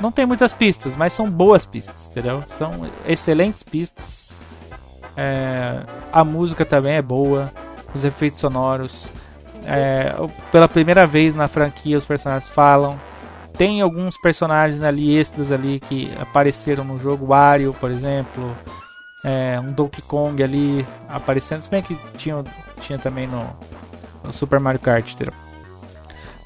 Não 0.00 0.10
tem 0.10 0.26
muitas 0.26 0.52
pistas, 0.52 0.96
mas 0.96 1.12
são 1.12 1.30
boas 1.30 1.64
pistas, 1.64 2.08
entendeu? 2.10 2.42
São 2.46 2.70
excelentes 3.06 3.62
pistas. 3.62 4.26
É, 5.16 5.80
a 6.12 6.24
música 6.24 6.64
também 6.64 6.94
é 6.94 7.02
boa, 7.02 7.52
os 7.94 8.02
efeitos 8.02 8.40
sonoros. 8.40 9.08
É, 9.64 10.12
pela 10.50 10.66
primeira 10.66 11.06
vez 11.06 11.36
na 11.36 11.46
franquia 11.46 11.96
os 11.96 12.04
personagens 12.04 12.48
falam. 12.48 12.98
Tem 13.56 13.80
alguns 13.80 14.16
personagens 14.18 14.82
ali 14.82 15.16
extras 15.16 15.52
ali 15.52 15.78
que 15.78 16.10
apareceram 16.18 16.84
no 16.84 16.98
jogo, 16.98 17.26
Wario, 17.26 17.74
por 17.74 17.90
exemplo, 17.90 18.56
é, 19.24 19.60
um 19.60 19.72
Donkey 19.72 20.02
Kong 20.02 20.42
ali 20.42 20.86
aparecendo, 21.08 21.60
se 21.60 21.70
bem 21.70 21.82
que 21.82 21.96
tinha, 22.16 22.42
tinha 22.80 22.98
também 22.98 23.26
no, 23.26 23.44
no 24.24 24.32
Super 24.32 24.58
Mario 24.58 24.80
Kart. 24.80 25.12
Entendeu? 25.12 25.34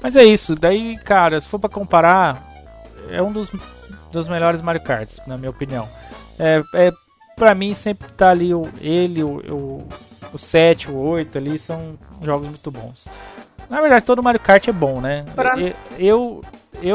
Mas 0.01 0.15
é 0.15 0.23
isso, 0.23 0.53
daí, 0.53 0.97
cara, 0.97 1.39
se 1.39 1.47
for 1.47 1.59
para 1.59 1.69
comparar, 1.69 2.45
é 3.09 3.21
um 3.21 3.31
dos, 3.31 3.51
dos 4.11 4.27
melhores 4.27 4.61
Mario 4.61 4.83
Karts, 4.83 5.21
na 5.25 5.37
minha 5.37 5.49
opinião. 5.49 5.87
É, 6.37 6.61
é 6.73 6.91
pra 7.35 7.55
mim 7.55 7.73
sempre 7.73 8.11
tá 8.11 8.29
ali 8.29 8.53
o, 8.53 8.69
ele, 8.79 9.23
o, 9.23 9.37
o, 9.51 9.87
o 10.33 10.37
7, 10.37 10.91
o 10.91 10.95
8 10.95 11.37
ali, 11.37 11.57
são 11.57 11.97
jogos 12.21 12.47
muito 12.47 12.69
bons. 12.69 13.07
Na 13.69 13.81
verdade, 13.81 14.05
todo 14.05 14.23
Mario 14.23 14.39
Kart 14.39 14.67
é 14.67 14.71
bom, 14.71 15.01
né? 15.01 15.25
Pra... 15.35 15.59
Eu, 15.59 15.73
eu 15.97 16.41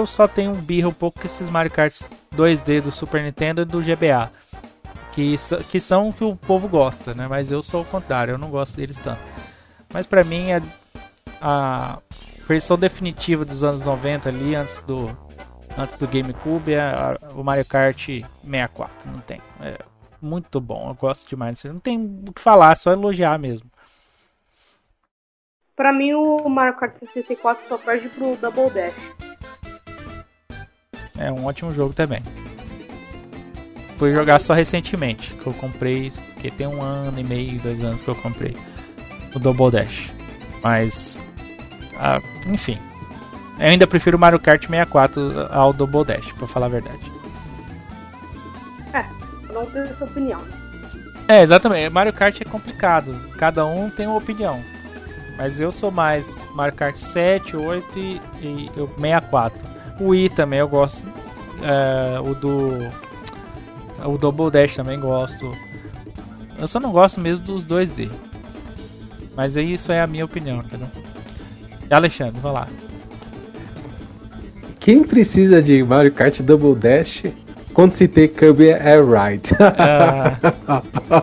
só 0.06 0.28
tenho 0.28 0.52
um 0.52 0.60
birro 0.60 0.90
um 0.90 0.94
pouco 0.94 1.20
com 1.20 1.26
esses 1.26 1.48
Mario 1.48 1.70
Karts 1.70 2.10
2D 2.34 2.80
do 2.80 2.92
Super 2.92 3.22
Nintendo 3.22 3.62
e 3.62 3.64
do 3.64 3.80
GBA. 3.80 4.30
Que, 5.12 5.36
que 5.68 5.78
são 5.78 6.10
que 6.10 6.24
o 6.24 6.34
povo 6.34 6.68
gosta, 6.68 7.12
né? 7.14 7.26
Mas 7.28 7.50
eu 7.50 7.62
sou 7.62 7.82
o 7.82 7.84
contrário, 7.84 8.32
eu 8.32 8.38
não 8.38 8.50
gosto 8.50 8.76
deles 8.76 8.98
tanto. 8.98 9.20
Mas 9.92 10.06
pra 10.06 10.24
mim, 10.24 10.52
a, 10.52 10.62
a 11.40 11.98
versão 12.46 12.78
definitiva 12.78 13.44
dos 13.44 13.62
anos 13.62 13.84
90 13.84 14.28
ali, 14.28 14.54
antes 14.54 14.80
do, 14.82 15.16
antes 15.76 15.98
do 15.98 16.08
GameCube, 16.08 16.72
é 16.72 16.80
a, 16.80 17.18
o 17.34 17.44
Mario 17.44 17.64
Kart 17.64 18.06
64. 18.06 19.10
Não 19.10 19.20
tem. 19.20 19.40
É, 19.60 19.78
muito 20.20 20.60
bom. 20.60 20.88
Eu 20.88 20.94
gosto 20.94 21.28
demais. 21.28 21.62
Não 21.64 21.80
tem 21.80 22.24
o 22.28 22.32
que 22.32 22.40
falar, 22.40 22.74
só 22.76 22.92
elogiar 22.92 23.38
mesmo. 23.38 23.70
Pra 25.74 25.92
mim, 25.92 26.14
o 26.14 26.48
Mario 26.48 26.76
Kart 26.76 26.96
64 26.98 27.68
só 27.68 27.76
perde 27.76 28.08
pro 28.08 28.36
Double 28.36 28.70
Dash. 28.70 29.31
É 31.16 31.30
um 31.30 31.44
ótimo 31.44 31.72
jogo 31.72 31.92
também. 31.92 32.22
Fui 33.96 34.12
jogar 34.12 34.40
só 34.40 34.54
recentemente, 34.54 35.34
que 35.34 35.46
eu 35.46 35.52
comprei, 35.54 36.12
que 36.40 36.50
tem 36.50 36.66
um 36.66 36.82
ano 36.82 37.20
e 37.20 37.24
meio, 37.24 37.60
dois 37.60 37.82
anos 37.84 38.02
que 38.02 38.08
eu 38.08 38.14
comprei 38.16 38.56
o 39.34 39.38
Double 39.38 39.70
Dash. 39.70 40.12
Mas, 40.62 41.20
ah, 41.98 42.20
enfim, 42.48 42.78
eu 43.58 43.66
ainda 43.66 43.86
prefiro 43.86 44.16
o 44.16 44.20
Mario 44.20 44.40
Kart 44.40 44.60
64 44.60 45.48
ao 45.50 45.72
Double 45.72 46.04
Dash, 46.04 46.32
pra 46.32 46.46
falar 46.46 46.66
a 46.66 46.70
verdade. 46.70 47.12
É, 48.92 49.04
não 49.52 49.64
tenho 49.66 49.84
essa 49.84 50.04
opinião. 50.04 50.40
É, 51.28 51.42
exatamente. 51.42 51.90
Mario 51.90 52.12
Kart 52.12 52.40
é 52.40 52.44
complicado. 52.44 53.14
Cada 53.38 53.64
um 53.64 53.88
tem 53.88 54.06
uma 54.06 54.18
opinião. 54.18 54.60
Mas 55.36 55.60
eu 55.60 55.72
sou 55.72 55.90
mais 55.90 56.48
Mario 56.54 56.74
Kart 56.74 56.96
7, 56.96 57.56
8 57.56 57.98
e, 57.98 58.20
e 58.40 58.70
64. 59.00 59.58
O 60.00 60.08
Wii 60.08 60.28
também 60.30 60.58
eu 60.58 60.68
gosto. 60.68 61.06
É, 61.62 62.20
o 62.20 62.34
do. 62.34 62.78
O 64.04 64.18
Double 64.18 64.50
Dash 64.50 64.74
também 64.74 64.98
gosto. 64.98 65.52
Eu 66.58 66.66
só 66.66 66.80
não 66.80 66.90
gosto 66.92 67.20
mesmo 67.20 67.46
dos 67.46 67.66
2D. 67.66 68.10
Mas 69.36 69.56
aí 69.56 69.72
isso 69.72 69.92
é 69.92 70.00
a 70.00 70.06
minha 70.06 70.24
opinião, 70.24 70.58
entendeu? 70.58 70.88
Alexandre, 71.90 72.40
vai 72.40 72.52
lá. 72.52 72.68
Quem 74.80 75.04
precisa 75.04 75.62
de 75.62 75.82
Mario 75.82 76.12
Kart 76.12 76.40
Double 76.40 76.74
Dash 76.74 77.22
quando 77.72 77.94
se 77.94 78.08
tem 78.08 78.28
Kirby 78.28 78.72
Air 78.72 79.04
Ride? 79.06 79.50
Ah. 79.78 81.22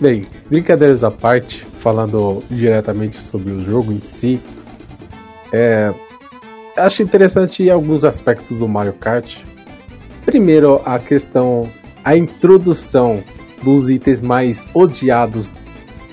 Bem, 0.00 0.22
brincadeiras 0.48 1.04
à 1.04 1.10
parte, 1.10 1.64
falando 1.80 2.42
diretamente 2.50 3.16
sobre 3.18 3.52
o 3.52 3.64
jogo 3.64 3.92
em 3.92 4.00
si, 4.00 4.40
é, 5.52 5.92
acho 6.80 7.02
interessante 7.02 7.68
alguns 7.68 8.04
aspectos 8.04 8.58
do 8.58 8.68
Mario 8.68 8.92
Kart. 8.94 9.36
Primeiro, 10.24 10.80
a 10.84 10.98
questão, 10.98 11.68
a 12.04 12.16
introdução 12.16 13.22
dos 13.62 13.90
itens 13.90 14.22
mais 14.22 14.66
odiados 14.74 15.52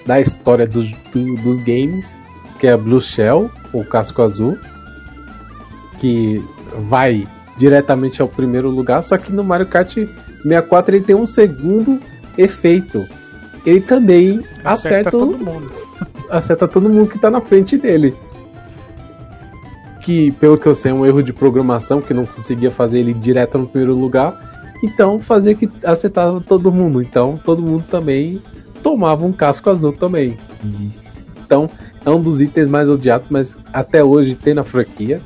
da 0.06 0.20
história 0.20 0.66
do, 0.66 0.84
do, 0.84 1.36
dos 1.36 1.60
games, 1.60 2.16
que 2.60 2.68
é 2.68 2.72
a 2.72 2.78
Blue 2.78 3.02
Shell, 3.02 3.50
o 3.74 3.84
casco 3.84 4.22
azul, 4.22 4.58
que 6.00 6.44
vai 6.90 7.28
diretamente 7.58 8.22
ao 8.22 8.28
primeiro 8.28 8.70
lugar, 8.70 9.04
só 9.04 9.18
que 9.18 9.32
no 9.32 9.44
Mario 9.44 9.66
Kart 9.66 9.94
64 9.94 10.96
ele 10.96 11.04
tem 11.04 11.16
um 11.16 11.28
segundo 11.28 12.00
efeito. 12.38 13.06
Ele 13.66 13.82
também 13.82 14.40
acerta, 14.64 15.10
acerta 15.10 15.12
todo 15.12 15.38
mundo. 15.38 15.72
Acerta 16.30 16.68
todo 16.68 16.90
mundo 16.90 17.10
que 17.10 17.20
tá 17.20 17.30
na 17.30 17.42
frente 17.42 17.78
dele. 17.78 18.16
Que, 20.08 20.32
pelo 20.32 20.58
que 20.58 20.66
eu 20.66 20.74
sei, 20.74 20.90
é 20.90 20.96
um 20.96 21.06
erro 21.06 21.22
de 21.22 21.34
programação 21.34 22.02
que 22.02 22.14
não 22.14 22.26
conseguia 22.26 22.72
fazer 22.72 23.00
ele 23.00 23.14
direto 23.14 23.58
no 23.58 23.68
primeiro 23.68 23.94
lugar. 23.94 24.72
Então 24.82 25.20
fazia 25.20 25.54
que 25.54 25.70
acertava 25.84 26.40
todo 26.40 26.72
mundo. 26.72 27.02
Então 27.02 27.36
todo 27.44 27.62
mundo 27.62 27.84
também 27.92 28.42
tomava 28.82 29.26
um 29.26 29.34
casco 29.34 29.70
azul 29.70 29.92
também. 29.92 30.38
Então 31.46 31.70
é 32.06 32.10
um 32.10 32.22
dos 32.22 32.40
itens 32.40 32.70
mais 32.70 32.90
odiados, 32.90 33.28
mas 33.30 33.58
até 33.74 34.02
hoje 34.02 34.34
tem 34.34 34.54
na 34.54 34.64
franquia. 34.64 35.22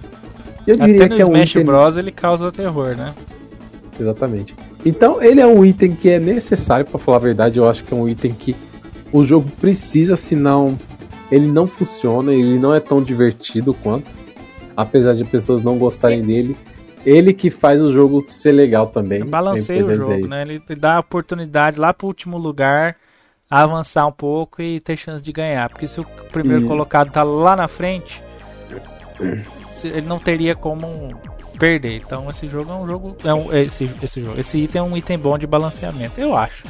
Eu 0.66 0.76
diria 0.76 0.96
Até 0.96 1.10
no 1.10 1.16
que 1.16 1.22
é 1.22 1.26
um 1.28 1.34
Smash 1.34 1.50
item... 1.52 1.66
Bros 1.66 1.98
ele 1.98 2.12
causa 2.12 2.52
terror, 2.52 2.96
né? 2.96 3.14
Exatamente. 4.00 4.56
Então 4.84 5.22
ele 5.22 5.42
é 5.42 5.46
um 5.46 5.64
item 5.64 5.92
que 5.92 6.10
é 6.10 6.20
necessário, 6.20 6.88
para 6.88 6.98
falar 6.98 7.18
a 7.18 7.22
verdade, 7.22 7.60
eu 7.60 7.70
acho 7.70 7.84
que 7.84 7.94
é 7.94 7.96
um 7.96 8.10
item 8.10 8.34
que 8.34 8.56
o 9.14 9.24
jogo 9.24 9.48
precisa, 9.62 10.16
senão 10.16 10.76
ele 11.32 11.46
não 11.46 11.68
funciona, 11.68 12.34
ele 12.34 12.58
não 12.58 12.74
é 12.74 12.80
tão 12.80 13.00
divertido 13.00 13.76
quanto. 13.76 14.21
Apesar 14.76 15.14
de 15.14 15.24
pessoas 15.24 15.62
não 15.62 15.78
gostarem 15.78 16.24
dele, 16.24 16.56
ele 17.06 17.34
que 17.34 17.50
faz 17.50 17.82
o 17.82 17.92
jogo 17.92 18.26
ser 18.26 18.52
legal 18.52 18.88
também. 18.88 19.24
Balanceia 19.26 19.86
o 19.86 19.92
jogo, 19.92 20.28
né? 20.28 20.44
Ele 20.44 20.62
dá 20.80 20.96
a 20.96 21.00
oportunidade 21.00 21.80
lá 21.80 21.94
pro 21.94 22.08
último 22.08 22.38
lugar 22.38 22.96
avançar 23.50 24.08
um 24.08 24.12
pouco 24.12 24.62
e 24.62 24.80
ter 24.80 24.96
chance 24.96 25.22
de 25.22 25.32
ganhar. 25.34 25.70
Porque 25.70 25.86
se 25.86 26.00
o 26.00 26.06
primeiro 26.32 26.66
e... 26.66 26.68
colocado 26.68 27.12
tá 27.12 27.22
lá 27.22 27.56
na 27.56 27.68
frente, 27.68 28.24
ele 29.84 30.08
não 30.08 30.20
teria 30.20 30.56
como 30.56 31.20
perder. 31.60 31.98
Então 31.98 32.30
esse 32.30 32.48
jogo 32.48 32.72
é 32.72 32.76
um 32.76 32.88
jogo. 32.88 33.18
É 33.26 33.34
um, 33.34 33.54
esse, 33.54 33.90
esse 34.02 34.22
jogo. 34.22 34.40
Esse 34.40 34.58
item 34.60 34.80
é 34.80 34.84
um 34.84 34.96
item 34.96 35.18
bom 35.18 35.38
de 35.38 35.46
balanceamento, 35.46 36.20
eu 36.22 36.36
acho. 36.36 36.66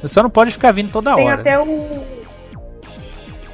Você 0.00 0.08
só 0.08 0.22
não 0.22 0.30
pode 0.30 0.50
ficar 0.50 0.72
vindo 0.72 0.90
toda 0.90 1.14
Tem 1.14 1.24
hora. 1.24 1.42
Tem 1.42 1.52
até 1.52 1.64
o. 1.64 2.02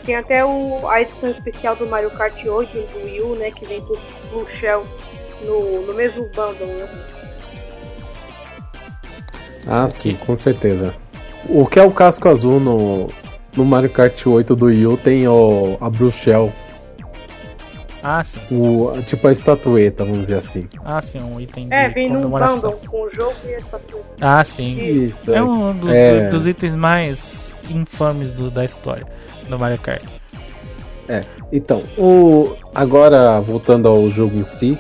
Tem 0.05 0.17
até 0.17 0.45
o, 0.45 0.89
a 0.89 1.03
edição 1.03 1.31
especial 1.31 1.77
do 1.77 1.87
Mario 1.87 2.11
Kart 2.11 2.45
8 2.45 2.73
do 2.73 3.05
Wii 3.05 3.39
né? 3.39 3.51
Que 3.51 3.67
vem 3.67 3.81
com 3.81 3.95
o 4.37 4.47
Shell 4.59 4.87
no, 5.43 5.83
no 5.83 5.95
mesmo 5.95 6.25
bundle, 6.29 6.67
né? 6.67 6.89
Ah, 9.67 9.89
sim, 9.89 10.15
com 10.15 10.37
certeza. 10.37 10.95
O 11.49 11.67
que 11.67 11.79
é 11.79 11.83
o 11.83 11.91
casco 11.91 12.29
azul 12.29 12.59
no, 12.59 13.09
no 13.55 13.65
Mario 13.65 13.91
Kart 13.91 14.27
8 14.27 14.57
do 14.57 14.67
Wii 14.67 14.87
U 14.87 14.97
tem 14.97 15.29
o, 15.29 15.77
a 15.81 16.11
Shell 16.11 16.53
ah, 18.03 18.25
sim. 18.25 18.41
O, 18.51 18.93
tipo 19.07 19.29
a 19.29 19.33
estatueta, 19.33 20.05
vamos 20.05 20.23
dizer 20.23 20.39
assim. 20.39 20.67
Ah, 20.85 21.03
sim, 21.03 21.21
um 21.21 21.41
item 21.41 21.69
de 21.69 21.75
É, 21.75 21.89
vem 21.89 22.09
num 22.09 22.31
bundle 22.31 22.73
com 22.87 23.03
o 23.03 23.15
jogo 23.15 23.35
e 23.45 23.55
a 23.55 23.59
estatueta. 23.59 24.07
Ah, 24.21 24.45
sim. 24.45 24.79
Isso, 24.81 25.33
é 25.33 25.43
um 25.43 25.77
dos, 25.77 25.95
é... 25.95 26.29
dos 26.29 26.47
itens 26.47 26.75
mais 26.75 27.53
infames 27.69 28.33
do, 28.33 28.51
da 28.51 28.65
história 28.65 29.07
do 29.49 29.59
Mario 29.59 29.79
Kart. 29.79 30.03
É, 31.09 31.25
então, 31.53 31.83
o, 31.99 32.55
agora 32.75 33.41
voltando 33.41 33.89
ao 33.89 34.09
jogo 34.09 34.39
em 34.39 34.45
si, 34.45 34.79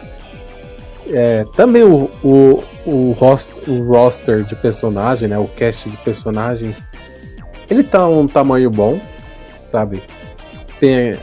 é, 1.09 1.45
também 1.57 1.83
o, 1.83 2.09
o, 2.23 2.63
o, 2.87 3.13
host, 3.13 3.53
o 3.69 3.83
roster 3.83 4.45
de 4.45 4.55
personagem, 4.57 5.29
né, 5.29 5.37
o 5.37 5.49
cast 5.49 5.91
de 5.91 5.97
personagens, 5.99 6.77
ele 7.69 7.83
tá 7.83 8.07
um 8.07 8.27
tamanho 8.27 8.71
bom, 8.71 9.01
sabe? 9.65 10.03
Tem 10.79 11.19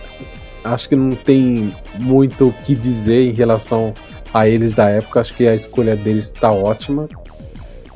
acho 0.73 0.89
que 0.89 0.95
não 0.95 1.15
tem 1.15 1.73
muito 1.99 2.48
o 2.48 2.53
que 2.53 2.76
dizer 2.76 3.30
em 3.30 3.34
relação 3.34 3.94
a 4.34 4.48
eles 4.48 4.73
da 4.73 4.89
época. 4.89 5.22
Acho 5.22 5.34
que 5.35 5.48
a 5.48 5.56
escolha 5.56 5.95
deles 5.95 6.26
está 6.26 6.52
ótima. 6.52 7.07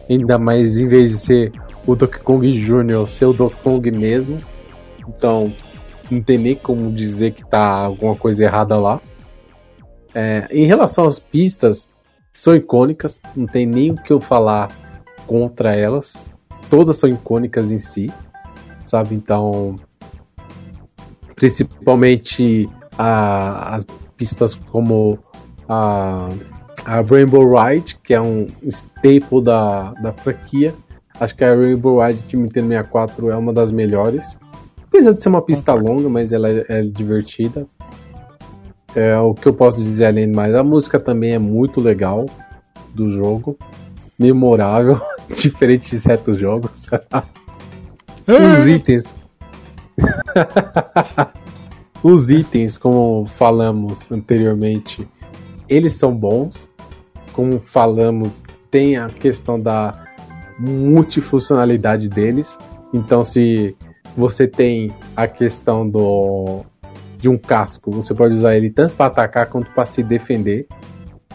Ainda 0.10 0.38
mais 0.38 0.80
em 0.80 0.88
vez 0.88 1.11
de 1.11 1.18
ser 1.18 1.52
o 1.85 1.95
Donkey 1.95 2.19
Kong 2.19 2.52
Jr., 2.52 3.07
ser 3.07 3.26
o 3.26 3.34
Donkey 3.34 3.57
Kong 3.64 3.91
mesmo. 3.91 4.41
Então, 5.07 5.53
não 6.10 6.22
tem 6.22 6.38
nem 6.38 6.56
como 6.56 6.91
dizer 6.91 7.31
que 7.31 7.45
tá 7.45 7.65
alguma 7.65 8.15
coisa 8.15 8.43
errada 8.43 8.77
lá. 8.77 8.99
É, 10.14 10.48
em 10.52 10.65
relação 10.65 11.07
às 11.07 11.19
pistas, 11.19 11.89
são 12.34 12.56
icônicas, 12.56 13.22
não 13.35 13.48
tem 13.48 13.65
nem 13.65 13.91
o 13.91 13.95
que 13.95 14.11
eu 14.11 14.19
falar 14.19 14.69
contra 15.26 15.76
elas. 15.76 16.30
Todas 16.69 16.98
são 16.98 17.10
icônicas 17.10 17.72
em 17.72 17.80
si, 17.80 18.10
sabe? 18.81 19.15
Então, 19.15 19.80
principalmente 21.41 22.69
a, 22.95 23.77
as 23.77 23.85
pistas 24.15 24.53
como 24.53 25.18
a, 25.68 26.30
a 26.85 27.01
Rainbow 27.01 27.55
Ride, 27.55 27.97
que 28.03 28.13
é 28.13 28.22
um 28.22 28.45
staple 28.61 29.43
da, 29.43 29.91
da 29.93 30.13
franquia. 30.13 30.72
Acho 31.19 31.35
que 31.35 31.43
a 31.43 31.55
Rainbow 31.55 31.99
Ride 31.99 32.19
de 32.27 32.38
Nintendo 32.38 32.68
64 32.68 33.31
é 33.31 33.35
uma 33.35 33.51
das 33.51 33.72
melhores. 33.72 34.38
Apesar 34.88 35.13
de 35.13 35.23
ser 35.23 35.30
uma 35.30 35.41
pista 35.41 35.73
longa, 35.73 36.07
mas 36.09 36.31
ela 36.31 36.47
é, 36.47 36.63
é 36.69 36.84
divertida. 36.84 37.65
É 38.95 39.18
o 39.18 39.34
que 39.34 39.47
eu 39.47 39.53
posso 39.53 39.81
dizer 39.81 40.05
além 40.05 40.30
de 40.30 40.35
mais. 40.35 40.53
A 40.53 40.63
música 40.63 40.99
também 40.99 41.34
é 41.34 41.39
muito 41.39 41.81
legal 41.81 42.27
do 42.93 43.09
jogo. 43.09 43.57
Memorável, 44.19 45.01
diferente 45.34 45.89
de 45.89 46.01
certos 46.01 46.38
jogos. 46.38 46.85
Os 48.27 48.68
itens. 48.68 49.20
Os 52.03 52.30
itens, 52.30 52.78
como 52.78 53.26
falamos 53.28 54.11
anteriormente, 54.11 55.07
eles 55.69 55.94
são 55.94 56.15
bons. 56.15 56.69
Como 57.34 57.60
falamos, 57.60 58.41
tem 58.69 58.98
a 58.98 59.07
questão 59.07 59.60
da 59.60 60.06
multifuncionalidade 60.60 62.10
deles. 62.10 62.57
Então, 62.94 63.23
se 63.23 63.76
você 64.18 64.48
tem 64.48 64.91
a 65.15 65.28
questão 65.28 65.88
do 65.88 66.65
de 67.18 67.30
um 67.30 67.38
casco, 67.38 67.91
você 67.91 68.15
pode 68.15 68.34
usar 68.34 68.57
ele 68.57 68.72
tanto 68.72 68.95
para 68.95 69.06
atacar 69.06 69.45
quanto 69.45 69.69
para 69.72 69.86
se 69.86 70.02
defender. 70.02 70.68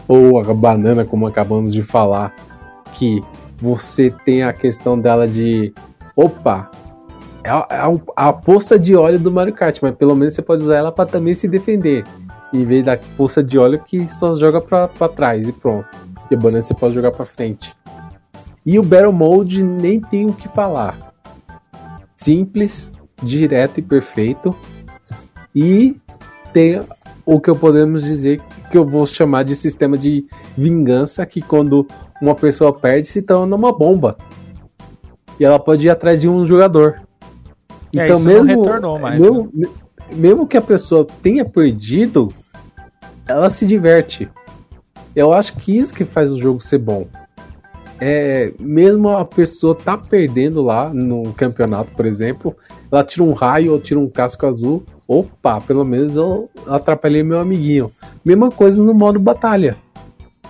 Ou 0.08 0.38
a 0.38 0.52
banana, 0.52 1.04
como 1.04 1.26
acabamos 1.26 1.72
de 1.72 1.82
falar, 1.82 2.34
que 2.94 3.22
você 3.56 4.12
tem 4.24 4.42
a 4.42 4.52
questão 4.52 4.98
dela 4.98 5.28
de 5.28 5.72
opa, 6.14 6.70
é 7.46 7.48
a, 7.48 7.66
é 7.70 7.76
a, 7.76 8.28
a 8.28 8.32
poça 8.32 8.76
de 8.76 8.96
óleo 8.96 9.20
do 9.20 9.30
Mario 9.30 9.54
Kart, 9.54 9.78
mas 9.80 9.94
pelo 9.94 10.16
menos 10.16 10.34
você 10.34 10.42
pode 10.42 10.64
usar 10.64 10.76
ela 10.76 10.90
para 10.90 11.06
também 11.06 11.32
se 11.32 11.46
defender. 11.46 12.02
Em 12.52 12.64
vez 12.64 12.84
da 12.84 12.98
poça 13.16 13.42
de 13.42 13.56
óleo 13.56 13.80
que 13.86 14.08
só 14.08 14.34
joga 14.34 14.60
pra, 14.60 14.88
pra 14.88 15.08
trás 15.08 15.46
e 15.46 15.52
pronto. 15.52 15.86
E 16.28 16.34
a 16.34 16.38
banana 16.38 16.62
você 16.62 16.74
pode 16.74 16.94
jogar 16.94 17.12
pra 17.12 17.24
frente. 17.24 17.72
E 18.64 18.78
o 18.80 18.82
Battle 18.82 19.12
Mode 19.12 19.62
nem 19.62 20.00
tem 20.00 20.26
o 20.26 20.32
que 20.32 20.48
falar. 20.48 21.14
Simples, 22.16 22.90
direto 23.22 23.78
e 23.78 23.82
perfeito. 23.82 24.54
E 25.54 25.96
tem 26.52 26.80
o 27.24 27.40
que 27.40 27.48
eu 27.48 27.54
podemos 27.54 28.02
dizer 28.02 28.40
que 28.70 28.76
eu 28.76 28.84
vou 28.84 29.06
chamar 29.06 29.44
de 29.44 29.54
sistema 29.54 29.96
de 29.96 30.26
vingança, 30.58 31.24
que 31.24 31.40
quando 31.40 31.86
uma 32.20 32.34
pessoa 32.34 32.72
perde 32.72 33.06
se 33.06 33.22
torna 33.22 33.54
uma 33.54 33.70
bomba. 33.70 34.16
E 35.38 35.44
ela 35.44 35.60
pode 35.60 35.86
ir 35.86 35.90
atrás 35.90 36.20
de 36.20 36.28
um 36.28 36.44
jogador. 36.44 37.05
É, 37.94 38.06
então, 38.06 38.20
mesmo, 38.20 38.46
retornou 38.46 38.98
mais. 38.98 39.18
Mesmo, 39.18 39.50
né? 39.52 39.68
mesmo 40.12 40.46
que 40.46 40.56
a 40.56 40.62
pessoa 40.62 41.06
tenha 41.22 41.44
perdido, 41.44 42.28
ela 43.26 43.50
se 43.50 43.66
diverte. 43.66 44.28
Eu 45.14 45.32
acho 45.32 45.56
que 45.56 45.76
isso 45.76 45.94
que 45.94 46.04
faz 46.04 46.32
o 46.32 46.40
jogo 46.40 46.60
ser 46.60 46.78
bom. 46.78 47.06
É, 47.98 48.52
mesmo 48.60 49.08
a 49.08 49.24
pessoa 49.24 49.74
tá 49.74 49.96
perdendo 49.96 50.62
lá 50.62 50.90
no 50.92 51.32
campeonato, 51.32 51.90
por 51.92 52.04
exemplo, 52.04 52.54
ela 52.92 53.02
tira 53.02 53.24
um 53.24 53.32
raio 53.32 53.72
ou 53.72 53.80
tira 53.80 53.98
um 53.98 54.08
casco 54.08 54.46
azul, 54.46 54.84
opa, 55.08 55.60
pelo 55.62 55.84
menos 55.84 56.16
eu 56.16 56.50
atrapalhei 56.66 57.22
meu 57.22 57.40
amiguinho. 57.40 57.90
Mesma 58.24 58.50
coisa 58.50 58.82
no 58.82 58.92
modo 58.92 59.18
batalha. 59.18 59.76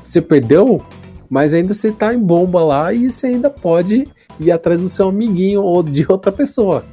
Você 0.03 0.21
perdeu, 0.21 0.83
mas 1.31 1.55
ainda 1.55 1.73
você 1.73 1.93
tá 1.93 2.13
em 2.13 2.19
bomba 2.19 2.65
lá 2.65 2.93
e 2.93 3.11
você 3.11 3.29
ainda 3.29 3.49
pode 3.49 4.09
ir 4.41 4.51
atrás 4.51 4.81
do 4.81 4.89
seu 4.89 5.09
amiguinho 5.09 5.63
ou 5.63 5.83
de 5.83 6.05
outra 6.09 6.33
pessoa. 6.33 6.85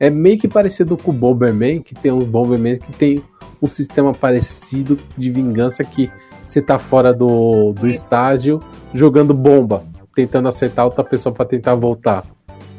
É 0.00 0.08
meio 0.08 0.38
que 0.38 0.48
parecido 0.48 0.96
com 0.96 1.10
o 1.10 1.14
Bomberman, 1.14 1.82
que 1.82 1.94
tem 1.94 2.10
uns 2.10 2.24
Bomberman 2.24 2.78
que 2.78 2.92
tem 2.92 3.22
um 3.60 3.66
sistema 3.66 4.14
parecido 4.14 4.98
de 5.16 5.30
vingança 5.30 5.84
que 5.84 6.10
você 6.46 6.62
tá 6.62 6.78
fora 6.78 7.12
do, 7.12 7.74
do 7.74 7.86
estágio 7.86 8.60
jogando 8.94 9.34
bomba, 9.34 9.84
tentando 10.14 10.48
acertar 10.48 10.86
outra 10.86 11.04
pessoa 11.04 11.34
para 11.34 11.44
tentar 11.44 11.74
voltar. 11.74 12.24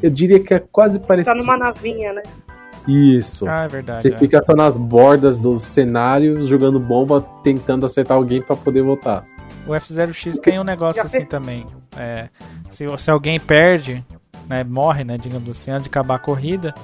Eu 0.02 0.10
diria 0.10 0.40
que 0.40 0.52
é 0.52 0.58
quase 0.58 0.98
parecido. 0.98 1.36
Tá 1.36 1.40
numa 1.40 1.56
navinha, 1.56 2.12
né? 2.12 2.22
Isso. 2.88 3.48
Ah, 3.48 3.64
é 3.64 3.68
verdade. 3.68 4.02
Você 4.02 4.08
é. 4.08 4.18
fica 4.18 4.42
só 4.42 4.54
nas 4.54 4.76
bordas 4.76 5.38
dos 5.38 5.62
cenários 5.62 6.48
jogando 6.48 6.80
bomba, 6.80 7.24
tentando 7.44 7.86
acertar 7.86 8.16
alguém 8.16 8.42
para 8.42 8.56
poder 8.56 8.82
voltar. 8.82 9.24
O 9.66 9.70
F0X 9.70 10.38
tem 10.40 10.58
um 10.58 10.64
negócio 10.64 11.00
assim 11.00 11.24
também. 11.24 11.64
É, 11.96 12.28
se, 12.68 12.84
se 12.98 13.10
alguém 13.10 13.38
perde, 13.38 14.04
né, 14.48 14.64
morre, 14.64 15.04
né, 15.04 15.16
digamos 15.16 15.48
assim, 15.48 15.70
antes 15.70 15.84
de 15.84 15.88
acabar 15.88 16.16
a 16.16 16.18
corrida, 16.18 16.74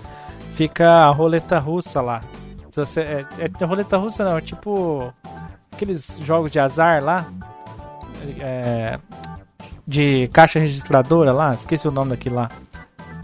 fica 0.59 0.91
a 0.91 1.11
roleta 1.11 1.57
russa 1.61 2.01
lá. 2.01 2.21
Você, 2.73 3.01
é, 3.01 3.27
é 3.39 3.65
roleta 3.65 3.97
russa 3.97 4.25
não, 4.25 4.37
é 4.37 4.41
tipo 4.41 5.15
aqueles 5.71 6.19
jogos 6.19 6.51
de 6.51 6.59
azar 6.59 7.03
lá, 7.03 7.31
é, 8.41 8.99
de 9.87 10.27
caixa 10.33 10.59
registradora 10.59 11.31
lá, 11.33 11.55
esqueci 11.55 11.87
o 11.87 11.93
nome 11.93 12.11
daquilo 12.11 12.35
lá. 12.35 12.51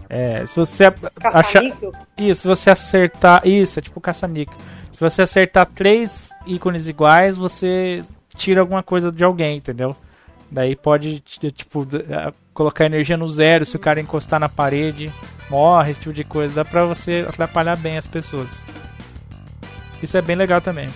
É, 0.07 0.45
se 0.45 0.55
você 0.55 0.85
achar. 1.23 1.61
Isso, 2.17 2.41
se 2.41 2.47
você 2.47 2.69
acertar. 2.69 3.45
Isso, 3.45 3.79
é 3.79 3.81
tipo 3.81 3.99
caça-níquel. 3.99 4.55
Se 4.89 5.01
você 5.01 5.23
acertar 5.23 5.65
três 5.65 6.31
ícones 6.45 6.87
iguais, 6.87 7.35
você 7.35 8.01
tira 8.37 8.61
alguma 8.61 8.81
coisa 8.81 9.11
de 9.11 9.25
alguém, 9.25 9.57
entendeu? 9.57 9.93
Daí 10.49 10.73
pode, 10.73 11.19
tipo, 11.19 11.85
colocar 12.55 12.85
energia 12.85 13.17
no 13.17 13.27
zero, 13.27 13.65
se 13.65 13.75
o 13.75 13.79
cara 13.79 13.99
encostar 13.99 14.39
na 14.39 14.47
parede, 14.47 15.11
morre, 15.49 15.91
esse 15.91 15.99
tipo 15.99 16.13
de 16.13 16.23
coisa. 16.23 16.55
Dá 16.55 16.65
pra 16.65 16.85
você 16.85 17.25
atrapalhar 17.27 17.75
bem 17.75 17.97
as 17.97 18.07
pessoas. 18.07 18.63
Isso 20.01 20.17
é 20.17 20.21
bem 20.21 20.37
legal 20.37 20.61
também. 20.61 20.87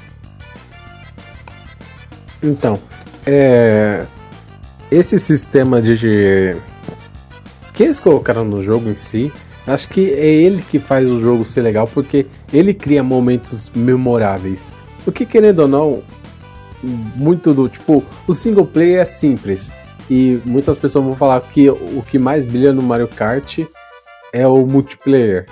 Então, 2.42 2.80
é... 3.28 4.06
esse 4.90 5.20
sistema 5.20 5.82
de 5.82 6.56
que 7.74 7.84
eles 7.84 8.00
colocaram 8.00 8.46
no 8.46 8.64
jogo 8.64 8.90
em 8.90 8.96
si, 8.96 9.32
acho 9.68 9.90
que 9.90 10.12
é 10.14 10.28
ele 10.28 10.62
que 10.62 10.80
faz 10.80 11.10
o 11.10 11.20
jogo 11.20 11.44
ser 11.44 11.62
legal, 11.62 11.88
porque 11.88 12.26
ele 12.54 12.74
cria 12.74 13.04
momentos 13.04 13.70
memoráveis. 13.76 14.72
Porque 15.04 15.26
querendo 15.26 15.60
ou 15.60 15.68
não, 15.68 16.04
muito 16.82 17.54
do 17.54 17.68
tipo, 17.68 18.04
o 18.26 18.34
single 18.34 18.66
player 18.66 19.02
é 19.02 19.06
simples. 19.06 19.70
E 20.10 20.42
muitas 20.46 20.78
pessoas 20.78 21.06
vão 21.06 21.16
falar 21.16 21.42
que 21.42 21.70
o 21.70 22.02
que 22.02 22.18
mais 22.18 22.44
brilha 22.44 22.74
no 22.74 22.82
Mario 22.82 23.08
Kart 23.08 23.60
é 24.34 24.48
o 24.48 24.66
multiplayer. 24.66 25.46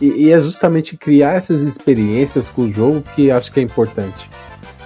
E, 0.00 0.26
e 0.26 0.32
é 0.32 0.38
justamente 0.38 0.96
criar 0.96 1.32
essas 1.32 1.62
experiências 1.62 2.48
com 2.48 2.62
o 2.62 2.72
jogo 2.72 3.02
que 3.14 3.30
acho 3.30 3.50
que 3.50 3.60
é 3.60 3.62
importante. 3.62 4.28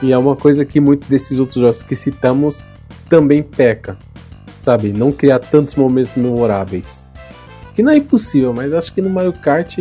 E 0.03 0.13
é 0.13 0.17
uma 0.19 0.37
coisa 0.37 0.65
que 0.65 0.81
muitos 0.81 1.09
desses 1.09 1.39
outros 1.39 1.61
jogos 1.61 1.83
que 1.83 1.95
citamos 1.95 2.65
também 3.09 3.43
peca 3.43 3.99
sabe? 4.61 4.93
Não 4.93 5.11
criar 5.11 5.39
tantos 5.39 5.75
momentos 5.75 6.15
memoráveis. 6.15 7.03
Que 7.75 7.83
não 7.83 7.93
é 7.93 7.97
impossível, 7.97 8.53
mas 8.53 8.73
acho 8.73 8.93
que 8.93 9.03
no 9.03 9.11
Mario 9.11 9.33
Kart 9.33 9.79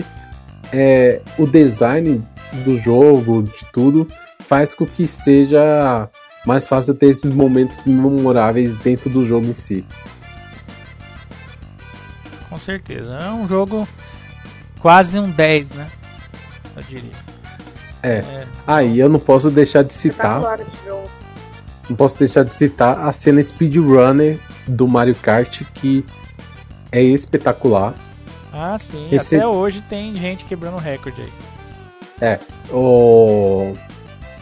é, 0.72 1.22
o 1.38 1.45
design 1.45 2.22
do 2.66 2.78
jogo, 2.80 3.44
de 3.44 3.66
tudo, 3.74 4.07
faz 4.40 4.74
com 4.74 4.86
que 4.86 5.06
seja 5.06 6.10
mais 6.45 6.68
fácil 6.68 6.94
ter 6.95 7.07
esses 7.07 7.32
momentos 7.34 7.84
memoráveis 7.86 8.74
dentro 8.80 9.10
do 9.10 9.26
jogo 9.26 9.48
em 9.48 9.53
si. 9.53 9.86
Com 12.49 12.57
certeza. 12.57 13.18
É 13.18 13.32
um 13.32 13.48
jogo 13.48 13.88
quase 14.80 15.20
um 15.20 15.30
10, 15.30 15.72
né? 15.72 15.88
Eu 16.76 16.84
diria. 16.84 17.11
É. 18.02 18.18
é. 18.20 18.48
Ah, 18.66 18.84
e 18.84 18.99
eu 18.99 19.10
não 19.10 19.20
posso 19.20 19.52
deixar 19.52 19.84
de 19.84 19.94
citar. 19.94 20.41
Não 21.90 21.95
posso 21.95 22.18
deixar 22.18 22.44
de 22.44 22.53
citar 22.53 23.07
a 23.07 23.11
cena 23.11 23.44
speedrunner 23.44 24.40
do 24.68 24.88
Mario 24.88 25.16
Kart 25.16 25.64
que 25.74 26.06
é 26.91 27.02
espetacular. 27.02 27.94
Ah, 28.52 28.78
sim. 28.80 29.07
Esse... 29.11 29.36
Até 29.36 29.48
hoje 29.48 29.82
tem 29.84 30.16
gente 30.16 30.45
quebrando 30.45 30.78
recorde 30.78 31.22
aí. 31.22 31.34
É. 32.22 32.40
O... 32.72 33.74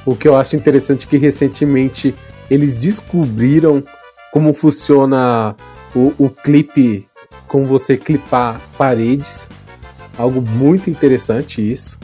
o 0.08 0.16
que 0.16 0.26
eu 0.26 0.38
acho 0.38 0.56
interessante 0.56 1.06
é 1.06 1.10
que 1.10 1.18
recentemente 1.18 2.16
eles 2.50 2.80
descobriram 2.80 3.84
como 4.32 4.54
funciona 4.54 5.54
o, 5.94 6.14
o 6.18 6.30
clipe 6.30 7.06
com 7.46 7.66
você 7.66 7.98
clipar 7.98 8.62
paredes. 8.78 9.50
Algo 10.18 10.42
muito 10.42 10.90
interessante 10.90 11.62
isso. 11.62 12.00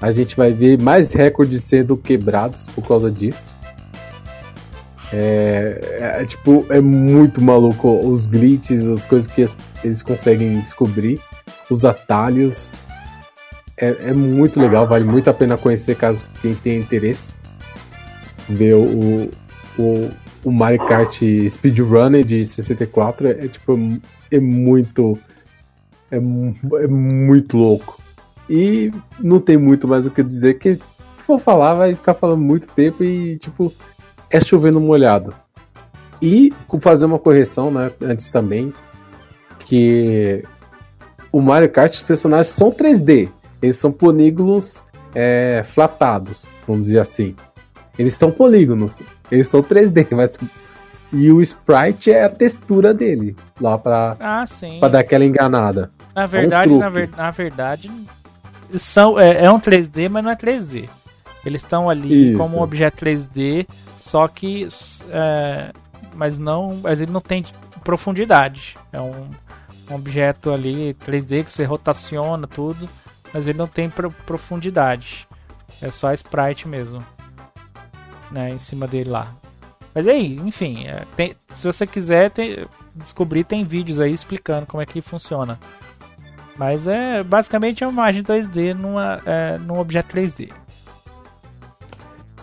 A 0.00 0.10
gente 0.10 0.34
vai 0.34 0.54
ver 0.54 0.80
mais 0.80 1.12
recordes 1.12 1.64
sendo 1.64 1.98
quebrados 1.98 2.64
por 2.74 2.86
causa 2.88 3.10
disso. 3.10 3.54
É, 5.12 5.98
é, 6.00 6.24
tipo, 6.24 6.64
é 6.70 6.80
muito 6.80 7.42
maluco 7.42 7.90
os 8.08 8.26
glitches, 8.26 8.86
as 8.86 9.04
coisas 9.04 9.30
que 9.30 9.46
eles 9.84 10.02
conseguem 10.02 10.60
descobrir, 10.60 11.20
os 11.68 11.84
atalhos. 11.84 12.70
É, 13.76 14.08
é 14.08 14.12
muito 14.12 14.58
legal, 14.58 14.86
vale 14.86 15.04
muito 15.04 15.28
a 15.28 15.34
pena 15.34 15.56
conhecer 15.58 15.96
caso 15.96 16.24
quem 16.40 16.54
tenha 16.54 16.78
interesse. 16.78 17.34
Ver 18.48 18.74
o, 18.74 19.30
o, 19.78 20.10
o 20.44 20.52
Mario 20.52 20.86
Kart 20.86 21.20
Speedrunner 21.48 22.24
de 22.24 22.46
64 22.46 23.28
é, 23.28 23.30
é 23.32 23.48
tipo, 23.48 23.78
é 24.30 24.40
muito. 24.40 25.18
É, 26.10 26.16
é 26.16 26.86
muito 26.86 27.56
louco. 27.56 28.00
E 28.48 28.92
não 29.18 29.40
tem 29.40 29.56
muito 29.56 29.88
mais 29.88 30.06
o 30.06 30.10
que 30.10 30.22
dizer, 30.22 30.54
que 30.54 30.76
se 30.76 30.82
for 31.26 31.40
falar, 31.40 31.74
vai 31.74 31.94
ficar 31.94 32.14
falando 32.14 32.40
muito 32.40 32.68
tempo 32.68 33.02
e, 33.02 33.38
tipo, 33.38 33.72
é 34.30 34.40
chovendo 34.40 34.80
molhado. 34.80 35.34
E 36.22 36.52
fazer 36.80 37.04
uma 37.04 37.18
correção, 37.18 37.70
né, 37.70 37.90
antes 38.00 38.30
também, 38.30 38.72
que 39.60 40.42
o 41.32 41.40
Mario 41.40 41.68
Kart, 41.68 41.92
os 41.92 42.02
personagens 42.02 42.54
são 42.54 42.70
3D. 42.70 43.28
Eles 43.60 43.76
são 43.76 43.90
polígonos 43.90 44.82
é, 45.14 45.64
flatados, 45.64 46.46
vamos 46.66 46.86
dizer 46.86 47.00
assim. 47.00 47.34
Eles 47.98 48.14
são 48.14 48.30
polígonos. 48.30 48.98
Eles 49.30 49.48
são 49.48 49.62
3D, 49.62 50.06
mas. 50.12 50.38
E 51.12 51.30
o 51.30 51.40
sprite 51.40 52.10
é 52.10 52.24
a 52.24 52.28
textura 52.28 52.92
dele. 52.92 53.36
Lá 53.60 53.78
pra, 53.78 54.16
ah, 54.18 54.46
sim. 54.46 54.78
pra 54.78 54.88
dar 54.88 54.98
aquela 55.00 55.24
enganada. 55.24 55.90
Na 56.14 56.26
verdade, 56.26 56.70
é 56.70 56.74
um 56.74 56.78
na, 56.78 56.88
ver, 56.88 57.08
na, 57.16 57.30
verdade, 57.30 57.90
são, 58.76 59.18
é, 59.18 59.44
é 59.44 59.50
um 59.50 59.60
3D, 59.60 60.08
mas 60.08 60.24
não 60.24 60.30
é 60.30 60.36
3D. 60.36 60.88
Eles 61.44 61.62
estão 61.62 61.88
ali 61.88 62.30
Isso. 62.30 62.38
como 62.38 62.56
um 62.56 62.62
objeto 62.62 63.04
3D, 63.04 63.66
só 63.98 64.26
que. 64.26 64.66
É, 65.10 65.72
mas 66.14 66.38
não. 66.38 66.80
Mas 66.82 67.00
ele 67.00 67.12
não 67.12 67.20
tem 67.20 67.44
profundidade. 67.84 68.76
É 68.92 69.00
um, 69.00 69.30
um, 69.90 69.94
objeto 69.94 70.52
ali 70.52 70.92
3D 70.94 71.44
que 71.44 71.50
você 71.50 71.64
rotaciona 71.64 72.48
tudo, 72.48 72.88
mas 73.36 73.46
ele 73.46 73.58
não 73.58 73.66
tem 73.66 73.90
pro, 73.90 74.10
profundidade. 74.10 75.28
É 75.82 75.90
só 75.90 76.08
a 76.08 76.14
sprite 76.14 76.66
mesmo. 76.66 77.04
Né, 78.30 78.50
em 78.50 78.58
cima 78.58 78.88
dele 78.88 79.10
lá. 79.10 79.36
Mas 79.94 80.08
aí, 80.08 80.36
enfim, 80.38 80.86
é, 80.86 81.04
tem, 81.14 81.36
se 81.48 81.66
você 81.66 81.86
quiser 81.86 82.30
tem, 82.30 82.66
descobrir, 82.94 83.44
tem 83.44 83.62
vídeos 83.62 84.00
aí 84.00 84.10
explicando 84.10 84.66
como 84.66 84.82
é 84.82 84.86
que 84.86 85.02
funciona. 85.02 85.60
Mas 86.56 86.88
é 86.88 87.22
basicamente 87.22 87.84
é 87.84 87.86
uma 87.86 87.92
imagem 87.92 88.22
2D 88.22 88.72
numa, 88.72 89.20
é, 89.26 89.58
num 89.58 89.78
objeto 89.78 90.16
3D. 90.16 90.50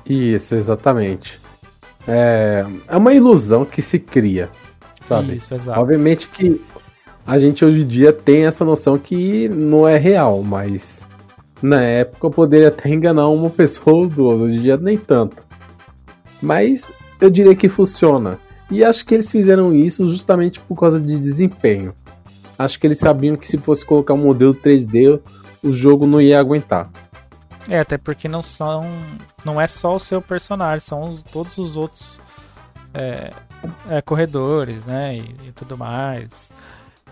Isso, 0.06 0.54
exatamente. 0.56 1.40
É, 2.08 2.66
é 2.88 2.98
uma 2.98 3.14
ilusão 3.14 3.66
que 3.66 3.82
se 3.82 3.98
cria, 3.98 4.50
sabe? 5.08 5.36
Isso, 5.36 5.56
exato. 5.56 5.80
Obviamente 5.80 6.28
que 6.28 6.62
a 7.26 7.40
gente 7.40 7.64
hoje 7.64 7.82
em 7.82 7.88
dia 7.88 8.12
tem 8.12 8.46
essa 8.46 8.66
noção 8.66 8.98
que 8.98 9.48
não 9.50 9.88
é 9.88 9.98
real, 9.98 10.44
mas 10.44 11.06
na 11.62 11.82
época 11.82 12.28
eu 12.28 12.32
poderia 12.32 12.68
até 12.68 12.90
enganar 12.90 13.28
uma 13.30 13.50
pessoa 13.50 13.98
ou 13.98 14.08
duas, 14.08 14.42
hoje 14.42 14.58
em 14.58 14.62
dia 14.62 14.78
nem 14.78 14.98
tanto. 14.98 15.38
Mas 16.42 16.92
eu 17.22 17.30
diria 17.30 17.56
que 17.56 17.70
funciona. 17.70 18.38
E 18.70 18.84
acho 18.84 19.06
que 19.06 19.14
eles 19.14 19.32
fizeram 19.32 19.74
isso 19.74 20.10
justamente 20.10 20.60
por 20.60 20.78
causa 20.78 21.00
de 21.00 21.18
desempenho. 21.20 21.94
Acho 22.58 22.80
que 22.80 22.88
eles 22.88 23.00
sabiam 23.00 23.36
que 23.36 23.48
se 23.48 23.58
fosse 23.58 23.86
colocar 23.86 24.14
um 24.14 24.18
modelo 24.18 24.54
3D, 24.54 25.20
o 25.64 25.72
jogo 25.72 26.06
não 26.06 26.20
ia 26.20 26.40
aguentar. 26.40 26.90
É, 27.70 27.80
até 27.80 27.98
porque 27.98 28.28
não 28.28 28.44
são. 28.44 28.84
Não 29.46 29.60
é 29.60 29.68
só 29.68 29.96
o 29.96 30.00
seu 30.00 30.22
personagem, 30.22 30.82
são 30.82 31.04
os, 31.04 31.24
todos 31.24 31.58
os 31.58 31.78
outros 31.78 32.20
é, 32.94 33.32
é, 33.90 34.02
corredores, 34.02 34.86
né? 34.86 35.16
E, 35.16 35.22
e, 35.48 35.52
tudo 35.54 35.78
mais. 35.78 36.52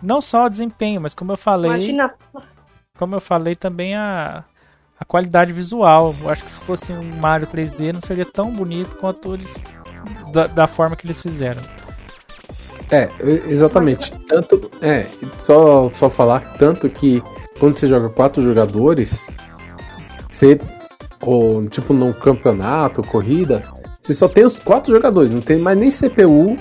Não 0.01 0.19
só 0.21 0.45
o 0.45 0.49
desempenho, 0.49 1.01
mas 1.01 1.13
como 1.13 1.31
eu 1.31 1.37
falei. 1.37 1.71
Imagina. 1.71 2.13
Como 2.97 3.15
eu 3.15 3.21
falei 3.21 3.55
também 3.55 3.95
a, 3.95 4.43
a 4.99 5.05
qualidade 5.05 5.51
visual. 5.53 6.15
Eu 6.21 6.29
acho 6.29 6.43
que 6.43 6.51
se 6.51 6.59
fosse 6.59 6.91
um 6.91 7.03
Mario 7.17 7.47
3D 7.47 7.93
não 7.93 8.01
seria 8.01 8.25
tão 8.25 8.51
bonito 8.51 8.95
quanto 8.97 9.33
eles. 9.33 9.53
Da, 10.31 10.47
da 10.47 10.67
forma 10.67 10.95
que 10.95 11.05
eles 11.05 11.21
fizeram. 11.21 11.61
É, 12.89 13.09
exatamente. 13.47 14.11
Tanto. 14.27 14.71
É, 14.81 15.05
só, 15.37 15.89
só 15.91 16.09
falar 16.09 16.41
tanto 16.57 16.89
que 16.89 17.21
quando 17.59 17.75
você 17.75 17.87
joga 17.87 18.09
quatro 18.09 18.43
jogadores, 18.43 19.23
você. 20.29 20.59
Ou, 21.21 21.63
tipo, 21.67 21.93
num 21.93 22.11
campeonato, 22.11 23.03
corrida, 23.03 23.61
você 24.01 24.15
só 24.15 24.27
tem 24.27 24.43
os 24.43 24.57
quatro 24.57 24.91
jogadores, 24.91 25.29
não 25.29 25.41
tem 25.41 25.59
mais 25.59 25.77
nem 25.77 25.91
CPU 25.91 26.57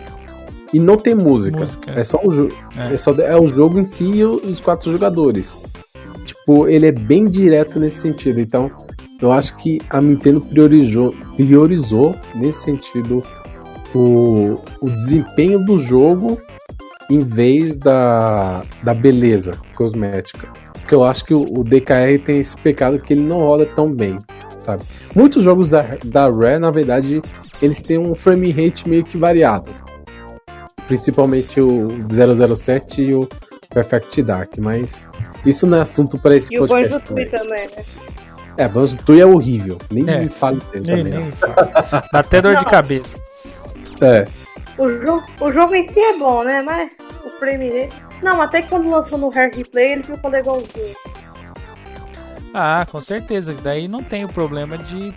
e 0.72 0.78
não 0.78 0.96
tem 0.96 1.14
música. 1.14 1.60
música. 1.60 1.92
É 1.92 2.04
só 2.04 2.20
o 2.24 2.30
jogo. 2.30 2.54
É. 2.76 2.94
É, 2.94 2.96
só, 2.96 3.12
é 3.12 3.38
o 3.38 3.46
jogo 3.46 3.78
em 3.78 3.84
si 3.84 4.04
e 4.04 4.24
os 4.24 4.60
quatro 4.60 4.92
jogadores. 4.92 5.56
Tipo, 6.24 6.68
ele 6.68 6.86
é 6.86 6.92
bem 6.92 7.26
direto 7.26 7.78
nesse 7.80 7.98
sentido. 7.98 8.40
Então, 8.40 8.70
eu 9.20 9.32
acho 9.32 9.56
que 9.56 9.80
a 9.90 10.00
Nintendo 10.00 10.40
priorizou, 10.40 11.14
priorizou 11.36 12.14
nesse 12.34 12.62
sentido 12.62 13.22
o, 13.94 14.60
o 14.80 14.90
desempenho 14.90 15.64
do 15.64 15.78
jogo 15.78 16.40
em 17.10 17.20
vez 17.20 17.76
da, 17.76 18.62
da 18.82 18.94
beleza 18.94 19.58
cosmética. 19.74 20.48
Porque 20.72 20.94
eu 20.94 21.04
acho 21.04 21.24
que 21.24 21.34
o, 21.34 21.42
o 21.42 21.64
DKR 21.64 22.18
tem 22.24 22.38
esse 22.38 22.56
pecado 22.56 22.98
que 22.98 23.12
ele 23.12 23.22
não 23.22 23.38
roda 23.38 23.66
tão 23.66 23.92
bem, 23.92 24.18
sabe? 24.58 24.84
Muitos 25.14 25.42
jogos 25.42 25.68
da, 25.68 25.82
da 26.04 26.28
Rare, 26.28 26.58
na 26.58 26.70
verdade, 26.70 27.20
eles 27.60 27.82
têm 27.82 27.98
um 27.98 28.14
frame 28.14 28.50
rate 28.52 28.88
meio 28.88 29.04
que 29.04 29.18
variado. 29.18 29.70
Principalmente 30.90 31.60
o 31.60 31.88
007 32.56 33.00
e 33.00 33.14
o 33.14 33.28
Perfect 33.72 34.24
Dark, 34.24 34.58
mas 34.58 35.08
isso 35.46 35.64
não 35.64 35.78
é 35.78 35.82
assunto 35.82 36.18
para 36.18 36.34
esse 36.34 36.52
e 36.52 36.58
podcast. 36.58 36.82
E 36.82 36.96
o 36.96 36.98
Banjo 36.98 37.06
Tui 37.06 37.26
também, 37.26 37.68
né? 37.68 37.84
É, 38.56 38.66
Banjo 38.66 38.96
Tui 38.96 39.20
é 39.20 39.24
horrível. 39.24 39.78
Nem 39.88 40.10
é. 40.10 40.22
me 40.22 40.28
fale 40.28 40.60
dele 40.72 41.04
nem, 41.04 41.12
também. 41.12 41.20
Nem 41.20 41.30
Dá 42.12 42.18
até 42.18 42.42
dor 42.42 42.54
não. 42.54 42.58
de 42.58 42.66
cabeça. 42.66 43.22
É. 44.00 44.24
O 44.76 44.88
jogo, 44.88 45.22
o 45.40 45.52
jogo 45.52 45.76
em 45.76 45.88
si 45.90 46.00
é 46.00 46.18
bom, 46.18 46.42
né? 46.42 46.60
Mas 46.64 46.90
o 47.24 47.30
frame 47.38 47.68
rate. 47.68 47.94
Não, 48.20 48.42
até 48.42 48.60
quando 48.60 48.90
lançou 48.90 49.16
no 49.16 49.30
Hair 49.32 49.54
Replay 49.54 49.92
ele 49.92 50.02
ficou 50.02 50.28
legalzinho. 50.28 50.96
Ah, 52.52 52.84
com 52.90 53.00
certeza. 53.00 53.54
Daí 53.62 53.86
não 53.86 54.02
tem 54.02 54.24
o 54.24 54.28
problema 54.28 54.76
de, 54.76 55.14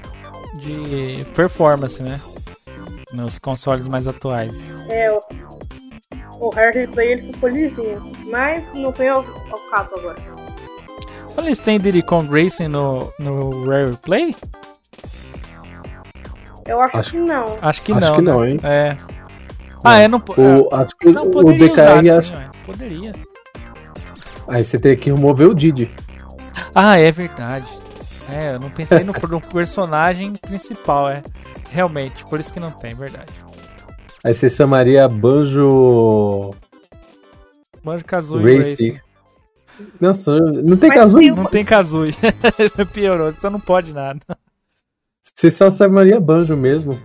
de 0.60 1.26
performance, 1.34 2.04
né? 2.04 2.22
Nos 3.12 3.40
consoles 3.40 3.88
mais 3.88 4.08
atuais. 4.08 4.78
É, 4.88 5.10
o, 6.40 6.52
Hair 6.56 6.74
Replay 6.74 7.12
ele 7.14 7.34
ficou 7.34 7.50
lisinho. 7.50 8.12
Mas 8.30 8.64
não 8.74 8.92
tem 8.92 9.10
ao, 9.10 9.20
ao 9.20 9.60
caso 9.72 9.90
agora. 9.98 10.18
Falei, 11.34 11.50
eles 11.50 11.60
têm 11.60 11.80
Diddy 11.80 12.04
Kong 12.04 12.30
Racing 12.30 12.68
no, 12.68 13.12
no 13.20 13.66
Rare 13.68 13.98
Play? 13.98 14.36
Eu 16.66 16.80
acho, 16.82 16.98
acho 16.98 17.12
que 17.12 17.18
não. 17.18 17.58
Acho 17.62 17.82
que 17.82 17.92
acho 17.92 18.02
não. 18.02 18.16
Que 18.16 18.22
né? 18.22 18.32
não, 18.32 18.48
hein? 18.48 18.60
É. 18.64 18.98
Ah, 19.84 20.00
é, 20.00 20.08
não, 20.08 20.20
o, 20.20 20.76
acho 20.76 20.96
que 20.96 21.12
não 21.12 21.24
o 21.24 21.44
DKR 21.44 22.00
usar, 22.00 22.20
acho... 22.20 22.34
Poderia. 22.66 23.12
Aí 24.48 24.64
você 24.64 24.80
tem 24.80 24.96
que 24.96 25.12
remover 25.12 25.50
o 25.50 25.54
Didi. 25.54 25.94
Ah, 26.74 26.98
é 26.98 27.12
verdade. 27.12 27.68
É, 28.30 28.56
eu 28.56 28.60
não 28.60 28.70
pensei 28.70 29.04
no, 29.04 29.12
no, 29.30 29.42
personagem 29.42 30.34
principal, 30.36 31.10
é. 31.10 31.22
Realmente, 31.70 32.24
por 32.26 32.40
isso 32.40 32.54
que 32.54 32.60
não 32.60 32.72
tem, 32.72 32.94
verdade. 32.94 33.34
Aí 34.24 34.34
você 34.34 34.50
chamaria 34.50 35.08
Banjo. 35.08 36.56
Banjo 37.84 38.06
Kazooie 38.06 38.58
Racing. 38.58 39.00
Nossa, 40.00 40.32
não 40.40 40.78
tem 40.78 40.90
Kazooie? 40.90 41.32
Não 41.32 41.46
tem 41.46 41.66
Kazooie. 41.66 42.14
Piorou, 42.94 43.30
então 43.30 43.52
não 43.52 43.60
pode 43.60 43.92
nada. 43.94 44.22
Você 45.36 45.52
só 45.52 45.70
chamaria 45.70 46.20
Banjo 46.20 46.56
mesmo. 46.56 46.98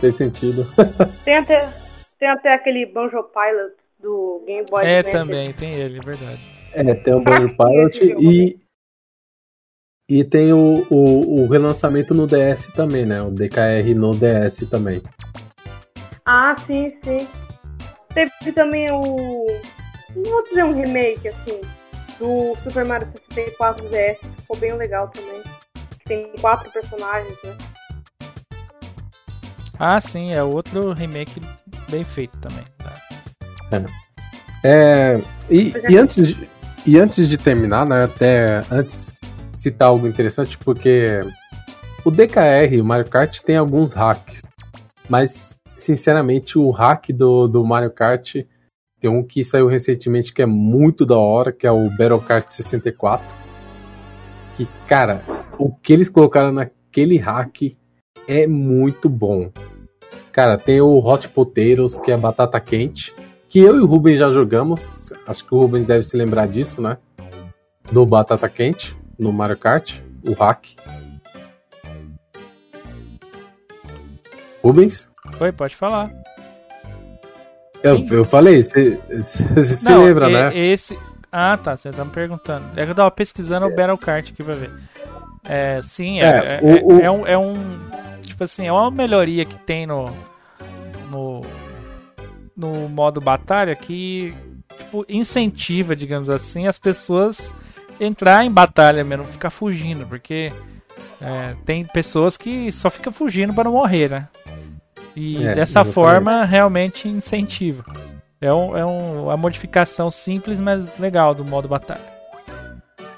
Tem 0.00 0.10
sentido. 0.10 0.66
Tem 1.24 1.36
até, 1.38 1.72
tem 2.18 2.28
até 2.28 2.54
aquele 2.54 2.84
Banjo 2.84 3.22
Pilot 3.22 3.74
do 3.98 4.42
Game 4.46 4.66
Boy 4.68 4.84
É, 4.84 4.98
Advance. 4.98 5.18
também, 5.18 5.52
tem 5.54 5.72
ele, 5.72 5.98
é 5.98 6.02
verdade. 6.02 6.40
É, 6.74 6.94
tem 6.94 7.14
o 7.14 7.24
Banjo 7.24 7.56
Pilot 7.56 8.04
e, 8.20 8.60
e 10.06 10.22
tem 10.24 10.52
o, 10.52 10.86
o, 10.90 11.40
o, 11.40 11.46
relançamento 11.46 12.12
no 12.12 12.26
DS 12.26 12.66
também, 12.74 13.06
né? 13.06 13.22
O 13.22 13.30
DKR 13.30 13.94
no 13.94 14.10
DS 14.10 14.68
também. 14.68 15.00
Ah, 16.26 16.56
sim, 16.66 16.92
sim. 17.04 17.28
Teve 18.12 18.52
também 18.52 18.90
o. 18.90 19.46
Não 20.14 20.24
vou 20.24 20.44
dizer 20.44 20.64
um 20.64 20.74
remake, 20.74 21.28
assim, 21.28 21.60
do 22.18 22.56
Super 22.64 22.84
Mario 22.84 23.08
64 23.32 23.88
DS, 23.88 24.18
que 24.18 24.40
ficou 24.40 24.56
bem 24.56 24.72
legal 24.74 25.08
também. 25.08 25.42
Tem 26.04 26.32
quatro 26.40 26.70
personagens, 26.70 27.36
né? 27.44 27.56
Ah, 29.78 30.00
sim, 30.00 30.32
é 30.32 30.42
outro 30.42 30.92
remake 30.92 31.40
bem 31.88 32.02
feito 32.04 32.36
também. 32.38 32.64
Tá? 32.78 33.84
É. 34.64 34.68
é 34.68 35.20
e, 35.50 35.72
e, 35.88 35.96
antes 35.96 36.26
de, 36.26 36.48
e 36.86 36.98
antes 36.98 37.28
de 37.28 37.36
terminar, 37.36 37.86
né, 37.86 38.04
até 38.04 38.64
antes 38.70 39.14
citar 39.54 39.88
algo 39.88 40.06
interessante, 40.06 40.56
porque 40.58 41.20
o 42.04 42.10
DKR, 42.10 42.80
o 42.80 42.84
Mario 42.84 43.08
Kart, 43.08 43.40
tem 43.40 43.56
alguns 43.56 43.92
hacks, 43.92 44.42
mas 45.08 45.55
sinceramente 45.86 46.58
o 46.58 46.70
hack 46.70 47.10
do, 47.12 47.46
do 47.46 47.64
Mario 47.64 47.90
Kart 47.90 48.36
tem 49.00 49.10
um 49.10 49.22
que 49.22 49.44
saiu 49.44 49.68
recentemente 49.68 50.32
que 50.32 50.42
é 50.42 50.46
muito 50.46 51.06
da 51.06 51.16
hora, 51.16 51.52
que 51.52 51.66
é 51.66 51.70
o 51.70 51.88
Battle 51.90 52.20
Kart 52.20 52.50
64. 52.50 53.24
Que, 54.56 54.66
cara, 54.88 55.22
o 55.58 55.72
que 55.72 55.92
eles 55.92 56.08
colocaram 56.08 56.50
naquele 56.50 57.18
hack 57.18 57.76
é 58.26 58.46
muito 58.46 59.08
bom. 59.08 59.50
Cara, 60.32 60.58
tem 60.58 60.80
o 60.80 60.98
Hot 60.98 61.28
Potatoes, 61.28 61.96
que 61.98 62.10
é 62.10 62.16
batata 62.16 62.58
quente, 62.60 63.14
que 63.48 63.60
eu 63.60 63.76
e 63.76 63.80
o 63.80 63.86
Rubens 63.86 64.18
já 64.18 64.30
jogamos. 64.30 65.12
Acho 65.26 65.44
que 65.44 65.54
o 65.54 65.60
Rubens 65.60 65.86
deve 65.86 66.02
se 66.02 66.16
lembrar 66.16 66.48
disso, 66.48 66.80
né? 66.80 66.98
Do 67.92 68.04
batata 68.04 68.48
quente 68.48 68.96
no 69.18 69.32
Mario 69.32 69.56
Kart, 69.56 70.00
o 70.26 70.32
hack. 70.32 70.66
Rubens? 74.62 75.08
Oi, 75.40 75.52
pode 75.52 75.76
falar. 75.76 76.10
Eu, 77.82 78.06
eu 78.08 78.24
falei, 78.24 78.62
você 78.62 78.98
se 79.24 79.88
lembra, 79.88 80.28
né? 80.28 80.56
Esse. 80.56 80.98
Ah, 81.30 81.56
tá, 81.56 81.76
você 81.76 81.92
tá 81.92 82.04
me 82.04 82.10
perguntando. 82.10 82.64
É 82.76 82.84
que 82.84 82.90
eu 82.90 82.94
tava 82.94 83.10
pesquisando 83.10 83.66
o 83.66 83.74
Battle 83.74 83.98
Kart 83.98 84.30
aqui 84.30 84.42
pra 84.42 84.54
ver. 84.54 84.70
É, 85.44 85.80
sim, 85.82 86.20
é, 86.20 86.24
é, 86.24 86.60
o, 86.62 86.68
é, 86.68 86.82
o... 86.82 87.00
é, 87.00 87.10
um, 87.10 87.26
é 87.26 87.38
um. 87.38 87.54
Tipo 88.22 88.44
assim, 88.44 88.66
é 88.66 88.72
uma 88.72 88.90
melhoria 88.90 89.44
que 89.44 89.58
tem 89.58 89.86
no. 89.86 90.06
No, 91.10 91.42
no 92.56 92.88
modo 92.88 93.20
batalha 93.20 93.76
que 93.76 94.34
tipo, 94.76 95.04
incentiva, 95.08 95.94
digamos 95.94 96.30
assim, 96.30 96.66
as 96.66 96.78
pessoas 96.78 97.54
entrar 98.00 98.44
em 98.44 98.50
batalha 98.50 99.04
mesmo, 99.04 99.24
ficar 99.24 99.50
fugindo, 99.50 100.06
porque 100.06 100.52
é, 101.20 101.54
tem 101.64 101.84
pessoas 101.84 102.36
que 102.36 102.70
só 102.72 102.90
ficam 102.90 103.12
fugindo 103.12 103.54
para 103.54 103.64
não 103.64 103.72
morrer, 103.72 104.10
né? 104.10 104.28
E 105.16 105.38
é, 105.38 105.54
dessa 105.54 105.80
exatamente. 105.80 105.94
forma 105.94 106.44
realmente 106.44 107.08
incentiva. 107.08 107.84
É, 108.38 108.52
um, 108.52 108.76
é 108.76 108.84
um, 108.84 109.24
uma 109.24 109.36
modificação 109.36 110.10
simples, 110.10 110.60
mas 110.60 110.98
legal 110.98 111.34
do 111.34 111.42
modo 111.44 111.66
batalha. 111.66 112.14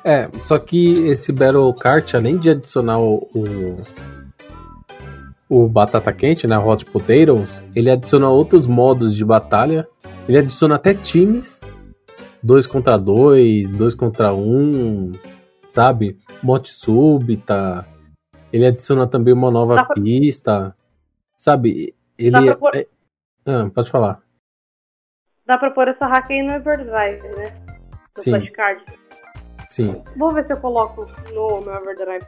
É, 0.05 0.29
só 0.45 0.59
que 0.59 0.93
esse 1.09 1.33
Battle 1.33 1.75
Kart, 1.75 2.15
além 2.15 2.39
de 2.39 2.51
adicionar 2.51 3.01
o, 3.01 3.29
o, 3.35 3.77
o 5.49 5.69
batata 5.69 6.13
quente, 6.13 6.47
né, 6.47 6.57
Hot 6.57 6.85
Potatoes, 6.85 7.63
ele 7.75 7.91
adiciona 7.91 8.29
outros 8.29 8.67
modos 8.67 9.15
de 9.15 9.25
batalha. 9.25 9.87
Ele 10.29 10.39
adiciona 10.39 10.77
até 10.77 10.95
times, 10.95 11.61
dois 12.43 12.67
contra 12.67 12.97
dois, 12.97 13.73
dois 13.73 13.95
contra 13.95 14.33
um, 14.33 15.13
sabe? 15.67 16.17
Morte 16.43 16.71
súbita. 16.71 17.85
Ele 18.53 18.67
adiciona 18.67 19.07
também 19.07 19.35
uma 19.35 19.51
nova 19.51 19.85
pista, 19.95 20.75
sabe? 21.39 21.95
Ele 22.19 22.51
é... 22.51 22.87
Ah, 23.47 23.71
pode 23.73 23.91
falar. 23.91 24.21
dá 25.47 25.57
pra 25.57 25.71
pôr 25.71 25.89
essa 25.89 26.07
hack 26.07 26.31
aí 26.31 26.43
no 26.43 26.53
Everdrive, 26.53 27.23
né? 27.37 27.55
No 28.15 28.23
Sim. 28.23 28.31
flashcard. 28.33 28.85
Sim. 29.71 30.03
Vou 30.17 30.35
ver 30.35 30.45
se 30.47 30.53
eu 30.53 30.61
coloco 30.61 31.07
no 31.33 31.61
meu 31.63 31.75
Everdrive. 31.75 32.27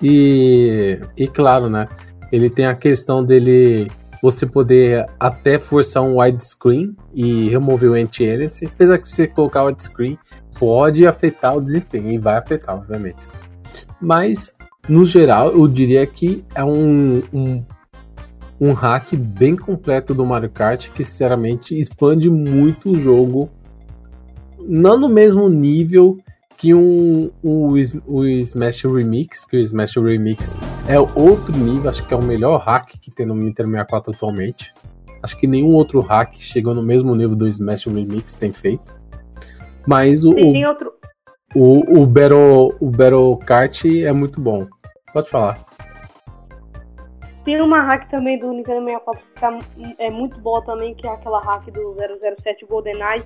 E, 0.00 0.98
e 1.16 1.28
claro, 1.28 1.68
né? 1.68 1.88
Ele 2.32 2.48
tem 2.48 2.66
a 2.66 2.74
questão 2.74 3.22
dele 3.24 3.88
você 4.22 4.46
poder 4.46 5.06
até 5.18 5.58
forçar 5.58 6.02
um 6.02 6.20
widescreen 6.20 6.96
e 7.12 7.48
remover 7.48 7.90
o 7.90 7.94
anti-aliasing. 7.94 8.66
Apesar 8.66 8.98
que 8.98 9.08
você 9.08 9.26
colocar 9.26 9.64
o 9.64 9.66
widescreen 9.66 10.18
pode 10.58 11.06
afetar 11.06 11.56
o 11.56 11.60
desempenho 11.60 12.10
e 12.12 12.18
vai 12.18 12.36
afetar, 12.36 12.76
obviamente. 12.76 13.18
Mas, 14.00 14.52
no 14.88 15.04
geral, 15.04 15.50
eu 15.50 15.66
diria 15.66 16.06
que 16.06 16.44
é 16.54 16.64
um, 16.64 17.22
um, 17.32 17.64
um 18.60 18.72
hack 18.72 19.14
bem 19.16 19.56
completo 19.56 20.14
do 20.14 20.26
Mario 20.26 20.50
Kart 20.50 20.90
que, 20.90 21.02
sinceramente, 21.04 21.78
expande 21.78 22.28
muito 22.28 22.90
o 22.90 23.00
jogo. 23.00 23.48
Não 24.58 24.98
no 24.98 25.08
mesmo 25.08 25.48
nível 25.48 26.18
que 26.58 26.74
um, 26.74 27.30
o, 27.42 27.72
o 28.06 28.26
Smash 28.26 28.82
Remix, 28.84 29.46
que 29.46 29.56
o 29.56 29.60
Smash 29.60 29.96
Remix 29.96 30.58
é 30.86 31.00
outro 31.00 31.56
nível, 31.56 31.88
acho 31.88 32.06
que 32.06 32.12
é 32.12 32.16
o 32.16 32.22
melhor 32.22 32.58
hack 32.58 32.98
que 33.00 33.10
tem 33.10 33.24
no 33.24 33.34
Nintendo 33.34 33.70
64 33.70 34.12
atualmente. 34.12 34.74
Acho 35.22 35.38
que 35.38 35.46
nenhum 35.46 35.72
outro 35.72 36.00
hack 36.00 36.34
chegou 36.38 36.74
no 36.74 36.82
mesmo 36.82 37.14
nível 37.14 37.34
do 37.34 37.48
Smash 37.48 37.86
Remix 37.86 38.34
tem 38.34 38.52
feito. 38.52 38.94
Mas 39.86 40.22
o, 40.24 40.34
Tem 40.34 40.66
outro. 40.66 40.92
o, 41.54 42.02
o, 42.02 42.06
Battle, 42.06 42.76
o 42.78 42.90
Battle 42.90 43.38
Kart 43.38 43.86
é 43.86 44.12
muito 44.12 44.38
bom. 44.38 44.66
Pode 45.14 45.30
falar. 45.30 45.58
Tem 47.44 47.60
uma 47.60 47.80
hack 47.82 48.08
também 48.10 48.38
do 48.38 48.52
Nintendo 48.52 48.84
64 48.84 49.22
que 49.22 49.40
tá, 49.40 49.58
é 49.98 50.10
muito 50.10 50.38
boa 50.40 50.62
também, 50.62 50.94
que 50.94 51.06
é 51.06 51.10
aquela 51.10 51.40
hack 51.40 51.70
do 51.70 51.96
007 52.38 52.66
GoldenEye, 52.66 53.22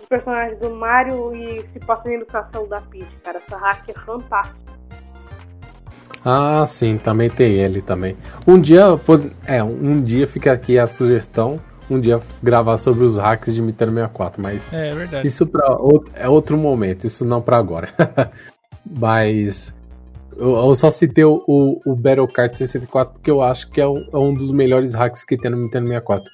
os 0.00 0.08
personagens 0.08 0.58
do 0.60 0.70
Mario 0.70 1.34
e 1.34 1.60
se 1.72 1.80
passa 1.80 2.08
no 2.10 2.26
castelo 2.26 2.68
da 2.68 2.80
Peach, 2.80 3.10
cara. 3.24 3.38
Essa 3.38 3.56
hack 3.56 3.88
é 3.88 3.94
fantástica. 3.94 4.66
Ah, 6.24 6.66
sim, 6.66 6.98
também 6.98 7.30
tem 7.30 7.54
ele 7.54 7.80
também. 7.80 8.16
Um 8.46 8.60
dia, 8.60 8.82
é, 9.46 9.62
um 9.62 9.96
dia 9.96 10.26
fica 10.26 10.52
aqui 10.52 10.78
a 10.78 10.86
sugestão, 10.86 11.60
um 11.88 12.00
dia 12.00 12.18
gravar 12.42 12.78
sobre 12.78 13.04
os 13.04 13.16
hacks 13.16 13.54
de 13.54 13.62
Nintendo 13.62 13.92
64, 13.92 14.42
mas 14.42 14.72
É, 14.72 14.90
é 14.90 14.94
verdade. 14.94 15.28
Isso 15.28 15.46
pra 15.46 15.76
outro, 15.76 16.10
é 16.14 16.28
outro 16.28 16.58
momento, 16.58 17.06
isso 17.06 17.24
não 17.24 17.40
pra 17.40 17.56
agora. 17.56 17.92
Mas 18.98 19.74
eu, 20.36 20.54
eu 20.54 20.74
só 20.74 20.90
citei 20.90 21.24
o, 21.24 21.42
o, 21.46 21.94
Battle 21.94 22.28
Kart 22.28 22.54
64 22.54 23.14
porque 23.14 23.30
eu 23.30 23.42
acho 23.42 23.68
que 23.70 23.80
é 23.80 23.88
um, 23.88 24.06
é 24.12 24.16
um 24.16 24.34
dos 24.34 24.50
melhores 24.50 24.94
hacks 24.94 25.24
que 25.24 25.36
tem 25.36 25.50
no 25.50 25.58
Nintendo 25.58 25.86
64. 25.86 26.30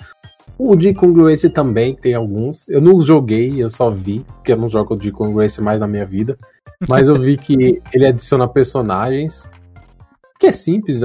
O 0.58 0.76
de 0.76 0.92
Congruence 0.92 1.48
também 1.50 1.94
tem 1.94 2.14
alguns. 2.14 2.68
Eu 2.68 2.80
não 2.80 3.00
joguei, 3.00 3.62
eu 3.62 3.70
só 3.70 3.90
vi, 3.90 4.20
porque 4.20 4.52
eu 4.52 4.56
não 4.56 4.68
jogo 4.68 4.96
de 4.96 5.10
Congruence 5.10 5.60
mais 5.60 5.80
na 5.80 5.86
minha 5.86 6.04
vida. 6.04 6.36
Mas 6.88 7.08
eu 7.08 7.18
vi 7.18 7.36
que 7.36 7.80
ele 7.92 8.06
adiciona 8.06 8.46
personagens. 8.46 9.48
Que 10.38 10.48
é 10.48 10.52
simples, 10.52 11.00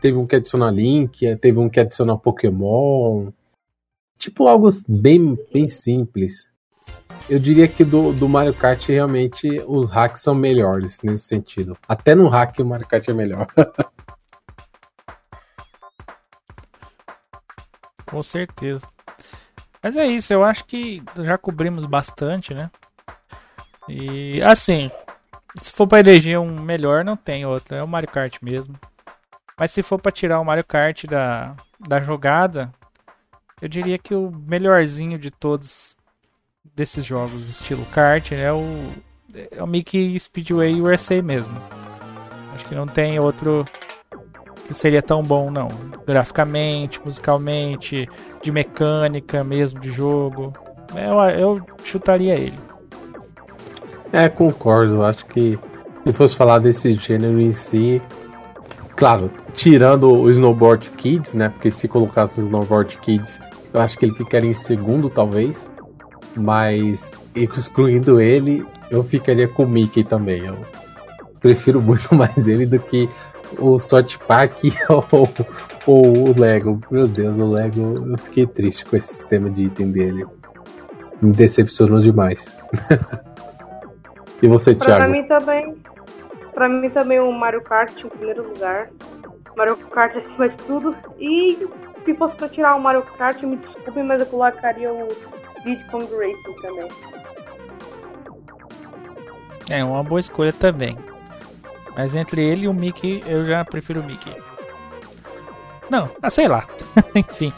teve 0.00 0.16
um 0.16 0.26
que 0.26 0.36
adiciona 0.36 0.70
Link, 0.70 1.36
teve 1.36 1.58
um 1.58 1.68
que 1.68 1.80
adiciona 1.80 2.16
Pokémon. 2.16 3.30
Tipo 4.16 4.46
algo 4.46 4.68
bem, 4.88 5.36
bem 5.52 5.68
simples. 5.68 6.48
Eu 7.28 7.40
diria 7.40 7.66
que 7.66 7.84
do, 7.84 8.12
do 8.12 8.28
Mario 8.28 8.54
Kart 8.54 8.86
realmente 8.86 9.48
os 9.66 9.90
hacks 9.90 10.22
são 10.22 10.32
melhores 10.32 11.02
nesse 11.02 11.24
sentido. 11.24 11.76
Até 11.88 12.14
no 12.14 12.28
hack 12.28 12.56
o 12.60 12.64
Mario 12.64 12.86
Kart 12.86 13.08
é 13.08 13.12
melhor. 13.12 13.48
Com 18.06 18.22
certeza. 18.22 18.86
Mas 19.82 19.96
é 19.96 20.06
isso, 20.06 20.32
eu 20.32 20.44
acho 20.44 20.64
que 20.66 21.02
já 21.22 21.36
cobrimos 21.36 21.84
bastante, 21.84 22.54
né? 22.54 22.70
E 23.88 24.40
assim, 24.42 24.88
se 25.60 25.72
for 25.72 25.88
pra 25.88 25.98
eleger 25.98 26.38
um 26.38 26.60
melhor, 26.60 27.04
não 27.04 27.16
tem 27.16 27.44
outro, 27.44 27.74
é 27.74 27.82
o 27.82 27.88
Mario 27.88 28.08
Kart 28.08 28.38
mesmo. 28.40 28.78
Mas 29.58 29.72
se 29.72 29.82
for 29.82 30.00
pra 30.00 30.12
tirar 30.12 30.38
o 30.38 30.44
Mario 30.44 30.64
Kart 30.64 31.04
da, 31.06 31.56
da 31.88 32.00
jogada, 32.00 32.72
eu 33.60 33.68
diria 33.68 33.98
que 33.98 34.14
o 34.14 34.30
melhorzinho 34.30 35.18
de 35.18 35.30
todos 35.30 35.96
desses 36.74 37.04
jogos 37.04 37.48
estilo 37.48 37.84
kart 37.92 38.32
é 38.32 38.52
o, 38.52 38.64
é 39.50 39.62
o 39.62 39.66
Mickey 39.66 40.18
Speedway 40.18 40.80
USA 40.80 41.22
mesmo. 41.22 41.54
Acho 42.54 42.64
que 42.66 42.74
não 42.74 42.86
tem 42.86 43.20
outro 43.20 43.64
que 44.66 44.74
seria 44.74 45.02
tão 45.02 45.22
bom, 45.22 45.50
não. 45.50 45.68
Graficamente, 46.06 47.00
musicalmente, 47.04 48.08
de 48.42 48.50
mecânica 48.50 49.44
mesmo 49.44 49.78
de 49.78 49.90
jogo. 49.92 50.52
Eu, 50.94 51.20
eu 51.38 51.66
chutaria 51.84 52.34
ele. 52.34 52.58
É, 54.12 54.28
concordo. 54.28 55.04
Acho 55.04 55.24
que 55.26 55.58
se 56.06 56.12
fosse 56.12 56.36
falar 56.36 56.58
desse 56.58 56.94
gênero 56.94 57.40
em 57.40 57.52
si, 57.52 58.00
claro, 58.96 59.30
tirando 59.54 60.10
o 60.10 60.30
Snowboard 60.30 60.90
Kids, 60.90 61.34
né? 61.34 61.48
Porque 61.48 61.70
se 61.70 61.86
colocasse 61.88 62.40
o 62.40 62.44
Snowboard 62.44 62.96
Kids, 62.98 63.38
eu 63.72 63.80
acho 63.80 63.98
que 63.98 64.04
ele 64.04 64.14
ficaria 64.14 64.50
em 64.50 64.54
segundo, 64.54 65.10
talvez. 65.10 65.68
Mas 66.36 67.12
excluindo 67.34 68.20
ele, 68.20 68.64
eu 68.90 69.02
ficaria 69.02 69.48
com 69.48 69.64
o 69.64 69.68
Mickey 69.68 70.04
também. 70.04 70.44
Eu 70.46 70.58
prefiro 71.40 71.80
muito 71.80 72.12
mais 72.14 72.46
ele 72.48 72.66
do 72.66 72.78
que 72.78 73.08
o 73.58 73.78
Sort 73.78 74.18
Park 74.26 74.58
ou, 74.88 75.28
ou 75.86 76.28
o 76.28 76.38
Lego. 76.38 76.80
Meu 76.90 77.06
Deus, 77.06 77.38
o 77.38 77.50
Lego, 77.50 77.94
eu 78.06 78.18
fiquei 78.18 78.46
triste 78.46 78.84
com 78.84 78.96
esse 78.96 79.14
sistema 79.14 79.50
de 79.50 79.64
item 79.64 79.90
dele. 79.90 80.26
Me 81.22 81.32
decepcionou 81.32 82.00
demais. 82.00 82.46
e 84.42 84.48
você, 84.48 84.74
Pra 84.74 84.86
Thiago? 84.86 85.12
mim 85.12 85.22
também. 85.24 85.76
Pra 86.52 86.68
mim 86.68 86.90
também 86.90 87.20
o 87.20 87.30
Mario 87.32 87.62
Kart 87.62 87.92
em 88.02 88.08
primeiro 88.08 88.48
lugar. 88.48 88.88
Mario 89.56 89.76
Kart 89.76 90.14
acima 90.16 90.48
de 90.48 90.56
tudo. 90.64 90.94
E 91.18 91.58
se 92.04 92.14
fosse 92.14 92.36
pra 92.36 92.48
tirar 92.48 92.76
o 92.76 92.80
Mario 92.80 93.02
Kart, 93.02 93.42
me 93.42 93.56
desculpe, 93.56 94.02
mas 94.02 94.20
eu 94.20 94.26
colocaria 94.26 94.92
o 94.92 95.08
Diddy 95.66 95.82
Kong 95.90 96.06
Racing 96.14 96.60
também. 96.62 96.88
É 99.68 99.82
uma 99.84 100.04
boa 100.04 100.20
escolha 100.20 100.52
também. 100.52 100.96
Mas 101.96 102.14
entre 102.14 102.40
ele 102.40 102.66
e 102.66 102.68
o 102.68 102.74
Mickey, 102.74 103.20
eu 103.26 103.44
já 103.44 103.64
prefiro 103.64 104.00
o 104.00 104.04
Mickey. 104.04 104.32
Não, 105.90 106.08
ah, 106.22 106.30
sei 106.30 106.46
lá. 106.46 106.68
Enfim, 107.14 107.52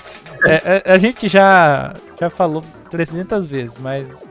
é, 0.45 0.83
é, 0.87 0.93
a 0.93 0.97
gente 0.97 1.29
já, 1.29 1.93
já 2.19 2.31
falou 2.31 2.65
300 2.91 3.47
vezes, 3.47 3.77
mas 3.79 4.31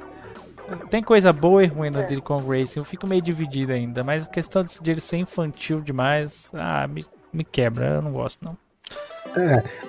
tem 0.90 1.04
coisa 1.04 1.32
boa 1.32 1.64
e 1.64 1.68
ruim 1.68 1.92
no 1.92 2.02
Diddy 2.02 2.22
Kong 2.22 2.44
Racing. 2.48 2.80
Eu 2.80 2.86
fico 2.86 3.06
meio 3.06 3.22
dividido 3.22 3.74
ainda, 3.74 4.04
mas 4.04 4.26
a 4.26 4.30
questão 4.30 4.64
de 4.64 4.90
ele 4.90 5.02
ser 5.02 5.18
infantil 5.18 5.82
demais, 5.82 6.52
ah, 6.56 6.88
me, 6.88 7.06
me 7.32 7.44
quebra. 7.44 7.86
Eu 7.96 8.02
não 8.02 8.12
gosto, 8.12 8.44
não. 8.44 8.58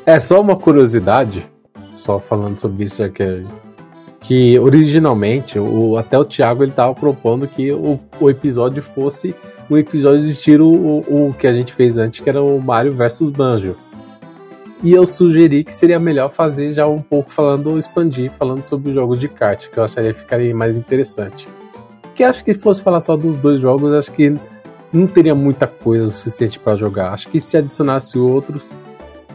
É 0.04 0.20
só 0.20 0.42
uma 0.42 0.56
curiosidade, 0.56 1.50
só 1.94 2.18
falando 2.18 2.58
sobre 2.58 2.84
isso 2.84 3.02
aqui, 3.02 3.24
que 3.24 3.67
originalmente 4.60 5.58
o, 5.58 5.96
até 5.96 6.18
o 6.18 6.24
Thiago 6.24 6.62
ele 6.62 6.72
tava 6.72 6.94
propondo 6.94 7.46
que 7.46 7.72
o, 7.72 7.98
o 8.20 8.28
episódio 8.28 8.82
fosse 8.82 9.34
o 9.70 9.76
episódio 9.76 10.24
de 10.24 10.34
tiro 10.34 10.66
o, 10.66 11.28
o 11.28 11.34
que 11.34 11.46
a 11.46 11.52
gente 11.52 11.72
fez 11.72 11.98
antes, 11.98 12.20
que 12.20 12.28
era 12.28 12.42
o 12.42 12.60
Mario 12.60 12.94
versus 12.94 13.30
Banjo. 13.30 13.76
E 14.82 14.92
eu 14.92 15.06
sugeri 15.06 15.64
que 15.64 15.74
seria 15.74 15.98
melhor 15.98 16.30
fazer 16.32 16.72
já 16.72 16.86
um 16.86 17.02
pouco 17.02 17.32
falando, 17.32 17.78
expandir, 17.78 18.30
falando 18.38 18.62
sobre 18.62 18.90
os 18.90 18.94
jogos 18.94 19.18
de 19.18 19.28
kart, 19.28 19.68
que 19.68 19.76
eu 19.76 19.84
acharia 19.84 20.14
que 20.14 20.20
ficaria 20.20 20.54
mais 20.54 20.76
interessante. 20.76 21.48
Que 22.14 22.22
acho 22.22 22.44
que 22.44 22.54
fosse 22.54 22.80
falar 22.80 23.00
só 23.00 23.16
dos 23.16 23.36
dois 23.36 23.60
jogos, 23.60 23.92
acho 23.92 24.12
que 24.12 24.36
não 24.92 25.06
teria 25.06 25.34
muita 25.34 25.66
coisa 25.66 26.08
suficiente 26.08 26.58
para 26.58 26.76
jogar. 26.76 27.12
Acho 27.12 27.28
que 27.28 27.40
se 27.40 27.56
adicionasse 27.56 28.18
outros, 28.18 28.70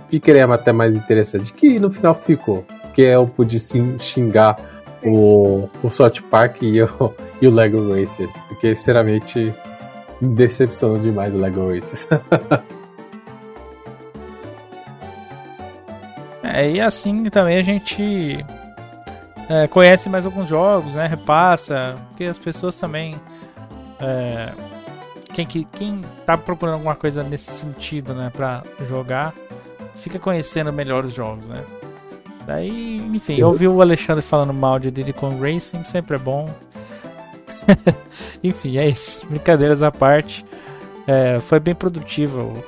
ficaria 0.09 0.45
até 0.45 0.71
mais 0.71 0.95
interessante. 0.95 1.53
Que 1.53 1.77
no 1.77 1.91
final 1.91 2.15
ficou. 2.15 2.65
Que 2.93 3.01
eu 3.01 3.27
pude 3.27 3.59
sim 3.59 3.97
xingar 3.99 4.57
o, 5.05 5.69
o 5.81 5.89
South 5.89 6.21
Park 6.29 6.61
e 6.61 6.81
o, 6.81 7.13
e 7.41 7.47
o 7.47 7.51
Lego 7.51 7.93
Racers. 7.93 8.33
Porque, 8.47 8.75
sinceramente, 8.75 9.53
me 10.21 10.35
decepcionou 10.35 10.99
demais 10.99 11.33
o 11.33 11.37
Lego 11.37 11.73
Racers. 11.73 12.07
É, 16.55 16.69
e 16.69 16.79
assim 16.79 17.23
também 17.23 17.57
a 17.57 17.63
gente 17.63 18.45
é, 19.49 19.67
conhece 19.67 20.07
mais 20.07 20.23
alguns 20.23 20.47
jogos, 20.47 20.93
né? 20.93 21.07
Repassa, 21.07 21.95
porque 22.09 22.25
as 22.25 22.37
pessoas 22.37 22.77
também. 22.77 23.19
É, 23.99 24.53
quem, 25.33 25.47
que, 25.47 25.65
quem 25.65 26.03
tá 26.27 26.37
procurando 26.37 26.75
alguma 26.75 26.95
coisa 26.95 27.23
nesse 27.23 27.49
sentido, 27.49 28.13
né, 28.13 28.31
pra 28.35 28.61
jogar, 28.87 29.33
fica 29.95 30.19
conhecendo 30.19 30.71
melhor 30.71 31.05
os 31.05 31.13
jogos, 31.13 31.43
né? 31.45 31.63
Daí, 32.45 32.97
enfim, 33.13 33.37
eu 33.37 33.47
ouvi 33.47 33.67
o 33.67 33.81
Alexandre 33.81 34.21
falando 34.21 34.53
mal 34.53 34.77
de 34.77 34.91
Diddy 34.91 35.13
Kong 35.13 35.39
Racing, 35.39 35.83
sempre 35.83 36.15
é 36.15 36.19
bom. 36.19 36.49
enfim, 38.43 38.77
é 38.77 38.87
isso. 38.87 39.25
Brincadeiras 39.27 39.81
à 39.81 39.91
parte. 39.91 40.45
É, 41.07 41.39
foi 41.39 41.59
bem 41.59 41.73
produtiva 41.73 42.41
o- 42.41 42.63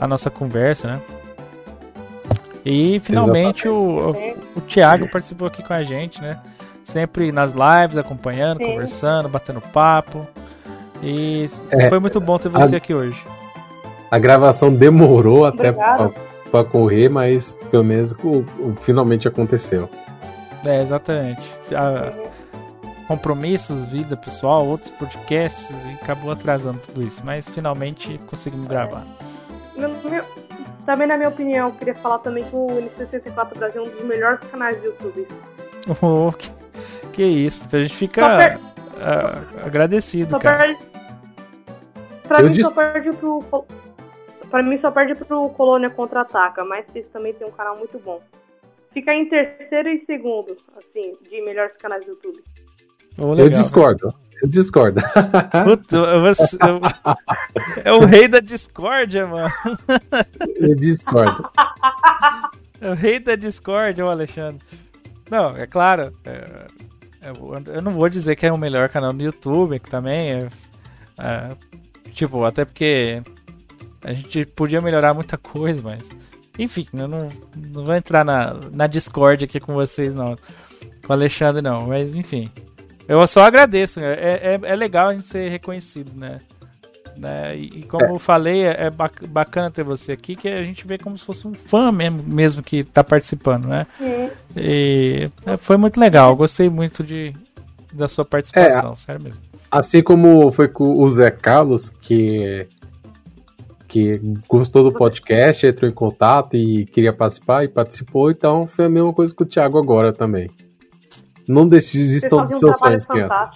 a 0.00 0.06
nossa 0.06 0.30
conversa, 0.30 0.86
né? 0.88 1.00
E 2.64 2.98
finalmente 3.00 3.68
o, 3.68 4.12
o, 4.56 4.60
Thiago 4.62 5.08
participou 5.10 5.46
aqui 5.46 5.62
com 5.62 5.74
a 5.74 5.82
gente, 5.82 6.20
né? 6.22 6.38
Sempre 6.82 7.30
nas 7.30 7.52
lives, 7.52 7.96
acompanhando, 7.96 8.58
Sim. 8.58 8.70
conversando, 8.70 9.28
batendo 9.28 9.60
papo. 9.60 10.26
E 11.02 11.44
é, 11.70 11.88
foi 11.88 11.98
muito 11.98 12.20
bom 12.20 12.38
ter 12.38 12.48
você 12.48 12.76
a, 12.76 12.78
aqui 12.78 12.94
hoje. 12.94 13.22
A 14.10 14.18
gravação 14.18 14.72
demorou 14.72 15.44
até 15.44 15.72
para 16.54 16.64
correr, 16.64 17.08
mas 17.08 17.58
pelo 17.68 17.82
menos 17.82 18.12
o, 18.22 18.44
o, 18.60 18.76
finalmente 18.82 19.26
aconteceu. 19.26 19.90
É, 20.64 20.82
exatamente. 20.82 21.42
A, 21.74 22.12
compromissos, 23.08 23.84
vida 23.86 24.16
pessoal, 24.16 24.64
outros 24.64 24.88
podcasts 24.92 25.84
e 25.84 25.90
acabou 25.94 26.30
atrasando 26.30 26.78
tudo 26.78 27.02
isso, 27.02 27.22
mas 27.24 27.48
finalmente 27.48 28.20
conseguimos 28.28 28.68
gravar. 28.68 29.04
também 30.86 31.08
na 31.08 31.16
minha 31.16 31.28
opinião, 31.28 31.70
eu 31.70 31.74
queria 31.74 31.94
falar 31.96 32.20
também 32.20 32.44
que 32.44 32.54
o 32.54 32.68
N64 32.68 33.58
Brasil 33.58 33.84
é 33.84 33.88
um 33.88 33.90
dos 33.90 34.04
melhores 34.04 34.38
canais 34.48 34.78
do 34.78 34.86
YouTube. 34.86 35.26
Oh, 36.00 36.32
que, 36.32 36.50
que 37.12 37.22
isso, 37.22 37.64
a 37.70 37.82
gente 37.82 37.94
fica 37.94 38.38
per... 38.38 38.56
uh, 38.56 39.66
agradecido, 39.66 40.30
só 40.30 40.38
cara. 40.38 40.58
Perde... 40.58 40.78
Pra 42.26 42.40
eu 42.40 42.48
mim 42.48 42.62
só 42.62 42.70
perde 42.70 43.12
pro. 43.12 43.44
Pra 44.54 44.62
mim 44.62 44.78
só 44.78 44.88
perde 44.88 45.16
pro 45.16 45.48
Colônia 45.48 45.90
Contra-Ataca, 45.90 46.64
mas 46.64 46.86
esse 46.94 47.08
também 47.08 47.34
tem 47.34 47.44
um 47.44 47.50
canal 47.50 47.76
muito 47.76 47.98
bom. 47.98 48.22
Fica 48.92 49.12
em 49.12 49.28
terceiro 49.28 49.88
e 49.88 50.04
segundo, 50.06 50.56
assim, 50.76 51.10
de 51.28 51.42
melhores 51.42 51.76
canais 51.76 52.04
do 52.04 52.12
YouTube. 52.12 52.40
Oh, 53.18 53.32
legal, 53.32 53.46
eu 53.46 53.50
discordo. 53.50 54.14
Eu 54.40 54.48
discordo. 54.48 55.00
Puta, 55.64 56.20
você, 56.20 56.56
eu, 56.56 56.80
é 57.84 57.92
o 57.94 58.06
rei 58.06 58.28
da 58.28 58.38
discórdia, 58.38 59.26
mano. 59.26 59.52
Eu 60.54 60.76
discordo. 60.76 61.50
É 62.80 62.90
o 62.90 62.94
rei 62.94 63.18
da 63.18 63.34
discórdia, 63.34 64.04
o 64.04 64.08
Alexandre. 64.08 64.64
Não, 65.28 65.56
é 65.56 65.66
claro. 65.66 66.12
É, 66.24 66.66
é, 67.22 67.76
eu 67.76 67.82
não 67.82 67.90
vou 67.90 68.08
dizer 68.08 68.36
que 68.36 68.46
é 68.46 68.52
o 68.52 68.56
melhor 68.56 68.88
canal 68.88 69.12
do 69.12 69.20
YouTube, 69.20 69.80
que 69.80 69.90
também 69.90 70.30
é, 70.30 70.48
é, 71.18 71.56
Tipo, 72.14 72.44
até 72.44 72.64
porque 72.64 73.20
a 74.04 74.12
gente 74.12 74.44
podia 74.44 74.80
melhorar 74.80 75.14
muita 75.14 75.36
coisa, 75.36 75.82
mas. 75.82 76.08
Enfim, 76.58 76.86
eu 76.92 77.08
não, 77.08 77.28
não 77.72 77.84
vou 77.84 77.94
entrar 77.94 78.24
na, 78.24 78.54
na 78.70 78.86
Discord 78.86 79.44
aqui 79.44 79.58
com 79.58 79.72
vocês, 79.72 80.14
não. 80.14 80.36
Com 81.04 81.08
o 81.08 81.12
Alexandre, 81.12 81.60
não. 81.60 81.88
Mas, 81.88 82.14
enfim. 82.14 82.48
Eu 83.08 83.26
só 83.26 83.42
agradeço. 83.42 83.98
É, 83.98 84.12
é, 84.12 84.60
é 84.62 84.76
legal 84.76 85.08
a 85.08 85.14
gente 85.14 85.26
ser 85.26 85.48
reconhecido, 85.48 86.12
né? 86.14 86.38
né? 87.16 87.56
E, 87.56 87.82
como 87.82 88.04
é. 88.04 88.10
eu 88.10 88.18
falei, 88.18 88.62
é, 88.62 88.86
é 88.86 89.26
bacana 89.26 89.70
ter 89.70 89.82
você 89.82 90.12
aqui, 90.12 90.36
que 90.36 90.48
a 90.48 90.62
gente 90.62 90.86
vê 90.86 90.98
como 90.98 91.16
se 91.18 91.24
fosse 91.24 91.46
um 91.46 91.54
fã 91.54 91.90
mesmo, 91.90 92.22
mesmo 92.22 92.62
que 92.62 92.78
está 92.78 93.02
participando, 93.02 93.66
né? 93.66 93.86
É. 94.00 94.30
E 94.56 95.30
é, 95.46 95.56
foi 95.56 95.76
muito 95.76 95.98
legal. 95.98 96.36
Gostei 96.36 96.68
muito 96.68 97.02
de, 97.02 97.32
da 97.92 98.08
sua 98.08 98.24
participação, 98.24 98.92
é, 98.92 98.96
sério 98.96 99.22
mesmo. 99.22 99.40
Assim 99.70 100.02
como 100.02 100.52
foi 100.52 100.68
com 100.68 101.02
o 101.02 101.08
Zé 101.08 101.30
Carlos, 101.30 101.90
que 101.90 102.66
que 103.94 104.20
gostou 104.48 104.82
do 104.82 104.92
podcast, 104.92 105.64
entrou 105.64 105.88
em 105.88 105.94
contato 105.94 106.56
e 106.56 106.84
queria 106.84 107.12
participar 107.12 107.62
e 107.62 107.68
participou, 107.68 108.28
então 108.28 108.66
foi 108.66 108.86
a 108.86 108.88
mesma 108.88 109.12
coisa 109.12 109.32
com 109.32 109.44
o 109.44 109.46
Thiago 109.46 109.78
agora 109.78 110.12
também. 110.12 110.50
Não 111.46 111.68
desistam 111.68 112.44
dos 112.44 112.58
seus 112.58 112.76
sonhos, 112.76 113.06
crianças. 113.06 113.52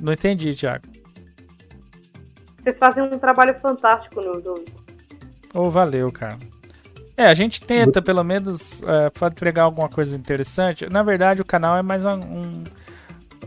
Não 0.00 0.12
entendi, 0.12 0.54
Thiago. 0.54 0.84
Vocês 2.62 2.76
fazem 2.78 3.02
um 3.02 3.18
trabalho 3.18 3.58
fantástico 3.58 4.20
no 4.20 4.34
YouTube. 4.34 4.72
Oh, 5.52 5.68
valeu, 5.70 6.12
cara. 6.12 6.38
É, 7.16 7.26
a 7.26 7.34
gente 7.34 7.60
tenta, 7.60 8.00
pelo 8.00 8.22
menos, 8.22 8.80
é, 8.82 9.10
para 9.10 9.26
entregar 9.26 9.64
alguma 9.64 9.88
coisa 9.88 10.14
interessante. 10.14 10.86
Na 10.88 11.02
verdade, 11.02 11.42
o 11.42 11.44
canal 11.44 11.76
é 11.76 11.82
mais 11.82 12.04
um. 12.04 12.62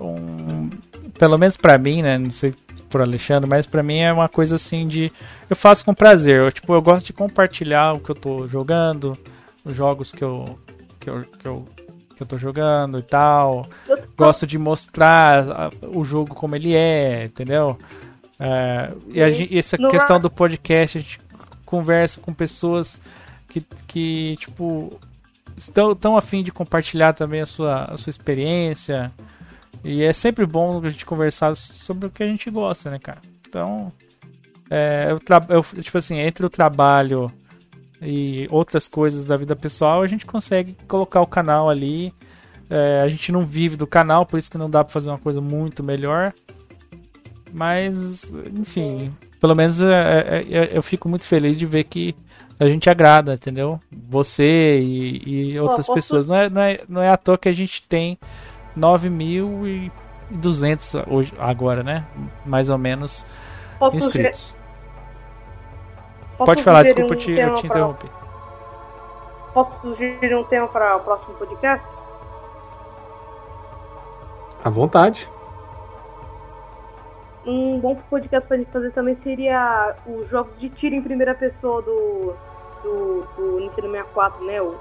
um 0.02 0.70
pelo 1.18 1.38
menos 1.38 1.56
para 1.56 1.78
mim, 1.78 2.02
né? 2.02 2.18
Não 2.18 2.32
sei 2.32 2.54
por 2.94 3.02
Alexandre, 3.02 3.50
mas 3.50 3.66
para 3.66 3.82
mim 3.82 4.02
é 4.02 4.14
uma 4.14 4.30
coisa 4.30 4.58
assim 4.58 4.88
de. 4.88 5.12
Eu 5.50 5.56
faço 5.56 5.84
com 5.84 5.96
prazer. 5.96 6.42
Eu, 6.42 6.52
tipo, 6.52 6.72
eu 6.76 6.82
gosto 6.82 7.08
de 7.08 7.14
compartilhar 7.14 7.94
o 7.94 8.00
que 8.00 8.12
eu 8.12 8.16
tô 8.16 8.48
jogando, 8.48 9.18
os 9.66 9.76
jogos 9.76 10.12
que 10.12 10.24
eu, 10.24 10.56
que 11.00 11.10
eu, 11.10 11.22
que 11.22 11.48
eu, 11.48 11.68
que 12.16 12.22
eu 12.22 12.28
tô 12.28 12.38
jogando 12.38 13.00
e 13.00 13.02
tal. 13.02 13.68
Gosto 14.16 14.46
de 14.46 14.60
mostrar 14.60 15.72
o 15.82 16.04
jogo 16.04 16.36
como 16.36 16.56
ele 16.56 16.76
é, 16.76 17.26
entendeu? 17.26 17.80
É, 18.40 18.94
e, 19.10 19.24
a, 19.24 19.30
e 19.30 19.58
essa 19.58 19.76
questão 19.76 20.20
do 20.20 20.30
podcast, 20.30 21.00
a 21.00 21.02
gente 21.02 21.20
conversa 21.66 22.22
com 22.22 22.32
pessoas 22.32 23.02
que, 23.50 23.60
que 23.88 24.38
tipo, 24.38 25.00
estão 25.58 25.96
tão 25.96 26.16
afim 26.16 26.44
de 26.44 26.52
compartilhar 26.52 27.14
também 27.14 27.42
a 27.42 27.48
sua, 27.48 27.86
a 27.86 27.98
sua 27.98 28.12
experiência. 28.12 29.12
E 29.84 30.04
é 30.04 30.14
sempre 30.14 30.46
bom 30.46 30.82
a 30.84 30.90
gente 30.90 31.06
conversar 31.06 31.56
sobre 31.56 32.08
o 32.08 32.10
que 32.10 32.24
a 32.24 32.28
gente 32.28 32.50
gosta, 32.50 32.90
né, 32.90 33.00
cara? 33.00 33.20
Então, 33.48 33.92
é, 34.70 35.10
eu, 35.12 35.20
eu, 35.50 35.84
tipo 35.84 35.98
assim, 35.98 36.18
entre 36.18 36.46
o 36.46 36.50
trabalho 36.50 37.32
e 38.02 38.48
outras 38.50 38.88
coisas 38.88 39.28
da 39.28 39.36
vida 39.36 39.56
pessoal, 39.56 40.02
a 40.02 40.08
gente 40.08 40.26
consegue 40.26 40.76
colocar 40.88 41.22
o 41.22 41.28
canal 41.28 41.70
ali. 41.70 42.14
É, 42.70 43.02
a 43.02 43.08
gente 43.10 43.32
não 43.32 43.46
vive 43.46 43.76
do 43.76 43.86
canal, 43.86 44.26
por 44.26 44.40
isso 44.40 44.50
que 44.50 44.58
não 44.58 44.70
dá 44.70 44.84
para 44.84 44.94
fazer 44.94 45.10
uma 45.10 45.20
coisa 45.20 45.42
muito 45.42 45.84
melhor. 45.84 46.34
Mas, 47.52 48.34
enfim, 48.58 49.12
pelo 49.40 49.54
menos 49.54 49.82
é, 49.82 49.88
é, 49.92 50.58
é, 50.58 50.78
eu 50.78 50.82
fico 50.82 51.08
muito 51.08 51.26
feliz 51.26 51.58
de 51.60 51.66
ver 51.66 51.84
que 51.84 52.16
a 52.60 52.68
gente 52.68 52.90
agrada, 52.90 53.34
entendeu? 53.34 53.80
Você 54.10 54.80
e, 54.80 55.52
e 55.52 55.60
outras 55.60 55.86
Pô, 55.86 55.94
pessoas. 55.94 56.28
Não 56.28 56.36
é, 56.36 56.50
não, 56.50 56.62
é, 56.62 56.82
não 56.88 57.02
é 57.02 57.10
à 57.10 57.18
toa 57.18 57.38
que 57.38 57.50
a 57.50 57.52
gente 57.52 57.84
tem 57.88 58.18
9.200 58.78 61.04
hoje, 61.08 61.34
agora, 61.38 61.84
né? 61.84 62.06
Mais 62.46 62.70
ou 62.70 62.78
menos 62.78 63.26
posso 63.80 63.98
inscritos. 63.98 64.54
Posso 66.38 66.46
Pode 66.46 66.64
falar, 66.64 66.84
desculpa, 66.84 67.14
um 67.14 67.18
te, 67.18 67.32
eu 67.32 67.54
te 67.56 67.68
interrompi. 67.68 68.10
Posso 69.54 69.82
sugerir 69.82 70.36
um 70.36 70.44
tema 70.46 70.68
para 70.68 70.96
o 70.98 71.00
próximo 71.02 71.36
podcast? 71.36 71.86
À 74.64 74.70
vontade. 74.70 75.30
Um 77.46 77.80
bom 77.80 77.96
podcast 78.10 78.48
para 78.48 78.58
gente 78.58 78.72
fazer 78.72 78.92
também 78.92 79.18
seria 79.22 79.96
os 80.08 80.30
jogos 80.30 80.58
de 80.60 80.70
tiro 80.70 80.96
em 80.96 81.02
primeira 81.02 81.36
pessoa 81.36 81.82
do, 81.82 82.34
do, 82.82 83.28
do 83.36 83.60
Nintendo 83.60 83.92
64, 83.92 84.46
né? 84.46 84.62
O 84.62 84.74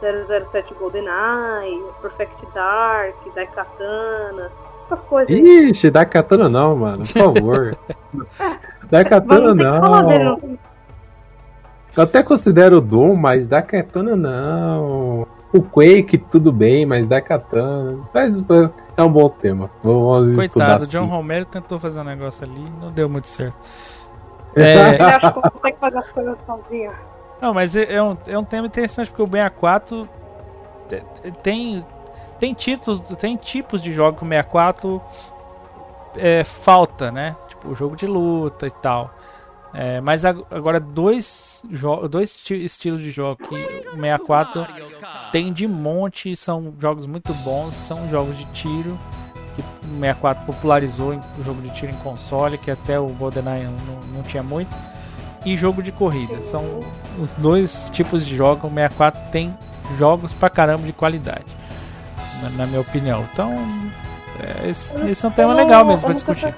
007 0.00 0.74
GoldenEye, 0.74 1.82
Perfect 2.00 2.46
Dark, 2.54 3.16
Daikatana, 3.34 4.50
essas 4.86 5.00
coisas. 5.00 5.30
Ixi, 5.30 5.90
Daikatana 5.90 6.48
não, 6.48 6.76
mano, 6.76 6.98
por 6.98 7.06
favor. 7.06 7.78
Daikatana 8.90 9.54
não. 9.54 10.58
Eu 11.96 12.04
até 12.04 12.22
considero 12.22 12.78
o 12.78 12.80
Doom, 12.80 13.16
mas 13.16 13.46
da 13.46 13.62
Katana 13.62 14.14
não. 14.14 15.26
O 15.52 15.62
Quake, 15.62 16.16
tudo 16.16 16.52
bem, 16.52 16.86
mas 16.86 17.06
da 17.06 17.20
Katana. 17.20 17.98
Mas 18.14 18.44
é 18.96 19.02
um 19.02 19.10
bom 19.10 19.28
tema. 19.28 19.68
Vamos 19.82 20.34
Coitado, 20.36 20.84
o 20.84 20.86
John 20.86 21.06
Romero 21.06 21.44
tentou 21.44 21.78
fazer 21.78 22.00
um 22.00 22.04
negócio 22.04 22.44
ali 22.44 22.64
não 22.80 22.92
deu 22.92 23.08
muito 23.08 23.28
certo. 23.28 23.56
É... 24.56 25.00
Eu 25.00 25.06
acho 25.06 25.20
que 25.20 25.40
consegue 25.48 25.78
fazer 25.78 25.98
as 25.98 26.10
coisas 26.10 26.38
sozinho. 26.44 26.90
Não, 27.40 27.54
mas 27.54 27.74
é, 27.74 27.94
é 27.94 28.02
um, 28.02 28.16
é 28.26 28.38
um 28.38 28.44
tema 28.44 28.66
interessante 28.66 29.08
porque 29.08 29.22
o 29.22 29.26
Ben 29.26 29.42
A4 29.42 30.08
tem, 31.42 31.84
tem 32.38 32.54
títulos, 32.54 33.00
tem 33.16 33.36
tipos 33.36 33.82
de 33.82 33.92
jogo 33.92 34.18
que 34.18 34.24
o 34.24 34.28
64 34.28 35.02
é, 36.16 36.44
falta, 36.44 37.10
né? 37.10 37.36
Tipo, 37.48 37.74
jogo 37.74 37.96
de 37.96 38.06
luta 38.06 38.66
e 38.66 38.70
tal. 38.70 39.14
É, 39.72 40.00
mas 40.00 40.24
agora 40.24 40.80
dois, 40.80 41.62
dois 42.10 42.36
estilos 42.50 43.00
de 43.00 43.12
jogo 43.12 43.36
que 43.36 43.54
o 43.54 43.94
64 43.94 44.66
tem 45.30 45.52
de 45.52 45.68
monte, 45.68 46.34
são 46.34 46.74
jogos 46.78 47.06
muito 47.06 47.32
bons, 47.34 47.74
são 47.74 48.08
jogos 48.08 48.36
de 48.36 48.44
tiro 48.46 48.98
que 49.54 49.60
o 49.60 49.94
64 49.94 50.44
popularizou 50.44 51.14
o 51.38 51.42
jogo 51.42 51.62
de 51.62 51.70
tiro 51.70 51.92
em 51.92 51.96
console, 51.96 52.58
que 52.58 52.70
até 52.70 52.98
o 52.98 53.08
GoldenEye 53.08 53.64
não, 53.64 54.00
não 54.14 54.22
tinha 54.22 54.42
muito, 54.42 54.74
e 55.44 55.56
jogo 55.56 55.82
de 55.82 55.92
corrida. 55.92 56.42
São 56.42 56.80
os 57.18 57.34
dois 57.34 57.90
tipos 57.90 58.26
de 58.26 58.36
jogos. 58.36 58.64
O 58.64 58.74
64 58.74 59.22
tem 59.30 59.56
jogos 59.98 60.32
pra 60.32 60.50
caramba 60.50 60.86
de 60.86 60.92
qualidade, 60.92 61.46
na, 62.42 62.50
na 62.50 62.66
minha 62.66 62.80
opinião. 62.80 63.24
Então, 63.32 63.54
é, 64.40 64.68
esse, 64.68 64.94
esse 65.08 65.24
é 65.24 65.28
um 65.28 65.32
tema 65.32 65.54
legal 65.54 65.84
mesmo 65.84 66.04
pra 66.04 66.14
discutir. 66.14 66.54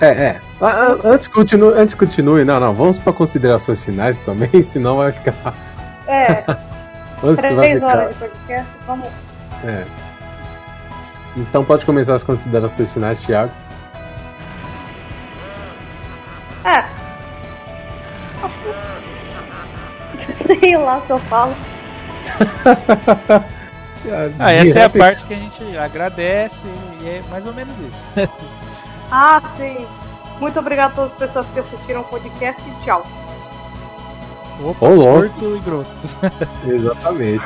É, 0.00 0.08
é. 0.08 0.40
Antes 1.04 1.28
continue, 1.28 1.74
antes 1.74 1.94
continue, 1.94 2.44
não, 2.44 2.58
não, 2.58 2.74
vamos 2.74 2.98
para 2.98 3.12
considerações 3.12 3.84
finais 3.84 4.18
também, 4.20 4.50
senão 4.62 4.96
vai 4.96 5.12
ficar. 5.12 5.54
É. 6.08 6.42
vamos 7.22 7.38
Três 7.38 7.56
vai 7.56 7.74
ficar... 7.74 7.86
horas 7.86 8.08
de 8.08 8.14
podcast, 8.16 8.70
vamos. 8.86 9.08
É. 9.64 9.84
Então 11.36 11.64
pode 11.64 11.84
começar 11.84 12.14
as 12.14 12.24
considerações 12.24 12.92
finais, 12.92 13.20
Thiago. 13.20 13.52
É. 16.64 17.01
Sei 20.46 20.76
lá 20.76 21.02
se 21.06 21.10
eu 21.10 21.18
falo. 21.20 21.54
ah, 24.38 24.52
essa 24.52 24.78
é 24.80 24.84
a 24.84 24.90
parte 24.90 25.24
que 25.24 25.34
a 25.34 25.36
gente 25.36 25.76
agradece 25.76 26.66
e 27.00 27.08
é 27.08 27.22
mais 27.30 27.46
ou 27.46 27.52
menos 27.52 27.78
isso. 27.78 28.10
ah, 29.10 29.40
sim. 29.56 29.86
Muito 30.40 30.58
obrigado 30.58 30.92
a 30.92 30.94
todas 30.94 31.12
as 31.12 31.18
pessoas 31.18 31.46
que 31.52 31.60
assistiram 31.60 32.00
o 32.00 32.04
podcast 32.04 32.60
e 32.60 32.84
tchau. 32.84 33.06
Opa, 34.64 34.86
Olá. 34.86 35.20
curto 35.20 35.56
e 35.56 35.60
grosso. 35.60 36.16
Exatamente. 36.66 37.44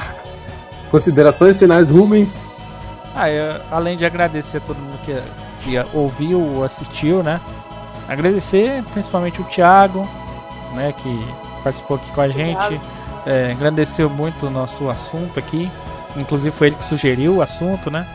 Considerações 0.91 1.59
finais, 1.59 1.91
Rubens? 1.91 2.41
Ah, 3.15 3.31
eu, 3.31 3.61
além 3.71 3.97
de 3.97 4.05
agradecer 4.05 4.59
a 4.59 4.61
todo 4.61 4.77
mundo 4.77 4.99
que, 5.05 5.15
que 5.61 5.97
ouviu 5.97 6.41
ou 6.41 6.65
assistiu, 6.65 7.23
né? 7.23 7.41
Agradecer 8.09 8.83
principalmente 8.93 9.41
o 9.41 9.45
Thiago, 9.45 10.09
né, 10.75 10.93
que 10.97 11.27
participou 11.66 11.97
aqui 11.97 12.12
com 12.12 12.20
a 12.20 12.28
gente. 12.28 12.80
É, 13.26 13.51
agradeceu 13.51 14.09
muito 14.09 14.47
o 14.47 14.51
nosso 14.51 14.88
assunto 14.88 15.36
aqui. 15.36 15.68
Inclusive 16.16 16.55
foi 16.55 16.68
ele 16.68 16.76
que 16.76 16.84
sugeriu 16.84 17.36
o 17.36 17.43
assunto, 17.43 17.90
né? 17.90 18.06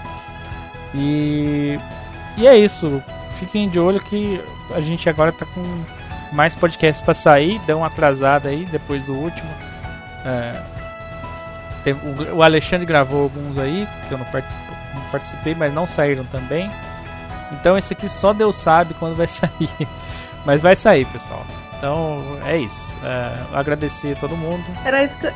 E, 0.96 1.78
e 2.38 2.48
é 2.48 2.58
isso. 2.58 3.04
Fiquem 3.32 3.68
de 3.68 3.78
olho 3.78 4.00
que 4.00 4.42
a 4.74 4.80
gente 4.80 5.10
agora 5.10 5.34
tá 5.34 5.46
com 5.46 5.62
mais 6.32 6.56
podcasts 6.56 7.04
para 7.04 7.14
sair. 7.14 7.60
Deu 7.66 7.80
uma 7.80 7.88
atrasada 7.88 8.48
aí 8.48 8.66
depois 8.72 9.04
do 9.04 9.14
último. 9.14 9.50
É, 10.24 10.62
tem, 11.84 11.94
o, 12.34 12.42
Alexandre 12.42 12.86
gravou 12.86 13.24
alguns 13.24 13.58
aí 13.58 13.86
que 14.08 14.14
eu 14.14 14.18
não, 14.18 14.26
não 14.26 15.02
participei, 15.12 15.56
mas 15.56 15.74
não 15.74 15.86
saíram 15.86 16.24
também. 16.24 16.72
Então 17.52 17.78
esse 17.78 17.92
aqui 17.92 18.08
só 18.08 18.32
Deus 18.32 18.56
sabe 18.56 18.94
quando 18.94 19.18
vai 19.18 19.28
sair. 19.28 19.88
Mas 20.46 20.62
vai 20.62 20.76
sair, 20.76 21.06
pessoal. 21.08 21.46
Então 21.82 22.38
é 22.46 22.60
isso. 22.60 22.96
É, 23.04 23.58
agradecer 23.58 24.16
a 24.16 24.20
todo 24.20 24.38
mundo. 24.38 24.64
Era 24.86 25.04
isso 25.04 25.16
que, 25.18 25.34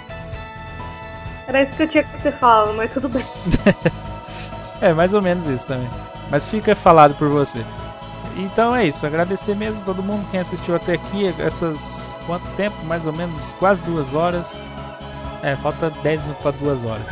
Era 1.48 1.64
isso 1.64 1.72
que 1.76 1.84
eu 1.84 1.90
tinha 1.90 2.04
que 2.04 2.22
ter 2.22 2.34
falado, 2.34 2.72
mas 2.76 2.94
tudo 2.94 3.10
bem. 3.10 3.26
é, 4.80 4.94
mais 4.94 5.12
ou 5.16 5.24
menos 5.24 5.48
isso 5.48 5.66
também. 5.66 5.90
Mas 6.30 6.46
fica 6.46 6.76
falado 6.76 7.16
por 7.16 7.30
você. 7.30 7.66
Então 8.38 8.76
é 8.76 8.86
isso, 8.86 9.08
agradecer 9.08 9.56
mesmo 9.56 9.84
todo 9.84 10.04
mundo 10.04 10.28
quem 10.30 10.40
assistiu 10.40 10.76
até 10.76 10.94
aqui, 10.94 11.34
essas 11.40 12.14
quanto 12.28 12.48
tempo? 12.52 12.76
Mais 12.86 13.08
ou 13.08 13.14
menos 13.14 13.54
quase 13.54 13.82
duas 13.82 14.14
horas. 14.14 14.76
É, 15.42 15.56
falta 15.56 15.90
10 15.90 16.22
minutos 16.22 16.44
para 16.44 16.52
duas 16.52 16.84
horas 16.84 17.08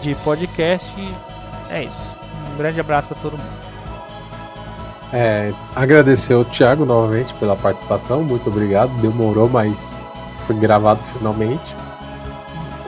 de 0.00 0.14
podcast. 0.16 0.88
É 1.70 1.82
isso. 1.82 2.16
Um 2.52 2.56
grande 2.56 2.78
abraço 2.78 3.14
a 3.14 3.16
todo 3.16 3.36
mundo. 3.36 3.73
É, 5.16 5.52
agradecer 5.76 6.34
ao 6.34 6.44
Thiago 6.44 6.84
novamente 6.84 7.32
pela 7.34 7.54
participação, 7.54 8.24
muito 8.24 8.48
obrigado. 8.48 8.90
Demorou, 9.00 9.48
mas 9.48 9.94
foi 10.44 10.56
gravado 10.56 11.00
finalmente. 11.16 11.76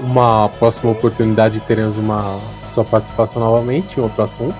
Uma 0.00 0.48
próxima 0.48 0.90
oportunidade 0.90 1.60
teremos 1.60 1.96
uma 1.96 2.36
sua 2.66 2.84
participação 2.84 3.40
novamente 3.40 3.96
em 3.96 4.02
outro 4.02 4.24
assunto. 4.24 4.56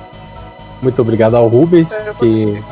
Muito 0.81 1.03
obrigado 1.03 1.35
ao 1.35 1.49
Rubens, 1.49 1.91
que 2.21 2.63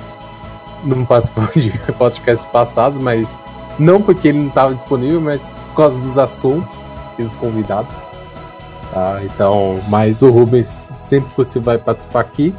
não 0.85 1.05
participou 1.05 1.49
de 1.57 1.71
podcasts 1.99 2.47
passados, 2.47 2.97
mas 2.97 3.29
não 3.77 4.01
porque 4.01 4.29
ele 4.29 4.39
não 4.39 4.47
estava 4.47 4.73
disponível, 4.73 5.21
mas 5.21 5.43
por 5.71 5.77
causa 5.77 5.99
dos 5.99 6.17
assuntos 6.17 6.77
e 7.19 7.25
dos 7.25 7.35
convidados. 7.35 7.97
Tá? 8.93 9.19
Então, 9.25 9.81
mas 9.89 10.23
o 10.23 10.31
Rubens 10.31 10.67
sempre 10.67 11.31
que 11.31 11.37
você 11.37 11.59
vai 11.59 11.79
participar 11.79 12.21
aqui, 12.21 12.55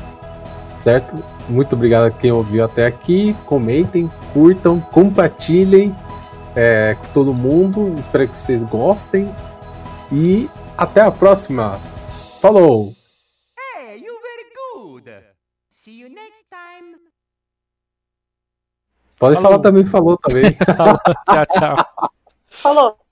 certo? 0.81 1.15
Muito 1.47 1.75
obrigado 1.75 2.05
a 2.05 2.11
quem 2.11 2.31
ouviu 2.31 2.63
até 2.65 2.85
aqui. 2.85 3.35
Comentem, 3.45 4.09
curtam, 4.33 4.79
compartilhem 4.79 5.95
é, 6.55 6.95
com 6.95 7.07
todo 7.13 7.33
mundo. 7.33 7.93
Espero 7.97 8.27
que 8.27 8.37
vocês 8.37 8.63
gostem. 8.63 9.33
E 10.11 10.49
até 10.77 11.01
a 11.01 11.11
próxima. 11.11 11.79
Falou! 12.41 12.93
Hey, 13.57 13.97
you 13.97 14.13
very 14.21 15.01
good. 15.03 15.11
See 15.69 15.99
you 15.99 16.09
next 16.09 16.45
time. 16.49 16.97
Pode 19.19 19.35
falou. 19.35 19.51
falar 19.51 19.63
também, 19.63 19.85
falou 19.85 20.17
também. 20.17 20.51
tchau, 20.65 21.45
tchau. 21.51 22.11
Falou. 22.47 23.04